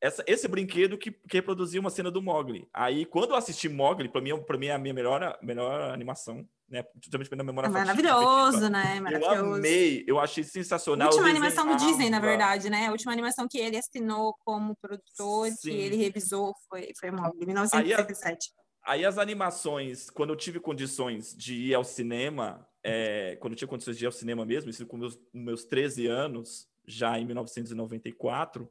Essa, 0.00 0.24
esse 0.26 0.46
brinquedo 0.46 0.96
que, 0.96 1.10
que 1.10 1.36
reproduzia 1.36 1.80
uma 1.80 1.90
cena 1.90 2.10
do 2.10 2.22
Mogli. 2.22 2.68
Aí, 2.72 3.04
quando 3.04 3.30
eu 3.30 3.36
assisti 3.36 3.68
Mogli, 3.68 4.08
para 4.08 4.20
mim, 4.20 4.40
pra 4.42 4.56
mim 4.56 4.66
é 4.66 4.72
a 4.72 4.78
minha 4.78 4.94
melhor, 4.94 5.38
melhor 5.42 5.90
animação 5.90 6.46
né? 6.68 6.84
Justamente 7.02 7.30
pela 7.30 7.42
memória 7.42 7.68
É 7.68 7.70
maravilhoso, 7.70 8.68
né? 8.68 8.98
Eu 8.98 9.02
Maravilhoso. 9.02 9.54
amei, 9.54 10.04
eu 10.06 10.20
achei 10.20 10.44
sensacional. 10.44 11.08
A 11.08 11.10
última 11.10 11.28
eu 11.28 11.30
animação 11.30 11.66
do 11.66 11.76
Disney, 11.76 12.10
na 12.10 12.20
verdade, 12.20 12.68
né? 12.68 12.86
A 12.86 12.90
última 12.90 13.12
animação 13.12 13.48
que 13.48 13.58
ele 13.58 13.76
assinou 13.76 14.34
como 14.44 14.76
produtor, 14.76 15.48
Sim. 15.50 15.56
que 15.62 15.70
ele 15.70 15.96
revisou, 15.96 16.54
foi, 16.68 16.92
foi 16.98 17.10
Mogli, 17.10 17.46
1977. 17.46 18.52
Aí 18.84 19.04
as 19.04 19.18
animações, 19.18 20.08
quando 20.10 20.30
eu 20.30 20.36
tive 20.36 20.60
condições 20.60 21.34
de 21.34 21.54
ir 21.54 21.74
ao 21.74 21.84
cinema, 21.84 22.66
é, 22.82 23.36
quando 23.40 23.52
eu 23.52 23.56
tinha 23.56 23.68
condições 23.68 23.98
de 23.98 24.04
ir 24.04 24.06
ao 24.06 24.12
cinema 24.12 24.44
mesmo, 24.44 24.70
isso 24.70 24.86
com 24.86 24.96
meus, 24.96 25.18
meus 25.32 25.64
13 25.64 26.06
anos, 26.06 26.68
já 26.86 27.18
em 27.18 27.26
1994, 27.26 28.70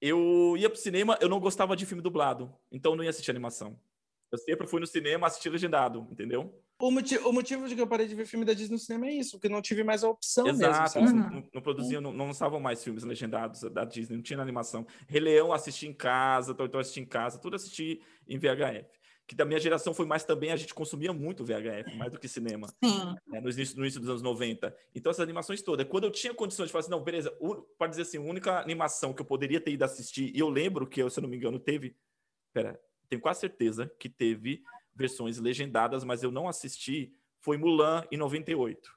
eu 0.00 0.54
ia 0.56 0.70
pro 0.70 0.78
cinema, 0.78 1.18
eu 1.20 1.28
não 1.28 1.40
gostava 1.40 1.76
de 1.76 1.84
filme 1.86 2.02
dublado, 2.02 2.54
então 2.70 2.92
eu 2.92 2.96
não 2.96 3.04
ia 3.04 3.10
assistir 3.10 3.30
animação. 3.30 3.78
Eu 4.32 4.38
sempre 4.38 4.66
fui 4.66 4.80
no 4.80 4.86
cinema 4.86 5.26
assistir 5.26 5.50
legendado, 5.50 6.06
entendeu? 6.10 6.54
O, 6.80 6.90
moti 6.90 7.18
o 7.18 7.32
motivo 7.32 7.68
de 7.68 7.74
que 7.74 7.80
eu 7.80 7.86
parei 7.86 8.06
de 8.06 8.14
ver 8.14 8.26
filme 8.26 8.44
da 8.44 8.54
Disney 8.54 8.74
no 8.74 8.78
cinema 8.78 9.06
é 9.08 9.12
isso, 9.12 9.32
porque 9.32 9.48
não 9.48 9.60
tive 9.60 9.82
mais 9.82 10.04
a 10.04 10.08
opção 10.08 10.46
mesmo, 10.46 10.62
Exato, 10.64 10.98
eles 10.98 11.12
Uhum. 11.12 11.18
não, 11.18 11.48
não 11.54 11.62
produziam, 11.62 12.00
não, 12.00 12.12
não 12.12 12.26
lançavam 12.28 12.60
mais 12.60 12.82
filmes 12.82 13.02
legendados 13.02 13.60
da 13.62 13.84
Disney, 13.84 14.16
não 14.16 14.22
tinha 14.22 14.40
animação. 14.40 14.86
Rei 15.08 15.20
Leão 15.20 15.52
assisti 15.52 15.88
em 15.88 15.92
casa, 15.92 16.54
Tortão 16.54 16.80
assisti 16.80 17.00
em 17.00 17.04
casa, 17.04 17.38
tudo 17.40 17.56
assisti 17.56 18.00
em 18.28 18.38
VHF. 18.38 18.99
Que 19.30 19.36
da 19.36 19.44
minha 19.44 19.60
geração 19.60 19.94
foi 19.94 20.06
mais 20.06 20.24
também, 20.24 20.50
a 20.50 20.56
gente 20.56 20.74
consumia 20.74 21.12
muito 21.12 21.44
VHF, 21.44 21.96
mais 21.96 22.10
do 22.10 22.18
que 22.18 22.26
cinema. 22.26 22.66
Sim. 22.84 23.14
né, 23.28 23.40
no, 23.40 23.48
início, 23.48 23.76
no 23.76 23.84
início 23.84 24.00
dos 24.00 24.08
anos 24.08 24.22
90. 24.22 24.76
Então, 24.92 25.08
essas 25.08 25.22
animações 25.22 25.62
todas. 25.62 25.86
Quando 25.86 26.02
eu 26.02 26.10
tinha 26.10 26.34
condições 26.34 26.66
de 26.66 26.72
falar 26.72 26.80
assim, 26.80 26.90
não, 26.90 27.00
beleza, 27.00 27.32
para 27.78 27.86
dizer 27.86 28.02
assim, 28.02 28.18
a 28.18 28.22
única 28.22 28.58
animação 28.60 29.14
que 29.14 29.22
eu 29.22 29.24
poderia 29.24 29.60
ter 29.60 29.70
ido 29.70 29.84
assistir, 29.84 30.34
e 30.34 30.40
eu 30.40 30.48
lembro 30.48 30.84
que, 30.84 31.08
se 31.08 31.20
eu 31.20 31.22
não 31.22 31.28
me 31.30 31.36
engano, 31.36 31.60
teve. 31.60 31.94
Pera, 32.52 32.76
tenho 33.08 33.22
quase 33.22 33.38
certeza 33.38 33.88
que 34.00 34.08
teve 34.08 34.64
versões 34.96 35.38
legendadas, 35.38 36.02
mas 36.02 36.24
eu 36.24 36.32
não 36.32 36.48
assisti. 36.48 37.14
Foi 37.38 37.56
Mulan 37.56 38.02
em 38.10 38.16
98. 38.16 38.90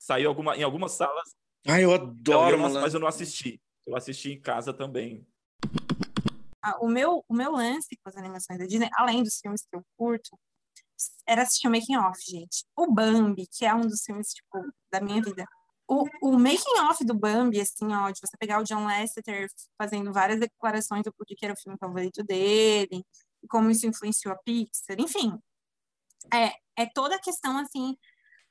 Saiu 0.00 0.28
alguma, 0.30 0.56
em 0.56 0.64
algumas 0.64 0.90
salas, 0.90 1.32
Ai, 1.64 1.84
eu 1.84 1.90
eu- 1.90 1.94
adoro, 1.94 2.56
eu 2.56 2.58
Mulan. 2.58 2.80
mas 2.80 2.92
eu 2.92 2.98
não 2.98 3.06
assisti. 3.06 3.60
Eu 3.86 3.94
assisti 3.94 4.32
em 4.32 4.40
casa 4.40 4.72
também. 4.74 5.24
O, 6.80 6.88
meu, 6.88 7.24
o 7.28 7.34
meu 7.34 7.52
lance 7.52 7.96
com 8.02 8.08
as 8.08 8.16
animações 8.16 8.58
da 8.58 8.66
Disney, 8.66 8.88
além 8.94 9.22
dos 9.22 9.38
filmes 9.38 9.62
que 9.62 9.76
eu 9.76 9.84
curto, 9.96 10.38
era 11.26 11.42
assistir 11.42 11.68
o 11.68 11.70
making 11.70 11.96
off, 11.96 12.18
gente. 12.26 12.64
O 12.76 12.92
Bambi, 12.92 13.46
que 13.46 13.64
é 13.64 13.74
um 13.74 13.82
dos 13.82 14.02
filmes, 14.02 14.28
tipo, 14.28 14.58
da 14.90 15.00
minha 15.00 15.22
vida. 15.22 15.44
O, 15.86 16.04
o 16.22 16.38
making 16.38 16.80
off 16.80 17.04
do 17.04 17.14
Bambi, 17.14 17.60
assim, 17.60 17.92
ó, 17.92 18.10
de 18.10 18.20
você 18.20 18.36
pegar 18.38 18.60
o 18.60 18.64
John 18.64 18.84
Lasseter 18.84 19.48
fazendo 19.76 20.12
várias 20.12 20.40
declarações 20.40 21.02
do 21.02 21.12
porquê 21.12 21.36
era 21.42 21.52
o 21.52 21.60
filme 21.60 21.76
favorito 21.78 22.22
dele, 22.24 23.04
como 23.48 23.70
isso 23.70 23.86
influenciou 23.86 24.34
a 24.34 24.38
Pixar, 24.38 24.98
enfim. 24.98 25.38
É, 26.32 26.54
é 26.76 26.86
toda 26.94 27.16
a 27.16 27.20
questão, 27.20 27.58
assim, 27.58 27.96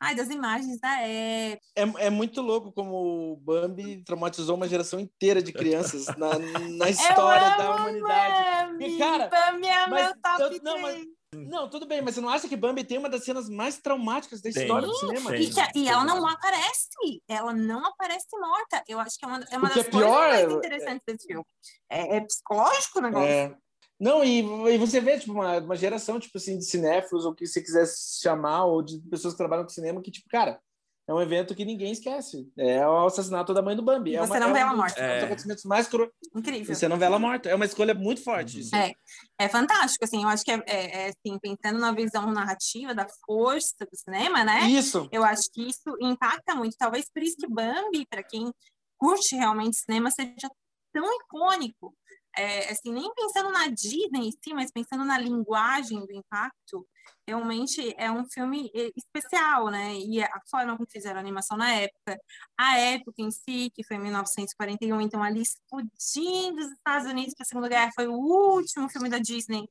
ai, 0.04 0.16
das 0.16 0.30
imagens 0.30 0.80
da 0.80 1.00
época. 1.02 1.66
É, 1.76 2.06
é 2.06 2.10
muito 2.10 2.42
louco 2.42 2.72
como 2.72 3.34
o 3.34 3.38
Bambi 3.38 4.04
traumatizou 4.04 4.56
uma 4.56 4.68
geração 4.68 5.00
inteira 5.00 5.42
de 5.42 5.52
crianças 5.54 6.06
na, 6.18 6.38
na 6.38 6.89
história 6.89 7.58
da 7.58 7.76
humanidade. 7.76 8.68
Bambi, 8.72 8.86
E, 8.86 8.98
cara, 8.98 9.28
Bambi 9.30 9.68
é 9.68 9.88
mas 9.88 10.06
meu 10.06 10.22
top 10.22 10.56
eu- 10.56 10.63
não, 10.63 10.80
mas- 10.80 10.96
3. 10.96 11.08
Não, 11.36 11.68
tudo 11.68 11.88
bem, 11.88 12.00
mas 12.00 12.13
você 12.13 12.22
não 12.22 12.30
acha 12.30 12.48
que 12.48 12.56
Bambi 12.56 12.84
tem 12.84 13.00
uma 13.00 13.10
das 13.10 13.24
cenas 13.26 13.50
mais 13.50 13.80
traumáticas 13.80 14.39
da 14.39 14.52
Tem, 14.52 14.62
história 14.62 14.88
do 14.88 14.94
cinema? 14.94 15.32
tem. 15.32 15.42
E, 15.42 15.50
que- 15.52 15.80
e 15.80 15.88
ela 15.88 16.06
não 16.06 16.28
aparece, 16.28 16.88
ela 17.28 17.52
não 17.52 17.84
aparece 17.88 18.28
morta. 18.39 18.84
Eu 18.88 19.00
acho 19.00 19.18
que 19.18 19.26
é 19.26 19.28
uma, 19.28 19.44
é 19.50 19.58
uma 19.58 19.68
das 19.70 19.78
é 19.80 19.84
pior, 19.84 20.00
coisas 20.28 20.39
é- 20.42 20.46
mais 20.46 20.54
interessantes 20.58 21.02
desse 21.08 21.26
filme. 21.26 21.44
É, 21.89 22.18
é 22.18 22.22
psicológico 22.22 23.00
o 23.00 23.02
negócio. 23.02 23.58
É. 24.00 24.04
Não, 24.04 24.24
e, 24.24 24.40
e 24.74 24.78
você 24.78 25.00
vê, 25.00 25.18
tipo, 25.20 25.34
uma, 25.34 25.60
uma 25.60 25.76
geração, 25.76 26.20
tipo 26.20 26.38
assim, 26.38 26.58
de 26.58 26.66
cinéfilos, 26.66 27.26
ou 27.26 27.32
o 27.32 27.36
que 27.36 27.46
você 27.48 27.62
quiser 27.62 27.86
chamar, 28.22 28.66
ou 28.66 28.82
de 28.82 29.00
pessoas 29.10 29.34
que 29.34 29.38
trabalham 29.38 29.64
com 29.64 29.70
cinema, 29.70 30.02
que, 30.02 30.12
tipo, 30.12 30.28
cara, 30.30 30.60
é 31.08 31.14
um 31.14 31.22
evento 31.22 31.54
que 31.54 31.66
ninguém 31.66 31.92
esquece. 31.92 32.50
É 32.58 32.86
o 32.88 33.06
assassinato 33.06 33.54
da 33.54 33.62
mãe 33.62 33.76
do 33.76 33.82
Bambi. 33.84 34.12
E 34.12 34.16
é 34.16 34.20
você 34.20 34.32
uma, 34.34 34.40
não 34.40 34.50
é 34.50 34.54
vê 34.54 34.60
um 34.60 34.62
ela 34.62 34.70
dos- 34.70 34.78
morta. 34.80 34.94
dos 35.02 35.04
É. 35.04 35.24
acontecimentos 35.26 35.64
mais 35.66 35.88
cru... 35.88 36.10
Incrível. 36.34 36.74
Você 36.76 36.88
não 36.88 36.98
vê 36.98 37.04
ela 37.06 37.20
morta. 37.20 37.50
É 37.50 37.56
uma 37.56 37.66
escolha 37.66 37.94
muito 37.94 38.24
forte. 38.24 38.56
Uhum. 38.56 38.62
isso. 38.62 38.76
É. 38.76 38.94
É 39.38 39.50
fantástico, 39.50 40.06
assim, 40.06 40.24
eu 40.24 40.30
acho 40.30 40.44
que 40.46 40.52
é, 40.52 40.64
é- 40.66 41.02
é, 41.02 41.08
assim, 41.10 41.38
pensando 41.42 41.78
na 41.80 41.92
visão 41.92 42.32
narrativa 42.32 42.96
da 42.96 43.06
força 43.26 43.86
do 43.86 43.98
cinema, 43.98 44.46
né? 44.46 44.62
Isso. 44.70 45.10
Eu 45.12 45.26
acho 45.26 45.44
que 45.54 45.68
isso 45.68 45.94
impacta 46.02 46.56
muito. 46.56 46.78
Talvez 46.78 47.06
por 47.14 47.22
isso 47.22 47.36
que 47.38 47.48
Bambi, 47.48 48.06
para 48.10 48.24
quem 48.24 48.50
curte 48.98 49.36
realmente 49.36 49.76
cinema, 49.78 50.10
seja 50.10 50.50
tão 50.94 51.04
icônico. 51.22 51.94
É, 52.36 52.72
assim, 52.72 52.91
nem 52.91 53.13
pensando 53.13 53.52
na 53.52 53.67
Disney 53.67 54.28
em 54.28 54.32
si, 54.32 54.54
mas 54.54 54.72
pensando 54.72 55.06
na 55.06 55.17
linguagem 55.17 56.06
do 56.06 56.12
impacto, 56.12 56.88
realmente 57.28 57.93
é 57.98 58.12
um 58.12 58.26
filme 58.26 58.72
especial, 58.96 59.69
né? 59.69 59.96
E 59.96 60.22
a 60.22 60.41
forma 60.50 60.76
como 60.76 60.89
fizeram 60.89 61.17
a 61.17 61.19
animação 61.19 61.58
na 61.58 61.72
época, 61.74 62.19
a 62.58 62.78
época 62.80 63.22
em 63.22 63.32
si, 63.32 63.72
que 63.74 63.84
foi 63.84 63.98
em 63.98 64.02
1941, 64.02 65.02
então 65.02 65.22
ali 65.22 65.41
explodindo 65.41 66.60
os 66.60 66.72
Estados 66.72 67.08
Unidos 67.08 67.34
para 67.36 67.43
a 67.43 67.48
Segunda 67.48 67.69
Guerra, 67.69 67.91
foi 67.96 68.08
o 68.08 68.13
último 68.13 68.89
filme 68.89 69.10
da 69.10 69.19
Disney 69.19 69.67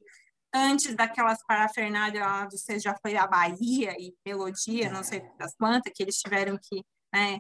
antes 0.55 0.95
daquelas 0.95 1.39
parafernálias 1.47 2.23
lá 2.23 2.49
Você 2.51 2.79
Já 2.79 2.95
Foi 3.01 3.17
à 3.17 3.27
Bahia 3.27 3.95
e 3.99 4.15
Melodia, 4.25 4.91
não 4.91 5.03
sei 5.03 5.23
das 5.39 5.55
quantas, 5.57 5.93
que 5.95 6.03
eles 6.03 6.17
tiveram 6.19 6.59
que, 6.59 6.85
né, 7.13 7.39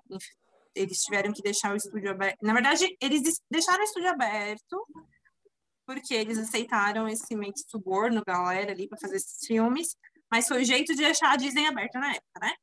eles 0.74 1.02
tiveram 1.02 1.32
que 1.32 1.42
deixar 1.42 1.72
o 1.72 1.76
estúdio 1.76 2.10
aberto. 2.10 2.38
Na 2.42 2.54
verdade, 2.54 2.96
eles 3.00 3.22
deixaram 3.50 3.80
o 3.80 3.84
estúdio 3.84 4.08
aberto 4.08 4.86
porque 5.92 6.14
eles 6.14 6.38
aceitaram 6.38 7.06
esse 7.06 7.36
meio 7.36 7.52
de 7.52 7.62
suborno, 7.68 8.22
galera, 8.26 8.72
ali, 8.72 8.88
para 8.88 8.98
fazer 8.98 9.16
esses 9.16 9.46
filmes, 9.46 9.94
mas 10.30 10.48
foi 10.48 10.62
o 10.62 10.64
jeito 10.64 10.94
de 10.94 11.02
deixar 11.02 11.32
a 11.32 11.36
Disney 11.36 11.66
aberta 11.66 11.98
na 11.98 12.12
época, 12.12 12.40
né? 12.40 12.54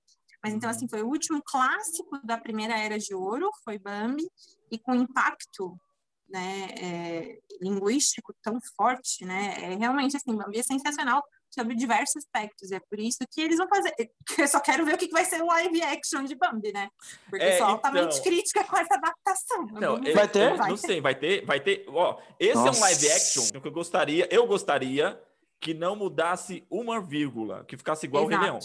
Mas 0.44 0.54
então, 0.54 0.70
assim, 0.70 0.88
foi 0.88 1.04
o 1.04 1.08
último 1.08 1.39
clássico 1.44 2.20
da 2.24 2.38
primeira 2.38 2.76
era 2.76 2.98
de 2.98 3.13
ouro, 3.13 3.48
foi 3.63 3.78
Bambi, 3.78 4.28
e 4.72 4.80
com 4.80 4.96
impacto 4.96 5.80
né, 6.28 6.70
é, 6.80 7.39
linguístico 7.62 8.34
tão 8.42 8.58
forte, 8.76 9.26
né? 9.26 9.74
É 9.74 9.76
realmente 9.76 10.18
assim, 10.18 10.36
Bambi 10.36 10.58
é 10.58 10.63
sensacional 10.63 11.24
sobre 11.50 11.76
diversos 11.76 12.18
aspectos. 12.18 12.72
É 12.72 12.80
por 12.80 13.00
isso 13.00 13.18
que 13.32 13.42
eles 13.42 13.58
vão 13.58 13.68
fazer. 13.68 13.94
Eu 14.38 14.48
só 14.48 14.60
quero 14.60 14.86
ver 14.86 14.96
o 14.96 14.98
que 14.98 15.08
vai 15.10 15.26
ser 15.26 15.42
o 15.42 15.48
live 15.48 15.82
action 15.84 16.24
de 16.24 16.36
Bambi, 16.36 16.72
né? 16.72 16.90
Porque 17.30 17.44
É, 17.44 17.54
eu 17.54 17.58
sou 17.58 17.68
altamente 17.68 18.18
então- 18.20 18.24
crítica 18.24 18.64
com 18.64 18.78
essa 18.78 18.96
adaptação. 18.96 19.66
Não, 19.74 19.98
eu- 20.04 20.14
Vai 20.16 20.28
ter? 20.28 20.52
eu 20.52 20.58
Vai 20.58 20.70
não 20.70 20.76
ter. 20.78 20.88
sei, 20.88 21.02
vai 21.02 21.16
ter, 21.16 21.46
vai 21.46 21.60
ter. 21.60 21.86
Ó, 21.90 22.20
esse 22.40 22.58
é 22.58 22.60
um 22.60 22.66
Nossa. 22.66 22.82
live 22.82 23.10
action 23.12 23.62
que 23.62 23.68
eu 23.68 23.72
gostaria, 23.72 24.28
eu 24.32 24.46
gostaria 24.48 25.22
que 25.62 25.74
não 25.74 25.96
mudasse 25.96 26.66
uma 26.70 27.02
vírgula, 27.02 27.66
que 27.66 27.76
ficasse 27.76 28.06
igual 28.06 28.24
o 28.24 28.28
Rei 28.28 28.38
Exato. 28.38 28.52
Leão. 28.54 28.60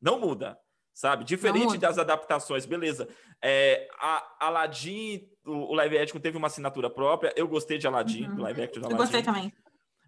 Não 0.00 0.20
muda, 0.20 0.56
sabe? 0.94 1.24
Diferente 1.24 1.76
das 1.76 1.98
adaptações, 1.98 2.64
beleza. 2.66 3.08
É, 3.42 3.88
a 3.98 4.46
Aladdin, 4.46 5.26
o, 5.44 5.72
o 5.72 5.74
live 5.74 5.98
action 5.98 6.20
teve 6.20 6.36
uma 6.38 6.46
assinatura 6.46 6.88
própria. 6.90 7.32
Eu 7.36 7.48
gostei 7.48 7.78
de 7.78 7.86
Aladdin, 7.86 8.26
Uhum. 8.28 8.36
do 8.36 8.42
live 8.42 8.62
action 8.62 8.80
de 8.82 8.86
Eu 8.86 8.94
Aladdin. 8.96 9.02
gostei 9.02 9.22
também. 9.22 9.52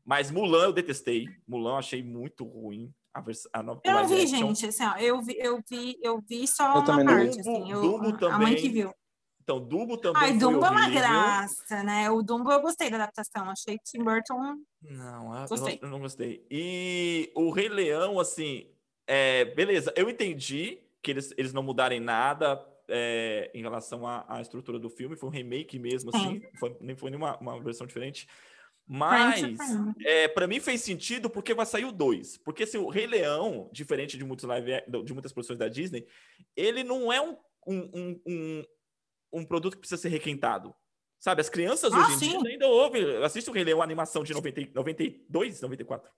Mas 0.05 0.31
Mulan 0.31 0.65
eu 0.65 0.73
detestei. 0.73 1.29
Mulan 1.47 1.73
eu 1.73 1.77
achei 1.77 2.03
muito 2.03 2.45
ruim. 2.45 2.93
A, 3.15 3.21
vers 3.21 3.47
a 3.53 3.63
nova 3.63 3.81
Eu 3.85 3.93
não 3.93 4.09
vi, 4.09 4.23
action. 4.23 4.39
gente, 4.55 4.67
assim, 4.67 4.85
ó, 4.85 4.97
eu 4.97 5.21
vi, 5.21 5.37
eu 5.39 5.61
vi, 5.69 5.99
eu 6.03 6.21
vi 6.21 6.47
só 6.49 6.65
Eu 6.69 6.71
uma 6.77 6.85
também 6.85 7.05
não 7.05 7.15
vi. 7.19 7.25
parte, 7.27 7.41
assim, 7.41 7.71
eu, 7.71 7.81
Dumbo 7.81 8.07
a 8.07 8.11
mãe 8.11 8.19
também 8.19 8.57
que 8.57 8.69
viu. 8.71 8.95
Então, 9.43 9.61
Dumbo 9.61 9.97
também 9.99 10.23
Ai, 10.23 10.39
Dumbo 10.39 10.65
é 10.65 10.71
uma 10.71 10.89
graça, 10.89 11.83
né? 11.83 12.11
O 12.11 12.23
Dumbo 12.23 12.51
eu 12.51 12.63
gostei 12.63 12.89
da 12.89 12.97
adaptação, 12.97 13.51
achei 13.51 13.77
que 13.77 13.85
Tim 13.85 14.03
Burton 14.03 14.57
Não, 14.81 15.35
eu- 15.43 15.49
Gostei. 15.49 15.79
não, 15.83 15.89
eu 15.89 15.91
não 15.91 16.01
gostei. 16.01 16.47
E 16.51 17.31
o 17.35 17.51
Rei 17.51 17.69
Leão, 17.69 18.19
assim, 18.19 18.71
é, 19.07 19.45
beleza, 19.45 19.93
eu 19.97 20.09
entendi 20.09 20.79
que 21.03 21.11
eles, 21.11 21.35
eles 21.37 21.53
não 21.53 21.63
mudarem 21.63 22.01
nada 22.01 22.65
é, 22.89 23.51
em 23.55 23.63
relação 23.63 24.07
à, 24.07 24.25
à 24.29 24.41
estrutura 24.41 24.79
do 24.79 24.89
filme, 24.89 25.17
foi 25.17 25.29
um 25.29 25.33
remake 25.33 25.79
mesmo, 25.79 26.11
assim, 26.11 26.41
foi- 26.59 26.77
nem 26.81 26.97
foi 26.97 27.11
nenhuma 27.11 27.37
uma 27.41 27.61
versão 27.61 27.87
diferente. 27.87 28.27
Mas, 28.87 29.41
é 30.01 30.29
para 30.29 30.47
mim 30.47 30.61
fez 30.61 30.83
sentido 30.83 31.31
porque 31.31 31.55
vai 31.55 31.65
sair 31.65 31.85
o 31.85 31.93
2. 31.93 32.39
Porque 32.39 32.65
assim, 32.65 32.79
o 32.79 32.89
Rei 32.89 33.07
Leão, 33.07 33.71
diferente 33.73 34.19
de, 34.19 34.25
muitos 34.25 34.45
live, 34.45 34.83
de 35.05 35.13
muitas 35.13 35.33
produções 35.33 35.59
da 35.59 35.69
Disney, 35.69 36.07
ele 36.57 36.83
não 36.83 37.13
é 37.13 37.21
um, 37.21 37.37
um, 37.67 38.21
um, 38.27 38.65
um, 39.33 39.45
produto 39.45 39.75
que 39.75 39.81
precisa 39.81 40.01
ser 40.01 40.09
requentado. 40.09 40.75
Sabe, 41.19 41.41
as 41.41 41.49
crianças 41.49 41.93
Ah, 41.93 41.99
hoje 41.99 42.13
em 42.15 42.19
sim. 42.19 42.39
dia 42.39 42.51
ainda 42.51 42.67
ouvem, 42.67 43.23
assistem 43.23 43.53
o 43.53 43.55
Rei 43.55 43.65
Leão, 43.65 43.81
a 43.81 43.85
animação 43.85 44.25
de 44.25 44.35
90, 44.35 44.61
e- 44.61 44.73
92, 44.75 45.61
94? 45.61 46.11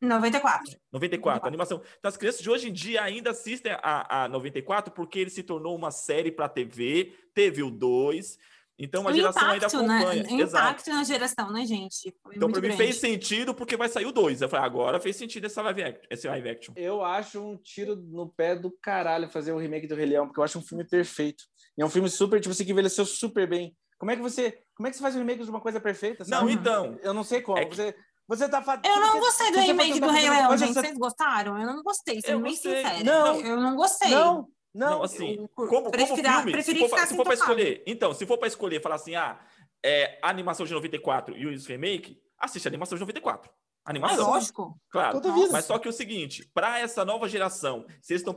94. 0.00 0.78
94, 0.92 1.48
animação. 1.48 1.82
Então, 1.98 2.08
as 2.08 2.16
crianças 2.16 2.40
de 2.40 2.50
hoje 2.50 2.68
em 2.68 2.72
dia 2.72 3.02
ainda 3.02 3.30
assistem 3.30 3.72
a, 3.72 4.24
a 4.24 4.28
94 4.28 4.92
porque 4.92 5.18
ele 5.18 5.30
se 5.30 5.42
tornou 5.42 5.74
uma 5.74 5.90
série 5.90 6.30
para 6.30 6.48
TV, 6.48 7.14
teve 7.34 7.62
o 7.62 7.70
2. 7.70 8.38
Então, 8.78 9.06
a 9.06 9.10
O 9.10 9.14
geração 9.14 9.50
ainda 9.50 9.66
né? 9.68 9.98
acompanha. 9.98 10.24
O 10.24 10.40
Exato. 10.40 10.64
impacto 10.64 10.90
na 10.90 11.04
geração, 11.04 11.52
né, 11.52 11.64
gente? 11.64 12.12
Foi 12.22 12.34
Então, 12.34 12.50
para 12.50 12.60
mim, 12.60 12.76
fez 12.76 12.96
sentido 12.96 13.54
porque 13.54 13.76
vai 13.76 13.88
sair 13.88 14.06
o 14.06 14.12
2. 14.12 14.42
Eu 14.42 14.48
falei, 14.48 14.66
agora 14.66 14.98
fez 14.98 15.14
sentido 15.16 15.44
essa 15.46 15.62
live 15.62 15.82
action, 15.84 16.02
esse 16.10 16.26
live 16.26 16.48
action. 16.48 16.74
Eu 16.76 17.04
acho 17.04 17.40
um 17.40 17.56
tiro 17.56 17.94
no 17.94 18.28
pé 18.28 18.56
do 18.56 18.72
caralho 18.82 19.28
fazer 19.30 19.52
o 19.52 19.58
remake 19.58 19.86
do 19.86 19.94
Rei 19.94 20.06
Leão, 20.06 20.26
porque 20.26 20.40
eu 20.40 20.44
acho 20.44 20.58
um 20.58 20.62
filme 20.62 20.84
perfeito. 20.84 21.44
E 21.78 21.82
é 21.82 21.86
um 21.86 21.90
filme 21.90 22.10
super, 22.10 22.40
tipo 22.40 22.50
assim, 22.52 22.64
que 22.64 22.72
envelheceu 22.72 23.06
super 23.06 23.48
bem. 23.48 23.76
Como 23.96 24.10
é 24.10 24.16
que 24.16 24.22
você, 24.22 24.58
como 24.76 24.88
é 24.88 24.90
que 24.90 24.96
você 24.96 25.02
faz 25.02 25.14
um 25.14 25.18
remake 25.20 25.44
de 25.44 25.50
uma 25.50 25.60
coisa 25.60 25.80
perfeita? 25.80 26.24
Não, 26.26 26.40
sabe? 26.40 26.52
então. 26.52 26.98
Eu 27.02 27.14
não 27.14 27.22
sei 27.22 27.40
como. 27.42 27.58
É 27.58 27.64
que- 27.64 27.76
Você, 27.76 27.94
você 28.26 28.48
tá 28.48 28.60
fa- 28.60 28.80
Eu 28.84 29.00
não 29.00 29.12
você- 29.12 29.20
gostei 29.20 29.50
do 29.52 29.54
você 29.60 29.66
remake 29.66 29.92
do 29.92 30.00
tentar 30.00 30.12
Rei 30.12 30.30
Leão, 30.30 30.56
gente. 30.58 30.72
você- 30.74 30.80
Vocês 30.80 30.98
gostaram? 30.98 31.58
Eu 31.60 31.66
não 31.66 31.82
gostei, 31.82 32.20
sendo 32.20 32.42
bem 32.42 32.54
sincera. 32.56 33.04
Não. 33.04 33.40
eu 33.40 33.56
não 33.60 33.76
gostei. 33.76 34.10
Não, 34.10 34.48
não. 34.74 34.90
Não, 34.90 35.02
assim, 35.02 35.38
o- 35.38 35.48
como, 35.48 35.90
como 35.90 35.90
filme, 36.16 36.52
preferi 36.52 36.78
se 36.80 36.88
for, 36.88 36.88
ficar 36.90 37.06
se 37.06 37.16
for 37.16 37.24
para 37.24 37.34
intocável. 37.34 37.54
escolher, 37.64 37.82
então, 37.86 38.12
se 38.12 38.26
for 38.26 38.36
para 38.38 38.48
escolher, 38.48 38.82
falar 38.82 38.96
assim, 38.96 39.14
ah, 39.14 39.38
é, 39.84 40.18
animação 40.22 40.66
de 40.66 40.72
94 40.72 41.36
e 41.36 41.46
o 41.46 41.58
remake, 41.66 42.20
assiste 42.38 42.66
a 42.66 42.70
animação 42.70 42.96
de 42.96 43.00
94. 43.00 43.50
É 43.86 43.90
Animação, 43.90 44.30
lógico. 44.30 44.80
claro. 44.88 45.20
Mas 45.52 45.66
só 45.66 45.78
que 45.78 45.86
é 45.86 45.90
o 45.90 45.92
seguinte, 45.92 46.50
para 46.54 46.78
essa 46.80 47.04
nova 47.04 47.28
geração, 47.28 47.84
se 48.00 48.14
eles 48.14 48.22
estão 48.22 48.32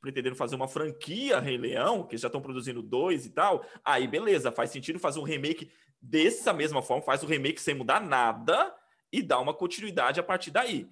pretendendo 0.00 0.34
fazer 0.34 0.56
uma 0.56 0.66
franquia 0.66 1.38
Rei 1.38 1.56
Leão, 1.56 2.02
que 2.04 2.16
já 2.16 2.26
estão 2.26 2.40
produzindo 2.40 2.82
dois 2.82 3.24
e 3.24 3.30
tal, 3.30 3.64
aí 3.84 4.08
beleza, 4.08 4.50
faz 4.50 4.70
sentido 4.70 4.98
fazer 4.98 5.20
um 5.20 5.24
remake 5.24 5.70
dessa 6.02 6.52
mesma 6.52 6.82
forma, 6.82 7.04
faz 7.04 7.22
o 7.22 7.26
remake 7.26 7.60
sem 7.60 7.72
mudar 7.74 8.00
nada 8.00 8.74
e 9.12 9.22
dá 9.22 9.38
uma 9.38 9.54
continuidade 9.54 10.18
a 10.18 10.24
partir 10.24 10.50
daí. 10.50 10.88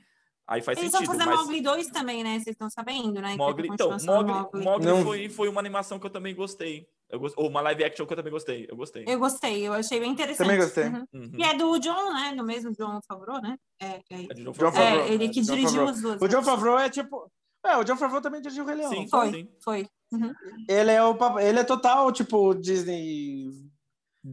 Aí 0.49 0.63
faz 0.63 0.79
Eles 0.79 0.93
vão 0.93 1.01
sentido, 1.01 1.19
fazer 1.19 1.29
mas 1.29 1.41
Mowgli 1.41 1.61
2 1.61 1.87
também, 1.89 2.23
né? 2.23 2.35
Vocês 2.35 2.55
estão 2.55 2.71
sabendo, 2.71 3.21
né? 3.21 3.35
Mogli, 3.37 3.69
então, 3.69 3.97
Mogli, 4.05 4.65
Mogli 4.65 5.03
foi, 5.03 5.29
foi 5.29 5.49
uma 5.49 5.61
animação 5.61 5.99
que 5.99 6.07
eu 6.07 6.11
também 6.11 6.37
gostei. 6.37 6.87
Eu 7.11 7.19
gost... 7.19 7.35
Ou 7.37 7.49
uma 7.49 7.61
live 7.63 7.85
action 7.85 8.07
que 8.07 8.13
eu 8.13 8.17
também 8.17 8.33
gostei. 8.33 8.67
Eu 8.69 8.77
gostei. 8.77 9.05
Eu 9.09 9.19
gostei, 9.19 9.67
eu 9.67 9.73
achei 9.73 9.99
bem 9.99 10.13
interessante. 10.13 10.47
Também 10.47 10.59
gostei. 10.61 10.85
Uhum. 10.85 11.05
Uhum. 11.15 11.33
E 11.37 11.43
é 11.43 11.55
do 11.57 11.79
John, 11.79 12.13
né? 12.13 12.35
Do 12.37 12.45
mesmo 12.45 12.73
John 12.73 13.01
Favreau, 13.09 13.41
né? 13.43 13.57
É, 13.81 13.87
é, 13.87 14.03
É 14.11 14.35
de 14.35 14.45
John 14.45 14.55
Favreau. 14.55 15.01
É 15.01 15.13
ele 15.13 15.29
que 15.29 15.41
John 15.41 15.55
dirigiu 15.55 15.89
as 15.89 16.01
duas. 16.01 16.23
O 16.23 16.29
John? 16.29 16.43
Favreau 16.43 16.79
é 16.79 16.89
tipo. 16.89 17.31
É, 17.65 17.77
o 17.77 17.85
John 17.85 17.97
Favreau 17.97 18.23
também 18.23 18.41
dirigiu 18.41 18.63
o 18.63 18.67
Rei 18.67 18.77
Leão. 18.77 18.91
Sim, 18.91 19.09
Foi, 19.09 19.31
sim. 19.33 19.49
foi. 19.61 19.89
Uhum. 20.13 20.33
Ele 20.69 20.93
é 20.93 21.03
o 21.03 21.41
ele 21.41 21.59
é 21.59 21.65
total, 21.65 22.13
tipo, 22.13 22.55
Disney. 22.55 23.51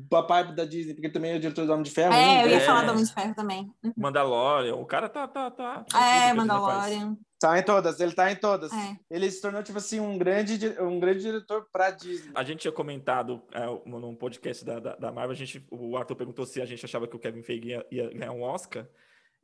Papai 0.09 0.53
da 0.53 0.65
Disney, 0.65 0.93
porque 0.93 1.09
também 1.09 1.33
é 1.33 1.35
o 1.35 1.39
diretor 1.39 1.65
do 1.65 1.71
Homem 1.71 1.83
de 1.83 1.91
Ferro. 1.91 2.13
É, 2.13 2.43
eu 2.43 2.49
ia 2.49 2.57
né? 2.57 2.63
É. 2.63 2.65
falar 2.65 2.83
do 2.85 2.91
Homem 2.91 3.03
de 3.03 3.13
Ferro 3.13 3.35
também. 3.35 3.71
Uhum. 3.83 3.93
Mandalorian. 3.95 4.75
O 4.75 4.85
cara 4.85 5.07
tá. 5.07 5.27
tá, 5.27 5.51
tá 5.51 5.83
tá 5.83 5.99
É. 5.99 6.33
Mandalorian. 6.33 7.17
Tá 7.39 7.59
em 7.59 7.63
todas, 7.63 7.99
ele 7.99 8.13
tá 8.13 8.31
em 8.31 8.37
todas. 8.37 8.71
É. 8.71 8.97
Ele 9.11 9.29
se 9.29 9.41
tornou, 9.41 9.61
tipo 9.61 9.77
assim, 9.77 9.99
um 9.99 10.17
grande, 10.17 10.57
um 10.79 10.97
grande 10.97 11.19
diretor 11.21 11.67
pra 11.71 11.91
Disney. 11.91 12.31
A 12.33 12.41
gente 12.41 12.59
tinha 12.59 12.71
comentado 12.71 13.43
é, 13.51 13.65
num 13.85 14.15
podcast 14.15 14.63
da, 14.63 14.79
da, 14.79 14.95
da 14.95 15.11
Marvel, 15.11 15.33
a 15.33 15.35
gente, 15.35 15.65
o 15.69 15.97
Arthur 15.97 16.15
perguntou 16.15 16.45
se 16.45 16.61
a 16.61 16.65
gente 16.65 16.85
achava 16.85 17.05
que 17.05 17.15
o 17.17 17.19
Kevin 17.19 17.43
Feige 17.43 17.67
ia, 17.67 17.85
ia 17.91 18.09
ganhar 18.13 18.31
um 18.31 18.43
Oscar. 18.43 18.87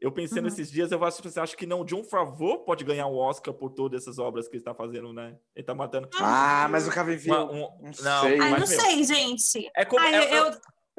Eu 0.02 0.12
pensei 0.14 0.38
Uhum. 0.38 0.46
nesses 0.46 0.72
dias, 0.72 0.92
eu 0.94 1.04
acho, 1.04 1.22
acho 1.42 1.58
que 1.58 1.66
não, 1.66 1.84
John 1.84 2.04
Favreau 2.06 2.64
pode 2.64 2.86
ganhar 2.86 3.06
um 3.08 3.18
Oscar 3.18 3.54
por 3.54 3.70
todas 3.72 4.02
essas 4.02 4.18
obras 4.18 4.48
que 4.48 4.56
ele 4.56 4.62
está 4.62 4.74
fazendo, 4.74 5.12
né? 5.12 5.38
Ele 5.54 5.66
tá 5.66 5.76
matando. 5.76 6.10
Ah, 6.18 6.68
mas 6.72 6.88
o 6.88 6.92
Kevin 6.92 7.18
Feige. 7.18 7.32
Uma- 7.32 7.52
um- 7.52 7.82
não 7.84 7.94
sei. 7.94 8.40
Ai, 8.40 8.50
mas, 8.52 8.62
não 8.62 8.68
meu, 8.68 8.80
sei, 8.80 9.04
gente. 9.04 9.70
É 9.76 9.84
como, 9.84 10.02
Ai, 10.02 10.16
é- 10.16 10.40
eu, 10.40 10.52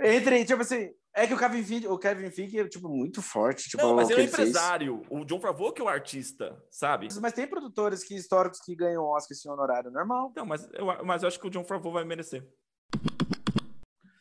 Entre, 0.02 0.44
tipo 0.46 0.62
assim, 0.62 0.90
é 1.14 1.26
que 1.26 1.34
o 1.34 1.38
Kevin 1.38 1.62
Feige, 1.62 1.86
o 1.86 1.98
Kevin 1.98 2.30
Feige 2.30 2.58
é, 2.58 2.66
tipo, 2.68 2.88
muito 2.88 3.20
forte. 3.22 3.68
Tipo, 3.68 3.82
não, 3.82 3.94
mas 3.96 4.08
ele 4.10 4.20
é 4.20 4.24
um 4.24 4.26
que 4.28 4.34
fez. 4.36 4.48
empresário. 4.48 5.02
O 5.10 5.24
John 5.26 5.40
Favreau 5.40 5.72
que 5.74 5.80
é 5.82 5.84
o 5.84 5.88
artista, 5.88 6.58
sabe? 6.70 7.08
Mas 7.20 7.32
tem 7.34 7.46
produtores 7.46 8.02
que, 8.02 8.14
históricos 8.14 8.60
que 8.60 8.74
ganham 8.74 9.04
Oscar 9.04 9.36
sem 9.36 9.50
honorário 9.52 9.90
normal. 9.90 10.32
Não, 10.36 10.46
mas 10.46 10.66
eu, 10.72 10.86
mas 11.04 11.22
eu 11.22 11.28
acho 11.28 11.38
que 11.40 11.46
o 11.46 11.50
John 11.50 11.64
Favreau 11.64 11.92
vai 11.92 12.04
merecer. 12.04 12.46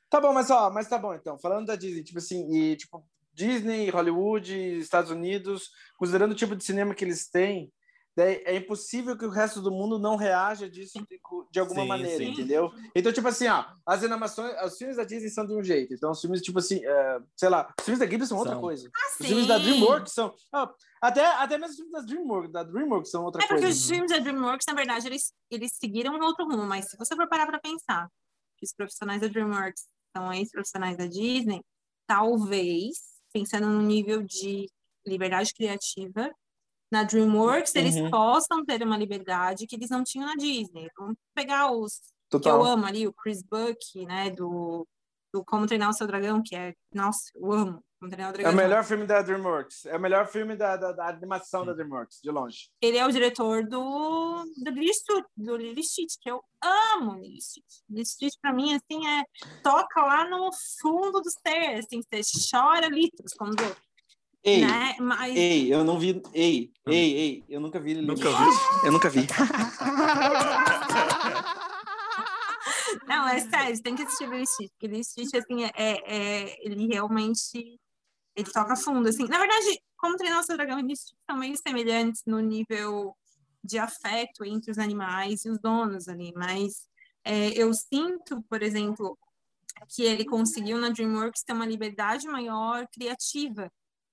Tá 0.09 0.19
bom, 0.19 0.34
mas 0.34 0.49
ó, 0.49 0.69
mas 0.71 0.88
tá 0.88 0.97
bom 0.97 1.13
então. 1.13 1.38
Falando 1.39 1.67
da 1.67 1.75
Disney, 1.75 2.03
tipo 2.03 2.17
assim, 2.17 2.51
e 2.53 2.75
tipo, 2.75 3.05
Disney, 3.44 3.90
Hollywood, 3.90 4.54
Estados 4.80 5.10
Unidos, 5.12 5.70
considerando 5.98 6.34
o 6.34 6.36
tipo 6.36 6.56
de 6.58 6.64
cinema 6.64 6.94
que 6.94 7.06
eles 7.06 7.30
têm, 7.30 7.72
daí 8.16 8.44
é 8.46 8.58
impossível 8.58 9.18
que 9.18 9.26
o 9.26 9.30
resto 9.30 9.62
do 9.62 9.72
mundo 9.72 9.98
não 9.98 10.18
reaja 10.18 10.70
disso 10.70 11.00
de, 11.10 11.20
de 11.52 11.60
alguma 11.60 11.84
Sim, 11.84 11.88
maneira, 11.88 12.18
sim. 12.26 12.32
entendeu? 12.32 12.70
Então, 12.94 13.14
tipo 13.14 13.28
assim, 13.30 13.48
ó, 13.48 13.64
as 13.86 14.04
animações, 14.04 14.54
os 14.66 14.78
filmes 14.78 14.98
da 14.98 15.06
Disney 15.06 15.30
são 15.30 15.46
de 15.48 15.54
um 15.54 15.64
jeito. 15.64 15.94
Então, 15.94 16.12
os 16.12 16.20
filmes, 16.20 16.42
tipo 16.42 16.60
assim, 16.60 16.84
é, 16.86 17.20
sei 17.38 17.48
lá, 17.48 17.74
os 17.80 17.86
filmes 17.86 18.00
da 18.00 18.06
Ghibli 18.06 18.28
são 18.28 18.38
outra 18.38 18.54
São. 18.54 18.62
coisa. 18.62 18.90
assim, 19.06 19.24
Os 19.24 19.28
filmes 19.30 19.48
da 19.48 19.58
DreamWorks 19.58 20.12
são. 20.14 20.36
ó, 20.54 20.70
até, 21.02 21.26
até 21.26 21.58
mesmo 21.58 21.72
os 21.72 21.76
filmes 21.78 21.94
da 21.94 22.02
DreamWorks, 22.02 22.52
da 22.52 22.64
DreamWorks 22.64 23.10
são 23.12 23.24
outra 23.24 23.42
É 23.42 23.48
porque 23.48 23.62
coisa. 23.64 23.78
os 23.80 23.88
filmes 23.88 24.12
da 24.12 24.20
DreamWorks, 24.20 24.66
na 24.68 24.74
verdade, 24.74 25.08
eles, 25.08 25.34
eles 25.50 25.72
seguiram 25.80 26.14
um 26.16 26.24
outro 26.26 26.46
rumo, 26.46 26.66
mas 26.66 26.90
se 26.90 26.98
você 26.98 27.16
for 27.16 27.28
parar 27.30 27.46
para 27.48 27.60
pensar 27.60 28.10
que 28.58 28.66
os 28.66 28.74
profissionais 28.74 29.22
da 29.22 29.28
DreamWorks 29.28 29.88
são 30.14 30.34
ex-profissionais 30.34 30.98
da 30.98 31.06
Disney, 31.06 31.62
talvez, 32.06 32.98
pensando 33.34 33.67
no 33.67 33.82
nível 33.82 34.23
de 34.23 34.67
liberdade 35.05 35.53
criativa, 35.53 36.32
na 36.91 37.03
DreamWorks 37.03 37.75
eles 37.75 37.95
Uhum. 37.95 38.09
possam 38.09 38.65
ter 38.65 38.82
uma 38.84 38.97
liberdade 38.97 39.67
que 39.67 39.75
eles 39.75 39.89
não 39.89 40.03
tinham 40.03 40.27
na 40.27 40.36
Disney. 40.36 40.89
Vamos 40.97 41.15
pegar 41.36 41.71
os 41.71 41.93
que 42.32 42.36
eu 42.36 42.39
Total. 42.41 42.63
amo 42.63 42.86
ali, 42.86 43.07
o 43.07 43.13
Chris 43.13 43.41
Buck, 43.43 44.05
né, 44.05 44.30
do, 44.30 44.88
do 45.34 45.43
Como 45.43 45.65
Treinar 45.65 45.89
o 45.89 45.93
Seu 45.93 46.05
Dragão, 46.07 46.41
que 46.43 46.55
é, 46.55 46.73
nossa, 46.93 47.21
eu 47.36 47.51
amo 47.51 47.84
Como 48.00 48.14
É 48.16 48.50
o 48.50 48.56
melhor 48.56 48.84
filme 48.86 49.06
da 49.06 49.22
DreamWorks. 49.22 49.86
É 49.86 49.97
o 49.97 50.00
melhor 50.00 50.26
filme 50.26 50.56
da, 50.56 50.78
da, 50.78 50.93
da 50.93 51.08
animação 51.10 51.66
da 51.66 51.74
DreamWorks, 51.74 52.22
de 52.24 52.32
longe. 52.32 52.70
Ele 52.82 52.97
é 52.97 53.06
o 53.06 53.12
diretor 53.12 53.64
do, 53.68 54.45
do 54.64 54.72
Lily 54.72 54.91
do 55.36 55.58
Lily 55.58 55.84
Stitch, 55.84 56.14
que 56.22 56.32
eu 56.32 56.41
amo 56.64 57.16
Lily 57.16 57.41
Stitch. 57.41 57.82
Lily 57.89 58.06
Stitch, 58.06 58.36
pra 58.41 58.54
mim, 58.54 58.74
assim, 58.74 59.06
é... 59.06 59.24
Toca 59.62 60.02
lá 60.02 60.30
no 60.30 60.50
fundo 60.82 61.20
do 61.20 61.30
ser, 61.30 61.80
assim, 61.80 62.02
você 62.02 62.22
chora 62.50 62.88
litros 62.88 63.34
quando 63.38 63.62
vê, 63.62 63.76
Ei, 64.43 64.62
né? 64.66 64.95
Mas... 65.02 65.36
ei, 65.36 65.74
eu 65.74 65.84
não 65.84 66.00
vi. 66.00 66.22
Ei, 66.34 66.72
ei, 66.88 67.14
ei, 67.18 67.43
eu 67.50 67.60
nunca 67.60 67.82
vi. 67.82 67.95
Lilo 67.95 68.08
Nunca 68.08 68.30
vi? 68.30 68.45
Eu 68.86 68.91
nunca 68.93 69.10
vi. 69.10 69.28
Não, 73.06 73.28
é 73.28 73.39
sério, 73.39 73.76
você 73.76 73.82
tem 73.82 73.95
que 73.95 74.04
assistir 74.04 74.30
Lily 74.30 74.47
Stitch, 74.47 74.72
porque 74.72 74.88
Lily 74.88 75.04
Stitch, 75.04 75.34
assim, 75.34 75.64
é, 75.66 75.72
é- 75.76 76.56
ele 76.66 76.88
realmente... 76.88 77.80
Ele 78.40 78.52
toca 78.52 78.76
fundo, 78.76 79.10
assim. 79.10 79.28
Na 79.28 79.38
verdade, 79.38 79.82
como 79.98 80.16
treinar 80.16 80.40
o 80.40 80.44
seu 80.44 80.56
dragão 80.56 80.80
e 80.80 80.96
Stitch 80.96 81.18
são 81.30 81.38
meio 81.38 81.58
semelhantes 81.58 82.24
no 82.26 82.40
nível 82.40 83.16
de 83.64 83.78
afeto 83.78 84.46
entre 84.46 84.72
os 84.72 84.78
animais 84.78 85.44
e 85.44 85.50
os 85.50 85.60
donos 85.60 86.08
ali, 86.08 86.32
mas 86.36 86.88
é, 87.24 87.50
eu 87.50 87.74
sinto, 87.74 88.42
por 88.44 88.64
exemplo, 88.64 89.18
que 89.90 90.04
ele 90.04 90.24
conseguiu 90.24 90.78
na 90.78 90.90
DreamWorks 90.90 91.44
ter 91.44 91.54
uma 91.54 91.66
liberdade 91.66 92.28
maior 92.28 92.88
criativa 92.88 93.70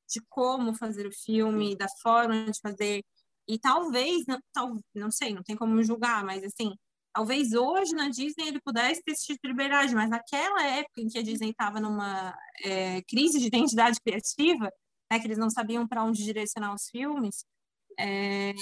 de 0.08 0.20
como 0.28 0.74
fazer 0.74 1.06
o 1.06 1.12
filme, 1.12 1.76
da 1.76 1.86
forma 2.02 2.50
de 2.50 2.60
fazer. 2.60 3.04
E 3.48 3.58
talvez, 3.58 4.24
não, 4.26 4.40
tal, 4.52 4.76
não 4.92 5.10
sei, 5.10 5.32
não 5.32 5.42
tem 5.42 5.56
como 5.56 5.82
julgar, 5.82 6.24
mas 6.24 6.42
assim, 6.42 6.74
talvez 7.16 7.54
hoje 7.54 7.94
na 7.94 8.10
Disney 8.10 8.48
ele 8.48 8.60
pudesse 8.60 9.02
ter 9.02 9.12
esse 9.12 9.24
tipo 9.24 9.40
de 9.42 9.48
liberdade, 9.48 9.94
mas 9.94 10.10
naquela 10.10 10.62
época 10.66 11.00
em 11.00 11.08
que 11.08 11.18
a 11.18 11.22
Disney 11.22 11.48
estava 11.48 11.80
numa 11.80 12.36
é, 12.62 13.00
crise 13.08 13.38
de 13.38 13.46
identidade 13.46 13.98
criativa, 14.04 14.70
né, 15.10 15.18
que 15.18 15.26
eles 15.26 15.38
não 15.38 15.48
sabiam 15.48 15.88
para 15.88 16.04
onde 16.04 16.22
direcionar 16.22 16.74
os 16.74 16.90
filmes, 16.90 17.46
é, 17.98 18.52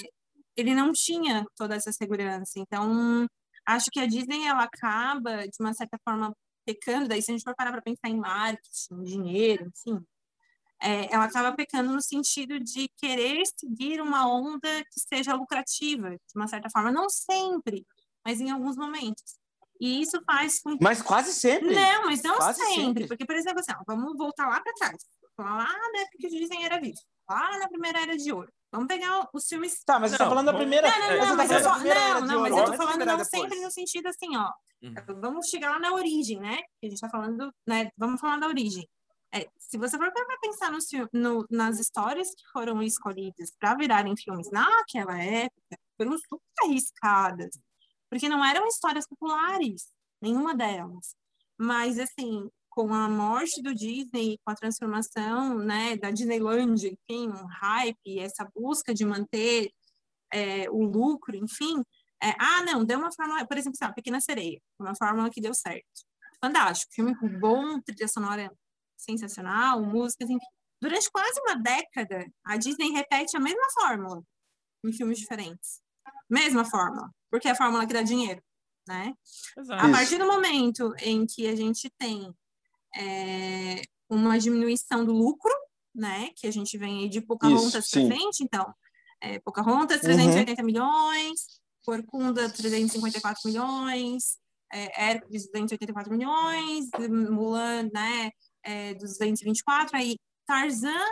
ele 0.55 0.73
não 0.73 0.93
tinha 0.93 1.45
toda 1.57 1.75
essa 1.75 1.91
segurança. 1.91 2.53
Então, 2.55 3.27
acho 3.67 3.91
que 3.91 3.99
a 3.99 4.05
Disney 4.05 4.47
ela 4.47 4.63
acaba, 4.63 5.45
de 5.45 5.57
uma 5.59 5.73
certa 5.73 5.99
forma, 6.01 6.33
pecando, 6.65 7.09
daí 7.09 7.21
se 7.21 7.31
a 7.31 7.33
gente 7.33 7.43
for 7.43 7.55
parar 7.57 7.73
para 7.73 7.81
pensar 7.81 8.07
em 8.07 8.17
marketing, 8.17 9.03
dinheiro, 9.03 9.67
enfim, 9.67 9.99
é, 10.81 11.13
ela 11.13 11.25
acaba 11.25 11.53
pecando 11.53 11.91
no 11.91 12.01
sentido 12.01 12.57
de 12.57 12.87
querer 12.95 13.43
seguir 13.59 13.99
uma 13.99 14.29
onda 14.29 14.81
que 14.93 15.01
seja 15.01 15.35
lucrativa, 15.35 16.11
de 16.11 16.33
uma 16.37 16.47
certa 16.47 16.69
forma, 16.69 16.89
não 16.89 17.09
sempre, 17.09 17.85
mas 18.25 18.41
em 18.41 18.49
alguns 18.49 18.75
momentos. 18.75 19.37
E 19.79 20.01
isso 20.01 20.21
faz 20.25 20.61
com 20.61 20.77
que 20.77 20.83
Mas 20.83 21.01
quase 21.01 21.33
sempre. 21.33 21.75
não, 21.75 22.05
mas 22.05 22.23
não 22.23 22.37
Quase 22.37 22.59
sempre. 22.59 22.75
sempre. 22.75 23.07
Porque, 23.07 23.25
por 23.25 23.35
exemplo, 23.35 23.59
assim, 23.59 23.73
ó, 23.77 23.83
vamos 23.85 24.17
voltar 24.17 24.47
lá 24.47 24.61
para 24.61 24.73
trás. 24.73 24.97
Lá 25.37 25.67
na 25.67 25.99
época 25.99 26.17
que 26.17 26.27
o 26.27 26.29
Disney 26.29 26.63
era 26.63 26.79
vivo. 26.79 26.97
Lá 27.29 27.59
na 27.59 27.67
primeira 27.67 28.01
era 28.01 28.15
de 28.15 28.31
ouro. 28.31 28.51
Vamos 28.71 28.87
pegar 28.87 29.27
os 29.33 29.45
filmes. 29.47 29.83
Tá, 29.83 29.99
mas 29.99 30.11
você 30.11 30.17
tá 30.17 30.23
Não, 30.23 30.31
falando 30.31 30.45
da 30.45 30.53
primeira. 30.53 30.89
Não, 30.89 30.99
não, 30.99 31.17
não, 31.17 31.25
você 31.27 31.35
mas 31.35 31.49
tá 31.49 31.55
eu 31.55 31.63
só. 31.63 31.79
Não, 31.79 32.21
não, 32.21 32.41
mas 32.41 32.57
eu 32.57 32.65
tô 32.65 32.73
falando 32.73 33.05
não 33.05 33.23
sempre 33.25 33.59
no 33.59 33.71
sentido 33.71 34.07
assim, 34.07 34.35
ó. 34.37 34.49
Uhum. 34.81 35.21
Vamos 35.21 35.47
chegar 35.47 35.71
lá 35.71 35.79
na 35.79 35.93
origem, 35.93 36.39
né? 36.39 36.57
Que 36.79 36.87
a 36.87 36.89
gente 36.89 36.99
tá 36.99 37.09
falando, 37.09 37.51
né? 37.67 37.89
Vamos 37.97 38.19
falar 38.19 38.39
da 38.39 38.47
origem. 38.47 38.87
É, 39.33 39.47
se 39.59 39.77
você 39.77 39.97
for 39.97 40.11
para 40.13 40.37
pensar 40.41 40.71
no, 40.71 40.79
no, 41.11 41.45
nas 41.49 41.79
histórias 41.79 42.29
que 42.29 42.43
foram 42.53 42.81
escolhidas 42.81 43.51
para 43.59 43.75
virarem 43.75 44.15
filmes 44.15 44.49
naquela 44.49 45.21
época, 45.21 45.77
foram 45.97 46.17
super 46.17 46.39
arriscadas, 46.63 47.59
porque 48.09 48.29
não 48.29 48.43
eram 48.43 48.67
histórias 48.67 49.07
populares, 49.07 49.87
nenhuma 50.21 50.55
delas. 50.55 51.15
Mas, 51.57 51.99
assim, 51.99 52.49
com 52.69 52.93
a 52.93 53.07
morte 53.07 53.61
do 53.61 53.73
Disney, 53.73 54.37
com 54.43 54.51
a 54.51 54.55
transformação 54.55 55.57
né, 55.59 55.95
da 55.95 56.11
Disneyland, 56.11 56.85
enfim, 56.85 57.29
um 57.29 57.45
hype, 57.45 58.19
essa 58.19 58.45
busca 58.53 58.93
de 58.93 59.05
manter 59.05 59.71
é, 60.31 60.69
o 60.69 60.83
lucro, 60.83 61.35
enfim. 61.35 61.81
É, 62.21 62.31
ah, 62.39 62.63
não, 62.63 62.83
deu 62.83 62.99
uma 62.99 63.11
fórmula, 63.13 63.47
por 63.47 63.57
exemplo, 63.57 63.77
sabe, 63.77 63.95
Pequena 63.95 64.19
Sereia, 64.19 64.61
uma 64.77 64.93
fórmula 64.95 65.29
que 65.29 65.39
deu 65.39 65.53
certo. 65.53 65.85
Fantástico, 66.43 66.93
filme 66.93 67.15
bom, 67.39 67.79
trilha 67.81 68.07
sonora 68.07 68.51
sensacional, 68.97 69.81
músicas, 69.81 70.29
enfim. 70.29 70.45
Durante 70.81 71.09
quase 71.09 71.39
uma 71.41 71.55
década, 71.55 72.25
a 72.45 72.57
Disney 72.57 72.91
repete 72.91 73.37
a 73.37 73.39
mesma 73.39 73.67
fórmula 73.73 74.21
em 74.83 74.91
filmes 74.91 75.17
diferentes. 75.17 75.81
Mesma 76.29 76.65
fórmula, 76.65 77.09
porque 77.29 77.47
é 77.47 77.51
a 77.51 77.55
fórmula 77.55 77.85
que 77.85 77.93
dá 77.93 78.01
dinheiro, 78.01 78.41
né? 78.87 79.13
Exato. 79.57 79.85
A 79.85 79.89
partir 79.89 80.17
do 80.17 80.25
momento 80.25 80.93
em 80.99 81.25
que 81.25 81.47
a 81.47 81.55
gente 81.55 81.89
tem 81.97 82.33
é, 82.95 83.81
uma 84.09 84.37
diminuição 84.39 85.05
do 85.05 85.13
lucro, 85.13 85.51
né? 85.93 86.29
Que 86.35 86.47
a 86.47 86.51
gente 86.51 86.77
vem 86.77 87.03
aí 87.03 87.09
de 87.09 87.21
Pocahontas 87.21 87.89
para 87.89 88.05
frente, 88.05 88.43
então, 88.43 88.73
é, 89.21 89.39
Pocahontas, 89.39 90.01
380 90.01 90.61
uhum. 90.61 90.65
milhões, 90.65 91.61
Corcunda, 91.85 92.49
354 92.49 93.41
milhões, 93.45 94.37
é, 94.73 95.09
Hércules, 95.11 95.45
284 95.45 96.11
milhões, 96.11 96.89
Mulan, 97.29 97.89
né, 97.93 98.31
é, 98.63 98.93
224, 98.95 99.95
aí 99.95 100.17
Tarzan, 100.45 101.05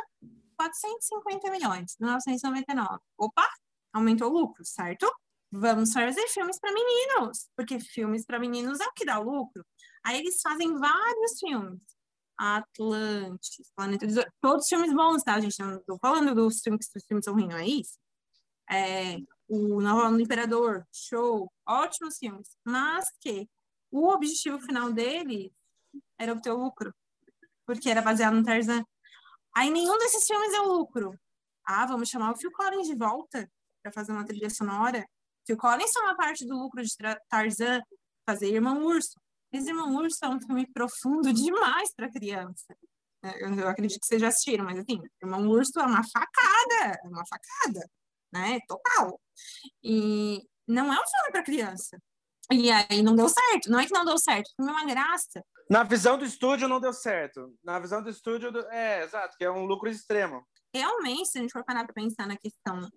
450 0.57 1.51
milhões, 1.51 1.95
1999. 1.99 2.99
Opa, 3.17 3.47
aumentou 3.93 4.29
o 4.29 4.33
lucro, 4.33 4.65
certo? 4.65 5.09
Vamos 5.51 5.93
fazer 5.93 6.27
filmes 6.27 6.59
para 6.59 6.73
meninos, 6.73 7.47
porque 7.55 7.79
filmes 7.79 8.25
para 8.25 8.39
meninos 8.39 8.79
é 8.79 8.87
o 8.87 8.93
que 8.93 9.05
dá 9.05 9.19
lucro. 9.19 9.63
Aí 10.03 10.19
eles 10.19 10.41
fazem 10.41 10.75
vários 10.77 11.39
filmes. 11.39 11.79
Atlantis, 12.37 13.71
Planeta 13.75 14.07
dos... 14.07 14.25
Todos 14.41 14.67
filmes 14.67 14.91
bons, 14.91 15.23
tá, 15.23 15.39
gente? 15.39 15.57
Não 15.59 15.81
tô 15.83 15.97
falando 15.99 16.33
dos 16.33 16.59
filmes 16.59 16.89
que 16.89 16.97
os 16.97 17.05
filmes 17.05 17.23
são 17.23 17.35
ruins, 17.35 17.49
não 17.49 17.57
é 17.57 17.67
isso? 17.67 17.99
É, 18.69 19.17
o 19.47 19.79
Novo 19.79 20.19
Imperador, 20.19 20.85
show, 20.91 21.51
ótimos 21.67 22.17
filmes. 22.17 22.57
Mas 22.65 23.05
que 23.21 23.47
o 23.91 24.09
objetivo 24.09 24.59
final 24.59 24.91
dele 24.91 25.53
era 26.17 26.33
obter 26.33 26.51
lucro, 26.51 26.93
porque 27.65 27.89
era 27.89 28.01
baseado 28.01 28.33
no 28.33 28.43
Tarzan. 28.43 28.83
Aí 29.55 29.69
nenhum 29.69 29.99
desses 29.99 30.25
filmes 30.25 30.51
é 30.53 30.61
lucro. 30.61 31.17
Ah, 31.63 31.85
vamos 31.85 32.09
chamar 32.09 32.31
o 32.31 32.35
Phil 32.35 32.51
Collins 32.51 32.87
de 32.87 32.95
volta 32.95 33.49
para 33.83 33.91
fazer 33.91 34.13
uma 34.13 34.25
trilha 34.25 34.49
sonora. 34.49 35.05
Phil 35.45 35.57
Collins 35.57 35.91
uma 35.97 36.15
parte 36.15 36.45
do 36.45 36.57
lucro 36.57 36.81
de 36.81 36.89
Tarzan, 37.29 37.81
fazer 38.25 38.47
Irmão 38.47 38.85
Urso. 38.85 39.19
Esse 39.51 39.69
Irmão 39.69 39.93
Urso 39.95 40.17
é 40.23 40.29
um 40.29 40.39
filme 40.39 40.65
profundo 40.71 41.31
demais 41.33 41.93
para 41.93 42.09
criança. 42.09 42.75
É, 43.23 43.43
eu, 43.43 43.53
eu, 43.53 43.67
acredito 43.67 43.99
que 43.99 44.07
vocês 44.07 44.21
já 44.21 44.29
assistiram, 44.29 44.65
mas 44.65 44.79
assim, 44.79 44.99
Irmão 45.21 45.47
Urso 45.47 45.79
é 45.79 45.85
uma 45.85 46.03
facada, 46.03 46.99
é 47.03 47.07
uma 47.07 47.23
facada, 47.25 47.89
né? 48.33 48.59
Total. 48.67 49.19
E 49.83 50.41
não 50.67 50.87
é 50.87 50.95
um 50.95 51.07
filme 51.07 51.31
para 51.31 51.43
criança. 51.43 51.97
E 52.51 52.69
aí 52.71 53.01
não 53.01 53.15
deu 53.15 53.29
certo. 53.29 53.69
Não 53.69 53.79
é 53.79 53.85
que 53.85 53.93
não 53.93 54.05
deu 54.05 54.17
certo, 54.17 54.49
foi 54.55 54.65
uma 54.65 54.85
graça. 54.85 55.43
Na 55.69 55.83
visão 55.83 56.17
do 56.17 56.25
estúdio 56.25 56.67
não 56.67 56.79
deu 56.79 56.93
certo. 56.93 57.53
Na 57.63 57.79
visão 57.79 58.01
do 58.01 58.09
estúdio, 58.09 58.49
é, 58.69 59.03
exato, 59.03 59.37
que 59.37 59.45
é 59.45 59.51
um 59.51 59.65
lucro 59.65 59.89
extremo. 59.89 60.45
Realmente, 60.75 61.29
se 61.29 61.37
a 61.37 61.41
gente 61.41 61.53
for 61.53 61.63
parar 61.63 61.85
para 61.85 61.93
pensar 61.93 62.27
na 62.27 62.35
questão 62.35 62.89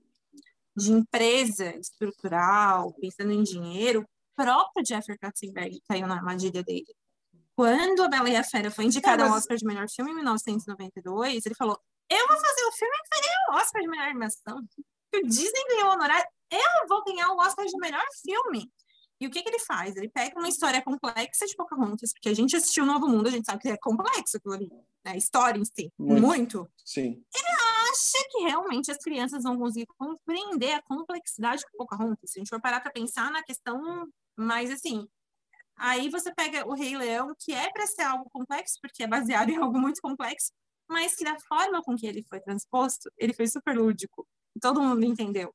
de 0.77 0.93
empresa 0.93 1.74
estrutural, 1.77 2.93
pensando 3.01 3.33
em 3.33 3.43
dinheiro, 3.43 4.07
próprio 4.37 4.85
Jeffrey 4.87 5.16
Katzenberg 5.18 5.81
caiu 5.89 6.07
na 6.07 6.16
armadilha 6.16 6.62
dele. 6.62 6.95
Quando 7.57 8.03
a 8.03 8.09
Bela 8.09 8.29
e 8.29 8.37
a 8.37 8.45
Fera 8.45 8.70
foi 8.70 8.85
indicada 8.85 9.24
ao 9.24 9.33
Oscar 9.33 9.57
de 9.57 9.64
melhor 9.64 9.87
filme 9.89 10.11
em 10.11 10.14
1992, 10.16 11.47
ele 11.47 11.55
falou: 11.55 11.81
Eu 12.11 12.29
vou 12.29 12.37
fazer 12.37 12.64
o 12.64 12.72
filme 12.72 12.95
e 12.95 13.20
ganhar 13.20 13.39
o 13.49 13.62
Oscar 13.62 13.81
de 13.81 13.89
melhor 13.89 14.09
animação. 14.09 14.62
O 15.14 15.27
Disney 15.27 15.64
ganhou 15.68 15.89
o 15.89 15.93
honorário, 15.93 16.29
eu 16.51 16.89
vou 16.89 17.03
ganhar 17.05 17.31
o 17.31 17.39
Oscar 17.39 17.64
de 17.64 17.79
melhor 17.79 18.05
filme. 18.22 18.70
E 19.18 19.27
o 19.27 19.31
que, 19.31 19.43
que 19.43 19.49
ele 19.49 19.59
faz? 19.61 19.97
Ele 19.97 20.11
pega 20.11 20.39
uma 20.39 20.49
história 20.49 20.83
complexa 20.83 21.47
de 21.47 21.57
Pocahontas, 21.57 22.12
porque 22.12 22.29
a 22.29 22.35
gente 22.35 22.55
assistiu 22.55 22.85
o 22.85 22.87
Novo 22.87 23.09
Mundo, 23.09 23.29
a 23.29 23.31
gente 23.31 23.47
sabe 23.47 23.62
que 23.62 23.68
é 23.70 23.77
complexo 23.79 24.37
aquilo 24.37 24.53
ali, 24.53 24.68
né? 25.03 25.12
a 25.12 25.16
história 25.16 25.59
em 25.59 25.64
si, 25.64 25.91
muito. 25.99 26.20
muito. 26.20 26.70
Sim. 26.85 27.24
Ele 27.35 27.49
acha 27.97 28.28
que 28.30 28.38
realmente 28.42 28.90
as 28.90 28.99
crianças 28.99 29.42
vão 29.42 29.59
conseguir 29.59 29.86
compreender 29.99 30.72
a 30.72 30.82
complexidade 30.82 31.62
de 31.62 31.76
Pocahontas. 31.76 32.30
Se 32.30 32.38
a 32.38 32.40
gente 32.40 32.49
for 32.49 32.61
parar 32.61 32.80
para 32.80 32.92
pensar 32.92 33.30
na 33.30 33.42
questão 33.42 34.09
mas, 34.36 34.70
assim, 34.70 35.09
aí 35.76 36.11
você 36.11 36.32
pega 36.34 36.66
o 36.68 36.74
Rei 36.74 36.97
Leão, 36.97 37.34
que 37.38 37.53
é 37.53 37.70
para 37.72 37.86
ser 37.86 38.03
algo 38.03 38.28
complexo, 38.30 38.78
porque 38.82 39.03
é 39.03 39.07
baseado 39.07 39.49
em 39.51 39.57
algo 39.57 39.78
muito 39.78 40.01
complexo, 40.01 40.53
mas 40.88 41.16
que 41.16 41.24
da 41.24 41.36
forma 41.49 41.82
com 41.82 41.97
que 41.97 42.07
ele 42.07 42.22
foi 42.28 42.40
transposto, 42.40 43.11
ele 43.16 43.32
foi 43.32 43.49
super 43.49 43.76
lúdico. 43.76 44.26
Todo 44.61 44.82
mundo 44.82 45.05
entendeu. 45.05 45.55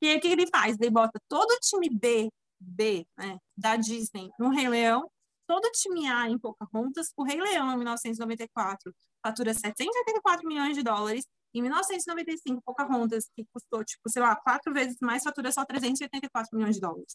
E 0.00 0.08
aí, 0.08 0.16
o 0.16 0.20
que 0.20 0.28
ele 0.28 0.46
faz? 0.46 0.78
Ele 0.80 0.90
bota 0.90 1.20
todo 1.28 1.50
o 1.50 1.58
time 1.60 1.90
B, 1.90 2.30
B, 2.58 3.06
né, 3.18 3.38
da 3.56 3.76
Disney 3.76 4.30
no 4.38 4.50
Rei 4.50 4.68
Leão, 4.68 5.10
todo 5.46 5.64
o 5.64 5.72
time 5.72 6.08
A 6.08 6.28
em 6.28 6.38
Pocahontas, 6.38 7.12
o 7.16 7.24
Rei 7.24 7.40
Leão, 7.40 7.72
em 7.72 7.76
1994, 7.76 8.94
fatura 9.22 9.52
784 9.52 10.46
milhões 10.46 10.76
de 10.76 10.82
dólares, 10.82 11.26
em 11.54 11.62
1995, 11.62 12.62
Pocahontas, 12.64 13.24
que 13.34 13.44
custou, 13.52 13.84
tipo, 13.84 14.08
sei 14.08 14.22
lá, 14.22 14.36
quatro 14.36 14.72
vezes 14.72 14.96
mais, 15.00 15.22
fatura 15.22 15.50
só 15.50 15.64
384 15.64 16.56
milhões 16.56 16.76
de 16.76 16.80
dólares. 16.80 17.14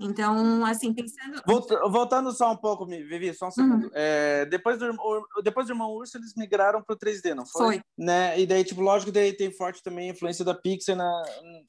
Então, 0.00 0.64
assim, 0.64 0.94
pensando. 0.94 1.42
Voltando 1.90 2.30
só 2.32 2.52
um 2.52 2.56
pouco, 2.56 2.86
Vivi, 2.86 3.34
só 3.34 3.48
um 3.48 3.50
segundo. 3.50 3.84
Uhum. 3.86 3.90
É, 3.92 4.46
depois, 4.46 4.78
do, 4.78 4.94
depois 5.42 5.66
do 5.66 5.72
Irmão 5.72 5.90
Urso, 5.90 6.16
eles 6.16 6.34
migraram 6.36 6.80
para 6.80 6.94
o 6.94 6.98
3D, 6.98 7.34
não 7.34 7.44
foi? 7.44 7.66
Foi. 7.66 7.82
Né? 7.98 8.38
E 8.38 8.46
daí, 8.46 8.62
tipo, 8.62 8.80
lógico 8.80 9.10
que 9.10 9.18
daí 9.18 9.32
tem 9.32 9.50
forte 9.50 9.82
também 9.82 10.08
a 10.08 10.12
influência 10.12 10.44
da 10.44 10.54
Pixar 10.54 10.94
na. 10.94 11.22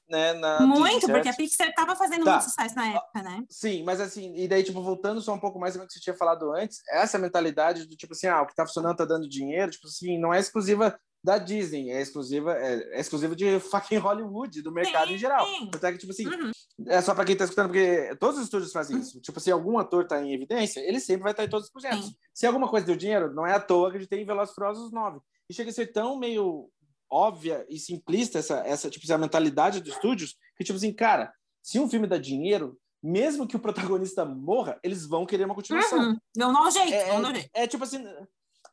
Né, 0.08 0.34
na 0.34 0.60
Muito, 0.62 1.08
porque 1.08 1.30
a 1.30 1.34
Pixar 1.34 1.70
estava 1.70 1.96
fazendo 1.96 2.24
tá. 2.24 2.34
muito 2.34 2.44
sucesso 2.44 2.76
na 2.76 2.88
época, 2.90 3.24
né? 3.24 3.44
Sim, 3.50 3.84
mas 3.84 4.00
assim, 4.00 4.36
e 4.36 4.48
daí, 4.48 4.64
tipo, 4.64 4.82
voltando 4.84 5.22
só 5.22 5.34
um 5.34 5.40
pouco 5.40 5.60
mais 5.60 5.76
ao 5.76 5.88
que 5.88 5.94
você 5.94 6.00
tinha 6.00 6.16
falado 6.16 6.54
antes, 6.54 6.82
essa 6.92 7.18
mentalidade 7.18 7.88
do 7.88 7.96
tipo 7.96 8.14
assim, 8.14 8.28
ah, 8.28 8.44
o 8.44 8.46
que 8.46 8.54
tá 8.54 8.66
funcionando 8.66 8.98
tá 8.98 9.06
dando 9.06 9.28
dinheiro, 9.28 9.72
tipo 9.72 9.88
assim, 9.88 10.20
não 10.20 10.32
é 10.32 10.40
exclusiva 10.40 10.96
da 11.24 11.38
Disney, 11.38 11.92
é 11.92 12.02
exclusiva, 12.02 12.54
é, 12.54 12.98
é 12.98 13.00
exclusiva 13.00 13.36
de 13.36 13.60
fucking 13.60 13.98
Hollywood, 13.98 14.62
do 14.62 14.72
mercado 14.72 15.10
sim, 15.10 15.16
em 15.16 15.18
geral. 15.18 15.46
Até 15.74 15.92
que, 15.92 15.98
tipo 15.98 16.12
assim, 16.12 16.26
uhum. 16.26 16.52
é 16.88 17.02
só 17.02 17.14
para 17.14 17.26
quem 17.26 17.36
tá 17.36 17.44
escutando, 17.44 17.68
porque 17.68 18.16
todos 18.20 18.38
os 18.38 18.46
estúdios 18.46 18.72
fazem 18.72 18.96
uhum. 18.96 19.02
isso. 19.02 19.20
Tipo, 19.20 19.40
se 19.40 19.52
algum 19.52 19.78
ator 19.78 20.08
tá 20.08 20.22
em 20.22 20.34
evidência, 20.34 20.80
ele 20.80 21.00
sempre 21.00 21.24
vai 21.24 21.32
estar 21.32 21.44
em 21.44 21.50
todos 21.50 21.66
os 21.66 21.72
projetos. 21.72 22.06
Sim. 22.06 22.16
Se 22.34 22.46
alguma 22.46 22.70
coisa 22.70 22.86
deu 22.86 22.96
dinheiro, 22.96 23.34
não 23.34 23.46
é 23.46 23.54
à 23.54 23.60
toa 23.60 23.92
que 23.92 23.98
a 23.98 24.00
gente 24.00 24.10
tem 24.10 24.26
Velozes 24.26 24.56
Furiosos 24.56 24.92
9. 24.92 25.20
E 25.50 25.54
chega 25.54 25.70
a 25.70 25.74
ser 25.74 25.88
tão 25.88 26.18
meio 26.18 26.70
óbvia 27.12 27.66
e 27.68 27.78
simplista 27.80 28.40
essa, 28.40 28.60
essa 28.60 28.90
tipo, 28.90 29.06
essa 29.06 29.18
mentalidade 29.18 29.82
dos 29.82 29.94
estúdios, 29.94 30.36
que, 30.56 30.64
tipo 30.64 30.78
assim, 30.78 30.94
cara, 30.94 31.34
se 31.62 31.80
um 31.80 31.90
filme 31.90 32.08
dá 32.08 32.18
dinheiro, 32.18 32.78
mesmo 33.02 33.48
que 33.48 33.56
o 33.56 33.60
protagonista 33.60 34.26
morra, 34.26 34.80
eles 34.84 35.06
vão 35.06 35.26
querer 35.26 35.46
uma 35.46 35.56
continuação. 35.56 36.00
Uhum. 36.00 36.18
Não, 36.36 36.54
não 36.54 36.70
jeito, 36.70 36.94
é, 36.94 37.20
não 37.20 37.34
jeito. 37.34 37.50
É, 37.54 37.64
é 37.64 37.68
tipo 37.68 37.84
assim, 37.84 38.06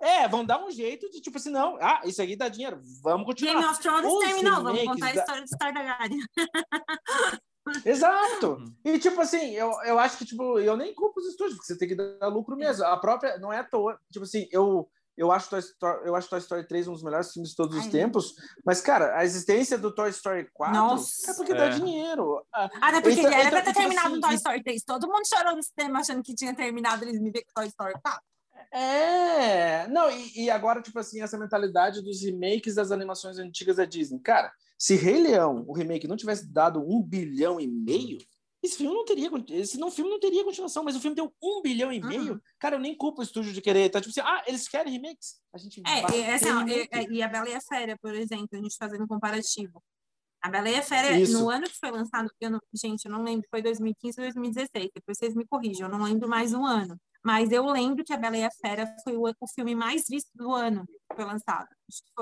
é, 0.01 0.28
vão 0.28 0.44
dar 0.44 0.64
um 0.64 0.70
jeito 0.70 1.11
de, 1.11 1.20
tipo 1.20 1.38
assim, 1.38 1.51
não, 1.51 1.76
ah, 1.80 2.01
isso 2.05 2.20
aqui 2.22 2.36
dá 2.36 2.49
dinheiro, 2.49 2.80
vamos 3.03 3.26
continuar. 3.26 3.55
Game 3.55 3.66
of 3.66 3.80
Thrones 3.80 4.12
Os 4.12 4.24
terminou, 4.24 4.62
vamos 4.62 4.84
contar 4.84 5.07
a 5.07 5.14
história 5.14 5.42
do 5.42 5.49
Star 5.49 5.72
Targaryen. 5.72 6.20
Exato. 7.84 8.53
Uhum. 8.53 8.74
E, 8.84 8.99
tipo 8.99 9.20
assim, 9.20 9.51
eu, 9.53 9.70
eu 9.84 9.99
acho 9.99 10.18
que, 10.18 10.24
tipo, 10.24 10.59
eu 10.59 10.76
nem 10.76 10.94
culpo 10.94 11.20
os 11.20 11.26
estúdios, 11.26 11.57
porque 11.57 11.72
você 11.72 11.78
tem 11.78 11.88
que 11.88 11.94
dar 11.94 12.28
lucro 12.28 12.57
mesmo. 12.57 12.84
A 12.84 12.97
própria, 12.97 13.38
não 13.38 13.53
é 13.53 13.59
à 13.59 13.64
toa. 13.64 13.99
Tipo 14.12 14.24
assim, 14.24 14.47
eu, 14.51 14.88
eu 15.16 15.32
acho 15.32 15.51
Toy 15.51 15.59
Story, 15.59 16.07
eu 16.07 16.14
acho 16.14 16.28
Toy 16.28 16.38
Story 16.38 16.66
3 16.66 16.88
um 16.88 16.92
dos 16.92 17.03
melhores 17.03 17.32
filmes 17.32 17.51
de 17.51 17.57
todos 17.57 17.76
os 17.76 17.84
Ai, 17.84 17.90
tempos, 17.90 18.34
mas, 18.64 18.80
cara, 18.80 19.16
a 19.18 19.24
existência 19.24 19.76
do 19.76 19.94
Toy 19.94 20.11
Story 20.11 20.49
4 20.53 20.74
Nossa. 20.74 21.30
é 21.30 21.34
porque 21.34 21.53
é. 21.53 21.57
dá 21.57 21.68
dinheiro. 21.68 22.44
Ah, 22.55 22.68
é 22.97 23.01
porque 23.01 23.20
então, 23.20 23.32
era 23.32 23.40
então, 23.40 23.51
pra 23.51 23.62
ter 23.62 23.72
tipo 23.72 23.80
terminado 23.80 24.09
assim, 24.09 24.18
o 24.18 24.20
Toy 24.20 24.34
Story 24.34 24.62
3. 24.62 24.84
Todo 24.84 25.09
mundo 25.09 25.26
chorou 25.26 25.57
no 25.57 25.62
cinema 25.62 26.01
achando 26.01 26.22
que 26.22 26.34
tinha 26.34 26.55
terminado, 26.55 27.05
eles 27.05 27.20
me 27.20 27.30
ver 27.30 27.44
com 27.44 27.61
Toy 27.61 27.66
Story 27.66 27.94
4. 28.01 28.20
É, 28.72 29.86
não, 29.88 30.10
e, 30.10 30.44
e, 30.44 30.50
agora, 30.50 30.82
tipo 30.82 30.98
assim, 30.98 31.20
essa 31.22 31.38
mentalidade 31.38 32.02
dos 32.02 32.22
remakes 32.22 32.74
das 32.74 32.90
animações 32.90 33.38
antigas 33.38 33.76
da 33.76 33.84
Disney. 33.84 34.20
Cara, 34.20 34.52
se 34.78 34.94
Rei 34.94 35.20
Leão, 35.20 35.64
o 35.66 35.72
remake, 35.72 36.08
não 36.08 36.16
tivesse 36.16 36.52
dado 36.52 36.80
um 36.80 37.02
bilhão 37.02 37.60
e 37.60 37.66
meio, 37.66 38.18
esse 38.62 38.78
filme 38.78 38.94
não 38.94 39.04
teria, 39.04 39.30
esse 39.50 39.78
não, 39.78 39.90
filme 39.90 40.10
não 40.10 40.18
teria 40.18 40.44
continuação, 40.44 40.82
mas 40.82 40.96
o 40.96 41.00
filme 41.00 41.14
deu 41.14 41.32
um 41.42 41.62
bilhão 41.62 41.92
e 41.92 42.00
meio. 42.00 42.34
Uhum. 42.34 42.40
Cara, 42.58 42.76
eu 42.76 42.80
nem 42.80 42.96
culpo 42.96 43.20
o 43.20 43.24
estúdio 43.24 43.52
de 43.52 43.60
querer. 43.60 43.88
Tá 43.90 44.00
tipo 44.00 44.10
assim, 44.10 44.28
ah, 44.28 44.42
eles 44.46 44.68
querem 44.68 44.92
remakes? 44.92 45.40
A 45.54 45.58
gente 45.58 45.80
é, 45.86 46.20
é, 46.20 46.34
assim, 46.34 46.50
ó, 46.50 46.62
é, 46.62 47.06
e 47.10 47.22
a 47.22 47.28
Bela 47.28 47.48
e 47.48 47.54
a 47.54 47.60
Fera, 47.60 47.96
por 48.00 48.14
exemplo, 48.14 48.48
a 48.52 48.56
gente 48.56 48.76
fazendo 48.76 49.04
um 49.04 49.06
comparativo. 49.06 49.82
A 50.42 50.50
Bela 50.50 50.68
e 50.68 50.74
a 50.74 50.82
Fera, 50.82 51.18
Isso. 51.18 51.38
no 51.38 51.50
ano 51.50 51.66
que 51.66 51.78
foi 51.78 51.90
lançado, 51.90 52.30
eu 52.40 52.50
não- 52.50 52.60
gente, 52.74 53.04
eu 53.04 53.10
não 53.10 53.22
lembro, 53.22 53.46
foi 53.50 53.62
2015 53.62 54.20
ou 54.20 54.24
2016, 54.24 54.90
depois 54.94 55.18
vocês 55.18 55.34
me 55.34 55.46
corrijam, 55.46 55.88
eu 55.88 55.98
não 55.98 56.04
lembro 56.04 56.28
mais 56.28 56.52
o 56.52 56.64
ano. 56.64 56.96
Mas 57.27 57.51
eu 57.51 57.66
lembro 57.66 58.05
que 58.05 58.12
a 58.12 58.16
Bela 58.16 58.37
e 58.37 58.45
a 58.45 58.51
Fera 58.53 58.87
foi 59.03 59.16
o, 59.16 59.24
o 59.24 59.49
filme 59.49 59.74
mais 59.74 60.05
visto 60.09 60.31
do 60.33 60.53
ano 60.53 60.87
que 60.87 61.16
foi 61.16 61.24
lançado. 61.24 61.66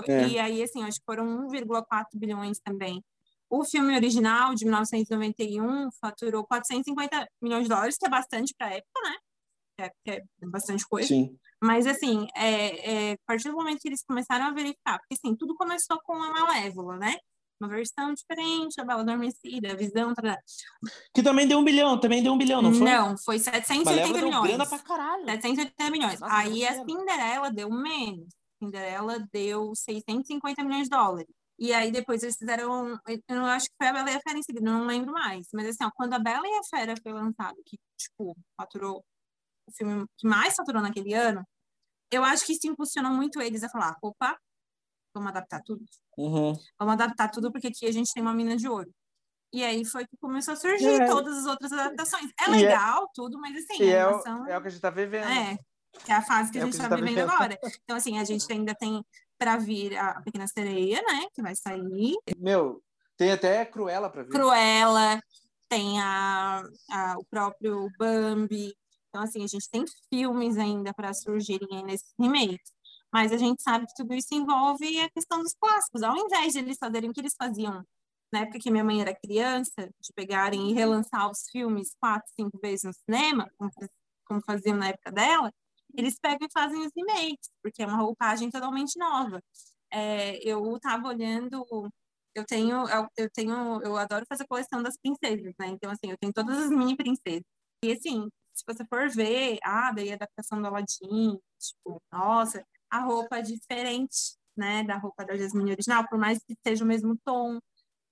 É. 0.08 0.28
E 0.28 0.38
aí, 0.38 0.62
assim, 0.62 0.82
acho 0.82 0.98
que 0.98 1.04
foram 1.04 1.46
1,4 1.46 2.06
bilhões 2.14 2.58
também. 2.58 3.04
O 3.50 3.62
filme 3.66 3.94
original, 3.94 4.54
de 4.54 4.64
1991, 4.64 5.90
faturou 6.00 6.46
450 6.46 7.28
milhões 7.42 7.64
de 7.64 7.68
dólares, 7.68 7.98
que 7.98 8.06
é 8.06 8.08
bastante 8.08 8.54
para 8.56 8.68
a 8.68 8.72
época, 8.76 9.00
né? 9.02 9.90
É, 10.06 10.16
é 10.16 10.46
bastante 10.46 10.88
coisa. 10.88 11.08
Sim. 11.08 11.36
Mas, 11.62 11.86
assim, 11.86 12.26
é, 12.34 13.10
é, 13.10 13.12
a 13.12 13.18
partir 13.26 13.50
do 13.50 13.56
momento 13.56 13.80
que 13.82 13.88
eles 13.88 14.02
começaram 14.02 14.46
a 14.46 14.52
verificar, 14.52 14.98
porque, 15.00 15.16
assim, 15.22 15.36
tudo 15.36 15.54
começou 15.54 16.00
com 16.02 16.14
a 16.14 16.30
Malévola, 16.32 16.96
né? 16.96 17.18
Uma 17.60 17.68
versão 17.68 18.12
diferente, 18.12 18.80
a 18.80 18.84
Bela 18.84 19.02
Adormecida, 19.02 19.72
a 19.72 19.76
Visão, 19.76 20.12
tarará. 20.12 20.38
Que 21.14 21.22
também 21.22 21.46
deu 21.46 21.58
um 21.58 21.64
bilhão, 21.64 21.98
também 21.98 22.22
deu 22.22 22.32
um 22.32 22.38
bilhão, 22.38 22.60
não 22.60 22.72
foi? 22.74 22.84
Não, 22.84 23.16
foi 23.18 23.38
780 23.38 23.84
Malévola 23.84 24.18
deu 24.18 24.28
milhões. 24.28 24.48
grana 24.48 24.66
pra 24.68 24.78
caralho. 24.80 25.24
780 25.24 25.90
milhões. 25.90 26.20
Nossa, 26.20 26.34
Aí 26.34 26.66
a. 26.66 26.84
Cinderela 26.84 27.50
deu 27.50 27.70
menos. 27.70 28.28
Cinderela 28.62 29.26
deu 29.32 29.72
650 29.74 30.64
milhões 30.64 30.84
de 30.84 30.90
dólares. 30.90 31.28
E 31.56 31.72
aí 31.72 31.92
depois 31.92 32.22
eles 32.22 32.36
fizeram, 32.36 32.98
eu 33.28 33.44
acho 33.46 33.66
que 33.66 33.74
foi 33.78 33.86
a 33.86 33.92
Bela 33.92 34.10
e 34.10 34.14
a 34.16 34.20
Fera 34.20 34.38
em 34.38 34.42
seguida, 34.42 34.68
não 34.68 34.86
lembro 34.86 35.12
mais. 35.12 35.46
Mas 35.54 35.68
assim, 35.68 35.84
ó, 35.84 35.90
quando 35.94 36.12
a 36.14 36.18
Bela 36.18 36.46
e 36.46 36.54
a 36.58 36.62
Fera 36.68 36.94
foi 37.00 37.12
lançado, 37.12 37.56
que 37.64 37.78
tipo, 37.96 38.36
faturou 38.60 39.04
o 39.68 39.72
filme 39.72 40.04
que 40.18 40.26
mais 40.26 40.54
faturou 40.56 40.82
naquele 40.82 41.14
ano, 41.14 41.46
eu 42.10 42.24
acho 42.24 42.44
que 42.44 42.52
isso 42.52 42.66
impulsionou 42.66 43.12
muito 43.12 43.40
eles 43.40 43.62
a 43.62 43.68
falar, 43.68 43.96
opa, 44.02 44.36
vamos 45.14 45.30
adaptar 45.30 45.62
tudo. 45.62 45.84
Uhum. 46.18 46.52
Vamos 46.78 46.94
adaptar 46.94 47.28
tudo 47.30 47.50
porque 47.52 47.68
aqui 47.68 47.86
a 47.86 47.92
gente 47.92 48.12
tem 48.12 48.22
uma 48.22 48.34
mina 48.34 48.56
de 48.56 48.68
ouro. 48.68 48.90
E 49.52 49.62
aí 49.62 49.84
foi 49.84 50.04
que 50.06 50.16
começou 50.16 50.54
a 50.54 50.56
surgir 50.56 51.00
É. 51.00 51.06
todas 51.06 51.38
as 51.38 51.46
outras 51.46 51.72
adaptações. 51.72 52.30
É 52.40 52.44
é- 52.44 52.48
legal, 52.50 53.08
tudo, 53.14 53.38
mas 53.40 53.56
assim, 53.56 53.82
é 53.84 53.98
é 53.98 54.06
o 54.58 54.60
que 54.62 54.68
a 54.68 54.70
gente 54.70 54.80
tá 54.80 54.90
vivendo. 54.90 55.28
É, 55.28 55.56
que 56.04 56.10
é 56.10 56.14
a 56.16 56.22
fase 56.22 56.50
que 56.50 56.58
É 56.58 56.62
a 56.62 56.64
o 56.64 56.66
gente 56.66 56.74
está 56.74 56.88
tá 56.88 56.96
vivendo 56.96 57.10
vivendo. 57.14 57.30
agora. 57.30 57.58
Então, 57.84 57.96
assim, 57.96 58.18
a 58.18 58.24
gente 58.24 58.52
ainda 58.52 58.74
tem 58.74 59.04
para 59.38 59.56
vir 59.56 59.96
a 59.96 60.20
Pequena 60.22 60.46
Sereia, 60.48 61.00
né? 61.02 61.26
Que 61.32 61.40
vai 61.40 61.54
sair. 61.54 62.16
Meu, 62.36 62.82
tem 63.16 63.30
até 63.30 63.64
Cruella 63.64 64.10
pra 64.10 64.22
ver. 64.24 64.30
Cruella, 64.30 65.20
tem 65.68 66.00
a, 66.00 66.62
a- 66.90 67.14
o 67.18 67.24
próprio 67.24 67.88
Bambi. 67.96 68.74
Então, 69.08 69.22
assim, 69.22 69.44
a 69.44 69.46
gente 69.46 69.70
tem 69.70 69.84
filmes 70.10 70.56
ainda 70.58 70.92
para 70.92 71.14
surgirem 71.14 71.68
aí 71.76 71.82
nesses 71.84 72.12
remakes. 72.18 72.72
Mas 73.14 73.30
a 73.30 73.36
gente 73.36 73.62
sabe 73.62 73.86
que 73.86 73.94
tudo 73.94 74.12
isso 74.12 74.34
envolve 74.34 75.00
a 75.00 75.08
questão 75.10 75.40
dos 75.40 75.54
clássicos. 75.54 76.02
Ao 76.02 76.16
invés 76.16 76.52
de 76.52 76.58
eles 76.58 76.76
fazerem 76.76 77.08
o 77.10 77.12
que 77.12 77.20
eles 77.20 77.36
faziam 77.38 77.84
na 78.32 78.40
época 78.40 78.58
que 78.58 78.70
minha 78.72 78.82
mãe 78.82 79.00
era 79.00 79.14
criança, 79.14 79.88
de 80.00 80.12
pegarem 80.12 80.70
e 80.70 80.74
relançar 80.74 81.30
os 81.30 81.48
filmes 81.52 81.94
quatro, 82.00 82.28
cinco 82.34 82.58
vezes 82.60 82.82
no 82.82 82.92
cinema, 82.92 83.48
como, 84.26 84.42
faziam 84.42 84.76
na 84.76 84.88
época 84.88 85.12
dela, 85.12 85.52
eles 85.96 86.18
pegam 86.20 86.48
e 86.48 86.52
fazem 86.52 86.84
os 86.84 86.90
remakes, 86.96 87.48
porque 87.62 87.84
é 87.84 87.86
uma 87.86 87.96
roupagem 87.98 88.50
totalmente 88.50 88.98
nova. 88.98 89.40
É, 89.92 90.36
eu 90.38 90.74
estava 90.74 91.06
olhando, 91.06 91.64
eu 92.34 92.44
tenho, 92.44 92.88
eu, 92.88 93.08
eu 93.16 93.30
tenho, 93.30 93.80
eu 93.82 93.96
adoro 93.96 94.26
fazer 94.28 94.44
coleção 94.48 94.82
das 94.82 94.96
princesas, 94.98 95.54
né? 95.56 95.68
Então, 95.68 95.88
assim, 95.92 96.10
eu 96.10 96.18
tenho 96.18 96.32
todas 96.32 96.58
as 96.58 96.70
mini 96.70 96.96
princesas. 96.96 97.44
E, 97.84 97.92
assim, 97.92 98.28
se 98.52 98.64
você 98.66 98.84
for 98.86 99.08
ver, 99.10 99.58
ah, 99.62 99.92
daí 99.92 100.10
a 100.10 100.14
adaptação 100.16 100.60
do 100.60 100.66
Aladdin, 100.66 101.38
tipo, 101.60 102.02
nossa, 102.12 102.64
a 102.94 103.00
roupa 103.00 103.38
é 103.38 103.42
diferente, 103.42 104.36
né, 104.56 104.84
da 104.84 104.96
roupa 104.96 105.24
da 105.24 105.36
Jasmine 105.36 105.72
original, 105.72 106.06
por 106.08 106.16
mais 106.18 106.38
que 106.46 106.54
seja 106.64 106.84
o 106.84 106.86
mesmo 106.86 107.18
tom, 107.24 107.58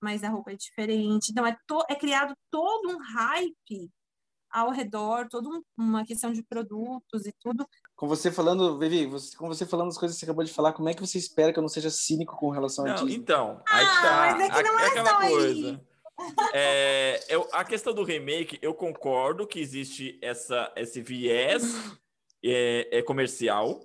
mas 0.01 0.23
a 0.23 0.29
roupa 0.29 0.51
é 0.51 0.55
diferente. 0.55 1.29
Então, 1.31 1.45
é, 1.47 1.55
to, 1.65 1.79
é 1.89 1.95
criado 1.95 2.33
todo 2.51 2.89
um 2.89 2.97
hype 3.01 3.89
ao 4.51 4.69
redor, 4.71 5.27
toda 5.29 5.47
um- 5.49 5.63
uma 5.77 6.05
questão 6.05 6.31
de 6.33 6.43
produtos 6.43 7.25
e 7.25 7.33
tudo. 7.39 7.65
Com 7.95 8.07
você 8.07 8.29
falando, 8.31 8.77
Vivi, 8.77 9.05
você, 9.07 9.35
com 9.37 9.47
você 9.47 9.65
falando 9.65 9.87
as 9.87 9.97
coisas 9.97 10.15
que 10.15 10.19
você 10.19 10.25
acabou 10.25 10.43
de 10.43 10.51
falar, 10.51 10.73
como 10.73 10.89
é 10.89 10.93
que 10.93 10.99
você 11.01 11.17
espera 11.17 11.51
que 11.53 11.57
eu 11.59 11.61
não 11.63 11.69
seja 11.69 11.89
cínico 11.89 12.35
com 12.35 12.49
relação 12.49 12.85
a 12.85 12.89
Não, 12.89 12.95
Disney? 12.95 13.15
então, 13.15 13.61
aí 13.67 13.85
Ah, 13.85 14.01
tá. 14.01 14.17
mas 14.37 14.49
é 14.49 14.63
que 14.63 14.69
não 14.69 14.79
é 14.79 14.85
aquela 14.87 15.09
só 15.09 15.17
aí. 15.19 15.29
coisa. 15.31 15.81
É, 16.53 17.23
eu- 17.29 17.47
a 17.53 17.63
questão 17.63 17.93
do 17.93 18.03
remake, 18.03 18.59
eu 18.61 18.73
concordo 18.73 19.47
que 19.47 19.59
existe 19.59 20.19
essa, 20.21 20.71
esse 20.75 21.01
viés 21.01 21.63
é, 22.43 22.99
é 22.99 23.01
comercial 23.01 23.81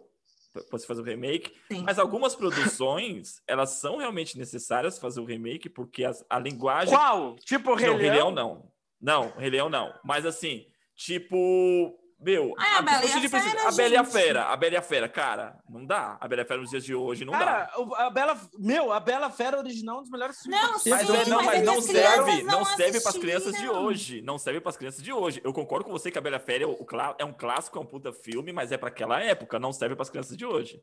você 0.70 0.86
fazer 0.86 1.00
o 1.00 1.04
remake, 1.04 1.52
Sim. 1.70 1.82
mas 1.84 1.98
algumas 1.98 2.34
produções 2.34 3.40
elas 3.48 3.70
são 3.70 3.96
realmente 3.98 4.36
necessárias 4.38 4.98
fazer 4.98 5.20
o 5.20 5.24
remake 5.24 5.68
porque 5.68 6.04
as- 6.04 6.24
a 6.28 6.38
linguagem 6.38 6.94
Qual? 6.94 7.36
Tipo 7.36 7.72
o 7.72 7.74
Rei 7.74 7.88
não, 7.90 7.96
Rei 7.96 8.10
Leão? 8.10 8.30
Leão 8.30 8.30
não. 8.34 8.72
Não, 9.00 9.30
Rei 9.38 9.50
Leão 9.50 9.68
não. 9.70 9.92
Mas 10.04 10.26
assim, 10.26 10.66
tipo. 10.96 11.97
Meu, 12.20 12.52
Ah, 12.58 12.78
a 12.78 12.82
Bela 12.82 13.04
e 13.04 13.12
a 13.12 13.28
Fera, 13.28 13.68
a 13.68 13.70
Bela 13.72 13.94
e 13.94 13.96
a. 13.96 14.04
Fera. 14.04 14.42
A 14.46 14.56
Bela 14.56 14.74
e 14.74 14.76
a 14.76 14.82
Fera, 14.82 15.08
cara, 15.08 15.56
não 15.68 15.86
dá. 15.86 16.18
A 16.20 16.26
Bela 16.26 16.42
e 16.42 16.44
a 16.44 16.46
Fera 16.46 16.60
nos 16.60 16.70
dias 16.70 16.84
de 16.84 16.92
hoje 16.92 17.24
não 17.24 17.32
dá. 17.32 17.38
Cara, 17.38 17.70
o- 17.80 17.94
a 17.94 18.10
Bela, 18.10 18.36
meu, 18.58 18.92
a 18.92 18.98
Bela 18.98 19.30
Fera 19.30 19.56
original 19.56 19.96
é 19.96 19.98
um 19.98 20.02
dos 20.02 20.10
melhores 20.10 20.40
filmes. 20.40 20.60
Não, 20.60 20.78
sempre 20.80 20.90
Mas, 20.98 21.06
Sim, 21.06 21.16
é, 21.16 21.26
não, 21.26 21.36
mas 21.36 21.46
mas 21.46 21.60
é 21.60 21.62
não 21.64 21.78
as 21.78 21.84
serve, 21.84 22.42
não 22.42 22.58
não 22.58 22.64
serve 22.64 23.00
para 23.00 23.10
as 23.10 23.18
crianças 23.18 23.52
de 23.56 23.68
hoje. 23.68 24.22
Não 24.22 24.36
serve 24.38 24.60
para 24.60 24.70
as 24.70 24.76
crianças 24.76 25.02
de 25.02 25.12
hoje. 25.12 25.40
Eu 25.44 25.52
concordo 25.52 25.84
com 25.84 25.92
você 25.92 26.10
que 26.10 26.18
a 26.18 26.20
Bela 26.20 26.36
e 26.36 26.38
a 26.38 26.40
Fera 26.40 26.64
é, 26.64 26.66
o 26.66 26.86
é 27.20 27.24
um 27.24 27.32
clássico, 27.32 27.78
é 27.78 27.80
um 27.80 27.86
puta 27.86 28.12
filme, 28.12 28.52
mas 28.52 28.72
é 28.72 28.76
para 28.76 28.88
aquela 28.88 29.20
época, 29.22 29.58
não 29.60 29.72
serve 29.72 29.94
para 29.94 30.02
as 30.02 30.10
crianças 30.10 30.36
de 30.36 30.44
hoje. 30.44 30.80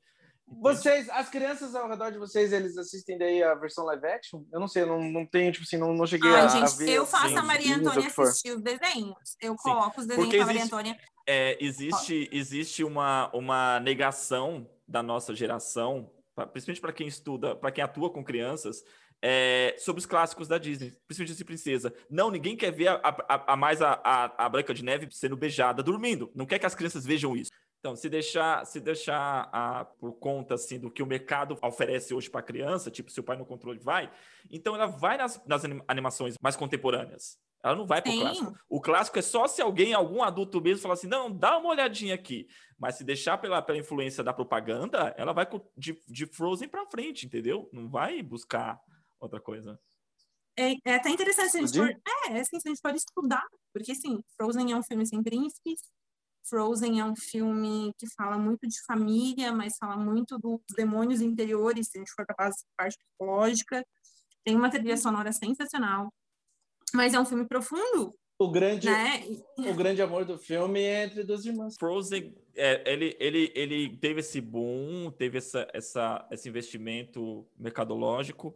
Vocês, 0.48 1.10
as 1.10 1.28
crianças 1.30 1.74
ao 1.74 1.90
redor 1.90 2.12
de 2.12 2.18
vocês, 2.20 2.54
eles 2.54 2.78
assistem 2.78 3.18
daí 3.18 3.42
a 3.42 3.56
versão 3.56 3.84
live 3.86 4.06
action? 4.06 4.44
Eu 4.54 4.60
não 4.60 4.68
sei, 4.68 4.84
eu 4.84 4.88
não, 4.88 5.02
não 5.04 5.26
tenho, 5.26 5.52
tipo 5.52 5.66
assim, 5.66 5.78
não, 5.78 5.94
não 5.94 6.06
cheguei 6.06 6.30
Ai, 6.30 6.42
a, 6.42 6.46
a 6.46 6.48
gente, 6.48 6.78
ver. 6.78 6.90
eu 6.92 7.04
assim, 7.04 7.12
faço 7.12 7.30
sim, 7.30 7.38
a 7.38 7.44
Maria 7.44 7.76
ou 7.78 7.84
o 7.84 7.90
Antônia 7.90 8.08
assistir 8.08 8.52
os 8.52 8.62
desenhos. 8.62 9.36
Eu 9.42 9.54
Sim, 9.54 9.58
coloco 9.64 10.00
os 10.00 10.06
desenhos 10.06 10.26
porque 10.26 10.38
da 10.40 10.46
Maria 10.46 10.60
existe- 10.62 10.74
Antônia. 10.76 10.98
É, 11.28 11.58
existe 11.60 12.30
existe 12.32 12.84
uma, 12.84 13.32
uma 13.34 13.80
negação 13.80 14.70
da 14.88 15.02
nossa 15.02 15.34
geração, 15.34 16.12
pra- 16.36 16.46
principalmente 16.46 16.82
para 16.82 16.94
quem 16.94 17.08
estuda, 17.08 17.56
para 17.56 17.72
quem 17.72 17.84
atua 17.84 18.12
com 18.12 18.24
crianças, 18.24 18.84
é, 19.22 19.76
sobre 19.80 20.00
os 20.00 20.06
clássicos 20.06 20.48
da 20.48 20.60
Disney, 20.60 20.92
principalmente 21.08 21.30
Disney 21.30 21.46
Princesa. 21.46 21.94
Não, 22.08 22.30
ninguém 22.30 22.56
quer 22.56 22.72
ver 22.72 22.90
a, 22.90 23.00
a, 23.04 23.54
a 23.54 23.56
mais 23.56 23.82
a, 23.82 24.00
a, 24.04 24.46
a 24.46 24.50
Branca 24.50 24.72
de 24.74 24.84
Neve 24.84 25.08
sendo 25.10 25.36
beijada 25.36 25.82
dormindo. 25.82 26.32
Não 26.36 26.46
quer 26.46 26.60
que 26.60 26.66
as 26.68 26.76
crianças 26.76 27.04
vejam 27.04 27.36
isso. 27.36 27.50
Então, 27.86 27.96
se 27.96 28.10
deixar, 28.10 28.66
se 28.66 28.80
deixar 28.80 29.48
a, 29.54 29.86
por 29.86 30.14
conta 30.14 30.56
assim 30.56 30.80
do 30.80 30.90
que 30.90 31.04
o 31.04 31.06
mercado 31.06 31.56
oferece 31.62 32.16
hoje 32.16 32.28
para 32.28 32.40
a 32.40 32.44
criança, 32.44 32.90
tipo, 32.90 33.12
se 33.12 33.20
o 33.20 33.24
pai 33.24 33.38
no 33.38 33.46
controle 33.46 33.78
vai, 33.78 34.12
então 34.50 34.74
ela 34.74 34.88
vai 34.88 35.18
nas, 35.18 35.40
nas 35.46 35.64
anim- 35.64 35.84
animações 35.88 36.34
mais 36.42 36.56
contemporâneas. 36.56 37.38
Ela 37.64 37.76
não 37.76 37.86
vai 37.86 38.02
para 38.02 38.12
o 38.12 38.20
clássico. 38.20 38.54
O 38.68 38.82
clássico 38.82 39.20
é 39.20 39.22
só 39.22 39.48
se 39.48 39.62
alguém, 39.62 39.94
algum 39.94 40.24
adulto 40.24 40.60
mesmo, 40.60 40.82
falar 40.82 40.96
assim: 40.96 41.06
não, 41.06 41.32
dá 41.32 41.60
uma 41.60 41.70
olhadinha 41.70 42.16
aqui. 42.16 42.48
Mas 42.76 42.96
se 42.96 43.04
deixar 43.04 43.38
pela, 43.38 43.62
pela 43.62 43.78
influência 43.78 44.24
da 44.24 44.34
propaganda, 44.34 45.14
ela 45.16 45.32
vai 45.32 45.48
de, 45.78 45.96
de 46.08 46.26
Frozen 46.26 46.68
para 46.68 46.88
frente, 46.88 47.28
entendeu? 47.28 47.70
Não 47.72 47.88
vai 47.88 48.20
buscar 48.24 48.82
outra 49.20 49.40
coisa. 49.40 49.80
É, 50.58 50.74
é 50.84 50.96
até 50.96 51.12
interessante 51.12 51.52
se 51.52 51.58
a 51.60 51.62
gente 51.62 51.78
for, 51.78 51.88
é, 52.32 52.40
assim, 52.40 52.60
se 52.60 52.68
a 52.68 52.72
gente 52.72 52.82
for 52.82 52.96
estudar, 52.96 53.46
porque 53.72 53.92
assim, 53.92 54.24
Frozen 54.36 54.72
é 54.72 54.76
um 54.76 54.82
filme 54.82 55.06
sem 55.06 55.22
príncipes, 55.22 55.82
Frozen 56.48 57.00
é 57.00 57.06
um 57.06 57.16
filme 57.16 57.92
que 57.98 58.08
fala 58.16 58.38
muito 58.38 58.68
de 58.68 58.82
família, 58.86 59.52
mas 59.52 59.78
fala 59.78 59.98
muito 59.98 60.38
dos 60.38 60.60
demônios 60.76 61.22
interiores, 61.22 61.88
se 61.88 61.98
a 61.98 62.02
gente 62.02 62.12
for 62.12 62.26
para 62.26 62.48
a 62.48 62.52
parte 62.78 62.98
psicológica. 62.98 63.86
Tem 64.44 64.56
uma 64.56 64.70
trilha 64.70 64.96
sonora 64.96 65.32
sensacional, 65.32 66.14
mas 66.94 67.14
é 67.14 67.20
um 67.20 67.26
filme 67.26 67.48
profundo, 67.48 68.16
O 68.38 68.52
grande, 68.52 68.86
né? 68.88 69.24
O 69.58 69.74
grande 69.74 70.02
amor 70.02 70.26
do 70.26 70.38
filme 70.38 70.82
é 70.82 71.06
entre 71.06 71.24
duas 71.24 71.46
irmãs. 71.46 71.76
Frozen, 71.80 72.36
é, 72.54 72.84
ele, 72.92 73.16
ele, 73.18 73.52
ele 73.56 73.98
teve 73.98 74.20
esse 74.20 74.42
boom, 74.42 75.10
teve 75.12 75.38
essa, 75.38 75.66
essa, 75.74 76.28
esse 76.30 76.50
investimento 76.50 77.48
mercadológico, 77.58 78.54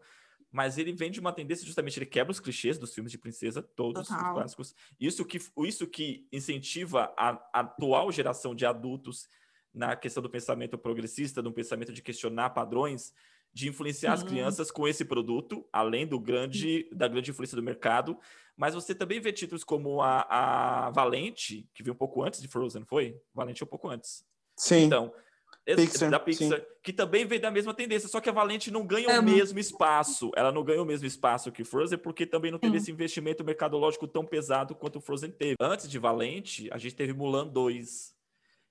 mas 0.52 0.78
ele 0.78 0.92
vem 0.92 1.12
de 1.12 1.20
uma 1.20 1.32
tendência, 1.32 1.66
justamente, 1.66 2.00
ele 2.00 2.06
quebra 2.06 2.32
os 2.32 2.40
clichês 2.40 2.78
dos 2.78 2.94
filmes 2.94 3.12
de 3.12 3.18
princesa, 3.18 3.62
todos 3.62 4.02
os 4.02 4.08
Total. 4.08 4.34
clássicos. 4.34 4.76
Isso 5.00 5.24
que, 5.24 5.40
isso 5.66 5.86
que 5.88 6.28
incentiva 6.32 7.14
a, 7.16 7.30
a 7.54 7.60
atual 7.60 8.12
geração 8.12 8.56
de 8.56 8.66
adultos 8.66 9.28
na 9.74 9.96
questão 9.96 10.24
do 10.24 10.30
pensamento 10.30 10.78
progressista, 10.78 11.42
do 11.42 11.52
pensamento 11.52 11.94
de 11.94 12.02
questionar 12.02 12.50
padrões, 12.50 13.14
de 13.54 13.68
influenciar 13.68 14.14
as 14.14 14.22
Sim. 14.22 14.28
crianças 14.28 14.72
com 14.72 14.88
esse 14.88 15.06
produto, 15.06 15.68
além 15.72 16.08
do 16.08 16.20
grande, 16.20 16.90
da 16.92 17.08
grande 17.08 17.32
influência 17.32 17.56
do 17.56 17.64
mercado. 17.64 18.18
Mas 18.56 18.74
você 18.74 18.94
também 18.94 19.20
vê 19.20 19.32
títulos 19.32 19.64
como 19.64 20.02
a, 20.02 20.88
a 20.88 20.90
Valente, 20.92 21.68
que 21.74 21.84
veio 21.84 21.94
um 21.94 21.98
pouco 21.98 22.24
antes 22.24 22.42
de 22.42 22.48
Frozen, 22.48 22.86
foi? 22.86 23.20
Valente 23.34 23.64
é 23.64 23.66
um 23.66 23.70
pouco 23.70 23.88
antes. 23.88 24.24
Sim. 24.56 24.84
Então, 24.84 25.14
Pixar, 25.76 26.10
da 26.10 26.20
Pixar, 26.20 26.62
que 26.84 26.92
também 26.94 27.26
veio 27.26 27.42
da 27.42 27.52
mesma 27.52 27.74
tendência, 27.74 28.08
só 28.10 28.20
que 28.20 28.30
a 28.30 28.32
Valente 28.32 28.72
não 28.72 28.86
ganha 28.86 29.08
o 29.10 29.12
Amo. 29.12 29.32
mesmo 29.32 29.60
espaço. 29.60 30.32
Ela 30.36 30.52
não 30.52 30.64
ganha 30.64 30.82
o 30.82 30.86
mesmo 30.86 31.06
espaço 31.08 31.52
que 31.52 31.64
Frozen, 31.64 31.98
porque 32.00 32.26
também 32.26 32.52
não 32.52 32.60
teve 32.60 32.74
Sim. 32.78 32.84
esse 32.84 32.92
investimento 32.92 33.44
mercadológico 33.44 34.08
tão 34.08 34.26
pesado 34.26 34.74
quanto 34.76 34.98
o 34.98 35.02
Frozen 35.02 35.32
teve. 35.32 35.56
Antes 35.60 35.90
de 35.90 36.00
Valente, 36.00 36.70
a 36.72 36.78
gente 36.78 36.96
teve 36.96 37.14
Mulan 37.14 37.48
2. 37.48 38.14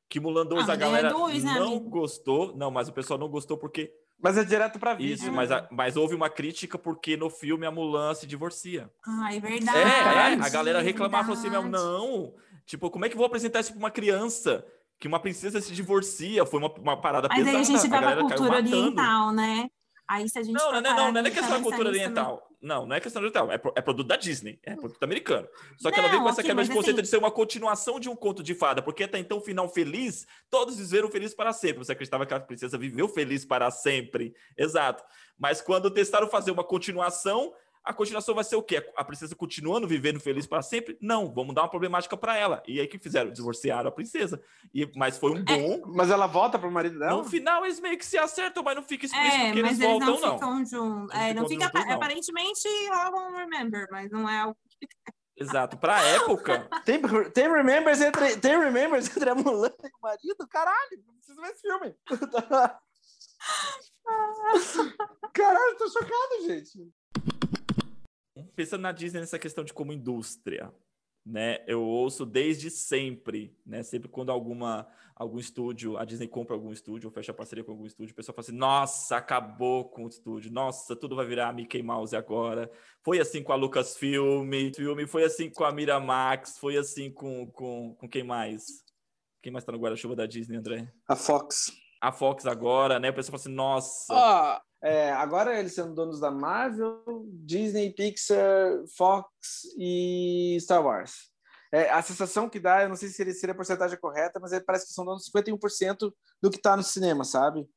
Que 0.09 0.19
Mulan 0.21 0.47
2 0.47 0.69
Ah, 0.69 0.73
a 0.73 0.77
daí 0.77 0.77
é 0.77 0.81
galera 0.91 1.11
dois, 1.11 1.45
né, 1.45 1.55
não 1.59 1.73
amigo? 1.75 1.91
gostou. 1.91 2.57
Não, 2.57 2.71
mas 2.71 2.89
o 2.89 2.93
pessoal 2.93 3.19
não 3.19 3.29
gostou 3.29 3.59
porque 3.59 3.93
Mas 4.21 4.37
é 4.39 4.43
direto 4.45 4.79
pra 4.81 4.95
vídeo. 4.95 5.15
Isso, 5.15 5.27
né? 5.27 5.31
mas, 5.33 5.53
a- 5.53 5.69
mas 5.71 5.97
houve 5.97 6.15
uma 6.15 6.29
crítica 6.31 6.77
porque 6.79 7.17
no 7.17 7.29
filme 7.31 7.65
a 7.67 7.71
Mulan 7.71 8.15
se 8.15 8.27
divorcia. 8.27 8.91
Ah, 9.07 9.33
é 9.35 9.39
verdade. 9.39 9.79
É, 9.79 10.33
é, 10.33 10.35
a 10.45 10.49
galera 10.49 10.81
reclamava 10.81 11.25
falou 11.29 11.39
assim, 11.39 11.51
não, 11.51 12.35
tipo, 12.67 12.91
como 12.91 13.05
é 13.05 13.09
que 13.09 13.15
eu 13.15 13.19
vou 13.19 13.27
apresentar 13.27 13.61
isso 13.61 13.71
pra 13.71 13.79
uma 13.79 13.91
criança? 13.93 14.67
Que 14.99 15.07
uma 15.07 15.21
princesa 15.21 15.61
se 15.61 15.73
divorcia, 15.73 16.45
foi 16.45 16.59
uma, 16.61 16.73
uma 16.75 17.01
parada 17.01 17.29
Mas 17.29 17.39
aí 17.39 17.45
pesada, 17.45 17.61
a 17.61 17.65
gente 17.65 17.89
vai 17.89 17.89
pra 17.89 18.01
galera 18.01 18.21
caiu 18.29 18.29
cultura 18.39 18.57
oriental, 18.59 19.33
né? 19.33 19.71
Aí 20.09 20.29
se 20.29 20.39
a 20.39 20.43
gente 20.43 20.55
Não, 20.55 20.73
não, 20.73 20.81
não, 20.81 20.97
não, 20.97 21.13
não 21.13 21.21
é 21.21 21.23
pra 21.23 21.31
questão 21.31 21.51
da 21.59 21.63
cultura 21.63 21.89
oriental. 21.91 22.49
Não, 22.61 22.87
não 22.87 22.97
é 22.97 22.99
questão 23.01 23.21
oriental. 23.21 23.53
É, 23.53 23.55
é 23.77 23.81
produto 23.83 24.07
da 24.09 24.17
Disney. 24.17 24.59
É 24.65 24.75
produto 24.75 25.01
americano. 25.03 25.47
Só 25.79 25.91
que 25.93 25.99
ela 25.99 26.09
Não, 26.09 26.11
veio 26.13 26.23
com 26.23 26.29
essa 26.31 26.41
ok, 26.41 26.45
quebra 26.49 26.63
mas 26.63 26.69
de 26.69 26.75
conceito 26.75 26.97
assim- 26.97 27.03
de 27.03 27.09
ser 27.09 27.19
uma 27.19 27.31
continuação 27.31 28.01
de 28.01 28.09
um 28.09 28.17
conto 28.17 28.43
de 28.43 28.55
fada. 28.55 28.83
Porque 28.83 29.05
até 29.05 29.19
então, 29.19 29.39
o 29.39 29.41
final 29.41 29.69
feliz, 29.69 30.27
todos 30.51 30.77
viveram 30.79 31.09
felizes 31.11 31.37
para 31.37 31.53
sempre. 31.53 31.85
Você 31.85 31.93
acreditava 31.93 32.27
que 32.27 32.35
a 32.35 32.41
princesa 32.41 32.77
viveu 32.79 33.07
feliz 33.09 33.45
para 33.45 33.71
sempre. 33.71 34.35
Exato. 34.57 35.05
Mas 35.39 35.61
quando 35.61 35.91
testaram 35.91 36.27
fazer 36.27 36.51
uma 36.51 36.65
continuação, 36.65 37.53
a 37.89 37.95
continuação 37.95 38.35
vai 38.35 38.45
ser 38.45 38.57
o 38.57 38.63
quê? 38.63 38.87
A 38.97 39.03
princesa 39.03 39.35
continuando 39.35 39.89
vivendo 39.89 40.21
feliz 40.21 40.47
para 40.47 40.61
sempre? 40.61 40.99
Não, 41.01 41.33
vamos 41.33 41.55
dar 41.55 41.63
uma 41.63 41.71
problemática 41.71 42.17
para 42.17 42.37
ela. 42.37 42.63
E 42.69 42.79
aí 42.79 42.87
o 42.87 42.89
que 42.89 42.99
fizeram? 42.99 43.33
Divorciaram 43.33 43.89
a 43.89 43.93
princesa. 43.93 44.41
E, 44.75 44.91
mas 44.95 45.17
foi 45.17 45.33
um 45.33 45.43
bom. 45.43 45.83
Mas 45.87 46.11
ela 46.11 46.27
volta 46.27 46.59
pro 46.59 46.71
marido 46.71 46.99
dela? 46.99 47.17
No 47.17 47.25
final 47.25 47.65
eles 47.65 47.81
meio 47.81 47.97
que 47.97 48.05
se 48.05 48.19
acertam, 48.19 48.63
mas 48.63 48.77
não 48.77 48.83
fica 48.83 49.07
explícito 49.07 49.35
É, 49.37 49.53
que 49.53 49.59
eles 49.59 49.71
eles 49.73 49.79
voltam, 49.79 50.07
não 50.07 50.21
não. 50.21 50.35
ficam 50.35 50.65
juntos. 50.67 51.15
Eles 51.15 51.27
É, 51.31 51.35
não 51.35 51.49
ficam 51.49 51.67
fica, 51.67 51.79
juntos, 51.79 51.89
não. 51.89 51.97
aparentemente, 51.97 52.69
rolam 52.91 53.33
um 53.33 53.37
remember, 53.37 53.87
mas 53.91 54.11
não 54.11 54.29
é 54.29 54.39
algo 54.41 54.57
Exato. 55.41 55.79
Pra 55.79 56.03
época, 56.03 56.69
Tem, 56.85 57.01
tem 57.33 57.51
remembers 57.51 58.01
entre, 58.01 58.37
tem 58.39 58.59
remembers 58.59 59.09
entre 59.17 59.31
a 59.31 59.35
Mulan 59.35 59.73
e 59.83 59.87
o 59.87 59.91
marido? 60.03 60.47
Caralho, 60.51 61.03
não 61.07 61.15
preciso 61.15 61.41
ver 61.41 61.49
esse 61.53 61.61
filme. 61.63 61.95
Caralho, 65.33 65.77
tô 65.77 65.89
chocado, 65.89 66.43
gente. 66.47 66.91
Pensando 68.55 68.83
na 68.83 68.93
Disney 68.93 69.21
nessa 69.21 69.39
questão 69.39 69.65
de 69.65 69.73
como 69.73 69.93
indústria, 69.93 70.73
né? 71.25 71.63
Eu 71.67 71.83
ouço 71.83 72.25
desde 72.25 72.71
sempre, 72.71 73.55
né? 73.65 73.83
Sempre 73.83 74.09
quando 74.09 74.31
alguma 74.31 74.89
algum 75.15 75.39
estúdio, 75.39 75.99
a 75.99 76.05
Disney 76.05 76.29
compra 76.29 76.55
algum 76.55 76.73
estúdio 76.73 77.09
ou 77.09 77.13
fecha 77.13 77.35
parceria 77.35 77.65
com 77.65 77.73
algum 77.73 77.85
estúdio, 77.85 78.13
o 78.13 78.15
pessoal 78.15 78.35
fala 78.37 78.47
assim: 78.47 78.57
"Nossa, 78.57 79.17
acabou 79.17 79.89
com 79.89 80.05
o 80.05 80.09
estúdio. 80.09 80.53
Nossa, 80.53 80.95
tudo 80.95 81.17
vai 81.17 81.27
virar 81.27 81.53
Mickey 81.53 81.83
Mouse 81.83 82.15
agora". 82.15 82.71
Foi 83.03 83.19
assim 83.19 83.43
com 83.43 83.53
a 83.53 83.57
Lucasfilm, 83.57 84.49
filme, 84.75 85.07
foi 85.07 85.25
assim 85.25 85.51
com 85.51 85.65
a 85.65 85.73
Miramax, 85.73 86.59
foi 86.59 86.77
assim 86.77 87.11
com 87.13 87.47
com, 87.51 87.95
com 87.95 88.09
quem 88.09 88.23
mais? 88.23 88.85
Quem 89.43 89.53
mais 89.53 89.65
tá 89.65 89.73
no 89.73 89.79
guarda-chuva 89.79 90.17
da 90.17 90.27
Disney, 90.27 90.57
André? 90.57 90.93
A 91.09 91.17
Fox. 91.17 91.73
A 92.01 92.13
Fox 92.13 92.47
agora, 92.47 93.01
né? 93.01 93.11
O 93.11 93.15
pessoal 93.15 93.39
fala 93.39 93.41
assim: 93.43 93.55
"Nossa, 93.55 94.15
Ó, 94.15 94.61
é, 94.83 95.11
agora 95.13 95.59
eles 95.59 95.75
são 95.75 95.93
donos 95.93 96.21
da 96.21 96.31
Marvel, 96.31 97.03
Disney, 97.45 97.93
Pixar, 97.93 98.39
Fox 98.97 99.27
e 99.79 100.57
Star 100.61 100.85
Wars. 100.85 101.31
É, 101.73 101.91
a 101.91 102.01
sensação 102.01 102.49
que 102.49 102.59
dá, 102.59 102.83
eu 102.83 102.89
não 102.89 102.97
sei 102.97 103.09
se 103.09 103.15
seria, 103.15 103.33
seria 103.35 103.53
a 103.53 103.57
porcentagem 103.57 103.99
correta, 103.99 104.41
mas 104.41 104.53
é, 104.53 104.61
parece 104.61 104.87
que 104.87 104.93
são 104.95 105.05
donos 105.05 105.25
de 105.25 105.31
51% 105.33 106.13
do 106.43 106.51
que 106.51 106.57
está 106.57 106.77
no 106.77 106.83
cinema, 106.83 107.25
sabe? 107.25 107.69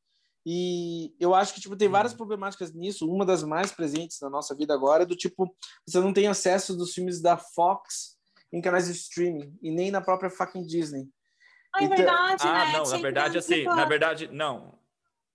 E 0.46 1.14
eu 1.20 1.36
acho 1.36 1.54
que 1.54 1.62
tipo, 1.62 1.76
tem 1.76 1.90
várias 1.90 2.14
problemáticas 2.14 2.74
nisso. 2.74 3.08
Uma 3.10 3.26
das 3.26 3.44
mais 3.44 3.72
presentes 3.72 4.18
na 4.22 4.30
nossa 4.30 4.56
vida 4.56 4.74
agora 4.74 5.04
é 5.04 5.06
do 5.06 5.16
tipo, 5.16 5.54
você 5.86 6.00
não 6.00 6.14
tem 6.14 6.28
acesso 6.28 6.76
dos 6.76 6.94
filmes 6.94 7.22
da 7.22 7.38
Fox 7.38 8.18
em 8.52 8.62
canais 8.62 8.86
de 8.86 8.94
streaming 8.94 9.56
e 9.62 9.72
nem 9.72 9.92
na 9.92 10.02
própria 10.02 10.30
fucking 10.30 10.66
Disney. 10.66 11.08
Ah, 11.76 11.82
é 11.82 11.86
Então- 11.86 11.98
verdade, 11.98 12.44
Ah, 12.48 12.66
né? 12.66 12.78
não, 12.78 12.84
na 12.90 12.98
verdade, 12.98 13.38
assim, 13.38 13.64
na 13.64 13.86
verdade, 13.86 14.28
não. 14.32 14.80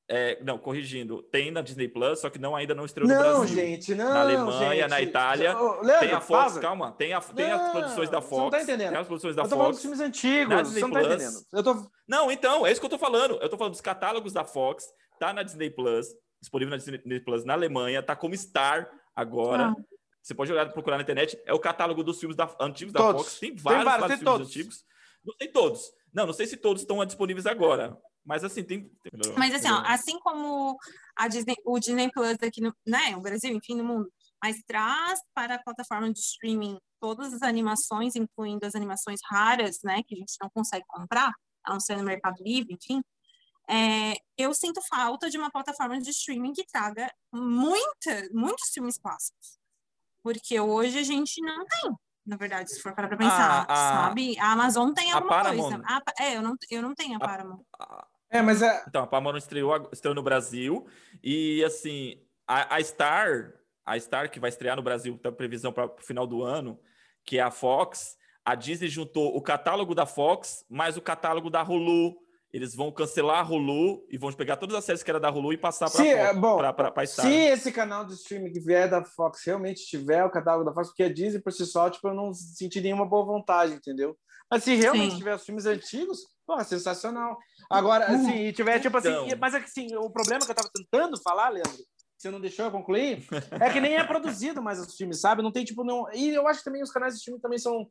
É, 0.08 0.38
não, 0.44 0.56
corrigindo, 0.56 1.20
tem 1.20 1.50
na 1.50 1.60
Disney 1.62 1.88
Plus, 1.88 2.20
só 2.20 2.30
que 2.30 2.38
não 2.38 2.54
ainda 2.54 2.76
não 2.76 2.84
estreou 2.84 3.08
no 3.08 3.14
Não, 3.14 3.20
Brasil. 3.40 3.56
gente, 3.56 3.92
não. 3.92 4.04
Na 4.14 4.20
Alemanha, 4.20 4.82
gente. 4.82 4.88
na 4.90 5.02
Itália, 5.02 5.58
Ô, 5.58 5.80
Leandro, 5.82 5.98
tem 6.06 6.12
a 6.12 6.20
Fox, 6.20 6.42
pausa. 6.42 6.60
calma, 6.60 6.92
tem, 6.92 7.12
a, 7.12 7.20
tem 7.20 7.50
as 7.50 7.60
Não, 7.60 7.70
produções 7.72 8.08
da 8.08 8.20
você 8.20 8.28
Fox. 8.28 8.42
não 8.42 8.50
tá 8.50 8.62
entendendo. 8.62 8.90
Tem 8.90 8.98
as 9.00 9.06
produções 9.08 9.34
da 9.34 9.42
Eu 9.42 9.48
tô 9.48 9.50
falando 9.56 9.64
Fox. 9.66 9.76
dos 9.78 9.82
filmes 9.82 9.98
Na 9.98 10.06
antigos, 10.06 10.56
Disney 10.62 10.74
você 10.74 10.86
não 10.86 10.90
tá 10.92 11.00
Plus. 11.00 11.12
entendendo. 11.14 11.44
Eu 11.52 11.62
tô... 11.64 11.90
Não, 12.06 12.30
então, 12.30 12.64
é 12.64 12.70
isso 12.70 12.80
que 12.80 12.86
eu 12.86 12.90
tô 12.90 12.98
falando. 12.98 13.34
Eu 13.42 13.48
tô 13.48 13.58
falando 13.58 13.72
dos 13.72 13.80
catálogos 13.80 14.32
da 14.32 14.44
Fox, 14.44 14.84
tá 15.18 15.32
na 15.32 15.42
Disney 15.42 15.70
Plus, 15.70 16.06
disponível 16.40 16.70
na 16.70 16.76
Disney 16.76 17.20
Plus 17.20 17.44
na 17.44 17.54
Alemanha, 17.54 18.00
tá 18.00 18.14
como 18.14 18.36
Star 18.36 18.88
agora. 19.14 19.74
Ah. 19.76 19.82
Você 20.22 20.34
pode 20.36 20.52
olhar, 20.52 20.72
procurar 20.72 20.98
na 20.98 21.02
internet, 21.02 21.36
é 21.44 21.52
o 21.52 21.58
catálogo 21.58 22.04
dos 22.04 22.20
filmes 22.20 22.36
da, 22.36 22.48
antigos 22.60 22.92
da 22.92 23.00
Todos. 23.00 23.22
Fox. 23.22 23.38
Tem 23.40 23.50
Tem 23.54 23.58
vários, 23.60 23.84
vários, 23.84 24.00
vários 24.02 24.18
tem 24.18 24.24
filmes 24.24 24.38
todos. 24.38 24.48
antigos. 24.48 24.84
Não 25.24 25.34
sei 25.36 25.48
todos. 25.48 25.92
Não, 26.14 26.26
não 26.26 26.32
sei 26.32 26.46
se 26.46 26.56
todos 26.56 26.82
estão 26.82 27.04
disponíveis 27.04 27.44
agora. 27.46 27.96
Mas 28.26 28.42
assim, 28.42 28.64
tem. 28.64 28.90
tem- 29.02 29.12
Mas 29.38 29.54
assim, 29.54 29.70
ó, 29.70 29.82
assim 29.86 30.18
como 30.18 30.76
a 31.16 31.28
Disney, 31.28 31.54
o 31.64 31.78
Disney 31.78 32.10
Plus 32.10 32.36
aqui 32.42 32.60
no, 32.60 32.74
né, 32.86 33.16
o 33.16 33.20
Brasil, 33.20 33.54
enfim, 33.54 33.76
no 33.76 33.84
mundo, 33.84 34.12
mas 34.42 34.60
traz 34.66 35.20
para 35.32 35.54
a 35.54 35.62
plataforma 35.62 36.12
de 36.12 36.18
streaming 36.18 36.76
todas 37.00 37.32
as 37.32 37.42
animações, 37.42 38.16
incluindo 38.16 38.66
as 38.66 38.74
animações 38.74 39.20
raras, 39.30 39.78
né, 39.84 40.02
que 40.06 40.14
a 40.14 40.18
gente 40.18 40.34
não 40.42 40.50
consegue 40.50 40.84
comprar, 40.88 41.32
a 41.64 41.72
não 41.72 41.78
ser 41.80 41.96
no 41.96 42.02
Mercado 42.02 42.42
Livre, 42.42 42.74
enfim. 42.74 43.00
é, 43.68 44.14
eu 44.38 44.52
sinto 44.54 44.80
falta 44.88 45.28
de 45.30 45.36
uma 45.38 45.50
plataforma 45.50 45.98
de 46.00 46.10
streaming 46.10 46.52
que 46.52 46.64
traga 46.66 47.10
muita, 47.32 48.28
muitos 48.32 48.68
filmes 48.72 48.96
clássicos. 48.98 49.58
Porque 50.22 50.58
hoje 50.60 50.98
a 50.98 51.02
gente 51.02 51.40
não 51.42 51.64
tem, 51.66 51.92
na 52.24 52.36
verdade, 52.36 52.70
se 52.72 52.80
for 52.80 52.94
parar 52.94 53.08
para 53.08 53.16
pensar, 53.16 53.66
Ah, 53.68 53.72
a- 53.72 54.06
sabe? 54.06 54.38
A 54.38 54.52
Amazon 54.52 54.92
tem 54.92 55.10
a 55.12 55.16
alguma 55.16 55.42
Paramount. 55.42 55.68
coisa. 55.70 55.82
A 55.84 56.02
é, 56.24 56.36
eu 56.36 56.42
não, 56.42 56.54
eu 56.70 56.80
não 56.82 56.94
tenho 56.94 57.14
a 57.14 57.16
A- 57.16 57.20
Paramount. 57.28 57.62
É, 58.36 58.42
mas 58.42 58.62
é... 58.62 58.84
Então, 58.86 59.02
a 59.02 59.06
Paramount 59.06 59.36
estreou, 59.36 59.88
estreou 59.92 60.14
no 60.14 60.22
Brasil 60.22 60.86
e, 61.22 61.64
assim, 61.64 62.20
a, 62.46 62.76
a 62.76 62.82
Star, 62.82 63.54
a 63.84 63.98
Star 63.98 64.30
que 64.30 64.40
vai 64.40 64.50
estrear 64.50 64.76
no 64.76 64.82
Brasil, 64.82 65.18
tá 65.18 65.32
previsão 65.32 65.72
para 65.72 65.86
o 65.86 65.96
final 65.98 66.26
do 66.26 66.42
ano, 66.42 66.78
que 67.24 67.38
é 67.38 67.42
a 67.42 67.50
Fox, 67.50 68.16
a 68.44 68.54
Disney 68.54 68.88
juntou 68.88 69.36
o 69.36 69.42
catálogo 69.42 69.94
da 69.94 70.06
Fox 70.06 70.64
mais 70.70 70.96
o 70.96 71.02
catálogo 71.02 71.50
da 71.50 71.64
Hulu. 71.64 72.14
Eles 72.52 72.74
vão 72.76 72.92
cancelar 72.92 73.40
a 73.40 73.48
Hulu 73.48 74.06
e 74.08 74.16
vão 74.16 74.32
pegar 74.32 74.56
todas 74.56 74.76
as 74.76 74.84
séries 74.84 75.02
que 75.02 75.10
era 75.10 75.18
da 75.18 75.28
Hulu 75.28 75.52
e 75.52 75.58
passar 75.58 75.90
para 75.90 76.00
a 77.02 77.06
Star. 77.06 77.26
se 77.26 77.32
esse 77.32 77.72
canal 77.72 78.04
de 78.04 78.14
streaming 78.14 78.52
que 78.52 78.60
vier 78.60 78.88
da 78.88 79.04
Fox 79.04 79.42
realmente 79.44 79.84
tiver 79.84 80.24
o 80.24 80.30
catálogo 80.30 80.64
da 80.64 80.72
Fox, 80.72 80.88
porque 80.88 81.02
a 81.02 81.12
Disney 81.12 81.40
por 81.40 81.52
si 81.52 81.66
só, 81.66 81.90
tipo, 81.90 82.06
eu 82.06 82.14
não 82.14 82.32
senti 82.32 82.80
nenhuma 82.80 83.04
boa 83.04 83.24
vontade, 83.24 83.74
entendeu? 83.74 84.16
Mas 84.48 84.62
se 84.62 84.76
realmente 84.76 85.10
Sim. 85.10 85.18
tiver 85.18 85.34
os 85.34 85.44
filmes 85.44 85.66
antigos, 85.66 86.20
pô, 86.46 86.62
sensacional. 86.64 87.36
Agora, 87.70 88.06
assim, 88.06 88.46
e 88.46 88.52
tiver, 88.52 88.78
tipo 88.80 88.96
assim, 88.96 89.08
Então. 89.08 89.38
mas 89.40 89.54
é 89.54 89.58
que 89.60 89.66
assim, 89.66 89.94
o 89.96 90.08
problema 90.10 90.44
que 90.44 90.50
eu 90.50 90.54
tava 90.54 90.70
tentando 90.74 91.20
falar, 91.22 91.48
Leandro, 91.48 91.72
que 91.72 92.22
você 92.22 92.30
não 92.30 92.40
deixou 92.40 92.64
eu 92.66 92.70
concluir, 92.70 93.26
é 93.60 93.70
que 93.70 93.80
nem 93.80 93.96
é 93.96 94.04
produzido 94.04 94.62
mais 94.62 94.78
os 94.78 94.94
filmes, 94.96 95.20
sabe? 95.20 95.42
Não 95.42 95.52
tem, 95.52 95.64
tipo, 95.64 95.84
não. 95.84 96.06
E 96.14 96.28
eu 96.30 96.46
acho 96.48 96.60
que 96.60 96.64
também 96.64 96.82
os 96.82 96.90
canais 96.92 97.14
de 97.14 97.18
streaming 97.18 97.40
também 97.40 97.58
são. 97.58 97.86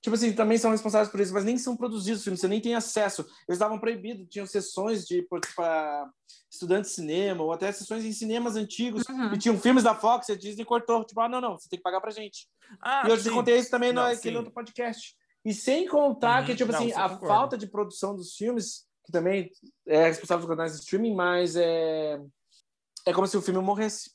Tipo 0.00 0.16
assim, 0.16 0.32
também 0.32 0.58
são 0.58 0.72
responsáveis 0.72 1.08
por 1.08 1.20
isso, 1.20 1.32
mas 1.32 1.44
nem 1.44 1.56
são 1.56 1.76
produzidos 1.76 2.18
os 2.18 2.24
filmes, 2.24 2.40
você 2.40 2.48
nem 2.48 2.60
tem 2.60 2.74
acesso. 2.74 3.22
Eles 3.46 3.50
estavam 3.56 3.78
proibidos, 3.78 4.26
tinham 4.28 4.44
sessões 4.46 5.04
de 5.06 5.24
para 5.54 6.10
estudantes 6.50 6.90
de 6.90 6.96
cinema, 6.96 7.44
ou 7.44 7.52
até 7.52 7.70
sessões 7.70 8.04
em 8.04 8.10
cinemas 8.12 8.56
antigos, 8.56 9.04
Uhum. 9.08 9.32
e 9.32 9.38
tinham 9.38 9.56
filmes 9.60 9.84
da 9.84 9.94
Fox, 9.94 10.28
e 10.28 10.32
a 10.32 10.36
Disney 10.36 10.64
cortou, 10.64 11.04
tipo, 11.04 11.20
ah, 11.20 11.28
não, 11.28 11.40
não, 11.40 11.56
você 11.56 11.68
tem 11.68 11.78
que 11.78 11.84
pagar 11.84 12.00
pra 12.00 12.10
gente. 12.10 12.48
Ah, 12.82 13.04
e 13.06 13.10
eu 13.10 13.16
te 13.16 13.22
sim. 13.22 13.30
contei 13.30 13.56
isso 13.58 13.70
também 13.70 13.92
Não, 13.92 14.02
naquele 14.02 14.34
sim. 14.34 14.36
outro 14.36 14.52
podcast. 14.52 15.14
E 15.44 15.52
sem 15.52 15.88
contar 15.88 16.40
Uhum. 16.40 16.46
que, 16.46 16.54
tipo 16.54 16.70
Não, 16.72 16.78
assim, 16.78 16.92
a 16.92 17.08
concordo. 17.08 17.26
falta 17.26 17.58
de 17.58 17.66
produção 17.66 18.14
dos 18.14 18.34
filmes, 18.34 18.86
que 19.04 19.10
também 19.12 19.50
é 19.86 20.04
responsável 20.06 20.46
por 20.46 20.54
canais 20.56 20.72
de 20.74 20.78
streaming, 20.80 21.14
mas 21.14 21.56
é, 21.56 22.20
é 23.06 23.12
como 23.12 23.26
se 23.26 23.36
o 23.36 23.42
filme 23.42 23.60
morresse. 23.60 24.10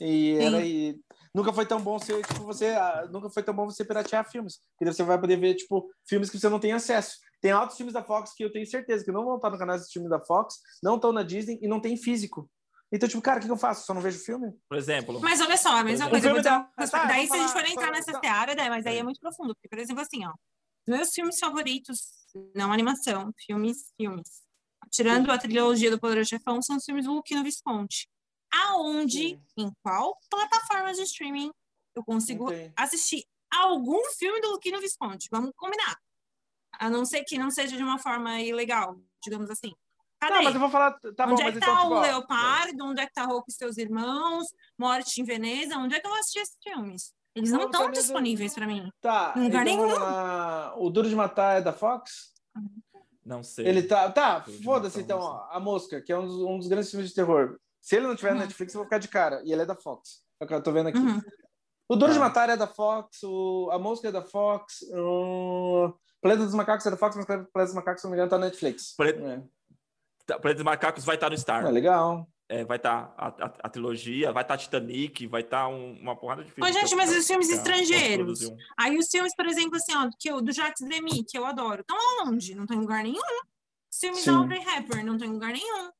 E 0.00 0.34
era 0.40 0.64
e 0.64 0.96
nunca 1.34 1.52
foi 1.52 1.66
tão 1.66 1.80
bom 1.80 1.98
você, 1.98 2.22
tipo, 2.22 2.44
você 2.44 2.66
ah, 2.68 3.08
nunca 3.10 3.28
foi 3.28 3.42
tão 3.42 3.52
bom 3.52 3.64
você 3.64 3.84
piratear 3.84 4.30
filmes, 4.30 4.60
porque 4.72 4.84
daí 4.84 4.94
você 4.94 5.02
vai 5.02 5.18
poder 5.20 5.36
ver 5.36 5.54
tipo 5.56 5.90
filmes 6.08 6.30
que 6.30 6.38
você 6.38 6.48
não 6.48 6.60
tem 6.60 6.72
acesso. 6.72 7.16
Tem 7.40 7.50
altos 7.50 7.76
filmes 7.76 7.92
da 7.94 8.02
Fox 8.04 8.32
que 8.34 8.44
eu 8.44 8.52
tenho 8.52 8.64
certeza 8.66 9.04
que 9.04 9.10
não 9.10 9.24
vão 9.24 9.36
estar 9.36 9.50
no 9.50 9.58
canal 9.58 9.76
de 9.76 9.82
streaming 9.82 10.08
da 10.08 10.20
Fox, 10.24 10.54
não 10.82 10.94
estão 10.94 11.12
na 11.12 11.24
Disney 11.24 11.58
e 11.60 11.66
não 11.66 11.80
tem 11.80 11.96
físico. 11.96 12.48
Então, 12.92 13.08
tipo, 13.08 13.20
cara, 13.20 13.38
o 13.40 13.42
que 13.42 13.50
eu 13.50 13.56
faço? 13.56 13.84
Só 13.84 13.92
não 13.92 14.00
vejo 14.00 14.18
filme? 14.20 14.52
Por 14.68 14.78
exemplo. 14.78 15.20
Mas 15.20 15.40
olha 15.40 15.56
só, 15.56 15.76
a 15.78 15.84
mesma 15.84 16.08
coisa. 16.08 16.32
Da- 16.40 16.60
tá, 16.90 17.04
daí, 17.06 17.26
se 17.26 17.34
a 17.34 17.38
gente 17.38 17.52
for 17.52 17.64
entrar 17.66 17.90
nessa 17.90 18.12
não. 18.12 18.20
seara, 18.20 18.54
né, 18.54 18.68
mas 18.70 18.86
aí 18.86 18.96
É. 18.96 19.00
é 19.00 19.02
muito 19.02 19.20
profundo. 19.20 19.54
Porque, 19.54 19.68
por 19.68 19.78
exemplo, 19.78 20.00
assim, 20.02 20.24
ó, 20.24 20.32
meus 20.88 21.10
filmes 21.10 21.38
favoritos, 21.38 22.08
não 22.54 22.72
animação, 22.72 23.32
filmes, 23.38 23.92
filmes. 23.96 24.42
Tirando 24.90 25.30
a 25.30 25.38
trilogia 25.38 25.90
do 25.90 26.00
Poderoso 26.00 26.30
Chefão, 26.30 26.62
são 26.62 26.76
os 26.76 26.84
filmes 26.84 27.04
do 27.04 27.12
Luquino 27.12 27.42
Visconti. 27.42 28.08
Aonde, 28.50 29.28
Sim. 29.28 29.42
em 29.56 29.70
qual 29.82 30.18
plataforma 30.30 30.92
de 30.92 31.02
streaming 31.02 31.52
eu 31.94 32.02
consigo 32.02 32.44
Não 32.44 32.50
tem. 32.50 32.72
assistir 32.76 33.24
algum 33.52 34.02
filme 34.18 34.40
do 34.40 34.50
Luquino 34.50 34.80
Visconti? 34.80 35.28
Vamos 35.30 35.52
combinar. 35.56 35.96
A 36.72 36.88
não 36.88 37.04
ser 37.04 37.24
que 37.24 37.38
não 37.38 37.50
seja 37.50 37.76
de 37.76 37.82
uma 37.82 37.98
forma 37.98 38.40
ilegal, 38.40 38.98
digamos 39.22 39.50
assim. 39.50 39.72
Cadê? 40.20 40.34
Tá, 40.34 40.42
mas 40.42 40.54
eu 40.54 40.60
vou 40.60 40.70
falar. 40.70 40.98
Tá 41.16 41.26
bom, 41.26 41.32
onde 41.32 41.42
é 41.42 41.44
mas 41.44 41.52
que 41.52 41.58
então, 41.58 41.74
tá 41.74 41.82
tipo, 41.82 41.94
o 41.94 42.00
Leopardo? 42.00 42.84
Onde 42.84 43.00
é 43.00 43.06
que 43.06 43.12
tá 43.12 43.24
Roupa 43.24 43.46
e 43.48 43.52
seus 43.52 43.76
irmãos? 43.76 44.46
Morte 44.76 45.20
em 45.20 45.24
Veneza? 45.24 45.76
Onde 45.76 45.94
é 45.94 46.00
que 46.00 46.06
eu 46.06 46.10
vou 46.10 46.18
assistir 46.18 46.40
esses 46.40 46.56
filmes? 46.62 47.14
Eles 47.34 47.50
não 47.50 47.66
estão 47.66 47.86
do- 47.86 47.92
disponíveis 47.92 48.54
para 48.54 48.66
mim. 48.66 48.90
Tá, 49.00 49.34
Em 49.36 49.44
lugar 49.44 49.66
então 49.66 49.86
nenhum. 49.86 49.98
lá. 49.98 50.74
O 50.76 50.90
Duro 50.90 51.08
de 51.08 51.14
Matar 51.14 51.58
é 51.58 51.62
da 51.62 51.72
Fox? 51.72 52.32
Não 53.24 53.42
sei. 53.42 53.66
Ele 53.66 53.82
tá. 53.82 54.10
Tá, 54.10 54.44
foda-se 54.64 55.00
então, 55.00 55.18
ó. 55.20 55.46
A 55.50 55.60
Mosca, 55.60 56.00
que 56.00 56.12
é 56.12 56.18
um 56.18 56.26
dos, 56.26 56.36
um 56.40 56.58
dos 56.58 56.66
grandes 56.68 56.90
filmes 56.90 57.08
de 57.10 57.14
terror. 57.14 57.58
Se 57.80 57.96
ele 57.96 58.06
não 58.06 58.16
tiver 58.16 58.30
Uhum. 58.32 58.36
na 58.38 58.42
Netflix, 58.42 58.74
eu 58.74 58.78
vou 58.78 58.84
ficar 58.86 58.98
de 58.98 59.08
cara. 59.08 59.40
E 59.44 59.52
ele 59.52 59.62
é 59.62 59.66
da 59.66 59.76
Fox. 59.76 60.22
É 60.40 60.44
o 60.44 60.48
que 60.48 60.54
eu 60.54 60.62
tô 60.62 60.72
vendo 60.72 60.88
aqui. 60.88 60.98
Uhum. 60.98 61.20
O 61.90 61.96
Duro 61.96 62.12
de 62.12 62.18
Ah. 62.18 62.22
Matar 62.22 62.50
é 62.50 62.56
da 62.56 62.66
Fox, 62.66 63.22
o... 63.22 63.70
a 63.72 63.78
música 63.78 64.08
é 64.08 64.12
da 64.12 64.22
Fox, 64.22 64.82
o 64.92 65.92
Planeta 66.20 66.44
dos 66.44 66.54
Macacos 66.54 66.84
é 66.86 66.90
da 66.90 66.96
Fox, 66.96 67.16
mas 67.16 67.24
o 67.24 67.26
Planeta 67.26 67.64
dos 67.64 67.74
Macacos, 67.74 68.00
se 68.02 68.06
não 68.06 68.10
me 68.10 68.16
engano, 68.16 68.30
tá 68.30 68.36
na 68.38 68.46
Netflix. 68.46 68.94
Pre- 68.96 69.10
É. 69.10 69.42
Tá, 70.26 70.38
Planeta 70.38 70.56
dos 70.58 70.64
Macacos 70.64 71.04
vai 71.04 71.14
estar 71.14 71.30
no 71.30 71.38
Star. 71.38 71.64
É 71.64 71.70
legal. 71.70 72.26
É, 72.50 72.64
vai 72.64 72.78
estar 72.78 73.14
a, 73.18 73.26
a- 73.28 73.54
a 73.64 73.68
trilogia, 73.68 74.32
vai 74.32 74.42
estar 74.42 74.56
Titanic, 74.56 75.26
vai 75.26 75.42
estar 75.42 75.68
um- 75.68 75.92
uma 76.00 76.16
porrada 76.16 76.42
de 76.42 76.50
filmes. 76.50 76.74
Ô, 76.74 76.78
gente, 76.80 76.92
eu- 76.92 76.96
mas 76.96 77.14
os 77.14 77.26
filmes 77.26 77.50
estrangeiros? 77.50 78.16
produziu. 78.16 78.56
Aí 78.78 78.96
os 78.96 79.08
filmes, 79.10 79.34
por 79.36 79.44
exemplo, 79.46 79.76
assim, 79.76 79.94
ó, 79.94 80.08
que 80.18 80.30
eu, 80.30 80.40
do 80.40 80.50
Jacques 80.50 80.86
Demy, 80.88 81.24
que 81.24 81.36
eu 81.36 81.44
adoro, 81.44 81.82
estão 81.82 81.96
aonde? 82.22 82.54
Não 82.54 82.64
tem 82.66 82.78
lugar 82.78 83.02
nenhum. 83.02 83.20
Os 83.92 83.98
filmes 84.00 84.20
Sim. 84.20 84.32
da 84.32 84.38
Audrey 84.38 84.60
Hepburn 84.62 85.02
não 85.04 85.18
tem 85.18 85.28
lugar 85.28 85.52
nenhum. 85.52 85.90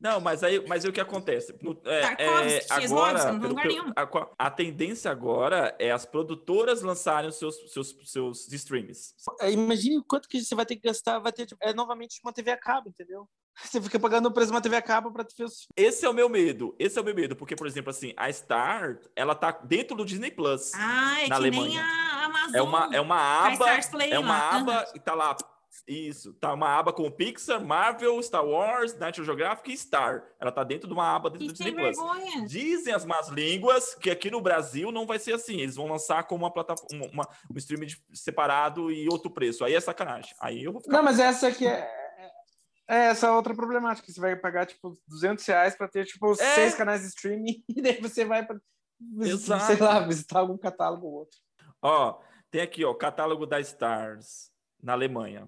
Não, 0.00 0.18
mas 0.18 0.42
aí, 0.42 0.66
mas 0.66 0.82
aí 0.82 0.90
o 0.90 0.92
que 0.94 1.00
acontece? 1.02 1.54
No- 1.60 1.78
é, 1.84 2.00
Tarkovsky, 2.00 2.72
é, 2.72 2.86
agora, 2.86 3.18
não 3.18 3.30
tem 3.32 3.40
pelo- 3.40 3.48
lugar 3.50 3.62
pelo- 3.68 3.74
nenhum. 3.82 3.92
a, 3.94 4.46
a 4.46 4.50
tendência 4.50 5.10
agora 5.10 5.76
é 5.78 5.90
as 5.92 6.06
produtoras 6.06 6.80
lançarem 6.80 7.28
os 7.28 7.36
seus, 7.36 7.56
seus, 7.70 7.94
seus 8.10 8.50
streams. 8.50 9.12
É, 9.42 9.50
Imagine 9.52 9.98
o 9.98 10.04
quanto 10.04 10.26
que 10.26 10.42
você 10.42 10.54
vai 10.54 10.64
ter 10.64 10.76
que 10.76 10.88
gastar, 10.88 11.18
vai 11.18 11.30
ter 11.32 11.46
é 11.60 11.74
novamente 11.74 12.18
uma 12.24 12.32
TV 12.32 12.50
a 12.52 12.56
cabo, 12.56 12.88
entendeu? 12.88 13.28
Você 13.64 13.80
fica 13.80 13.98
pagando 13.98 14.26
o 14.26 14.32
preço 14.32 14.48
de 14.50 14.54
uma 14.54 14.60
TV 14.60 14.76
a 14.76 14.82
cabo 14.82 15.10
pra 15.12 15.24
ter 15.24 15.44
os... 15.44 15.66
Esse 15.76 16.04
é 16.04 16.08
o 16.08 16.14
meu 16.14 16.28
medo. 16.28 16.74
Esse 16.78 16.98
é 16.98 17.02
o 17.02 17.04
meu 17.04 17.14
medo, 17.14 17.36
porque, 17.36 17.54
por 17.56 17.66
exemplo, 17.66 17.90
assim, 17.90 18.12
a 18.16 18.32
Star, 18.32 18.98
ela 19.14 19.34
tá 19.34 19.50
dentro 19.50 19.96
do 19.96 20.04
Disney 20.04 20.30
Plus. 20.30 20.72
Ah, 20.74 21.20
é 21.22 21.28
Na 21.28 21.36
que 21.36 21.50
nem 21.50 21.60
Alemanha. 21.60 21.82
a 21.82 22.24
Amazon. 22.24 22.54
é 22.54 22.62
uma, 22.62 22.90
é 22.96 23.00
uma 23.00 23.16
a 23.16 23.46
aba. 23.48 23.66
É 24.10 24.18
uma 24.18 24.38
lá. 24.38 24.56
aba 24.56 24.84
e 24.94 25.00
tá 25.00 25.14
lá. 25.14 25.36
Isso, 25.86 26.34
tá 26.34 26.52
uma 26.52 26.68
aba 26.78 26.92
com 26.92 27.10
Pixar, 27.10 27.64
Marvel, 27.64 28.22
Star 28.22 28.44
Wars, 28.44 28.94
National 28.96 29.24
Geographic 29.24 29.72
e 29.72 29.76
Star. 29.76 30.22
Ela 30.40 30.52
tá 30.52 30.62
dentro 30.62 30.86
de 30.86 30.92
uma 30.92 31.14
aba 31.16 31.30
dentro 31.30 31.46
Que 31.48 31.52
do 31.52 31.56
Disney 31.56 31.72
Plus. 31.72 31.96
vergonha. 31.96 32.46
Dizem 32.46 32.92
as 32.92 33.04
más 33.04 33.28
línguas 33.28 33.94
que 33.94 34.10
aqui 34.10 34.30
no 34.30 34.40
Brasil 34.40 34.92
não 34.92 35.06
vai 35.06 35.18
ser 35.18 35.32
assim. 35.32 35.60
Eles 35.60 35.76
vão 35.76 35.86
lançar 35.86 36.24
como 36.24 36.44
uma 36.44 36.52
plataforma, 36.52 37.06
uma, 37.12 37.28
um 37.52 37.56
streaming 37.56 37.88
separado 38.12 38.90
e 38.90 39.08
outro 39.08 39.30
preço. 39.30 39.64
Aí 39.64 39.74
é 39.74 39.80
sacanagem. 39.80 40.34
Aí 40.40 40.62
eu 40.62 40.72
vou 40.72 40.80
ficar. 40.82 40.96
Não, 40.96 41.02
mas 41.02 41.18
essa 41.18 41.48
aqui 41.48 41.66
é... 41.66 41.99
É 42.90 43.06
essa 43.06 43.32
outra 43.32 43.54
problemática. 43.54 44.10
Você 44.10 44.20
vai 44.20 44.34
pagar, 44.34 44.66
tipo, 44.66 44.98
200 45.06 45.46
reais 45.46 45.76
pra 45.76 45.86
ter, 45.86 46.04
tipo, 46.04 46.32
É. 46.32 46.54
seis 46.56 46.74
canais 46.74 47.02
de 47.02 47.06
streaming 47.06 47.62
e 47.68 47.80
daí 47.80 48.00
você 48.00 48.24
vai 48.24 48.44
pra, 48.44 48.58
Exato. 49.20 49.64
sei 49.64 49.76
lá, 49.76 50.00
visitar 50.00 50.40
algum 50.40 50.58
catálogo 50.58 51.06
ou 51.06 51.12
outro. 51.20 51.38
Ó, 51.80 52.18
tem 52.50 52.60
aqui, 52.60 52.84
ó, 52.84 52.92
catálogo 52.92 53.46
da 53.46 53.60
Stars 53.60 54.50
na 54.82 54.92
Alemanha. 54.92 55.46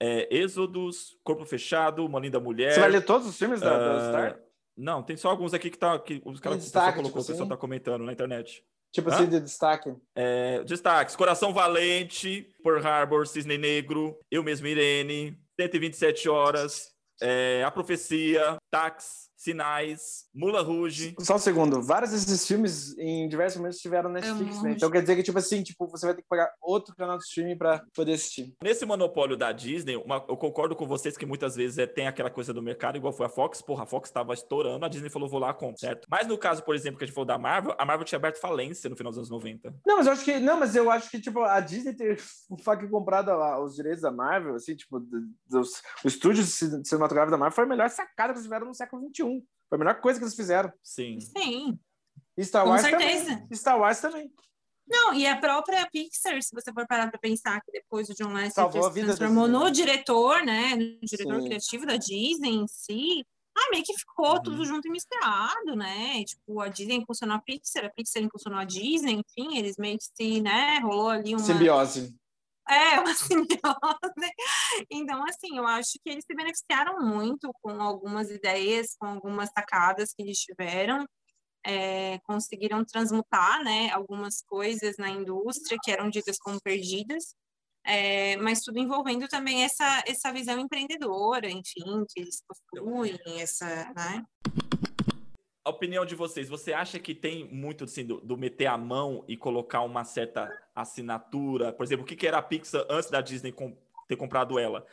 É, 0.00 0.28
Êxodos, 0.34 1.16
Corpo 1.22 1.44
Fechado, 1.44 2.04
Uma 2.04 2.18
Linda 2.18 2.40
Mulher. 2.40 2.72
Você 2.72 2.80
vai 2.80 2.90
ler 2.90 3.04
todos 3.04 3.28
os 3.28 3.38
filmes 3.38 3.60
da, 3.60 3.78
da 3.78 3.96
ah, 3.96 4.08
Star? 4.08 4.40
Não, 4.76 5.00
tem 5.00 5.16
só 5.16 5.30
alguns 5.30 5.54
aqui 5.54 5.70
que 5.70 5.78
tá 5.78 5.96
que 6.00 6.20
os 6.24 6.40
caras 6.40 6.58
destaque, 6.58 6.96
colocou, 6.96 7.10
tipo 7.10 7.18
o 7.20 7.24
pessoal 7.24 7.46
assim? 7.46 7.48
tá 7.48 7.56
comentando 7.56 8.02
na 8.02 8.12
internet. 8.12 8.64
Tipo 8.90 9.10
Hã? 9.10 9.14
assim, 9.14 9.28
de 9.28 9.40
destaque. 9.40 9.94
É, 10.14 10.62
destaques: 10.64 11.14
Coração 11.14 11.52
Valente, 11.52 12.52
Pearl 12.62 12.84
Harbor, 12.84 13.26
Cisne 13.26 13.56
Negro, 13.56 14.18
Eu 14.30 14.42
Mesmo 14.42 14.66
Irene, 14.66 15.38
127 15.60 16.28
Horas, 16.28 16.92
é, 17.20 17.62
A 17.64 17.70
Profecia, 17.70 18.56
Tax, 18.70 19.30
Sinais, 19.44 20.24
Mula 20.34 20.62
Rouge. 20.62 21.14
Só 21.20 21.36
um 21.36 21.38
segundo. 21.38 21.82
Vários 21.82 22.10
desses 22.10 22.46
filmes, 22.46 22.96
em 22.98 23.28
diversos 23.28 23.58
momentos, 23.58 23.78
tiveram 23.78 24.10
Netflix, 24.10 24.56
Amo. 24.56 24.64
né? 24.64 24.72
Então 24.72 24.90
quer 24.90 25.00
dizer 25.02 25.16
que, 25.16 25.22
tipo 25.22 25.38
assim, 25.38 25.62
tipo, 25.62 25.86
você 25.88 26.06
vai 26.06 26.14
ter 26.14 26.22
que 26.22 26.28
pagar 26.28 26.50
outro 26.62 26.94
canal 26.96 27.18
de 27.18 27.24
streaming 27.24 27.56
pra 27.58 27.82
poder 27.94 28.14
assistir. 28.14 28.54
Nesse 28.62 28.84
monopólio 28.84 29.36
da 29.36 29.52
Disney, 29.52 29.96
uma- 29.96 30.24
eu 30.28 30.36
concordo 30.36 30.74
com 30.74 30.86
vocês 30.86 31.16
que 31.16 31.26
muitas 31.26 31.54
vezes 31.54 31.78
é, 31.78 31.86
tem 31.86 32.06
aquela 32.06 32.30
coisa 32.30 32.52
do 32.52 32.62
mercado, 32.62 32.96
igual 32.96 33.12
foi 33.12 33.26
a 33.26 33.28
Fox. 33.28 33.60
Porra, 33.62 33.84
a 33.84 33.86
Fox 33.86 34.08
estava 34.08 34.32
estourando, 34.34 34.84
a 34.84 34.88
Disney 34.88 35.10
falou, 35.10 35.28
vou 35.28 35.38
lá, 35.40 35.52
compro, 35.54 35.78
certo? 35.78 36.06
Mas 36.10 36.26
no 36.26 36.38
caso, 36.38 36.62
por 36.64 36.74
exemplo, 36.74 36.98
que 36.98 37.04
a 37.04 37.06
gente 37.06 37.14
falou 37.14 37.26
da 37.26 37.38
Marvel, 37.38 37.74
a 37.78 37.84
Marvel 37.84 38.04
tinha 38.04 38.18
aberto 38.18 38.40
falência 38.40 38.88
no 38.90 38.96
final 38.96 39.10
dos 39.12 39.18
anos 39.18 39.30
90. 39.30 39.74
Não, 39.86 39.98
mas 39.98 40.06
eu 40.06 40.12
acho 40.12 40.24
que, 40.24 40.38
não, 40.40 40.58
mas 40.58 40.74
eu 40.74 40.90
acho 40.90 41.10
que, 41.10 41.20
tipo, 41.20 41.42
a 41.42 41.60
Disney 41.60 41.94
ter 41.94 42.18
fucking 42.64 42.88
comprado 42.88 43.30
a- 43.30 43.62
os 43.62 43.74
direitos 43.76 44.02
da 44.02 44.10
Marvel, 44.10 44.54
assim, 44.54 44.74
tipo, 44.74 44.98
do- 44.98 45.28
dos, 45.48 45.82
o 46.04 46.08
estúdio 46.08 46.42
cin- 46.44 46.82
cinematográfico 46.84 47.30
da 47.32 47.38
Marvel 47.38 47.54
foi 47.54 47.64
a 47.64 47.68
melhor 47.68 47.90
sacada 47.90 48.32
que 48.32 48.38
eles 48.38 48.44
tiveram 48.44 48.66
no 48.66 48.74
século 48.74 49.02
XXI. 49.14 49.33
Foi 49.68 49.76
a 49.76 49.78
melhor 49.78 50.00
coisa 50.00 50.18
que 50.18 50.24
eles 50.24 50.34
fizeram. 50.36 50.72
Sim. 50.82 51.18
Sim. 51.20 51.78
E 52.36 52.44
Star 52.44 52.64
Com 52.64 52.70
Wars 52.70 52.82
certeza. 52.82 53.24
também. 53.36 53.48
Star 53.56 53.78
Wars 53.78 54.00
também. 54.00 54.30
Não, 54.86 55.14
e 55.14 55.26
a 55.26 55.38
própria 55.38 55.88
Pixar, 55.90 56.42
se 56.42 56.54
você 56.54 56.70
for 56.72 56.86
parar 56.86 57.08
para 57.10 57.18
pensar 57.18 57.58
que 57.62 57.72
depois 57.72 58.08
o 58.10 58.14
John 58.14 58.32
Lasseter 58.34 58.82
se 58.82 59.02
transformou 59.04 59.48
no 59.48 59.70
diretor, 59.70 60.44
né? 60.44 60.74
No 60.76 61.00
diretor 61.02 61.40
Sim. 61.40 61.46
criativo 61.46 61.86
da 61.86 61.96
Disney 61.96 62.50
em 62.54 62.66
si. 62.68 63.24
Ah, 63.56 63.70
meio 63.70 63.84
que 63.84 63.96
ficou 63.96 64.34
Uhum. 64.34 64.42
tudo 64.42 64.64
junto 64.64 64.88
e 64.88 64.90
misturado, 64.90 65.76
né? 65.76 66.18
E, 66.18 66.24
tipo, 66.24 66.60
a 66.60 66.68
Disney 66.68 66.96
impulsionou 66.96 67.36
a 67.36 67.40
Pixar, 67.40 67.84
a 67.84 67.88
Pixar 67.88 68.20
impulsionou 68.22 68.58
a 68.58 68.64
Disney, 68.64 69.14
enfim, 69.14 69.56
eles 69.56 69.76
meio 69.78 69.96
que 69.96 70.04
se, 70.04 70.40
né? 70.42 70.80
Rolou 70.80 71.08
ali 71.08 71.30
uma. 71.34 71.38
Simbiose. 71.38 72.14
É, 72.68 72.98
uma 73.00 73.14
simbiose. 73.14 74.32
Então, 74.90 75.22
assim, 75.24 75.58
eu 75.58 75.66
acho 75.66 75.92
que 76.02 76.10
eles 76.10 76.24
se 76.24 76.34
beneficiaram 76.34 77.00
muito 77.00 77.52
com 77.62 77.80
algumas 77.82 78.30
ideias, 78.30 78.96
com 78.98 79.06
algumas 79.06 79.50
sacadas 79.50 80.12
que 80.12 80.22
eles 80.22 80.38
tiveram. 80.38 81.06
É, 81.66 82.18
conseguiram 82.24 82.84
transmutar, 82.84 83.64
né, 83.64 83.90
algumas 83.90 84.42
coisas 84.42 84.96
na 84.98 85.08
indústria 85.08 85.78
que 85.82 85.90
eram 85.90 86.10
ditas 86.10 86.36
como 86.38 86.60
perdidas, 86.60 87.34
é, 87.86 88.36
mas 88.36 88.60
tudo 88.60 88.78
envolvendo 88.78 89.26
também 89.28 89.62
essa, 89.64 90.02
essa 90.06 90.30
visão 90.30 90.58
empreendedora, 90.58 91.48
enfim, 91.50 92.04
que 92.10 92.20
eles 92.20 92.42
possuem, 92.46 93.18
essa, 93.40 93.66
né? 93.94 94.22
A 95.64 95.70
opinião 95.70 96.04
de 96.04 96.14
vocês, 96.14 96.48
você 96.48 96.74
acha 96.74 96.98
que 96.98 97.14
tem 97.14 97.48
muito 97.50 97.84
assim, 97.84 98.04
do, 98.04 98.20
do 98.20 98.36
meter 98.36 98.66
a 98.66 98.76
mão 98.76 99.24
e 99.26 99.34
colocar 99.36 99.80
uma 99.80 100.04
certa 100.04 100.46
assinatura? 100.74 101.72
Por 101.72 101.84
exemplo, 101.84 102.04
o 102.04 102.06
que, 102.06 102.14
que 102.14 102.26
era 102.26 102.36
a 102.38 102.42
Pixar 102.42 102.84
antes 102.90 103.08
da 103.10 103.20
Disney 103.22 103.50
com- 103.50 103.74
ter 104.06 104.16
comprado 104.16 104.58
ela? 104.58 104.84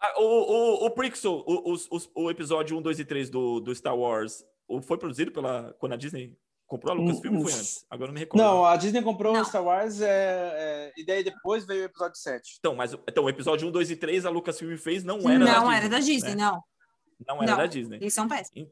Ah, 0.00 0.14
O, 0.20 0.24
o, 0.24 0.86
o 0.86 0.90
Prixel, 0.90 1.44
o, 1.46 1.72
os- 1.72 1.86
os- 1.90 2.10
o 2.14 2.28
episódio 2.30 2.76
1, 2.76 2.82
2 2.82 2.98
e 2.98 3.04
3 3.04 3.30
do, 3.30 3.60
do 3.60 3.72
Star 3.74 3.96
Wars, 3.96 4.44
o- 4.66 4.82
foi 4.82 4.98
produzido 4.98 5.30
pela. 5.30 5.72
Quando 5.78 5.92
a 5.92 5.96
Disney 5.96 6.36
comprou 6.66 6.92
a 6.92 6.96
Lucasfilm 6.96 7.36
ou 7.36 7.42
foi 7.44 7.52
Hum, 7.52 7.56
antes? 7.56 7.86
Agora 7.88 8.08
eu 8.08 8.08
não 8.08 8.14
me 8.14 8.20
recordo. 8.20 8.42
Não, 8.42 8.64
a 8.64 8.76
Disney 8.76 9.02
comprou 9.02 9.32
Não. 9.32 9.44
Star 9.44 9.62
Wars 9.64 10.00
é, 10.00 10.08
é, 10.10 10.92
e 11.00 11.06
daí 11.06 11.22
depois 11.22 11.64
veio 11.64 11.82
o 11.82 11.84
episódio 11.84 12.16
7. 12.18 12.56
Então, 12.58 12.74
mas 12.74 12.92
então, 12.92 13.22
o 13.24 13.30
episódio 13.30 13.68
1, 13.68 13.70
2 13.70 13.90
e 13.92 13.96
3 13.96 14.26
a 14.26 14.30
Lucasfilm 14.30 14.76
fez, 14.76 15.04
não 15.04 15.18
era 15.30 15.38
da 15.38 15.44
não 15.52 15.60
Disney. 15.60 15.76
era 15.76 15.88
da 15.88 15.98
Disney, 16.00 16.34
né? 16.34 16.44
não. 16.44 16.62
Não 17.26 17.42
era 17.42 17.52
Não. 17.52 17.58
da 17.58 17.66
Disney. 17.66 17.96
Eles 17.98 18.12
são 18.12 18.26
péssimos. 18.28 18.68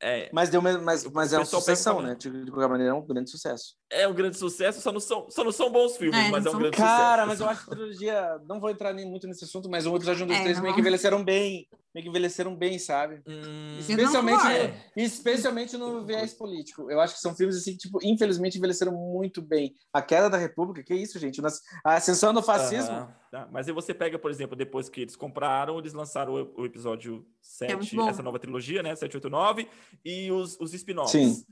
É, 0.00 0.30
Mas, 0.32 0.48
deu, 0.48 0.62
mas, 0.62 1.04
mas 1.06 1.32
é 1.32 1.38
uma 1.38 1.44
sucessão, 1.44 1.98
mim. 1.98 2.06
né? 2.06 2.14
De, 2.14 2.30
de 2.44 2.50
qualquer 2.52 2.68
maneira, 2.68 2.92
é 2.92 2.94
um 2.94 3.04
grande 3.04 3.30
sucesso. 3.30 3.74
é 3.90 4.06
um 4.06 4.14
grande 4.14 4.36
sucesso, 4.38 4.80
só 4.80 4.92
não 4.92 5.00
são, 5.00 5.28
só 5.28 5.42
não 5.42 5.50
são 5.50 5.70
bons 5.72 5.96
filmes, 5.96 6.16
É, 6.16 6.30
mas 6.30 6.46
é 6.46 6.48
um 6.48 6.52
são- 6.52 6.60
grande 6.60 6.76
Cara, 6.76 7.24
sucesso. 7.24 7.26
mas 7.28 7.40
eu 7.40 7.48
acho 7.48 7.64
que 7.64 7.70
a 7.72 7.74
trilogia. 7.76 8.38
Não 8.46 8.60
vou 8.60 8.70
entrar 8.70 8.92
nem 8.92 9.04
muito 9.10 9.26
nesse 9.26 9.44
assunto, 9.44 9.68
mas 9.68 9.86
o 9.86 9.96
episódio 9.96 10.24
1, 10.24 10.28
2 10.28 10.38
É, 10.38 10.42
3 10.44 10.56
não 10.58 10.62
meio 10.62 10.74
que 10.74 10.80
envelheceram 10.80 11.24
bem. 11.24 11.66
Meio 11.92 12.04
que 12.04 12.10
envelheceram 12.10 12.54
bem, 12.54 12.78
sabe? 12.78 13.20
Hum, 13.26 13.76
Especialmente, 13.80 14.38
concordo. 14.40 14.74
no, 14.96 15.02
especialmente 15.02 15.76
no 15.76 16.04
viés 16.06 16.32
político. 16.34 16.88
Eu 16.90 17.00
acho 17.00 17.14
que 17.14 17.20
são 17.20 17.34
filmes 17.34 17.56
assim 17.56 17.72
que, 17.72 17.78
tipo, 17.78 17.98
infelizmente 18.04 18.56
envelheceram 18.56 18.92
muito 18.92 19.42
bem. 19.42 19.74
A 19.92 20.00
Queda 20.00 20.30
da 20.30 20.36
República, 20.38 20.82
que 20.84 20.94
isso, 20.94 21.18
gente? 21.18 21.40
A 21.84 21.94
Ascensão 21.94 22.32
do 22.32 22.42
Fascismo. 22.42 23.08
Tá. 23.30 23.48
Mas 23.50 23.68
aí 23.68 23.74
você 23.74 23.94
pega, 23.94 24.18
por 24.18 24.30
exemplo, 24.30 24.56
depois 24.56 24.88
que 24.88 25.02
eles 25.02 25.16
compraram, 25.16 25.78
eles 25.78 25.92
lançaram 25.92 26.34
o, 26.34 26.62
o 26.62 26.66
episódio 26.66 27.26
é 27.62 27.74
muito 27.74 27.84
7, 27.84 27.96
bom. 27.96 28.08
essa 28.08 28.22
nova 28.22 28.38
trilogia, 28.38 28.82
né? 28.82 28.94
7, 28.94 29.16
8, 29.16 29.30
9, 29.30 29.68
e 30.04 30.30
os, 30.30 30.58
os 30.60 30.74
spin-offs. 30.74 31.12
Sim. 31.12 31.44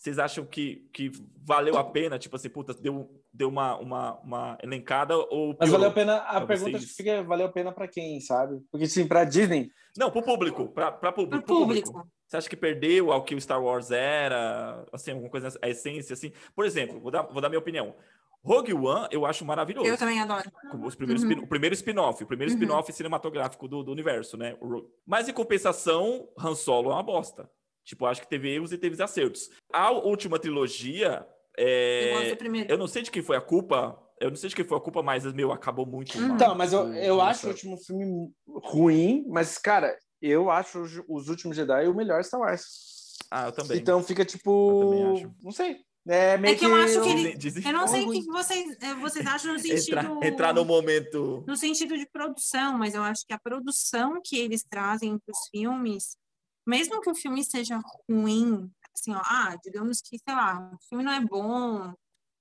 Vocês 0.00 0.18
acham 0.18 0.46
que, 0.46 0.88
que 0.94 1.12
valeu 1.44 1.76
a 1.76 1.84
pena? 1.84 2.18
Tipo 2.18 2.36
assim, 2.36 2.48
puta, 2.48 2.72
deu, 2.72 3.22
deu 3.30 3.50
uma, 3.50 3.76
uma, 3.76 4.18
uma 4.20 4.58
elencada 4.62 5.14
ou 5.14 5.54
Mas 5.60 5.68
valeu 5.68 5.90
a 5.90 5.92
pena. 5.92 6.16
A 6.16 6.40
pergunta 6.40 6.78
vocês? 6.78 6.96
fica: 6.96 7.22
valeu 7.22 7.44
a 7.44 7.52
pena 7.52 7.70
pra 7.70 7.86
quem, 7.86 8.18
sabe? 8.18 8.62
Porque, 8.72 8.86
assim, 8.86 9.06
pra 9.06 9.24
Disney. 9.24 9.70
Não, 9.98 10.10
pro 10.10 10.22
público, 10.22 10.68
pra, 10.68 10.90
pra 10.90 11.12
público, 11.12 11.44
pro 11.44 11.54
público. 11.54 11.92
público. 11.92 12.10
Você 12.26 12.36
acha 12.38 12.48
que 12.48 12.56
perdeu 12.56 13.12
ao 13.12 13.24
que 13.24 13.34
o 13.34 13.40
Star 13.40 13.62
Wars 13.62 13.90
era? 13.90 14.86
Assim, 14.90 15.10
alguma 15.10 15.28
coisa, 15.28 15.52
a 15.60 15.68
essência, 15.68 16.14
assim? 16.14 16.32
Por 16.54 16.64
exemplo, 16.64 16.98
vou 16.98 17.10
dar, 17.10 17.22
vou 17.22 17.42
dar 17.42 17.50
minha 17.50 17.58
opinião. 17.58 17.94
Rogue 18.42 18.72
One 18.72 19.08
eu 19.10 19.26
acho 19.26 19.44
maravilhoso. 19.44 19.86
Eu 19.88 19.96
também 19.98 20.20
adoro. 20.20 20.50
Os 20.84 20.94
primeiros 20.94 21.22
Uhum. 21.22 21.30
spin- 21.30 21.44
o 21.44 21.46
primeiro 21.46 21.74
spin-off, 21.74 22.22
o 22.24 22.26
primeiro 22.26 22.52
Uhum. 22.52 22.58
spin-off 22.58 22.92
cinematográfico 22.92 23.68
do, 23.68 23.82
do 23.82 23.92
universo, 23.92 24.36
né? 24.36 24.56
O 24.60 24.66
Rogue. 24.68 24.88
Mas 25.06 25.28
em 25.28 25.32
compensação, 25.32 26.28
Han 26.38 26.54
Solo 26.54 26.90
é 26.90 26.94
uma 26.94 27.02
bosta. 27.02 27.50
Tipo, 27.84 28.06
acho 28.06 28.20
que 28.22 28.28
teve 28.28 28.48
erros 28.54 28.72
e 28.72 28.78
teve 28.78 29.00
acertos. 29.02 29.50
A 29.72 29.90
última 29.90 30.38
trilogia, 30.38 31.26
é, 31.58 32.12
Eu 32.30 32.64
eu 32.68 32.78
não 32.78 32.86
sei 32.86 33.02
de 33.02 33.10
quem 33.10 33.22
foi 33.22 33.36
a 33.36 33.40
culpa, 33.40 33.98
eu 34.20 34.30
não 34.30 34.36
sei 34.36 34.48
de 34.48 34.56
quem 34.56 34.64
foi 34.64 34.78
a 34.78 34.80
culpa, 34.80 35.02
mas 35.02 35.24
meu 35.32 35.52
acabou 35.52 35.84
muito. 35.84 36.16
Uhum. 36.16 36.28
mal. 36.28 36.36
Então, 36.36 36.54
mas 36.54 36.72
eu, 36.72 36.92
eu 36.94 37.20
acho 37.20 37.46
o 37.46 37.50
último 37.50 37.76
filme 37.76 38.30
ruim, 38.62 39.24
mas, 39.28 39.58
cara, 39.58 39.96
eu 40.22 40.50
acho 40.50 40.80
os- 40.80 41.02
Os 41.08 41.28
Últimos 41.28 41.56
Jedi 41.56 41.88
o 41.88 41.94
melhor 41.94 42.22
Star 42.22 42.40
Wars. 42.40 43.18
Ah, 43.30 43.46
eu 43.46 43.52
também. 43.52 43.78
Então 43.78 44.02
fica 44.02 44.22
Eu 44.22 44.26
tipo. 44.26 44.80
também 44.80 45.04
acho. 45.04 45.34
Não 45.42 45.50
sei. 45.52 45.78
É 46.08 46.36
meio 46.38 46.54
É 46.54 46.58
que 46.58 46.64
eu 46.64 46.74
acho 46.74 47.02
que 47.02 47.08
ele- 47.08 47.62
Eu 47.64 47.72
não 47.72 47.86
sei 47.86 48.04
o 48.06 48.10
que 48.10 48.24
vocês, 48.26 48.76
eh, 48.80 48.94
vocês 48.94 49.26
acham 49.26 49.52
no 49.52 49.58
sentido. 49.58 49.98
entrar, 49.98 50.26
entrar 50.26 50.54
no 50.54 50.64
momento. 50.64 51.44
no 51.46 51.56
sentido 51.56 51.96
de 51.96 52.06
produção, 52.06 52.78
mas 52.78 52.94
eu 52.94 53.02
acho 53.02 53.24
que 53.26 53.32
a 53.34 53.38
produção 53.38 54.20
que 54.24 54.36
eles 54.38 54.64
trazem 54.64 55.18
para 55.18 55.32
os 55.32 55.48
filmes 55.50 56.16
mesmo 56.66 57.00
que 57.00 57.10
o 57.10 57.14
filme 57.14 57.42
seja 57.44 57.80
ruim, 58.08 58.70
assim, 58.94 59.12
ó, 59.12 59.20
ah, 59.24 59.56
digamos 59.64 60.00
que, 60.00 60.18
sei 60.18 60.34
lá, 60.34 60.70
o 60.72 60.78
filme 60.88 61.02
não 61.02 61.12
é 61.12 61.20
bom, 61.20 61.92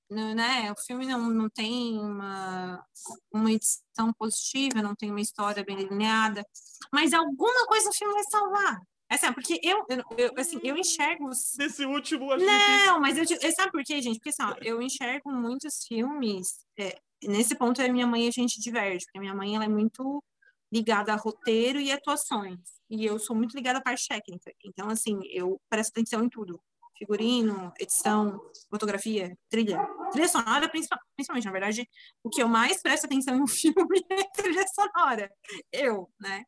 não, 0.09 0.35
né? 0.35 0.71
O 0.71 0.75
filme 0.81 1.05
não, 1.05 1.29
não 1.29 1.49
tem 1.49 1.97
uma, 1.97 2.85
uma 3.33 3.51
edição 3.51 4.13
positiva, 4.17 4.81
não 4.83 4.93
tem 4.93 5.09
uma 5.09 5.21
história 5.21 5.63
bem 5.63 5.77
delineada, 5.77 6.45
mas 6.93 7.13
alguma 7.13 7.65
coisa 7.65 7.89
o 7.89 7.93
filme 7.93 8.13
vai 8.13 8.23
salvar. 8.25 8.79
É 9.09 9.15
assim, 9.15 9.33
porque 9.33 9.59
eu, 9.63 9.83
eu, 9.89 10.03
eu, 10.17 10.31
assim, 10.37 10.59
eu 10.63 10.77
enxergo. 10.77 11.29
Nesse 11.57 11.83
último, 11.83 12.31
acho 12.31 12.45
Não, 12.45 12.99
mas 12.99 13.17
eu, 13.17 13.51
sabe 13.51 13.71
por 13.71 13.83
quê, 13.83 13.99
gente? 14.01 14.19
Porque 14.19 14.29
assim, 14.29 14.43
ó, 14.43 14.55
eu 14.61 14.81
enxergo 14.81 15.31
muitos 15.31 15.83
filmes. 15.87 16.59
É, 16.77 16.95
nesse 17.23 17.55
ponto, 17.55 17.81
a 17.81 17.89
minha 17.89 18.05
mãe 18.05 18.27
a 18.27 18.31
gente 18.31 18.61
diverge, 18.61 19.05
porque 19.05 19.17
a 19.17 19.21
minha 19.21 19.33
mãe 19.33 19.55
ela 19.55 19.65
é 19.65 19.69
muito 19.69 20.23
ligada 20.71 21.11
a 21.11 21.15
roteiro 21.15 21.79
e 21.79 21.91
atuações. 21.91 22.59
E 22.87 23.03
eu 23.03 23.17
sou 23.17 23.35
muito 23.35 23.55
ligada 23.55 23.79
à 23.79 23.81
parte 23.81 24.07
técnica. 24.07 24.51
Então, 24.63 24.89
assim, 24.89 25.19
eu 25.31 25.59
presto 25.67 25.91
atenção 25.91 26.23
em 26.23 26.29
tudo. 26.29 26.61
Figurino, 26.95 27.73
edição, 27.79 28.39
fotografia, 28.69 29.35
trilha. 29.49 29.79
Trilha 30.11 30.27
sonora, 30.27 30.69
principalmente. 30.69 31.45
Na 31.45 31.51
verdade, 31.51 31.89
o 32.23 32.29
que 32.29 32.43
eu 32.43 32.47
mais 32.47 32.81
presto 32.81 33.05
atenção 33.05 33.35
em 33.35 33.41
um 33.41 33.47
filme 33.47 34.05
é 34.11 34.23
trilha 34.35 34.65
sonora. 34.67 35.31
Eu, 35.71 36.09
né? 36.19 36.43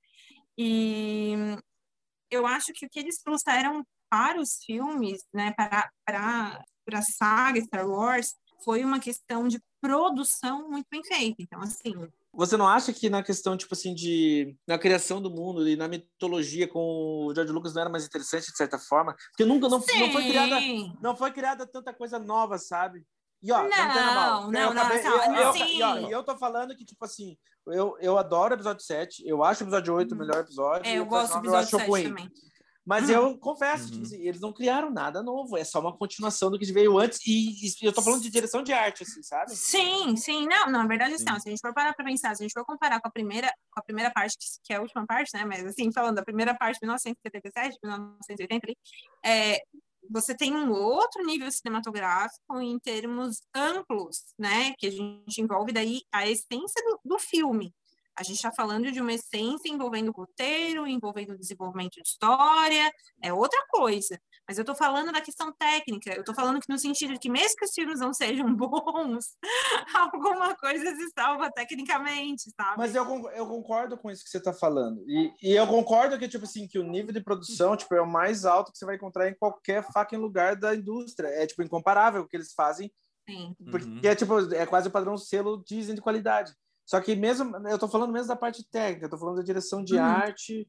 E 0.58 1.36
eu 2.32 2.48
acho 2.48 2.74
que 2.74 2.86
o 2.86 2.90
que 2.90 3.00
eles 3.00 3.22
trouxeram 3.22 3.84
para 4.10 4.40
os 4.40 4.58
filmes, 4.66 5.22
né, 5.34 5.54
para, 5.54 5.90
para, 6.06 6.64
para 6.86 7.00
a 7.00 7.04
saga 7.04 7.62
Star 7.62 7.88
Wars, 7.88 8.34
foi 8.64 8.84
uma 8.84 9.00
questão 9.00 9.48
de 9.48 9.60
produção 9.82 10.70
muito 10.70 10.88
bem 10.92 11.04
feita. 11.04 11.42
Então, 11.42 11.62
assim, 11.62 11.94
você 12.34 12.56
não 12.56 12.68
acha 12.68 12.94
que 12.94 13.10
na 13.10 13.22
questão, 13.22 13.58
tipo 13.58 13.74
assim, 13.74 13.94
de 13.94 14.56
na 14.66 14.78
criação 14.78 15.22
do 15.22 15.30
mundo 15.30 15.68
e 15.68 15.76
na 15.76 15.88
mitologia 15.88 16.68
com 16.68 17.26
o 17.26 17.36
George 17.36 17.52
Lucas 17.52 17.74
não 17.74 17.82
era 17.82 17.90
mais 17.90 18.06
interessante, 18.06 18.52
de 18.52 18.58
certa 18.58 18.80
forma? 18.80 19.16
Porque 19.32 19.44
nunca, 19.44 19.68
não, 19.68 19.80
não 19.80 20.12
foi 20.12 20.24
criada 20.24 20.60
não 21.02 21.16
foi 21.16 21.32
criada 21.32 21.68
tanta 21.68 21.94
coisa 21.94 22.18
nova, 22.18 22.58
sabe? 22.58 23.04
E, 23.42 23.52
ó, 23.52 23.64
não, 23.64 23.70
não, 23.70 24.52
não, 24.52 24.74
não, 24.74 24.84
acabei, 24.84 25.02
não, 25.02 25.36
eu, 25.36 25.56
eu, 25.56 25.56
e, 25.56 25.84
ó, 25.84 25.96
eu 25.98 26.24
tô 26.24 26.38
falando 26.38 26.76
que, 26.76 26.86
tipo 26.86 27.04
assim, 27.04 27.36
eu, 27.68 27.98
eu 28.00 28.18
adoro 28.18 28.54
o 28.54 28.56
episódio 28.56 28.84
7, 28.84 29.24
eu 29.26 29.44
acho 29.44 29.64
o 29.64 29.66
episódio 29.66 29.96
8 29.96 30.14
o 30.14 30.18
melhor 30.18 30.42
episódio. 30.42 30.88
É, 30.88 30.98
eu 30.98 31.06
gosto 31.06 31.34
do 31.34 31.40
episódio 31.40 31.80
7 31.80 31.88
ruim. 31.90 32.04
também. 32.04 32.32
Mas 32.86 33.10
uhum. 33.10 33.16
eu 33.16 33.38
confesso, 33.38 33.86
uhum. 33.86 33.92
tipo 33.92 34.04
assim, 34.04 34.28
eles 34.28 34.42
não 34.42 34.52
criaram 34.52 34.90
nada 34.90 35.22
novo, 35.22 35.56
é 35.56 35.64
só 35.64 35.80
uma 35.80 35.96
continuação 35.96 36.50
do 36.50 36.58
que 36.58 36.72
veio 36.74 36.98
antes, 36.98 37.20
e, 37.26 37.68
e 37.68 37.86
eu 37.86 37.94
tô 37.94 38.02
falando 38.02 38.22
de 38.22 38.30
direção 38.30 38.64
de 38.64 38.74
arte, 38.74 39.04
assim, 39.04 39.22
sabe? 39.22 39.56
Sim, 39.56 40.16
sim, 40.18 40.48
não, 40.48 40.66
não, 40.66 40.82
na 40.82 40.88
verdade, 40.88 41.14
assim, 41.14 41.26
se 41.26 41.48
a 41.48 41.52
gente 41.52 41.62
for 41.62 41.74
parar 41.74 41.94
pra 41.94 42.04
pensar, 42.04 42.36
se 42.36 42.42
a 42.42 42.46
gente 42.46 42.54
for 42.54 42.66
comparar 42.66 43.00
com 43.00 43.08
a 43.08 43.12
primeira, 43.12 43.48
com 43.72 43.80
a 43.80 43.84
primeira 43.84 44.12
parte, 44.12 44.36
que 44.64 44.74
é 44.74 44.78
a 44.78 44.82
última 44.82 45.06
parte, 45.06 45.30
né, 45.36 45.46
mas 45.46 45.64
assim, 45.64 45.92
falando 45.92 46.16
da 46.16 46.24
primeira 46.24 46.56
parte, 46.56 46.80
1977, 46.82 47.78
1980, 47.84 48.74
é, 49.24 49.60
você 50.10 50.36
tem 50.36 50.54
um 50.54 50.72
outro 50.72 51.24
nível 51.24 51.52
cinematográfico 51.52 52.60
em 52.60 52.78
termos 52.80 53.42
amplos, 53.56 54.34
né, 54.38 54.74
que 54.78 54.88
a 54.88 54.92
gente 54.92 55.42
envolve 55.42 55.72
daí 55.72 56.02
a 56.12 56.28
essência 56.28 56.84
do, 56.86 57.00
do 57.04 57.20
filme, 57.20 57.74
a 58.18 58.24
gente 58.24 58.36
está 58.36 58.52
falando 58.52 58.92
de 58.92 59.02
uma 59.02 59.14
essência 59.14 59.70
envolvendo 59.70 60.12
roteiro, 60.12 60.88
envolvendo 60.88 61.38
desenvolvimento 61.38 61.94
de 61.94 62.08
história, 62.08 62.92
é 63.22 63.34
outra 63.34 63.64
coisa. 63.70 64.20
Mas 64.48 64.58
eu 64.58 64.64
estou 64.64 64.76
falando 64.76 65.12
da 65.12 65.22
questão 65.22 65.54
técnica, 65.54 66.14
eu 66.14 66.22
estou 66.22 66.36
falando 66.36 66.60
que 66.60 66.70
no 66.70 66.78
sentido 66.78 67.14
de 67.14 67.20
que 67.20 67.30
mesmo 67.30 67.56
que 67.56 67.66
os 67.66 67.74
filmes 67.74 68.00
não 68.00 68.14
sejam 68.14 68.54
bons, 68.56 69.38
alguma 69.94 70.56
coisa 70.56 70.96
se 70.96 71.10
salva 71.18 71.50
tecnicamente, 71.52 72.52
sabe? 72.56 72.78
Mas 72.78 72.96
eu, 72.96 73.06
eu 73.30 73.48
concordo 73.48 73.98
com 73.98 74.12
isso 74.12 74.24
que 74.24 74.30
você 74.30 74.40
está 74.40 74.52
falando. 74.52 75.04
E, 75.08 75.34
e 75.42 75.54
eu 75.54 75.66
concordo 75.68 76.18
que, 76.20 76.28
tipo 76.28 76.44
assim, 76.44 76.68
que 76.68 76.80
o 76.80 76.84
nível 76.84 77.14
de 77.14 77.22
produção 77.22 77.78
tipo, 77.78 77.96
é 77.96 78.02
o 78.02 78.08
mais 78.08 78.46
alto 78.46 78.72
que 78.72 78.78
você 78.78 78.86
vai 78.86 78.96
encontrar 78.96 79.30
em 79.30 79.36
qualquer 79.36 79.84
fucking 79.92 80.18
lugar 80.18 80.56
da 80.56 80.76
indústria. 80.76 81.28
É, 81.28 81.46
tipo, 81.46 81.64
incomparável 81.64 82.22
o 82.22 82.28
que 82.28 82.36
eles 82.36 82.54
fazem. 82.54 82.92
Sim. 83.30 83.56
Porque 83.70 83.88
uhum. 83.88 84.00
é, 84.04 84.16
tipo, 84.16 84.54
é 84.54 84.66
quase 84.66 84.88
o 84.88 84.92
padrão 84.92 85.18
selo 85.18 85.64
Disney 85.66 85.96
de 85.96 86.02
qualidade. 86.02 86.54
Só 86.86 87.00
que 87.00 87.16
mesmo, 87.16 87.56
eu 87.68 87.76
estou 87.76 87.90
falando 87.90 88.12
mesmo 88.12 88.28
da 88.28 88.36
parte 88.36 88.64
técnica, 88.70 89.06
estou 89.06 89.20
falando 89.20 89.38
da 89.38 89.44
direção 89.44 89.84
de 89.84 89.96
uhum. 89.96 90.04
arte 90.04 90.68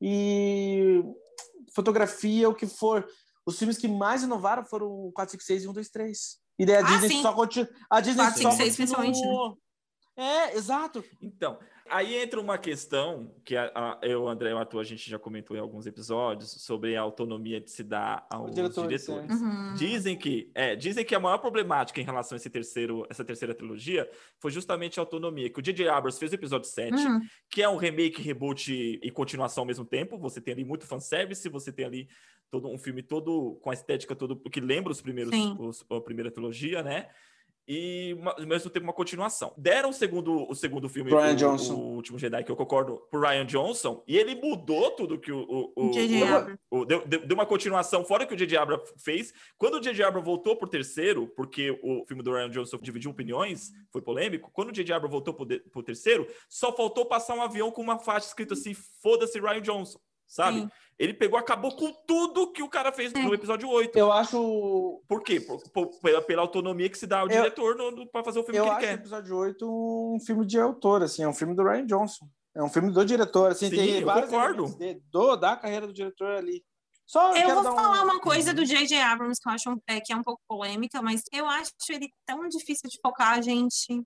e 0.00 1.02
fotografia, 1.74 2.48
o 2.48 2.54
que 2.54 2.66
for. 2.66 3.06
Os 3.46 3.58
filmes 3.58 3.78
que 3.78 3.88
mais 3.88 4.22
inovaram 4.22 4.64
foram 4.64 4.86
o 4.86 5.12
456 5.12 5.62
e 5.62 5.66
123. 5.66 6.40
E 6.58 6.66
daí 6.66 6.76
a 6.76 6.80
ah, 6.80 6.82
Disney 6.82 7.08
sim. 7.08 7.22
só 7.22 7.32
continua. 7.32 7.70
A 7.88 8.00
Disney 8.00 8.22
456, 8.22 8.90
só 8.90 8.96
continuou. 8.96 9.58
É, 10.16 10.56
exato. 10.56 11.02
Então, 11.20 11.58
aí 11.90 12.16
entra 12.16 12.40
uma 12.40 12.56
questão 12.56 13.34
que 13.44 13.56
a, 13.56 13.70
a, 13.74 13.98
eu, 14.02 14.28
André 14.28 14.50
e 14.50 14.52
o 14.52 14.58
Arthur, 14.58 14.80
a 14.80 14.84
gente 14.84 15.10
já 15.10 15.18
comentou 15.18 15.56
em 15.56 15.60
alguns 15.60 15.86
episódios 15.86 16.50
sobre 16.50 16.96
a 16.96 17.02
autonomia 17.02 17.60
de 17.60 17.70
se 17.70 17.82
dar 17.82 18.26
aos 18.30 18.54
diretores. 18.54 19.04
diretores. 19.04 19.40
Uhum. 19.40 19.74
Dizem 19.74 20.16
que 20.16 20.50
é, 20.54 20.74
dizem 20.76 21.04
que 21.04 21.14
a 21.14 21.20
maior 21.20 21.38
problemática 21.38 22.00
em 22.00 22.04
relação 22.04 22.36
a 22.36 22.38
esse 22.38 22.48
terceiro, 22.48 23.06
essa 23.10 23.24
terceira 23.24 23.54
trilogia 23.54 24.08
foi 24.38 24.50
justamente 24.50 24.98
a 24.98 25.02
autonomia, 25.02 25.50
que 25.50 25.58
o 25.58 25.62
J.J. 25.62 25.88
Abrams 25.88 26.18
fez 26.18 26.32
o 26.32 26.34
episódio 26.36 26.68
7, 26.68 26.94
uhum. 26.94 27.20
que 27.50 27.62
é 27.62 27.68
um 27.68 27.76
remake, 27.76 28.22
reboot 28.22 28.72
e 28.72 29.10
continuação 29.10 29.62
ao 29.62 29.66
mesmo 29.66 29.84
tempo. 29.84 30.16
Você 30.18 30.40
tem 30.40 30.54
ali 30.54 30.64
muito 30.64 30.86
fanservice, 30.86 31.48
você 31.48 31.72
tem 31.72 31.84
ali 31.84 32.08
todo 32.50 32.68
um 32.68 32.78
filme 32.78 33.02
todo 33.02 33.58
com 33.62 33.70
a 33.70 33.74
estética 33.74 34.14
todo 34.14 34.36
que 34.36 34.60
lembra 34.60 34.92
os 34.92 35.00
primeiros 35.00 35.32
os, 35.58 35.84
a 35.90 36.00
primeira 36.00 36.30
trilogia, 36.30 36.82
né? 36.82 37.08
E 37.72 38.18
ao 38.24 38.44
mesmo 38.44 38.68
tempo 38.68 38.82
uma 38.82 38.92
continuação. 38.92 39.54
Deram 39.56 39.90
o 39.90 39.92
segundo, 39.92 40.50
o 40.50 40.54
segundo 40.56 40.88
filme, 40.88 41.08
Ryan 41.08 41.34
o, 41.34 41.36
Johnson. 41.36 41.74
o 41.74 41.94
Último 41.94 42.18
Jedi, 42.18 42.42
que 42.42 42.50
eu 42.50 42.56
concordo, 42.56 42.96
pro 43.08 43.20
Ryan 43.20 43.46
Johnson, 43.46 44.02
e 44.08 44.18
ele 44.18 44.34
mudou 44.34 44.90
tudo 44.90 45.20
que 45.20 45.30
o... 45.30 45.38
o, 45.38 45.72
o, 45.76 45.90
o, 46.72 46.80
o 46.80 46.84
deu, 46.84 47.06
deu, 47.06 47.32
uma 47.32 47.46
continuação 47.46 48.04
fora 48.04 48.26
que 48.26 48.34
o 48.34 48.36
J.J. 48.36 48.58
Abrams 48.58 48.92
fez. 48.98 49.32
Quando 49.56 49.74
o 49.74 49.80
J.J. 49.80 50.02
Abrams 50.02 50.26
voltou 50.26 50.56
por 50.56 50.68
terceiro, 50.68 51.28
porque 51.28 51.70
o 51.80 52.04
filme 52.08 52.24
do 52.24 52.32
Ryan 52.32 52.50
Johnson 52.50 52.76
dividiu 52.82 53.12
opiniões, 53.12 53.70
foi 53.92 54.02
polêmico, 54.02 54.50
quando 54.52 54.70
o 54.70 54.72
J.J. 54.72 54.92
Abrams 54.92 55.12
voltou 55.12 55.32
por, 55.32 55.44
de, 55.44 55.60
por 55.60 55.84
terceiro, 55.84 56.26
só 56.48 56.72
faltou 56.72 57.06
passar 57.06 57.36
um 57.36 57.42
avião 57.42 57.70
com 57.70 57.82
uma 57.82 58.00
faixa 58.00 58.26
escrita 58.26 58.54
assim, 58.54 58.74
foda-se 58.74 59.38
Ryan 59.38 59.60
Johnson 59.60 60.00
sabe? 60.30 60.60
Sim. 60.60 60.70
Ele 60.98 61.14
pegou, 61.14 61.38
acabou 61.38 61.74
com 61.74 61.92
tudo 62.06 62.52
que 62.52 62.62
o 62.62 62.68
cara 62.68 62.92
fez 62.92 63.12
no 63.12 63.34
episódio 63.34 63.68
8. 63.68 63.98
Eu 63.98 64.12
acho. 64.12 65.02
Por 65.08 65.22
quê? 65.22 65.40
Por, 65.40 65.58
por, 65.70 65.86
pela, 66.00 66.22
pela, 66.22 66.42
autonomia 66.42 66.88
que 66.88 66.98
se 66.98 67.06
dá 67.06 67.20
ao 67.20 67.26
eu, 67.26 67.42
diretor 67.42 67.76
para 68.12 68.22
fazer 68.22 68.38
o 68.38 68.44
filme 68.44 68.60
que 68.60 68.66
ele 68.66 68.76
quer. 68.76 68.84
Eu 68.84 68.88
acho 68.88 68.98
o 68.98 69.00
episódio 69.00 69.36
8 69.36 70.14
um 70.14 70.20
filme 70.20 70.46
de 70.46 70.60
autor, 70.60 71.02
assim, 71.02 71.22
é 71.22 71.28
um 71.28 71.32
filme 71.32 71.54
do 71.54 71.64
Ryan 71.64 71.86
Johnson. 71.86 72.28
É 72.54 72.62
um 72.62 72.68
filme 72.68 72.92
do 72.92 73.04
diretor, 73.04 73.52
assim, 73.52 73.70
Sim, 73.70 73.76
tem 73.76 74.00
eu 74.00 74.06
concordo. 74.06 74.76
De, 74.76 75.00
do, 75.10 75.36
da 75.36 75.56
carreira 75.56 75.86
do 75.86 75.92
diretor 75.92 76.32
ali. 76.32 76.62
Só 77.06 77.34
eu 77.34 77.54
vou 77.54 77.64
falar 77.64 78.02
um... 78.02 78.04
uma 78.04 78.20
coisa 78.20 78.52
do 78.52 78.64
J.J. 78.64 79.00
Abrams 79.00 79.40
que 79.40 79.48
eu 79.48 79.52
acho 79.52 79.82
é, 79.88 80.00
que 80.00 80.12
é 80.12 80.16
um 80.16 80.22
pouco 80.22 80.40
polêmica, 80.46 81.00
mas 81.00 81.22
eu 81.32 81.46
acho 81.46 81.72
ele 81.88 82.08
tão 82.26 82.46
difícil 82.48 82.88
de 82.88 82.98
focar, 83.00 83.42
gente. 83.42 84.02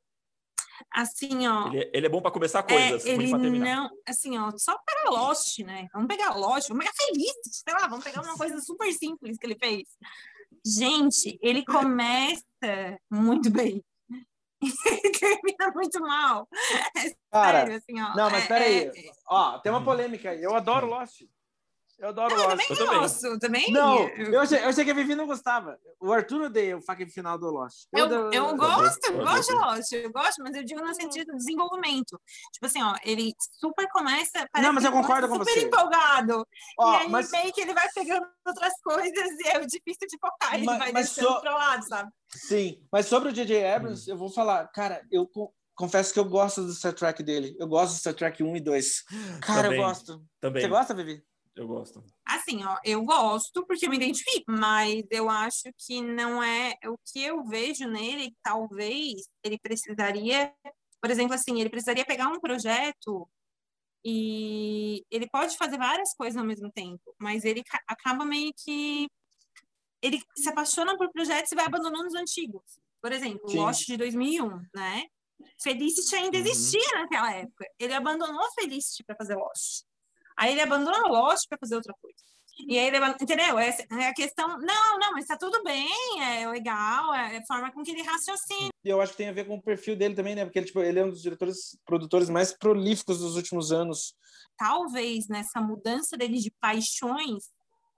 Assim, 0.93 1.47
ó. 1.47 1.69
Ele, 1.69 1.79
é, 1.79 1.91
ele 1.95 2.07
é 2.07 2.09
bom 2.09 2.21
para 2.21 2.31
começar 2.31 2.63
coisas, 2.63 3.05
é, 3.05 3.11
ele 3.11 3.33
não, 3.59 3.91
assim, 4.07 4.37
ó, 4.39 4.51
só 4.57 4.77
para 4.85 5.11
Lost, 5.11 5.59
né? 5.61 5.89
Vamos 5.93 6.09
pegar 6.09 6.35
Lost, 6.35 6.69
vamos 6.69 6.85
pegar 6.85 6.97
Feliz, 6.97 7.33
sei 7.45 7.75
lá, 7.75 7.87
vamos 7.87 8.05
pegar 8.05 8.23
uma 8.23 8.37
coisa 8.37 8.61
super 8.61 8.93
simples 8.93 9.39
que 9.39 9.47
ele 9.47 9.57
fez. 9.57 9.89
Gente, 10.67 11.39
ele 11.43 11.65
começa 11.65 12.43
muito 13.11 13.51
bem. 13.51 13.85
Ele 14.87 15.11
termina 15.11 15.71
muito 15.75 16.01
mal. 16.01 16.49
É 16.97 17.15
Cara, 17.31 17.61
sério, 17.61 17.77
assim, 17.77 18.01
ó. 18.01 18.17
Não, 18.17 18.31
mas 18.31 18.45
é, 18.45 18.47
peraí. 18.47 18.85
É... 18.87 18.93
Ó, 19.29 19.59
tem 19.59 19.71
uma 19.71 19.85
polêmica 19.85 20.31
aí. 20.31 20.43
Eu 20.43 20.55
adoro 20.55 20.87
Lost. 20.87 21.23
Eu 21.99 22.09
adoro 22.09 22.37
não, 22.37 22.49
Lost. 22.49 22.71
Eu 22.71 22.77
também 22.77 22.99
gosto, 22.99 23.39
também. 23.39 23.73
Não, 23.73 24.09
eu 24.09 24.41
achei, 24.41 24.59
eu 24.59 24.69
achei 24.69 24.85
que 24.85 24.91
a 24.91 24.95
Vivi 24.95 25.15
não 25.15 25.27
gostava. 25.27 25.79
O 26.01 26.13
Arthur 26.13 26.43
odeia 26.43 26.77
o 26.77 26.83
fucking 26.83 27.09
final 27.09 27.39
do 27.39 27.51
Lost. 27.51 27.87
Eu, 27.93 28.07
eu, 28.07 28.33
eu 28.33 28.57
gosto, 28.57 29.07
eu 29.07 29.19
gosto 29.19 29.49
de 29.49 29.55
Lost, 29.55 29.93
eu 29.93 30.13
gosto, 30.13 30.43
mas 30.43 30.57
eu 30.57 30.65
digo 30.65 30.81
no 30.81 30.95
sentido 30.95 31.33
do 31.33 31.37
desenvolvimento. 31.37 32.21
Tipo 32.53 32.67
assim, 32.67 32.83
ó, 32.83 32.95
ele 33.05 33.33
super 33.61 33.89
começa. 33.91 34.49
Não, 34.57 34.73
mas 34.73 34.85
eu 34.85 34.93
concordo 34.93 35.29
com 35.29 35.35
super 35.35 35.45
você. 35.45 35.61
Super 35.61 35.67
empolgado. 35.67 36.47
Ó, 36.79 36.93
e 36.93 36.97
aí 36.97 37.09
mas... 37.09 37.31
meio 37.31 37.53
que 37.53 37.61
ele 37.61 37.75
vai 37.75 37.89
pegando 37.95 38.27
outras 38.47 38.75
coisas 38.83 39.31
e 39.41 39.49
é 39.49 39.61
difícil 39.61 40.09
de 40.09 40.19
focar, 40.19 40.55
ele 40.55 40.67
mas, 40.67 40.79
vai 40.79 40.93
mas 40.93 41.07
descendo 41.09 41.29
so... 41.29 41.41
pro 41.41 41.53
lado, 41.53 41.87
sabe? 41.87 42.11
Sim, 42.29 42.83
mas 42.93 43.07
sobre 43.07 43.29
o 43.29 43.33
J.J. 43.33 43.65
Abrams, 43.65 44.11
hum. 44.11 44.15
eu 44.15 44.19
vou 44.19 44.31
falar, 44.31 44.67
cara, 44.69 45.01
eu 45.11 45.29
confesso 45.75 46.13
que 46.13 46.19
eu 46.19 46.25
gosto 46.25 46.63
do 46.63 46.73
Star 46.73 46.93
Trek 46.93 47.23
dele. 47.23 47.57
Eu 47.59 47.67
gosto 47.67 47.95
do 47.95 47.99
Star 47.99 48.15
Trek 48.15 48.43
1 48.43 48.57
e 48.57 48.61
2. 48.61 49.03
Cara, 49.41 49.63
Também. 49.63 49.79
eu 49.79 49.87
gosto. 49.87 50.25
Também. 50.41 50.63
Você 50.63 50.69
gosta, 50.69 50.95
Vivi? 50.95 51.23
Eu 51.55 51.69
gosto. 51.69 52.05
Assim, 52.27 52.65
ó, 52.65 52.79
eu 52.85 53.05
gosto 53.05 53.65
porque 53.65 53.87
eu 53.87 53.91
me 53.91 53.97
identifico, 53.97 54.51
mas 54.51 55.05
eu 55.11 55.31
acho 55.31 55.71
que 55.79 56.03
não 56.03 56.43
é 56.43 56.75
o 56.87 56.99
que 57.05 57.23
eu 57.23 57.45
vejo 57.45 57.87
nele, 57.87 58.35
talvez 58.43 59.29
ele 59.43 59.59
precisaria, 59.59 60.53
por 61.01 61.11
exemplo, 61.11 61.35
assim, 61.35 61.61
ele 61.61 61.71
precisaria 61.71 62.05
pegar 62.05 62.29
um 62.29 62.41
projeto 62.41 63.29
e 64.05 65.05
ele 65.11 65.29
pode 65.31 65.57
fazer 65.57 65.79
várias 65.79 66.13
coisas 66.15 66.37
ao 66.37 66.47
mesmo 66.47 66.71
tempo, 66.73 67.15
mas 67.21 67.45
ele 67.45 67.63
acaba 67.87 68.25
meio 68.25 68.53
que 68.57 69.09
ele 70.03 70.21
se 70.37 70.49
apaixona 70.49 70.99
por 70.99 71.11
projetos 71.13 71.53
e 71.53 71.55
vai 71.55 71.65
abandonando 71.65 72.09
os 72.09 72.15
antigos. 72.15 72.79
Por 73.01 73.13
exemplo, 73.13 73.49
Sim. 73.49 73.59
Lost 73.59 73.87
de 73.87 73.97
2001, 73.97 74.61
né? 74.75 75.05
Felicity 75.63 76.17
ainda 76.17 76.37
uhum. 76.37 76.43
existia 76.43 77.01
naquela 77.01 77.33
época. 77.33 77.67
Ele 77.79 77.95
abandonou 77.95 78.53
Felicity 78.55 79.05
para 79.05 79.17
fazer 79.17 79.37
Lost. 79.37 79.85
Aí 80.37 80.53
ele 80.53 80.61
abandona 80.61 81.09
Lost 81.09 81.49
para 81.49 81.59
fazer 81.59 81.77
outra 81.77 81.95
coisa. 82.01 82.17
E 82.67 82.79
aí, 82.79 82.91
entendeu? 83.21 83.59
Essa 83.59 83.85
é 83.91 84.07
a 84.07 84.15
questão. 84.15 84.49
Não, 84.59 84.99
não, 84.99 85.13
mas 85.13 85.27
tá 85.27 85.37
tudo 85.37 85.63
bem, 85.65 85.89
é 86.23 86.49
legal, 86.49 87.13
é 87.13 87.39
a 87.39 87.47
forma 87.47 87.73
com 87.73 87.83
que 87.83 87.91
ele 87.91 88.03
raciocina. 88.03 88.71
E 88.85 88.89
eu 88.89 89.01
acho 89.01 89.13
que 89.13 89.19
tem 89.19 89.29
a 89.29 89.33
ver 89.33 89.45
com 89.47 89.57
o 89.57 89.63
perfil 89.63 89.97
dele 89.97 90.15
também, 90.15 90.35
né? 90.35 90.45
Porque 90.45 90.59
ele, 90.59 90.67
tipo, 90.67 90.81
ele 90.81 91.01
é 91.01 91.05
um 91.05 91.11
dos 91.11 91.23
diretores, 91.23 91.77
produtores 91.85 92.31
mais 92.31 92.53
prolíficos 92.53 93.19
dos 93.19 93.35
últimos 93.35 93.73
anos. 93.73 94.15
Talvez 94.57 95.27
nessa 95.29 95.61
mudança 95.61 96.17
dele 96.17 96.39
de 96.39 96.53
paixões, 96.61 97.45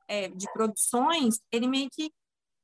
é, 0.09 0.29
de 0.29 0.51
produções, 0.53 1.39
ele 1.53 1.67
meio 1.67 1.89
que, 1.93 2.11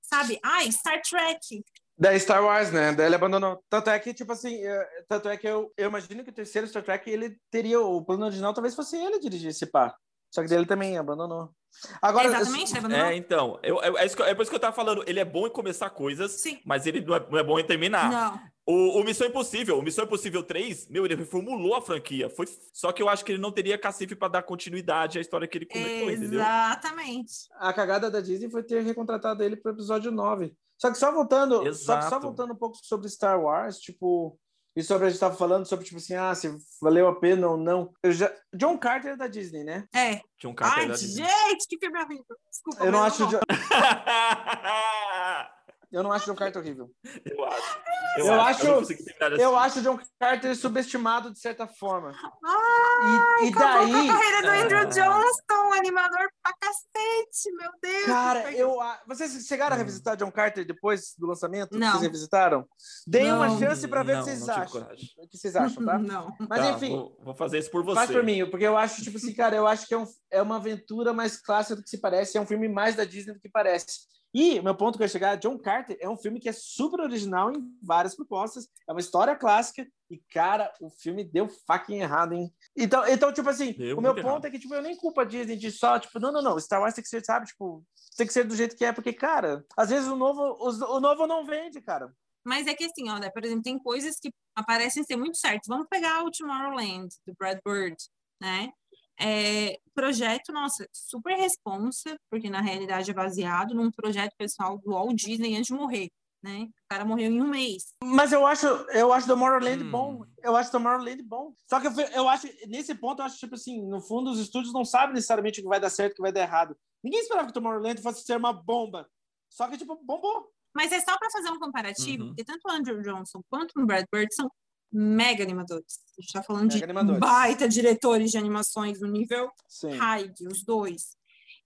sabe, 0.00 0.38
ai, 0.42 0.68
ah, 0.68 0.72
Star 0.72 1.00
Trek. 1.02 1.62
Da 2.02 2.18
Star 2.18 2.44
Wars, 2.44 2.72
né? 2.72 2.92
Daí 2.92 3.06
ele 3.06 3.14
abandonou. 3.14 3.62
Tanto 3.70 3.88
é 3.88 3.96
que, 4.00 4.12
tipo 4.12 4.32
assim, 4.32 4.56
é, 4.56 4.88
tanto 5.08 5.28
é 5.28 5.36
que 5.36 5.46
eu, 5.46 5.72
eu 5.76 5.88
imagino 5.88 6.24
que 6.24 6.30
o 6.30 6.34
terceiro 6.34 6.66
Star 6.66 6.82
Trek, 6.82 7.08
ele 7.08 7.38
teria, 7.48 7.80
o 7.80 8.04
plano 8.04 8.24
original 8.24 8.52
talvez 8.52 8.74
fosse 8.74 8.96
ele 8.96 9.20
dirigir 9.20 9.50
esse 9.50 9.66
pá. 9.66 9.94
Só 10.28 10.42
que 10.42 10.48
dele 10.48 10.66
também 10.66 10.98
abandonou. 10.98 11.54
Agora, 12.00 12.26
Exatamente, 12.26 12.76
ele 12.76 12.94
É, 12.96 13.14
então, 13.14 13.56
eu, 13.62 13.80
eu, 13.82 13.96
é, 13.96 14.04
isso 14.04 14.16
que, 14.16 14.22
é 14.24 14.34
por 14.34 14.42
isso 14.42 14.50
que 14.50 14.56
eu 14.56 14.60
tava 14.60 14.74
falando. 14.74 15.04
Ele 15.06 15.20
é 15.20 15.24
bom 15.24 15.46
em 15.46 15.50
começar 15.50 15.90
coisas, 15.90 16.32
Sim. 16.32 16.58
mas 16.64 16.86
ele 16.86 17.02
não 17.02 17.14
é, 17.14 17.26
não 17.30 17.38
é 17.38 17.44
bom 17.44 17.56
em 17.56 17.64
terminar. 17.64 18.10
Não. 18.10 18.40
O, 18.66 19.00
o, 19.00 19.04
Missão 19.04 19.28
Impossível, 19.28 19.78
o 19.78 19.82
Missão 19.82 20.04
Impossível 20.04 20.42
3, 20.42 20.88
meu, 20.88 21.04
ele 21.04 21.14
reformulou 21.14 21.76
a 21.76 21.82
franquia. 21.82 22.28
Foi, 22.28 22.46
só 22.72 22.90
que 22.90 23.00
eu 23.00 23.08
acho 23.08 23.24
que 23.24 23.32
ele 23.32 23.40
não 23.40 23.52
teria 23.52 23.78
cacife 23.78 24.16
para 24.16 24.28
dar 24.28 24.42
continuidade 24.42 25.18
à 25.18 25.20
história 25.20 25.46
que 25.46 25.58
ele 25.58 25.66
começou, 25.66 26.10
entendeu? 26.10 26.40
Exatamente. 26.40 27.32
A 27.58 27.72
cagada 27.72 28.10
da 28.10 28.20
Disney 28.20 28.50
foi 28.50 28.64
ter 28.64 28.82
recontratado 28.82 29.44
ele 29.44 29.56
pro 29.56 29.72
episódio 29.72 30.10
9. 30.10 30.52
Só 30.78 30.90
que 30.90 30.98
só 30.98 31.12
voltando, 31.12 31.72
só, 31.74 32.00
só 32.02 32.18
voltando 32.18 32.52
um 32.52 32.56
pouco 32.56 32.76
sobre 32.82 33.08
Star 33.08 33.40
Wars, 33.40 33.78
tipo, 33.78 34.36
e 34.74 34.82
sobre 34.82 35.06
a 35.06 35.08
gente 35.08 35.16
estava 35.16 35.36
falando 35.36 35.66
sobre, 35.66 35.84
tipo 35.84 35.98
assim, 35.98 36.14
ah, 36.14 36.34
se 36.34 36.50
valeu 36.80 37.06
a 37.06 37.20
pena 37.20 37.46
ou 37.46 37.58
não. 37.58 37.92
Eu 38.02 38.10
já... 38.10 38.32
John 38.54 38.78
Carter 38.78 39.12
é 39.12 39.16
da 39.16 39.28
Disney, 39.28 39.64
né? 39.64 39.86
É. 39.94 40.20
John 40.40 40.54
Carter 40.54 40.78
Ai, 40.78 40.84
é 40.84 40.88
da 40.88 40.94
Disney. 40.94 41.24
gente, 41.24 41.68
que 41.68 41.78
filme 41.78 42.02
horrível. 42.02 42.24
Desculpa. 42.50 42.84
Eu 42.84 42.90
não 42.90 43.02
acho. 43.02 43.26
John... 43.26 43.40
eu 45.92 46.02
não 46.02 46.12
acho 46.12 46.26
John 46.26 46.34
Carter 46.34 46.62
horrível. 46.62 46.90
Eu 47.24 47.44
acho. 47.44 47.82
Eu, 48.16 48.26
eu 48.26 48.40
acho, 48.40 48.72
acho 48.72 49.40
eu, 49.40 49.56
acho 49.56 49.82
John 49.82 49.98
Carter 50.20 50.54
subestimado 50.54 51.32
de 51.32 51.38
certa 51.38 51.66
forma. 51.66 52.12
Ai, 52.44 53.44
e, 53.44 53.48
e 53.48 53.52
daí 53.52 54.08
a 54.08 54.12
carreira 54.12 54.42
do 54.42 54.48
Andrew 54.48 54.78
ah. 54.78 54.84
Johnston, 54.84 55.72
animador 55.78 56.28
pra 56.42 56.52
cacete, 56.60 57.52
meu 57.56 57.70
Deus. 57.82 58.06
Cara, 58.06 58.52
eu 58.52 58.76
vocês 59.06 59.46
chegaram 59.46 59.74
a 59.74 59.76
hum. 59.76 59.78
revisitar 59.78 60.16
John 60.16 60.30
Carter 60.30 60.66
depois 60.66 61.14
do 61.18 61.26
lançamento? 61.26 61.78
Não. 61.78 61.90
Vocês 61.92 62.02
revisitaram? 62.02 62.66
Deem 63.06 63.32
uma 63.32 63.58
chance 63.58 63.86
para 63.88 64.02
ver 64.02 64.14
não, 64.14 64.22
o 64.22 64.24
que 64.24 64.30
vocês 64.30 64.48
acham. 64.48 64.82
O 65.18 65.28
que 65.28 65.38
vocês 65.38 65.56
acham, 65.56 65.84
tá? 65.84 65.98
Não. 66.02 66.34
Mas 66.48 66.60
tá, 66.60 66.70
enfim, 66.70 66.90
vou, 66.90 67.18
vou, 67.22 67.34
fazer 67.34 67.58
isso 67.58 67.70
por 67.70 67.84
você. 67.84 67.96
Faz 67.96 68.10
por 68.10 68.22
mim, 68.22 68.48
porque 68.50 68.66
eu 68.66 68.76
acho 68.76 69.02
tipo 69.02 69.16
assim, 69.16 69.32
cara, 69.34 69.56
eu 69.56 69.66
acho 69.66 69.86
que 69.86 69.94
é, 69.94 69.98
um, 69.98 70.06
é 70.30 70.42
uma 70.42 70.56
aventura 70.56 71.12
mais 71.12 71.40
clássica 71.40 71.76
do 71.76 71.82
que 71.82 71.90
se 71.90 72.00
parece, 72.00 72.36
é 72.36 72.40
um 72.40 72.46
filme 72.46 72.68
mais 72.68 72.96
da 72.96 73.04
Disney 73.04 73.34
do 73.34 73.40
que 73.40 73.48
parece. 73.48 74.12
E 74.34 74.60
meu 74.60 74.74
ponto 74.74 74.96
que 74.96 75.02
eu 75.02 75.04
ia 75.04 75.08
chegar, 75.08 75.36
John 75.36 75.58
Carter 75.58 75.96
é 76.00 76.08
um 76.08 76.16
filme 76.16 76.40
que 76.40 76.48
é 76.48 76.52
super 76.52 77.00
original 77.00 77.52
em 77.52 77.76
várias 77.82 78.14
propostas, 78.14 78.66
é 78.88 78.92
uma 78.92 79.00
história 79.00 79.36
clássica 79.36 79.86
e, 80.10 80.18
cara, 80.30 80.72
o 80.80 80.88
filme 80.88 81.22
deu 81.24 81.48
fucking 81.48 82.00
errado, 82.00 82.32
hein? 82.32 82.50
Então, 82.76 83.06
então 83.06 83.32
tipo 83.32 83.48
assim, 83.48 83.72
deu 83.72 83.98
o 83.98 84.00
meu 84.00 84.14
ponto 84.14 84.26
errado. 84.26 84.44
é 84.46 84.50
que, 84.50 84.58
tipo, 84.58 84.74
eu 84.74 84.82
nem 84.82 84.96
culpo 84.96 85.20
a 85.20 85.24
Disney 85.24 85.56
de 85.56 85.70
só, 85.70 85.98
tipo, 85.98 86.18
não, 86.18 86.32
não, 86.32 86.42
não, 86.42 86.58
Star 86.58 86.80
Wars 86.80 86.94
tem 86.94 87.02
que 87.02 87.10
ser, 87.10 87.24
sabe, 87.24 87.46
tipo, 87.46 87.84
tem 88.16 88.26
que 88.26 88.32
ser 88.32 88.44
do 88.44 88.56
jeito 88.56 88.76
que 88.76 88.84
é, 88.84 88.92
porque, 88.92 89.12
cara, 89.12 89.64
às 89.76 89.90
vezes 89.90 90.08
o 90.08 90.16
novo, 90.16 90.40
o, 90.40 90.96
o 90.96 91.00
novo 91.00 91.26
não 91.26 91.44
vende, 91.44 91.80
cara. 91.80 92.10
Mas 92.44 92.66
é 92.66 92.74
que 92.74 92.84
assim, 92.84 93.08
ó, 93.08 93.18
né, 93.18 93.30
por 93.30 93.44
exemplo, 93.44 93.62
tem 93.62 93.78
coisas 93.78 94.18
que 94.18 94.32
aparecem 94.56 95.04
ser 95.04 95.16
muito 95.16 95.36
certas. 95.36 95.68
Vamos 95.68 95.86
pegar 95.88 96.24
o 96.24 96.30
Tomorrowland, 96.30 97.08
do 97.26 97.34
Brad 97.38 97.58
Bird, 97.64 97.96
né? 98.40 98.72
É, 99.20 99.78
projeto, 99.94 100.52
nossa, 100.52 100.86
super 100.92 101.36
responsa, 101.36 102.16
porque 102.30 102.50
na 102.50 102.60
realidade 102.60 103.10
é 103.10 103.14
baseado 103.14 103.74
num 103.74 103.90
projeto 103.90 104.34
pessoal 104.36 104.78
do 104.78 104.92
Walt 104.92 105.14
Disney 105.14 105.54
antes 105.54 105.66
de 105.66 105.74
morrer, 105.74 106.10
né? 106.42 106.64
O 106.64 106.88
cara 106.88 107.04
morreu 107.04 107.30
em 107.30 107.40
um 107.40 107.48
mês. 107.48 107.94
Mas 108.02 108.32
eu 108.32 108.46
acho, 108.46 108.66
eu 108.66 109.12
acho 109.12 109.26
Tomorrowland 109.26 109.84
hum. 109.84 109.90
bom. 109.90 110.24
Eu 110.42 110.56
acho 110.56 110.72
Tomorrowland 110.72 111.22
bom. 111.22 111.54
Só 111.68 111.80
que 111.80 111.86
eu, 111.86 111.92
eu 112.14 112.28
acho, 112.28 112.48
nesse 112.66 112.94
ponto, 112.94 113.20
eu 113.20 113.26
acho, 113.26 113.38
tipo 113.38 113.54
assim, 113.54 113.86
no 113.86 114.00
fundo, 114.00 114.30
os 114.30 114.40
estúdios 114.40 114.72
não 114.72 114.84
sabem 114.84 115.14
necessariamente 115.14 115.60
o 115.60 115.62
que 115.62 115.68
vai 115.68 115.80
dar 115.80 115.90
certo 115.90 116.12
e 116.12 116.14
o 116.14 116.16
que 116.16 116.22
vai 116.22 116.32
dar 116.32 116.42
errado. 116.42 116.76
Ninguém 117.02 117.20
esperava 117.20 117.46
que 117.46 117.54
Tomorrowland 117.54 118.00
fosse 118.02 118.24
ser 118.24 118.36
uma 118.36 118.52
bomba. 118.52 119.08
Só 119.48 119.68
que, 119.68 119.76
tipo, 119.76 119.96
bombou. 120.02 120.50
Mas 120.74 120.90
é 120.90 121.00
só 121.00 121.16
para 121.18 121.30
fazer 121.30 121.50
um 121.50 121.58
comparativo, 121.58 122.22
uhum. 122.22 122.28
porque 122.30 122.44
tanto 122.44 122.60
o 122.66 122.70
Andrew 122.70 123.02
Johnson 123.02 123.42
quanto 123.50 123.72
o 123.76 123.86
Brad 123.86 124.06
Bird 124.10 124.34
são 124.34 124.50
mega 124.92 125.42
animadores. 125.42 126.00
A 126.18 126.20
gente 126.20 126.26
está 126.26 126.42
falando 126.42 126.68
mega 126.68 126.78
de 126.78 126.84
animadores. 126.84 127.20
baita 127.20 127.68
diretores 127.68 128.30
de 128.30 128.38
animações 128.38 129.00
no 129.00 129.08
nível 129.08 129.50
Sim. 129.68 129.92
high, 129.92 130.32
os 130.50 130.62
dois. 130.62 131.16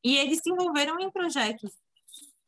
E 0.04 0.16
eles 0.16 0.40
se 0.42 0.50
envolveram 0.50 1.00
em 1.00 1.10
projetos 1.10 1.72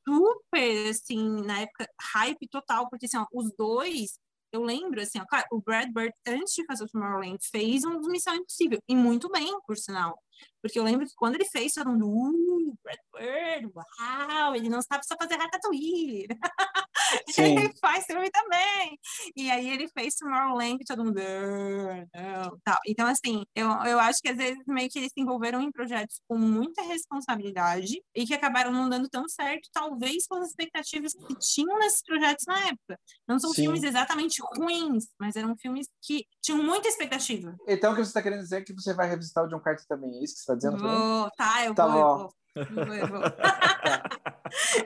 super, 0.09 0.89
assim, 0.89 1.43
na 1.45 1.61
época, 1.61 1.87
hype 2.14 2.49
total, 2.49 2.89
porque, 2.89 3.07
assim, 3.07 3.18
ó, 3.18 3.26
os 3.33 3.51
dois, 3.59 4.18
eu 4.53 4.62
lembro, 4.62 5.01
assim, 5.03 5.20
ó, 5.20 5.26
claro, 5.26 5.47
o 5.53 5.61
Brad 5.61 5.91
Bird, 5.93 6.14
antes 6.26 6.55
de 6.55 6.64
fazer 6.64 6.85
o 6.85 6.89
Tomorrowland, 6.89 7.39
fez 7.51 7.85
um 7.85 8.01
Missão 8.01 8.35
Impossível, 8.35 8.79
e 8.89 8.97
muito 8.97 9.29
bem, 9.31 9.53
por 9.66 9.76
sinal. 9.76 10.18
Porque 10.62 10.79
eu 10.79 10.85
lembro 10.85 11.07
que 11.07 11.14
quando 11.14 11.35
ele 11.35 11.45
fez, 11.45 11.74
todo 11.74 11.91
mundo, 11.91 12.70
uh, 12.70 12.79
Brad 12.83 12.99
Bird, 13.12 13.72
uau, 13.74 14.55
ele 14.55 14.68
não 14.68 14.81
sabe 14.81 15.05
só 15.05 15.14
fazer 15.20 15.37
ratatouille. 15.37 16.26
ele 17.39 17.73
faz 17.81 18.05
filme 18.05 18.31
também. 18.31 18.99
E 19.37 19.51
aí 19.51 19.69
ele 19.71 19.89
fez 19.89 20.15
Tomorrowland, 20.15 20.79
todo 20.87 21.05
mundo, 21.05 21.21
não, 22.15 22.59
tal. 22.65 22.79
Então, 22.87 23.07
assim, 23.07 23.45
eu, 23.55 23.69
eu 23.85 23.99
acho 23.99 24.21
que 24.21 24.29
às 24.29 24.37
vezes 24.37 24.63
meio 24.67 24.89
que 24.89 24.99
eles 24.99 25.13
se 25.13 25.21
envolveram 25.21 25.61
em 25.61 25.71
projetos 25.71 26.21
com 26.27 26.37
muita 26.37 26.83
responsabilidade 26.83 28.01
e 28.15 28.27
que 28.27 28.35
acabaram 28.35 28.73
não 28.73 28.89
dando 28.89 29.09
tão 29.09 29.29
certo, 29.29 29.69
talvez 29.73 30.27
com 30.27 30.37
as 30.37 30.49
expectativas 30.49 31.13
que 31.13 31.35
tinham 31.37 31.79
nesses 31.79 32.03
projetos 32.03 32.45
na 32.47 32.59
época. 32.69 32.99
Não 33.27 33.39
são 33.39 33.51
Sim. 33.51 33.63
filmes 33.63 33.83
exatamente 33.83 34.41
ruins, 34.57 35.07
mas 35.19 35.37
eram 35.37 35.57
filmes 35.57 35.87
que 36.03 36.25
tinham 36.43 36.63
muita 36.63 36.89
expectativa. 36.89 37.55
Então, 37.67 37.93
o 37.93 37.97
que 37.97 38.05
você 38.05 38.11
está 38.11 38.23
querendo 38.23 38.43
dizer 38.43 38.59
é 38.59 38.65
que 38.65 38.75
você 38.75 38.95
vai 38.95 39.09
revisitar 39.09 39.45
o 39.45 39.49
John 39.49 39.61
Carter 39.61 39.87
também, 39.87 40.11
é 40.19 40.25
isso 40.25 40.35
que 40.35 40.41
você 40.41 40.53
está 40.53 40.55
dizendo? 40.55 40.79
Vou, 40.79 41.31
tá, 41.37 41.65
eu 41.65 41.75
tá 41.75 41.87
vou, 41.87 41.97
eu 41.97 42.19
vou. 42.19 42.35
Eu 42.57 43.09
vou. 43.09 43.23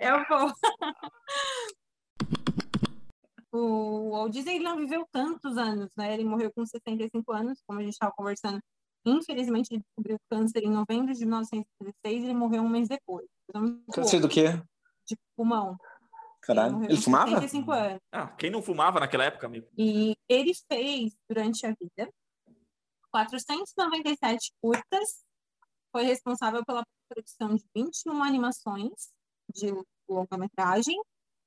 Eu 0.00 0.24
vou. 0.28 0.52
O 3.52 4.12
Walt 4.12 4.32
Disney 4.32 4.58
não 4.58 4.78
viveu 4.78 5.06
tantos 5.12 5.58
anos, 5.58 5.90
né? 5.96 6.14
Ele 6.14 6.24
morreu 6.24 6.50
com 6.52 6.64
65 6.64 7.32
anos, 7.32 7.62
como 7.66 7.78
a 7.78 7.82
gente 7.82 7.92
estava 7.92 8.12
conversando. 8.16 8.58
Infelizmente, 9.04 9.68
ele 9.70 9.82
descobriu 9.82 10.16
câncer 10.30 10.64
em 10.64 10.70
novembro 10.70 11.12
de 11.12 11.24
1916 11.26 11.94
e 12.04 12.26
ele 12.26 12.34
morreu 12.34 12.62
um 12.62 12.68
mês 12.68 12.88
depois. 12.88 13.26
Então, 13.48 13.82
câncer 13.92 14.20
do 14.20 14.28
quê? 14.28 14.52
De 15.06 15.16
pulmão. 15.36 15.76
Caralho, 16.40 16.82
ele, 16.84 16.94
ele 16.94 17.02
fumava? 17.02 17.30
75 17.30 17.72
anos. 17.72 18.00
Ah, 18.10 18.28
quem 18.28 18.50
não 18.50 18.62
fumava 18.62 19.00
naquela 19.00 19.24
época, 19.24 19.46
amigo? 19.46 19.68
E 19.76 20.16
ele 20.28 20.52
fez, 20.68 21.14
durante 21.28 21.66
a 21.66 21.70
vida, 21.70 22.10
497 23.10 24.52
curtas, 24.62 25.24
foi 25.92 26.04
responsável 26.04 26.64
pela 26.64 26.82
produção 27.08 27.54
de 27.54 27.64
21 27.76 28.22
animações 28.22 29.12
de 29.54 29.72
longa-metragem 30.08 30.96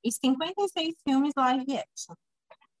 e 0.06 0.12
56 0.12 0.94
filmes 1.02 1.32
live 1.36 1.76
action. 1.76 2.14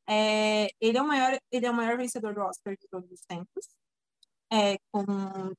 É, 0.08 0.68
ele, 0.80 0.96
é 0.96 1.02
o 1.02 1.06
maior, 1.06 1.36
ele 1.50 1.66
é 1.66 1.70
o 1.70 1.74
maior 1.74 1.96
vencedor 1.96 2.32
do 2.32 2.40
Oscar 2.40 2.76
de 2.76 2.86
todos 2.88 3.10
os 3.10 3.20
tempos, 3.22 3.66
é, 4.52 4.78
com 4.92 5.04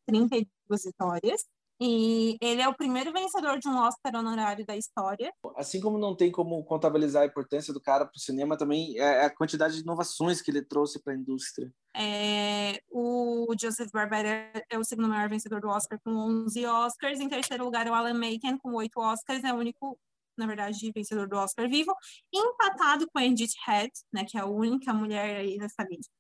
32 0.06 0.84
vitórias. 0.86 1.46
E 1.80 2.38
ele 2.42 2.60
é 2.60 2.68
o 2.68 2.74
primeiro 2.74 3.14
vencedor 3.14 3.60
de 3.60 3.68
um 3.68 3.78
Oscar 3.78 4.16
honorário 4.16 4.66
da 4.66 4.76
história. 4.76 5.32
Assim 5.56 5.80
como 5.80 6.00
não 6.00 6.16
tem 6.16 6.32
como 6.32 6.64
contabilizar 6.64 7.22
a 7.22 7.28
importância 7.28 7.72
do 7.72 7.80
cara 7.80 8.04
para 8.04 8.18
o 8.18 8.20
cinema, 8.20 8.58
também 8.58 8.98
é 8.98 9.26
a 9.26 9.30
quantidade 9.30 9.76
de 9.76 9.82
inovações 9.82 10.42
que 10.42 10.50
ele 10.50 10.64
trouxe 10.64 11.00
para 11.00 11.14
a 11.14 11.16
indústria. 11.16 11.72
É, 11.96 12.82
o 12.90 13.54
Joseph 13.60 13.92
Barbera 13.92 14.52
é 14.72 14.80
o 14.80 14.84
segundo 14.84 15.08
maior 15.08 15.30
vencedor 15.30 15.62
do 15.62 15.68
Oscar 15.68 16.00
com 16.04 16.10
11 16.10 16.66
Oscars. 16.66 17.20
Em 17.20 17.30
terceiro 17.30 17.66
lugar, 17.66 17.88
o 17.88 17.94
Alan 17.94 18.16
Menken 18.16 18.58
com 18.58 18.74
8 18.74 19.00
Oscars. 19.00 19.44
É 19.44 19.54
o 19.54 19.58
único 19.58 20.00
na 20.38 20.48
verdade, 20.48 20.92
vencedor 20.94 21.28
do 21.28 21.38
Oscar 21.38 21.70
vivo, 21.70 21.94
empatado 22.34 23.08
com 23.12 23.20
a 23.20 23.26
Edith 23.26 23.54
Head, 23.66 23.92
né, 24.14 24.26
que 24.26 24.38
é 24.38 24.42
a 24.42 24.46
única 24.46 24.94
mulher 24.94 25.38
aí 25.38 25.58
nessa 25.58 25.84
lista, 25.84 26.12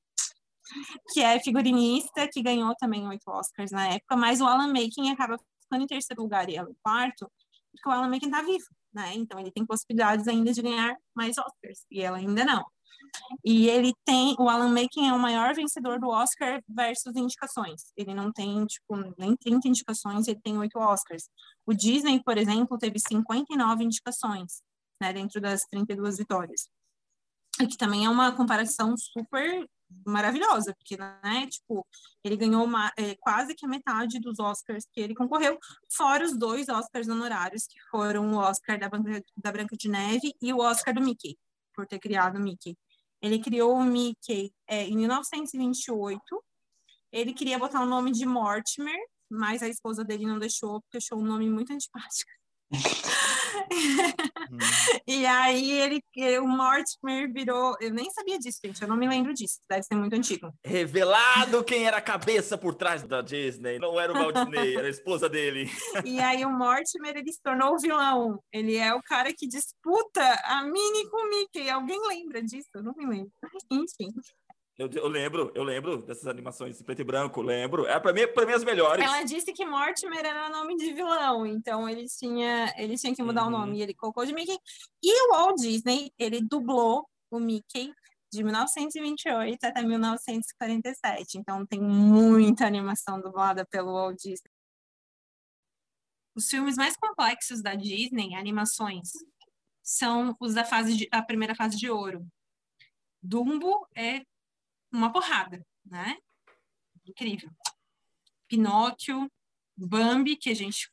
que 1.13 1.21
é 1.21 1.39
figurinista, 1.39 2.27
que 2.31 2.41
ganhou 2.41 2.75
também 2.75 3.07
oito 3.07 3.29
Oscars 3.29 3.71
na 3.71 3.87
época, 3.87 4.15
mas 4.15 4.41
o 4.41 4.45
Alan 4.45 4.71
Menken 4.71 5.11
acaba 5.11 5.37
ficando 5.63 5.83
em 5.83 5.87
terceiro 5.87 6.21
lugar 6.21 6.49
e 6.49 6.55
ela 6.55 6.69
em 6.69 6.75
quarto, 6.83 7.31
porque 7.71 7.87
o 7.87 7.91
Alan 7.91 8.09
Menken 8.09 8.29
tá 8.29 8.41
vivo, 8.41 8.65
né, 8.93 9.13
então 9.15 9.39
ele 9.39 9.51
tem 9.51 9.65
possibilidades 9.65 10.27
ainda 10.27 10.51
de 10.51 10.61
ganhar 10.61 10.95
mais 11.15 11.37
Oscars, 11.37 11.85
e 11.91 12.01
ela 12.01 12.17
ainda 12.17 12.43
não. 12.43 12.65
E 13.43 13.69
ele 13.69 13.93
tem, 14.05 14.35
o 14.39 14.49
Alan 14.49 14.69
Menken 14.69 15.09
é 15.09 15.13
o 15.13 15.19
maior 15.19 15.53
vencedor 15.53 15.99
do 15.99 16.09
Oscar 16.09 16.61
versus 16.67 17.15
indicações. 17.15 17.91
Ele 17.95 18.13
não 18.13 18.31
tem, 18.31 18.65
tipo, 18.65 18.95
nem 19.17 19.35
30 19.35 19.67
indicações, 19.67 20.27
ele 20.27 20.39
tem 20.41 20.57
oito 20.57 20.79
Oscars. 20.79 21.29
O 21.65 21.73
Disney, 21.73 22.21
por 22.23 22.37
exemplo, 22.37 22.77
teve 22.77 22.99
59 22.99 23.83
indicações, 23.83 24.61
né, 25.01 25.13
dentro 25.13 25.41
das 25.41 25.61
32 25.69 26.17
vitórias. 26.17 26.69
E 27.59 27.67
que 27.67 27.77
também 27.77 28.05
é 28.05 28.09
uma 28.09 28.31
comparação 28.35 28.95
super 28.97 29.67
maravilhosa, 30.05 30.75
porque, 30.75 30.97
né, 30.97 31.47
tipo, 31.47 31.85
ele 32.23 32.35
ganhou 32.35 32.63
uma, 32.63 32.91
é, 32.97 33.15
quase 33.15 33.55
que 33.55 33.65
a 33.65 33.69
metade 33.69 34.19
dos 34.19 34.37
Oscars 34.37 34.85
que 34.91 34.99
ele 34.99 35.15
concorreu, 35.15 35.57
fora 35.89 36.25
os 36.25 36.37
dois 36.37 36.67
Oscars 36.67 37.07
honorários, 37.07 37.65
que 37.65 37.79
foram 37.89 38.33
o 38.33 38.37
Oscar 38.37 38.77
da, 38.77 38.89
da 39.37 39.51
Branca 39.51 39.75
de 39.77 39.89
Neve 39.89 40.33
e 40.41 40.53
o 40.53 40.59
Oscar 40.59 40.93
do 40.93 41.01
Mickey, 41.01 41.37
por 41.77 41.85
ter 41.85 41.99
criado 41.99 42.37
o 42.37 42.41
Mickey. 42.41 42.75
Ele 43.21 43.39
criou 43.39 43.75
o 43.75 43.83
Mickey 43.83 44.51
é, 44.67 44.85
em 44.85 44.97
1928, 44.97 46.21
ele 47.11 47.33
queria 47.33 47.59
botar 47.59 47.81
o 47.81 47.85
nome 47.85 48.11
de 48.11 48.25
Mortimer, 48.25 48.99
mas 49.29 49.61
a 49.61 49.67
esposa 49.67 50.03
dele 50.03 50.25
não 50.25 50.39
deixou, 50.39 50.81
porque 50.81 50.97
achou 50.97 51.19
o 51.19 51.25
nome 51.25 51.47
muito 51.47 51.71
antipático. 51.71 52.31
Hum. 54.51 54.57
e 55.07 55.25
aí 55.25 55.71
ele, 55.71 56.01
o 56.39 56.47
Mortimer 56.47 57.31
virou. 57.31 57.75
Eu 57.79 57.91
nem 57.91 58.09
sabia 58.11 58.39
disso, 58.39 58.59
gente. 58.63 58.81
Eu 58.81 58.87
não 58.87 58.97
me 58.97 59.07
lembro 59.07 59.33
disso. 59.33 59.59
Deve 59.69 59.83
ser 59.83 59.95
muito 59.95 60.13
antigo. 60.13 60.53
Revelado 60.63 61.63
quem 61.63 61.85
era 61.85 61.97
a 61.97 62.01
cabeça 62.01 62.57
por 62.57 62.75
trás 62.75 63.03
da 63.03 63.21
Disney. 63.21 63.79
Não 63.79 63.99
era 63.99 64.11
o 64.11 64.15
Walt 64.15 64.35
Disney, 64.35 64.75
era 64.75 64.87
a 64.87 64.91
esposa 64.91 65.29
dele. 65.29 65.69
e 66.05 66.19
aí 66.19 66.45
o 66.45 66.49
Mortimer 66.49 67.17
ele 67.17 67.31
se 67.31 67.41
tornou 67.41 67.73
o 67.73 67.79
vilão. 67.79 68.39
Ele 68.51 68.75
é 68.75 68.93
o 68.93 69.01
cara 69.01 69.33
que 69.33 69.47
disputa 69.47 70.23
a 70.43 70.63
Minnie 70.63 71.09
com 71.09 71.25
o 71.25 71.29
Mickey. 71.29 71.69
Alguém 71.69 71.99
lembra 72.07 72.41
disso? 72.41 72.69
Eu 72.75 72.83
não 72.83 72.93
me 72.95 73.05
lembro. 73.05 73.31
Enfim. 73.71 74.13
Eu, 74.77 74.87
eu, 74.91 75.07
lembro, 75.07 75.51
eu 75.55 75.63
lembro 75.63 76.03
dessas 76.03 76.27
animações 76.27 76.79
em 76.79 76.83
preto 76.83 77.01
e 77.01 77.03
branco, 77.03 77.41
lembro. 77.41 77.87
É 77.87 77.99
para 77.99 78.13
mim, 78.13 78.27
para 78.27 78.45
mim 78.45 78.53
as 78.53 78.63
melhores. 78.63 79.03
Ela 79.03 79.23
disse 79.23 79.51
que 79.51 79.65
Mortimer 79.65 80.23
era 80.23 80.49
nome 80.49 80.75
de 80.75 80.93
vilão, 80.93 81.47
então 81.47 81.89
ele 81.89 82.05
tinha, 82.05 82.71
ele 82.77 82.95
tinha 82.95 83.15
que 83.15 83.23
mudar 83.23 83.43
uhum. 83.43 83.47
o 83.47 83.51
nome. 83.51 83.79
E 83.79 83.81
ele 83.81 83.95
colocou 83.95 84.23
de 84.23 84.33
Mickey. 84.33 84.55
E 85.01 85.23
o 85.23 85.31
Walt 85.31 85.55
Disney, 85.57 86.11
ele 86.19 86.41
dublou 86.41 87.09
o 87.31 87.39
Mickey 87.39 87.91
de 88.31 88.43
1928 88.43 89.63
até 89.63 89.81
1947. 89.81 91.39
Então 91.39 91.65
tem 91.65 91.81
muita 91.81 92.67
animação 92.67 93.19
dublada 93.19 93.65
pelo 93.65 93.93
Walt 93.93 94.17
Disney. 94.17 94.51
Os 96.35 96.47
filmes 96.49 96.75
mais 96.75 96.95
complexos 96.95 97.63
da 97.63 97.73
Disney, 97.73 98.35
animações, 98.35 99.09
são 99.81 100.35
os 100.39 100.53
da 100.53 100.63
fase 100.63 100.95
de, 100.95 101.07
a 101.11 101.23
primeira 101.23 101.55
fase 101.55 101.75
de 101.77 101.89
ouro. 101.89 102.27
Dumbo 103.23 103.87
é 103.95 104.21
uma 104.91 105.11
porrada, 105.11 105.65
né? 105.85 106.17
Incrível. 107.05 107.49
Pinóquio, 108.47 109.29
Bambi, 109.75 110.35
que 110.35 110.49
a 110.49 110.55
gente 110.55 110.89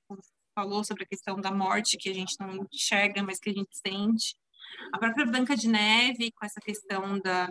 falou 0.54 0.84
sobre 0.84 1.04
a 1.04 1.06
questão 1.06 1.40
da 1.40 1.50
morte, 1.50 1.96
que 1.96 2.08
a 2.08 2.14
gente 2.14 2.36
não 2.38 2.66
enxerga, 2.72 3.22
mas 3.22 3.38
que 3.38 3.50
a 3.50 3.52
gente 3.52 3.76
sente. 3.76 4.36
A 4.92 4.98
própria 4.98 5.26
Branca 5.26 5.56
de 5.56 5.68
Neve, 5.68 6.32
com 6.32 6.44
essa 6.44 6.60
questão 6.60 7.18
da, 7.20 7.48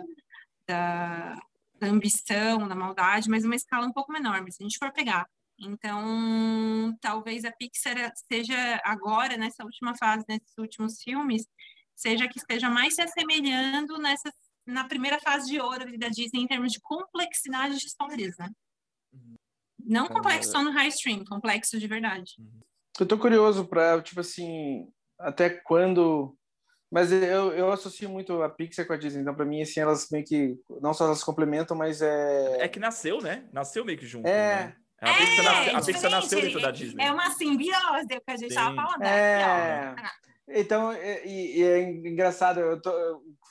da, 0.66 1.34
da 1.78 1.86
ambição, 1.86 2.66
da 2.66 2.74
maldade, 2.74 3.28
mas 3.28 3.44
uma 3.44 3.54
escala 3.54 3.86
um 3.86 3.92
pouco 3.92 4.12
menor, 4.12 4.42
mas 4.42 4.56
se 4.56 4.62
a 4.62 4.66
gente 4.66 4.78
for 4.78 4.92
pegar. 4.92 5.28
Então, 5.58 6.96
talvez 7.00 7.44
a 7.44 7.52
Pixar 7.52 8.12
seja 8.32 8.80
agora, 8.84 9.36
nessa 9.36 9.64
última 9.64 9.96
fase, 9.96 10.24
nesses 10.28 10.56
últimos 10.58 11.00
filmes, 11.02 11.46
seja 11.94 12.28
que 12.28 12.38
esteja 12.38 12.68
mais 12.68 12.94
se 12.94 13.02
assemelhando 13.02 13.98
nessas 13.98 14.32
na 14.66 14.84
primeira 14.84 15.18
fase 15.20 15.50
de 15.50 15.60
ouro 15.60 15.98
da 15.98 16.08
Disney 16.08 16.42
em 16.42 16.46
termos 16.46 16.72
de 16.72 16.80
complexidade 16.80 17.78
de 17.78 17.86
histórias, 17.86 18.36
né? 18.38 18.50
Uhum. 19.12 19.34
Não 19.84 20.08
complexo 20.08 20.50
só 20.50 20.62
no 20.62 20.70
high 20.70 20.88
stream, 20.88 21.24
complexo 21.24 21.78
de 21.78 21.86
verdade. 21.86 22.34
Uhum. 22.38 22.60
Eu 23.00 23.06
tô 23.06 23.18
curioso 23.18 23.66
para 23.66 24.00
tipo 24.00 24.20
assim, 24.20 24.88
até 25.18 25.50
quando 25.50 26.36
mas 26.90 27.10
eu, 27.10 27.52
eu 27.52 27.72
associo 27.72 28.08
muito 28.08 28.40
a 28.40 28.48
Pixar 28.48 28.86
com 28.86 28.92
a 28.92 28.96
Disney, 28.96 29.22
então 29.22 29.34
para 29.34 29.44
mim 29.44 29.60
assim 29.60 29.80
elas 29.80 30.08
meio 30.12 30.24
que 30.24 30.56
não 30.80 30.94
só 30.94 31.06
elas 31.06 31.24
complementam, 31.24 31.76
mas 31.76 32.00
é 32.00 32.58
É 32.60 32.68
que 32.68 32.78
nasceu, 32.78 33.20
né? 33.20 33.48
Nasceu 33.52 33.84
meio 33.84 33.98
que 33.98 34.06
junto, 34.06 34.28
é... 34.28 34.66
né? 34.66 34.76
A 35.00 35.12
Pixar, 35.12 35.38
é, 35.38 35.42
nasceu, 35.42 35.76
a 35.76 35.82
Pixar 35.82 36.10
nasceu 36.10 36.40
dentro 36.40 36.60
da 36.60 36.70
Disney. 36.70 37.04
É 37.04 37.12
uma 37.12 37.30
simbiose, 37.32 38.06
é 38.10 38.16
o 38.16 38.20
que 38.20 38.30
a 38.30 38.36
gente 38.36 38.50
estava 38.50 38.74
falando. 38.74 39.00
Né? 39.00 39.94
É... 40.48 40.60
Então, 40.60 40.92
e, 40.92 41.58
e 41.58 41.62
é 41.62 41.82
engraçado, 41.82 42.60
eu 42.60 42.80
tô, 42.80 42.90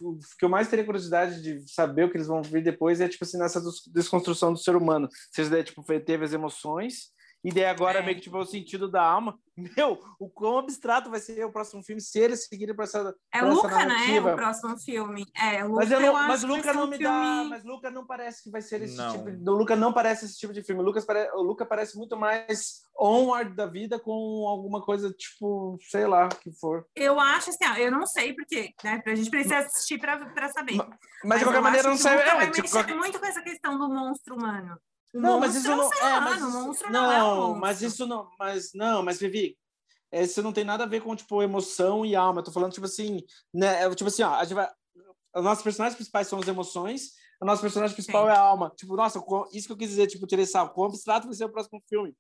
o 0.01 0.17
que 0.37 0.45
eu 0.45 0.49
mais 0.49 0.67
teria 0.67 0.85
curiosidade 0.85 1.41
de 1.41 1.71
saber 1.71 2.05
o 2.05 2.11
que 2.11 2.17
eles 2.17 2.27
vão 2.27 2.41
vir 2.41 2.63
depois 2.63 3.01
é, 3.01 3.07
tipo 3.07 3.23
assim, 3.23 3.37
nessa 3.37 3.61
desconstrução 3.93 4.51
do 4.51 4.59
ser 4.59 4.75
humano. 4.75 5.07
Vocês, 5.31 5.49
tipo, 5.65 5.83
teve 6.01 6.23
as 6.23 6.33
emoções, 6.33 7.11
e 7.43 7.51
daí 7.51 7.65
agora 7.65 7.99
é. 7.99 8.01
meio 8.01 8.15
que 8.15 8.23
tipo 8.23 8.37
o 8.37 8.45
sentido 8.45 8.89
da 8.89 9.03
alma. 9.03 9.37
Meu, 9.77 9.99
o 10.17 10.29
quão 10.29 10.59
abstrato 10.59 11.11
vai 11.11 11.19
ser 11.19 11.45
o 11.45 11.51
próximo 11.51 11.83
filme 11.83 12.01
se 12.01 12.17
eles 12.17 12.47
seguirem 12.47 12.75
para 12.75 12.85
essa 12.85 13.15
É 13.31 13.39
pra 13.39 13.49
Luca, 13.49 13.67
essa 13.67 13.85
né? 13.85 14.19
O 14.19 14.35
próximo 14.35 14.79
filme. 14.79 15.25
É, 15.39 15.63
Luca, 15.63 15.75
mas 15.75 15.91
eu 15.91 15.99
não, 15.99 16.07
eu 16.07 16.13
mas 16.13 16.43
Luca 16.43 16.73
não 16.73 16.87
me 16.87 16.97
filme... 16.97 17.03
dá, 17.03 17.43
mas 17.49 17.63
Luca 17.63 17.91
não 17.91 18.05
parece 18.05 18.43
que 18.43 18.49
vai 18.49 18.61
ser 18.61 18.81
esse 18.81 18.95
não. 18.95 19.11
tipo. 19.11 19.31
De, 19.31 19.49
o 19.49 19.53
Luca 19.53 19.75
não 19.75 19.93
parece 19.93 20.25
esse 20.25 20.37
tipo 20.37 20.53
de 20.53 20.63
filme. 20.63 20.81
O, 20.81 20.85
Lucas 20.85 21.05
pare, 21.05 21.29
o 21.33 21.41
Luca 21.41 21.65
parece 21.65 21.97
muito 21.97 22.17
mais 22.17 22.81
onward 22.97 23.53
da 23.55 23.65
vida 23.65 23.99
com 23.99 24.47
alguma 24.47 24.81
coisa 24.81 25.11
tipo, 25.11 25.77
sei 25.81 26.07
lá, 26.07 26.29
que 26.29 26.51
for. 26.53 26.87
Eu 26.95 27.19
acho 27.19 27.49
assim, 27.49 27.65
ó, 27.65 27.75
eu 27.75 27.91
não 27.91 28.07
sei 28.07 28.33
porque, 28.33 28.73
né? 28.83 29.01
A 29.05 29.15
gente 29.15 29.29
precisa 29.29 29.59
assistir 29.59 29.99
para 29.99 30.49
saber. 30.51 30.77
Mas, 30.77 30.89
mas, 31.25 31.39
de 31.39 31.45
qualquer 31.45 31.61
maneira 31.61 31.89
não 31.89 31.97
sei. 31.97 32.13
É, 32.13 32.49
tipo, 32.49 32.71
qualquer... 32.71 32.95
muito 32.95 33.19
com 33.19 33.25
essa 33.25 33.41
questão 33.41 33.77
do 33.77 33.87
monstro 33.89 34.35
humano. 34.35 34.79
O 35.13 35.19
não, 35.19 35.39
mas 35.39 35.55
isso 35.55 35.69
não 35.69 35.93
é, 35.93 36.19
mas 36.19 36.41
isso, 36.41 36.83
não, 36.89 36.91
não, 36.91 37.11
é 37.11 37.23
um 37.23 37.55
mas 37.55 37.81
isso 37.81 38.07
não, 38.07 38.29
mas 38.39 38.71
não, 38.73 39.03
mas 39.03 39.19
Vivi, 39.19 39.57
isso 40.11 40.41
não 40.41 40.51
tem 40.51 40.63
nada 40.63 40.85
a 40.85 40.87
ver 40.87 41.01
com 41.01 41.15
tipo 41.15 41.41
emoção 41.41 42.05
e 42.05 42.15
alma. 42.15 42.39
Eu 42.39 42.45
tô 42.45 42.51
falando 42.51 42.73
tipo 42.73 42.85
assim, 42.85 43.21
né, 43.53 43.83
é, 43.83 43.89
tipo 43.93 44.07
assim, 44.07 44.23
ó, 44.23 44.33
a 44.33 44.43
gente 44.43 44.55
vai 44.55 44.67
os 45.35 45.43
nossos 45.43 45.63
personagens 45.63 45.95
principais 45.95 46.27
são 46.27 46.39
as 46.39 46.47
emoções, 46.47 47.13
o 47.41 47.45
nosso 47.45 47.61
personagem 47.61 47.95
principal 47.95 48.25
Sim. 48.25 48.31
é 48.31 48.35
a 48.35 48.39
alma. 48.39 48.71
Tipo, 48.75 48.95
nossa, 48.95 49.19
isso 49.51 49.67
que 49.67 49.73
eu 49.73 49.77
quis 49.77 49.89
dizer, 49.89 50.07
tipo, 50.07 50.25
interessar, 50.25 50.71
o 50.75 50.83
abstrato 50.85 51.27
vai 51.27 51.35
ser 51.35 51.45
o 51.45 51.51
próximo 51.51 51.81
filme. 51.89 52.15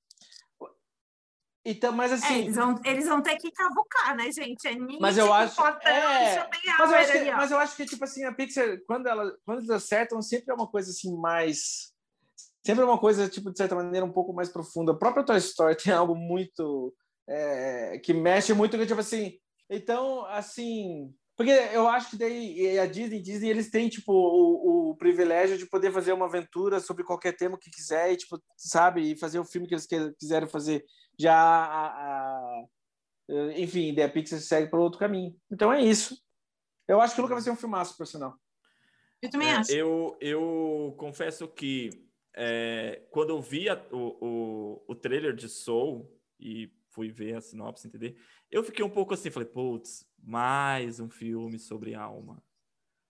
Então, 1.65 1.93
mas 1.93 2.11
é, 2.11 2.15
assim. 2.15 2.33
É, 2.33 2.39
eles, 2.39 2.55
vão, 2.55 2.81
eles 2.83 3.07
vão 3.07 3.21
ter 3.21 3.37
que 3.37 3.49
cavucar, 3.51 4.17
né, 4.17 4.29
gente? 4.31 4.67
É 4.67 4.75
nítido, 4.75 4.99
mas 4.99 5.17
eu 5.17 5.31
acho. 5.31 5.61
É, 5.81 6.49
mas, 6.77 6.91
eu 6.91 6.97
acho 6.97 7.11
que, 7.11 7.31
mas 7.31 7.51
eu 7.51 7.59
acho 7.59 7.75
que, 7.77 7.85
tipo 7.85 8.03
assim, 8.03 8.25
a 8.25 8.33
Pixar, 8.33 8.79
quando, 8.85 9.07
ela, 9.07 9.33
quando 9.45 9.59
eles 9.59 9.69
acertam, 9.69 10.21
sempre 10.21 10.51
é 10.51 10.53
uma 10.53 10.67
coisa 10.67 10.89
assim 10.89 11.15
mais 11.15 11.92
sempre 12.65 12.83
é 12.83 12.85
uma 12.85 12.99
coisa, 12.99 13.27
tipo, 13.27 13.51
de 13.51 13.57
certa 13.57 13.75
maneira, 13.75 14.05
um 14.05 14.11
pouco 14.11 14.33
mais 14.33 14.49
profunda. 14.49 14.91
A 14.91 14.97
própria 14.97 15.23
Toy 15.23 15.37
Story 15.37 15.75
tem 15.81 15.93
algo 15.93 16.15
muito. 16.15 16.93
É, 17.27 17.99
que 17.99 18.13
mexe 18.13 18.53
muito, 18.53 18.77
tipo 18.85 18.99
assim. 18.99 19.37
Então, 19.69 20.25
assim. 20.25 21.13
Porque 21.35 21.51
eu 21.51 21.87
acho 21.87 22.11
que 22.11 22.17
daí 22.17 22.77
a 22.77 22.85
Disney, 22.85 23.19
Disney, 23.19 23.49
eles 23.49 23.71
têm, 23.71 23.89
tipo, 23.89 24.13
o, 24.13 24.91
o 24.91 24.95
privilégio 24.95 25.57
de 25.57 25.65
poder 25.65 25.91
fazer 25.91 26.13
uma 26.13 26.27
aventura 26.27 26.79
sobre 26.79 27.03
qualquer 27.03 27.35
tema 27.35 27.57
que 27.57 27.71
quiser 27.71 28.11
e, 28.11 28.17
tipo, 28.17 28.39
sabe, 28.55 29.01
e 29.01 29.17
fazer 29.17 29.39
o 29.39 29.45
filme 29.45 29.67
que 29.67 29.73
eles 29.73 29.87
quiserem 30.19 30.47
fazer. 30.47 30.85
Já 31.19 31.35
a, 31.35 31.87
a 31.87 32.63
enfim, 33.55 33.99
a 33.99 34.09
Pixar 34.09 34.39
segue 34.39 34.69
para 34.69 34.79
outro 34.79 34.99
caminho. 34.99 35.35
Então 35.51 35.71
é 35.71 35.81
isso. 35.81 36.17
Eu 36.87 36.99
acho 37.01 37.15
que 37.15 37.21
nunca 37.21 37.33
vai 37.33 37.43
ser 37.43 37.51
um 37.51 37.55
filmaço, 37.55 37.97
por 37.97 38.05
sinal. 38.05 38.35
Eu 39.21 39.29
também 39.29 39.49
é, 39.49 39.53
acho. 39.53 39.71
Eu, 39.71 40.17
eu 40.19 40.93
confesso 40.97 41.47
que 41.47 41.89
é, 42.35 43.01
quando 43.11 43.29
eu 43.29 43.41
vi 43.41 43.69
a, 43.69 43.75
o, 43.91 43.97
o, 43.97 44.85
o 44.87 44.95
trailer 44.95 45.33
de 45.33 45.47
Soul 45.47 46.11
e 46.39 46.71
fui 46.89 47.09
ver 47.09 47.35
a 47.35 47.41
sinopse, 47.41 47.87
entender? 47.87 48.17
Eu 48.51 48.63
fiquei 48.63 48.83
um 48.83 48.89
pouco 48.89 49.13
assim, 49.13 49.29
falei, 49.29 49.47
putz, 49.47 50.05
mais 50.21 50.99
um 50.99 51.09
filme 51.09 51.59
sobre 51.59 51.93
alma. 51.93 52.43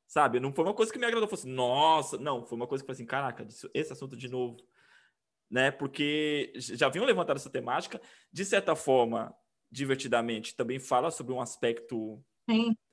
Sabe? 0.07 0.39
Não 0.39 0.53
foi 0.53 0.63
uma 0.63 0.73
coisa 0.73 0.91
que 0.91 0.99
me 0.99 1.05
agradou, 1.05 1.27
fosse, 1.27 1.47
nossa, 1.47 2.17
não, 2.17 2.45
foi 2.45 2.55
uma 2.55 2.67
coisa 2.67 2.83
que 2.83 2.85
foi 2.85 2.93
assim, 2.93 3.05
caraca, 3.05 3.47
esse 3.73 3.93
assunto 3.93 4.15
de 4.15 4.29
novo. 4.29 4.57
Né? 5.49 5.71
Porque 5.71 6.53
já 6.55 6.89
vinham 6.89 7.05
levantado 7.05 7.37
essa 7.37 7.49
temática, 7.49 8.01
de 8.31 8.45
certa 8.45 8.75
forma, 8.75 9.35
divertidamente, 9.71 10.55
também 10.55 10.79
fala 10.79 11.09
sobre 11.09 11.33
um 11.33 11.41
aspecto 11.41 12.23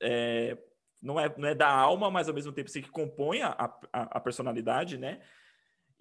é, 0.00 0.56
não, 1.02 1.18
é, 1.18 1.32
não 1.36 1.48
é 1.48 1.54
da 1.54 1.68
alma, 1.68 2.10
mas 2.10 2.28
ao 2.28 2.34
mesmo 2.34 2.52
tempo 2.52 2.68
assim, 2.68 2.82
que 2.82 2.90
compõe 2.90 3.42
a, 3.42 3.50
a, 3.92 4.02
a 4.02 4.20
personalidade, 4.20 4.98
né? 4.98 5.20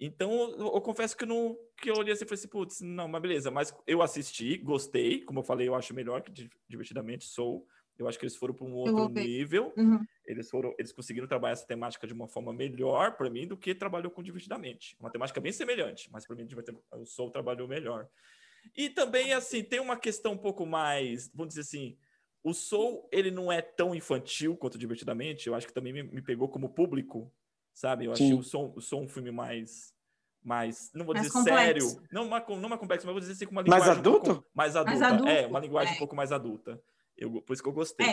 Então, 0.00 0.32
eu, 0.52 0.72
eu, 0.74 0.80
confesso 0.80 1.14
que, 1.14 1.26
não, 1.26 1.54
que 1.76 1.90
eu 1.90 1.94
olhei 1.94 2.14
assim 2.14 2.24
e 2.24 2.26
falei 2.26 2.38
assim, 2.38 2.48
putz, 2.48 2.80
não, 2.80 3.06
mas 3.06 3.20
beleza. 3.20 3.50
Mas 3.50 3.74
eu 3.86 4.00
assisti, 4.00 4.56
gostei. 4.56 5.20
Como 5.22 5.40
eu 5.40 5.44
falei, 5.44 5.68
eu 5.68 5.74
acho 5.74 5.92
melhor 5.92 6.22
que 6.22 6.48
Divertidamente 6.66 7.24
Sou. 7.24 7.66
Eu 7.98 8.08
acho 8.08 8.18
que 8.18 8.24
eles 8.24 8.34
foram 8.34 8.54
para 8.54 8.66
um 8.66 8.72
outro 8.72 9.08
nível. 9.10 9.74
Uhum. 9.76 10.02
Eles 10.24 10.48
foram, 10.48 10.74
eles 10.78 10.90
conseguiram 10.90 11.28
trabalhar 11.28 11.52
essa 11.52 11.66
temática 11.66 12.06
de 12.06 12.14
uma 12.14 12.26
forma 12.26 12.50
melhor 12.50 13.14
para 13.14 13.28
mim 13.28 13.46
do 13.46 13.58
que 13.58 13.74
trabalhou 13.74 14.10
com 14.10 14.22
Divertidamente. 14.22 14.96
Uma 14.98 15.10
temática 15.10 15.38
bem 15.38 15.52
semelhante, 15.52 16.10
mas 16.10 16.26
para 16.26 16.34
mim 16.34 16.48
o 16.92 17.04
Soul 17.04 17.30
trabalhou 17.30 17.68
melhor. 17.68 18.08
E 18.74 18.88
também, 18.88 19.34
assim, 19.34 19.62
tem 19.62 19.80
uma 19.80 19.98
questão 19.98 20.32
um 20.32 20.38
pouco 20.38 20.64
mais, 20.64 21.30
vamos 21.34 21.48
dizer 21.48 21.60
assim, 21.60 21.98
o 22.42 22.54
Soul, 22.54 23.06
ele 23.12 23.30
não 23.30 23.52
é 23.52 23.60
tão 23.60 23.94
infantil 23.94 24.56
quanto 24.56 24.78
Divertidamente. 24.78 25.46
Eu 25.46 25.54
acho 25.54 25.66
que 25.66 25.74
também 25.74 25.92
me, 25.92 26.02
me 26.02 26.22
pegou 26.22 26.48
como 26.48 26.72
público 26.72 27.30
sabe? 27.74 28.04
Eu 28.06 28.12
achei 28.12 28.32
o 28.34 28.42
som, 28.42 28.72
o 28.76 28.80
som 28.80 29.02
um 29.02 29.08
filme 29.08 29.30
mais 29.30 29.92
mais, 30.42 30.90
não 30.94 31.04
vou 31.04 31.12
mais 31.14 31.26
dizer 31.26 31.38
complexo. 31.38 31.90
sério, 31.90 32.02
não 32.10 32.24
uma, 32.26 32.40
não 32.48 32.66
uma 32.66 32.78
complexo, 32.78 33.06
mas 33.06 33.12
vou 33.12 33.20
dizer 33.20 33.32
assim 33.34 33.44
com 33.44 33.52
uma 33.52 33.60
linguagem 33.60 33.86
mais 33.86 33.98
adulto? 33.98 34.30
Um 34.32 34.42
mais 34.54 34.74
adulta, 34.76 34.98
mais 34.98 35.12
adulto. 35.12 35.30
é, 35.30 35.46
uma 35.46 35.60
linguagem 35.60 35.92
é. 35.92 35.96
um 35.96 35.98
pouco 35.98 36.16
mais 36.16 36.32
adulta. 36.32 36.82
Eu, 37.16 37.42
por 37.42 37.52
isso 37.52 37.62
que 37.62 37.68
eu 37.68 37.72
gostei. 37.74 38.06
É. 38.08 38.12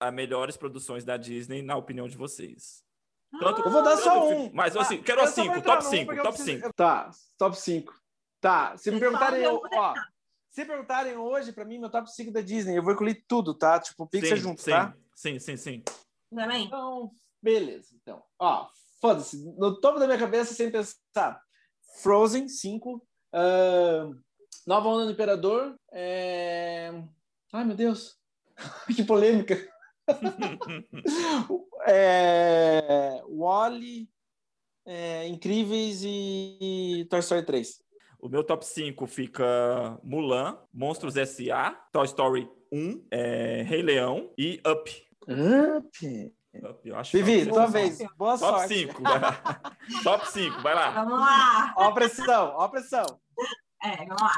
As 0.00 0.12
melhores 0.12 0.56
produções 0.56 1.04
da 1.04 1.16
Disney, 1.16 1.62
na 1.62 1.76
opinião 1.76 2.08
de 2.08 2.16
vocês. 2.16 2.84
Tanto, 3.38 3.62
Eu 3.62 3.70
vou 3.70 3.82
dar 3.82 3.96
só 3.96 4.24
um. 4.24 4.28
filme- 4.28 4.50
Mas 4.52 4.76
assim, 4.76 4.98
Ah, 4.98 5.02
quero 5.04 5.20
eu 5.20 5.24
as 5.24 5.30
só 5.30 5.44
vou 5.44 5.54
5, 5.54 5.58
entrar 5.58 5.72
top 5.74 5.84
num 5.84 5.90
5, 5.90 6.04
porque 6.06 6.20
eu 6.20 6.24
top 6.24 6.36
preciso- 6.36 6.58
5. 6.62 6.72
Tá, 6.74 7.10
top 7.38 7.56
5. 7.60 7.94
Tá, 8.40 8.76
se 8.76 8.90
me 8.90 8.98
perguntarem, 9.00 9.42
eu 9.42 9.60
ó, 9.72 9.94
se 10.50 10.64
perguntarem 10.64 11.16
hoje, 11.16 11.52
pra 11.52 11.64
mim, 11.64 11.78
meu 11.78 11.90
top 11.90 12.10
5 12.12 12.30
da 12.32 12.40
Disney, 12.40 12.76
eu 12.76 12.82
vou 12.82 12.92
incluir 12.92 13.24
tudo, 13.28 13.54
tá? 13.54 13.78
Tipo, 13.80 14.06
Pixar 14.06 14.36
Sim, 14.36 14.42
junto, 14.42 14.62
sim, 14.62 14.70
tá? 14.70 14.94
sim, 15.14 15.38
sim, 15.38 15.56
sim. 15.56 15.82
Também. 16.34 16.66
Então, 16.66 17.10
beleza. 17.46 17.94
Então, 18.02 18.20
ó, 18.40 18.68
foda-se. 19.00 19.36
No 19.56 19.80
topo 19.80 20.00
da 20.00 20.06
minha 20.06 20.18
cabeça, 20.18 20.52
sem 20.52 20.68
pensar, 20.68 21.40
Frozen 22.02 22.48
5, 22.48 23.06
ahn, 23.32 24.18
Nova 24.66 24.88
Onda 24.88 25.04
do 25.04 25.12
Imperador, 25.12 25.78
é... 25.92 26.90
Ai, 27.52 27.64
meu 27.64 27.76
Deus. 27.76 28.18
que 28.96 29.04
polêmica. 29.04 29.56
é... 31.86 33.22
Wally, 33.28 34.10
é... 34.84 35.28
Incríveis 35.28 36.02
e 36.04 37.06
Toy 37.08 37.20
Story 37.20 37.46
3. 37.46 37.80
O 38.18 38.28
meu 38.28 38.42
top 38.42 38.66
5 38.66 39.06
fica 39.06 40.00
Mulan, 40.02 40.58
Monstros 40.74 41.16
S.A., 41.16 41.70
Toy 41.92 42.06
Story 42.06 42.50
1, 42.72 43.06
é, 43.08 43.62
Rei 43.62 43.82
Leão 43.82 44.32
e 44.36 44.60
Up. 44.66 44.90
Up. 45.28 46.35
Eu 46.84 46.96
acho 46.96 47.16
Vivi, 47.16 47.44
top 47.46 47.50
tua 47.52 47.66
cinco. 47.66 47.72
vez. 47.72 47.98
Boa 48.16 48.38
Top 48.38 48.58
sorte. 48.58 48.74
5, 48.74 49.02
vai 49.02 49.20
lá. 49.20 49.32
top 50.02 50.28
5, 50.30 50.60
vai 50.62 50.74
lá. 50.74 50.90
Vamos 50.90 51.20
lá. 51.20 51.74
Ó 51.76 51.84
a 51.84 51.92
pressão, 51.92 52.52
ó 52.56 52.60
a 52.62 52.68
pressão. 52.68 53.04
É, 53.82 53.96
vamos 53.96 54.22
lá. 54.22 54.32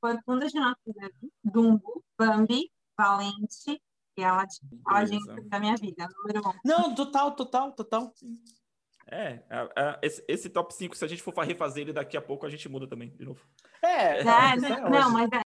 Corcunda 0.00 0.46
de 0.46 0.58
Notre 0.60 0.92
Dame, 0.92 1.32
Dumbo, 1.44 2.04
Bambi, 2.18 2.70
Valente 2.96 3.80
e 4.16 4.24
Aladdin. 4.24 4.58
Aladdin 4.86 5.18
Beleza. 5.24 5.48
da 5.48 5.60
minha 5.60 5.76
vida, 5.76 6.06
número 6.18 6.48
um. 6.48 6.52
Não, 6.64 6.94
total, 6.94 7.32
total, 7.34 7.72
total. 7.72 8.12
É, 9.10 9.42
é, 9.48 9.68
é, 9.76 9.98
esse, 10.02 10.24
esse 10.28 10.50
top 10.50 10.72
5, 10.74 10.94
se 10.96 11.04
a 11.04 11.08
gente 11.08 11.22
for 11.22 11.34
refazer 11.44 11.82
ele 11.82 11.92
daqui 11.92 12.16
a 12.16 12.22
pouco, 12.22 12.44
a 12.44 12.50
gente 12.50 12.68
muda 12.68 12.86
também, 12.86 13.10
de 13.16 13.24
novo. 13.24 13.40
É, 13.82 14.18
É, 14.18 14.22
é 14.22 14.56
não, 14.56 15.08
hoje. 15.08 15.12
mas 15.12 15.30
é, 15.32 15.40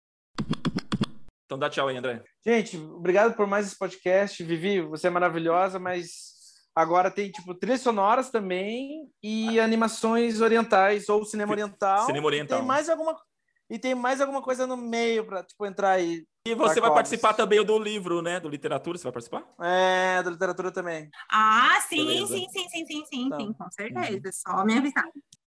Então 1.49 1.59
dá 1.59 1.70
tchau 1.70 1.89
aí, 1.89 1.97
André. 1.97 2.23
Gente, 2.47 2.77
obrigado 2.77 3.35
por 3.35 3.47
mais 3.47 3.66
esse 3.66 3.79
podcast. 3.79 4.45
Vivi, 4.45 4.83
você 4.83 5.07
é 5.07 5.11
maravilhosa, 5.11 5.79
mas 5.79 6.35
agora 6.77 7.11
tem, 7.11 7.31
tipo, 7.31 7.55
trilhas 7.55 7.81
sonoras 7.81 8.29
também 8.29 9.11
e 9.23 9.59
animações 9.59 10.43
orientais 10.43 11.09
ou 11.09 11.25
cinema 11.25 11.53
oriental. 11.53 12.05
cinema 12.05 12.27
oriental. 12.27 12.59
Tem 12.59 12.66
mais 12.66 12.91
alguma... 12.91 13.19
E 13.70 13.79
tem 13.79 13.95
mais 13.95 14.20
alguma 14.20 14.43
coisa 14.43 14.66
no 14.66 14.77
meio 14.77 15.25
pra, 15.25 15.43
tipo, 15.43 15.65
entrar 15.65 15.93
aí. 15.93 16.27
E 16.47 16.55
você 16.55 16.83
vai 16.83 16.93
participar 16.93 17.33
também 17.33 17.65
do 17.65 17.79
livro, 17.79 18.20
né? 18.20 18.39
Do 18.39 18.51
literatura, 18.51 18.99
você 18.99 19.05
vai 19.05 19.12
participar? 19.12 19.43
É, 19.59 20.23
da 20.23 20.31
literatura 20.31 20.70
também. 20.70 21.09
Ah, 21.33 21.81
sim, 21.89 22.27
sim, 22.27 22.47
sim, 22.51 22.69
sim, 22.69 22.87
sim, 22.87 23.05
sim, 23.07 23.27
Então. 23.27 23.41
sim, 23.41 23.53
com 23.55 23.70
certeza. 23.70 24.31
Só 24.33 24.65
me 24.66 24.77
avisar. 24.77 25.05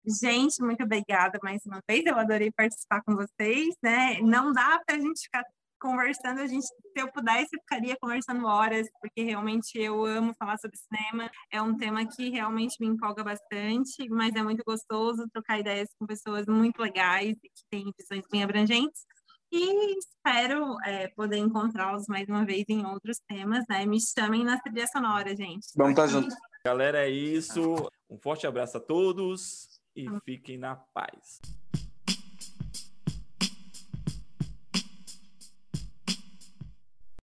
Gente, 0.06 0.62
muito 0.62 0.84
obrigada 0.84 1.40
mais 1.44 1.64
uma 1.66 1.80
vez. 1.88 2.04
Eu 2.04 2.18
adorei 2.18 2.52
participar 2.52 3.02
com 3.04 3.16
vocês, 3.16 3.76
né? 3.82 4.20
Não 4.22 4.52
dá 4.52 4.82
para 4.86 4.96
a 4.98 5.00
gente 5.00 5.22
ficar 5.22 5.44
conversando, 5.84 6.40
a 6.40 6.48
gente, 6.48 6.66
se 6.66 6.76
eu 6.96 7.12
pudesse, 7.12 7.50
eu 7.54 7.60
ficaria 7.60 7.98
conversando 8.00 8.48
horas, 8.48 8.88
porque 9.02 9.22
realmente 9.22 9.78
eu 9.78 10.06
amo 10.06 10.34
falar 10.40 10.58
sobre 10.58 10.78
cinema. 10.78 11.30
É 11.52 11.62
um 11.62 11.76
tema 11.76 12.08
que 12.08 12.30
realmente 12.30 12.78
me 12.80 12.88
empolga 12.88 13.22
bastante, 13.22 14.08
mas 14.10 14.34
é 14.34 14.42
muito 14.42 14.64
gostoso 14.66 15.28
trocar 15.34 15.60
ideias 15.60 15.90
com 16.00 16.08
pessoas 16.08 16.46
muito 16.48 16.82
legais 16.82 17.36
e 17.44 17.50
que 17.50 17.64
têm 17.70 17.94
visões 18.00 18.24
bem 18.32 18.44
abrangentes. 18.44 19.02
E 19.52 19.98
espero 20.00 20.78
é, 20.86 21.10
poder 21.10 21.38
encontrá-los 21.38 22.06
mais 22.08 22.28
uma 22.30 22.46
vez 22.46 22.64
em 22.70 22.86
outros 22.86 23.18
temas, 23.28 23.66
né? 23.70 23.86
Me 23.86 24.00
chamem 24.00 24.46
na 24.46 24.58
trilha 24.60 24.88
sonora, 24.88 25.36
gente. 25.36 25.68
Vamos 25.76 25.92
estar 25.92 26.08
juntos. 26.08 26.34
Galera, 26.66 27.06
é 27.06 27.10
isso. 27.10 27.62
Um 28.10 28.18
forte 28.18 28.48
abraço 28.48 28.78
a 28.78 28.80
todos 28.80 29.68
e 29.96 30.08
fiquem 30.24 30.58
na 30.58 30.78
paz. 30.78 31.42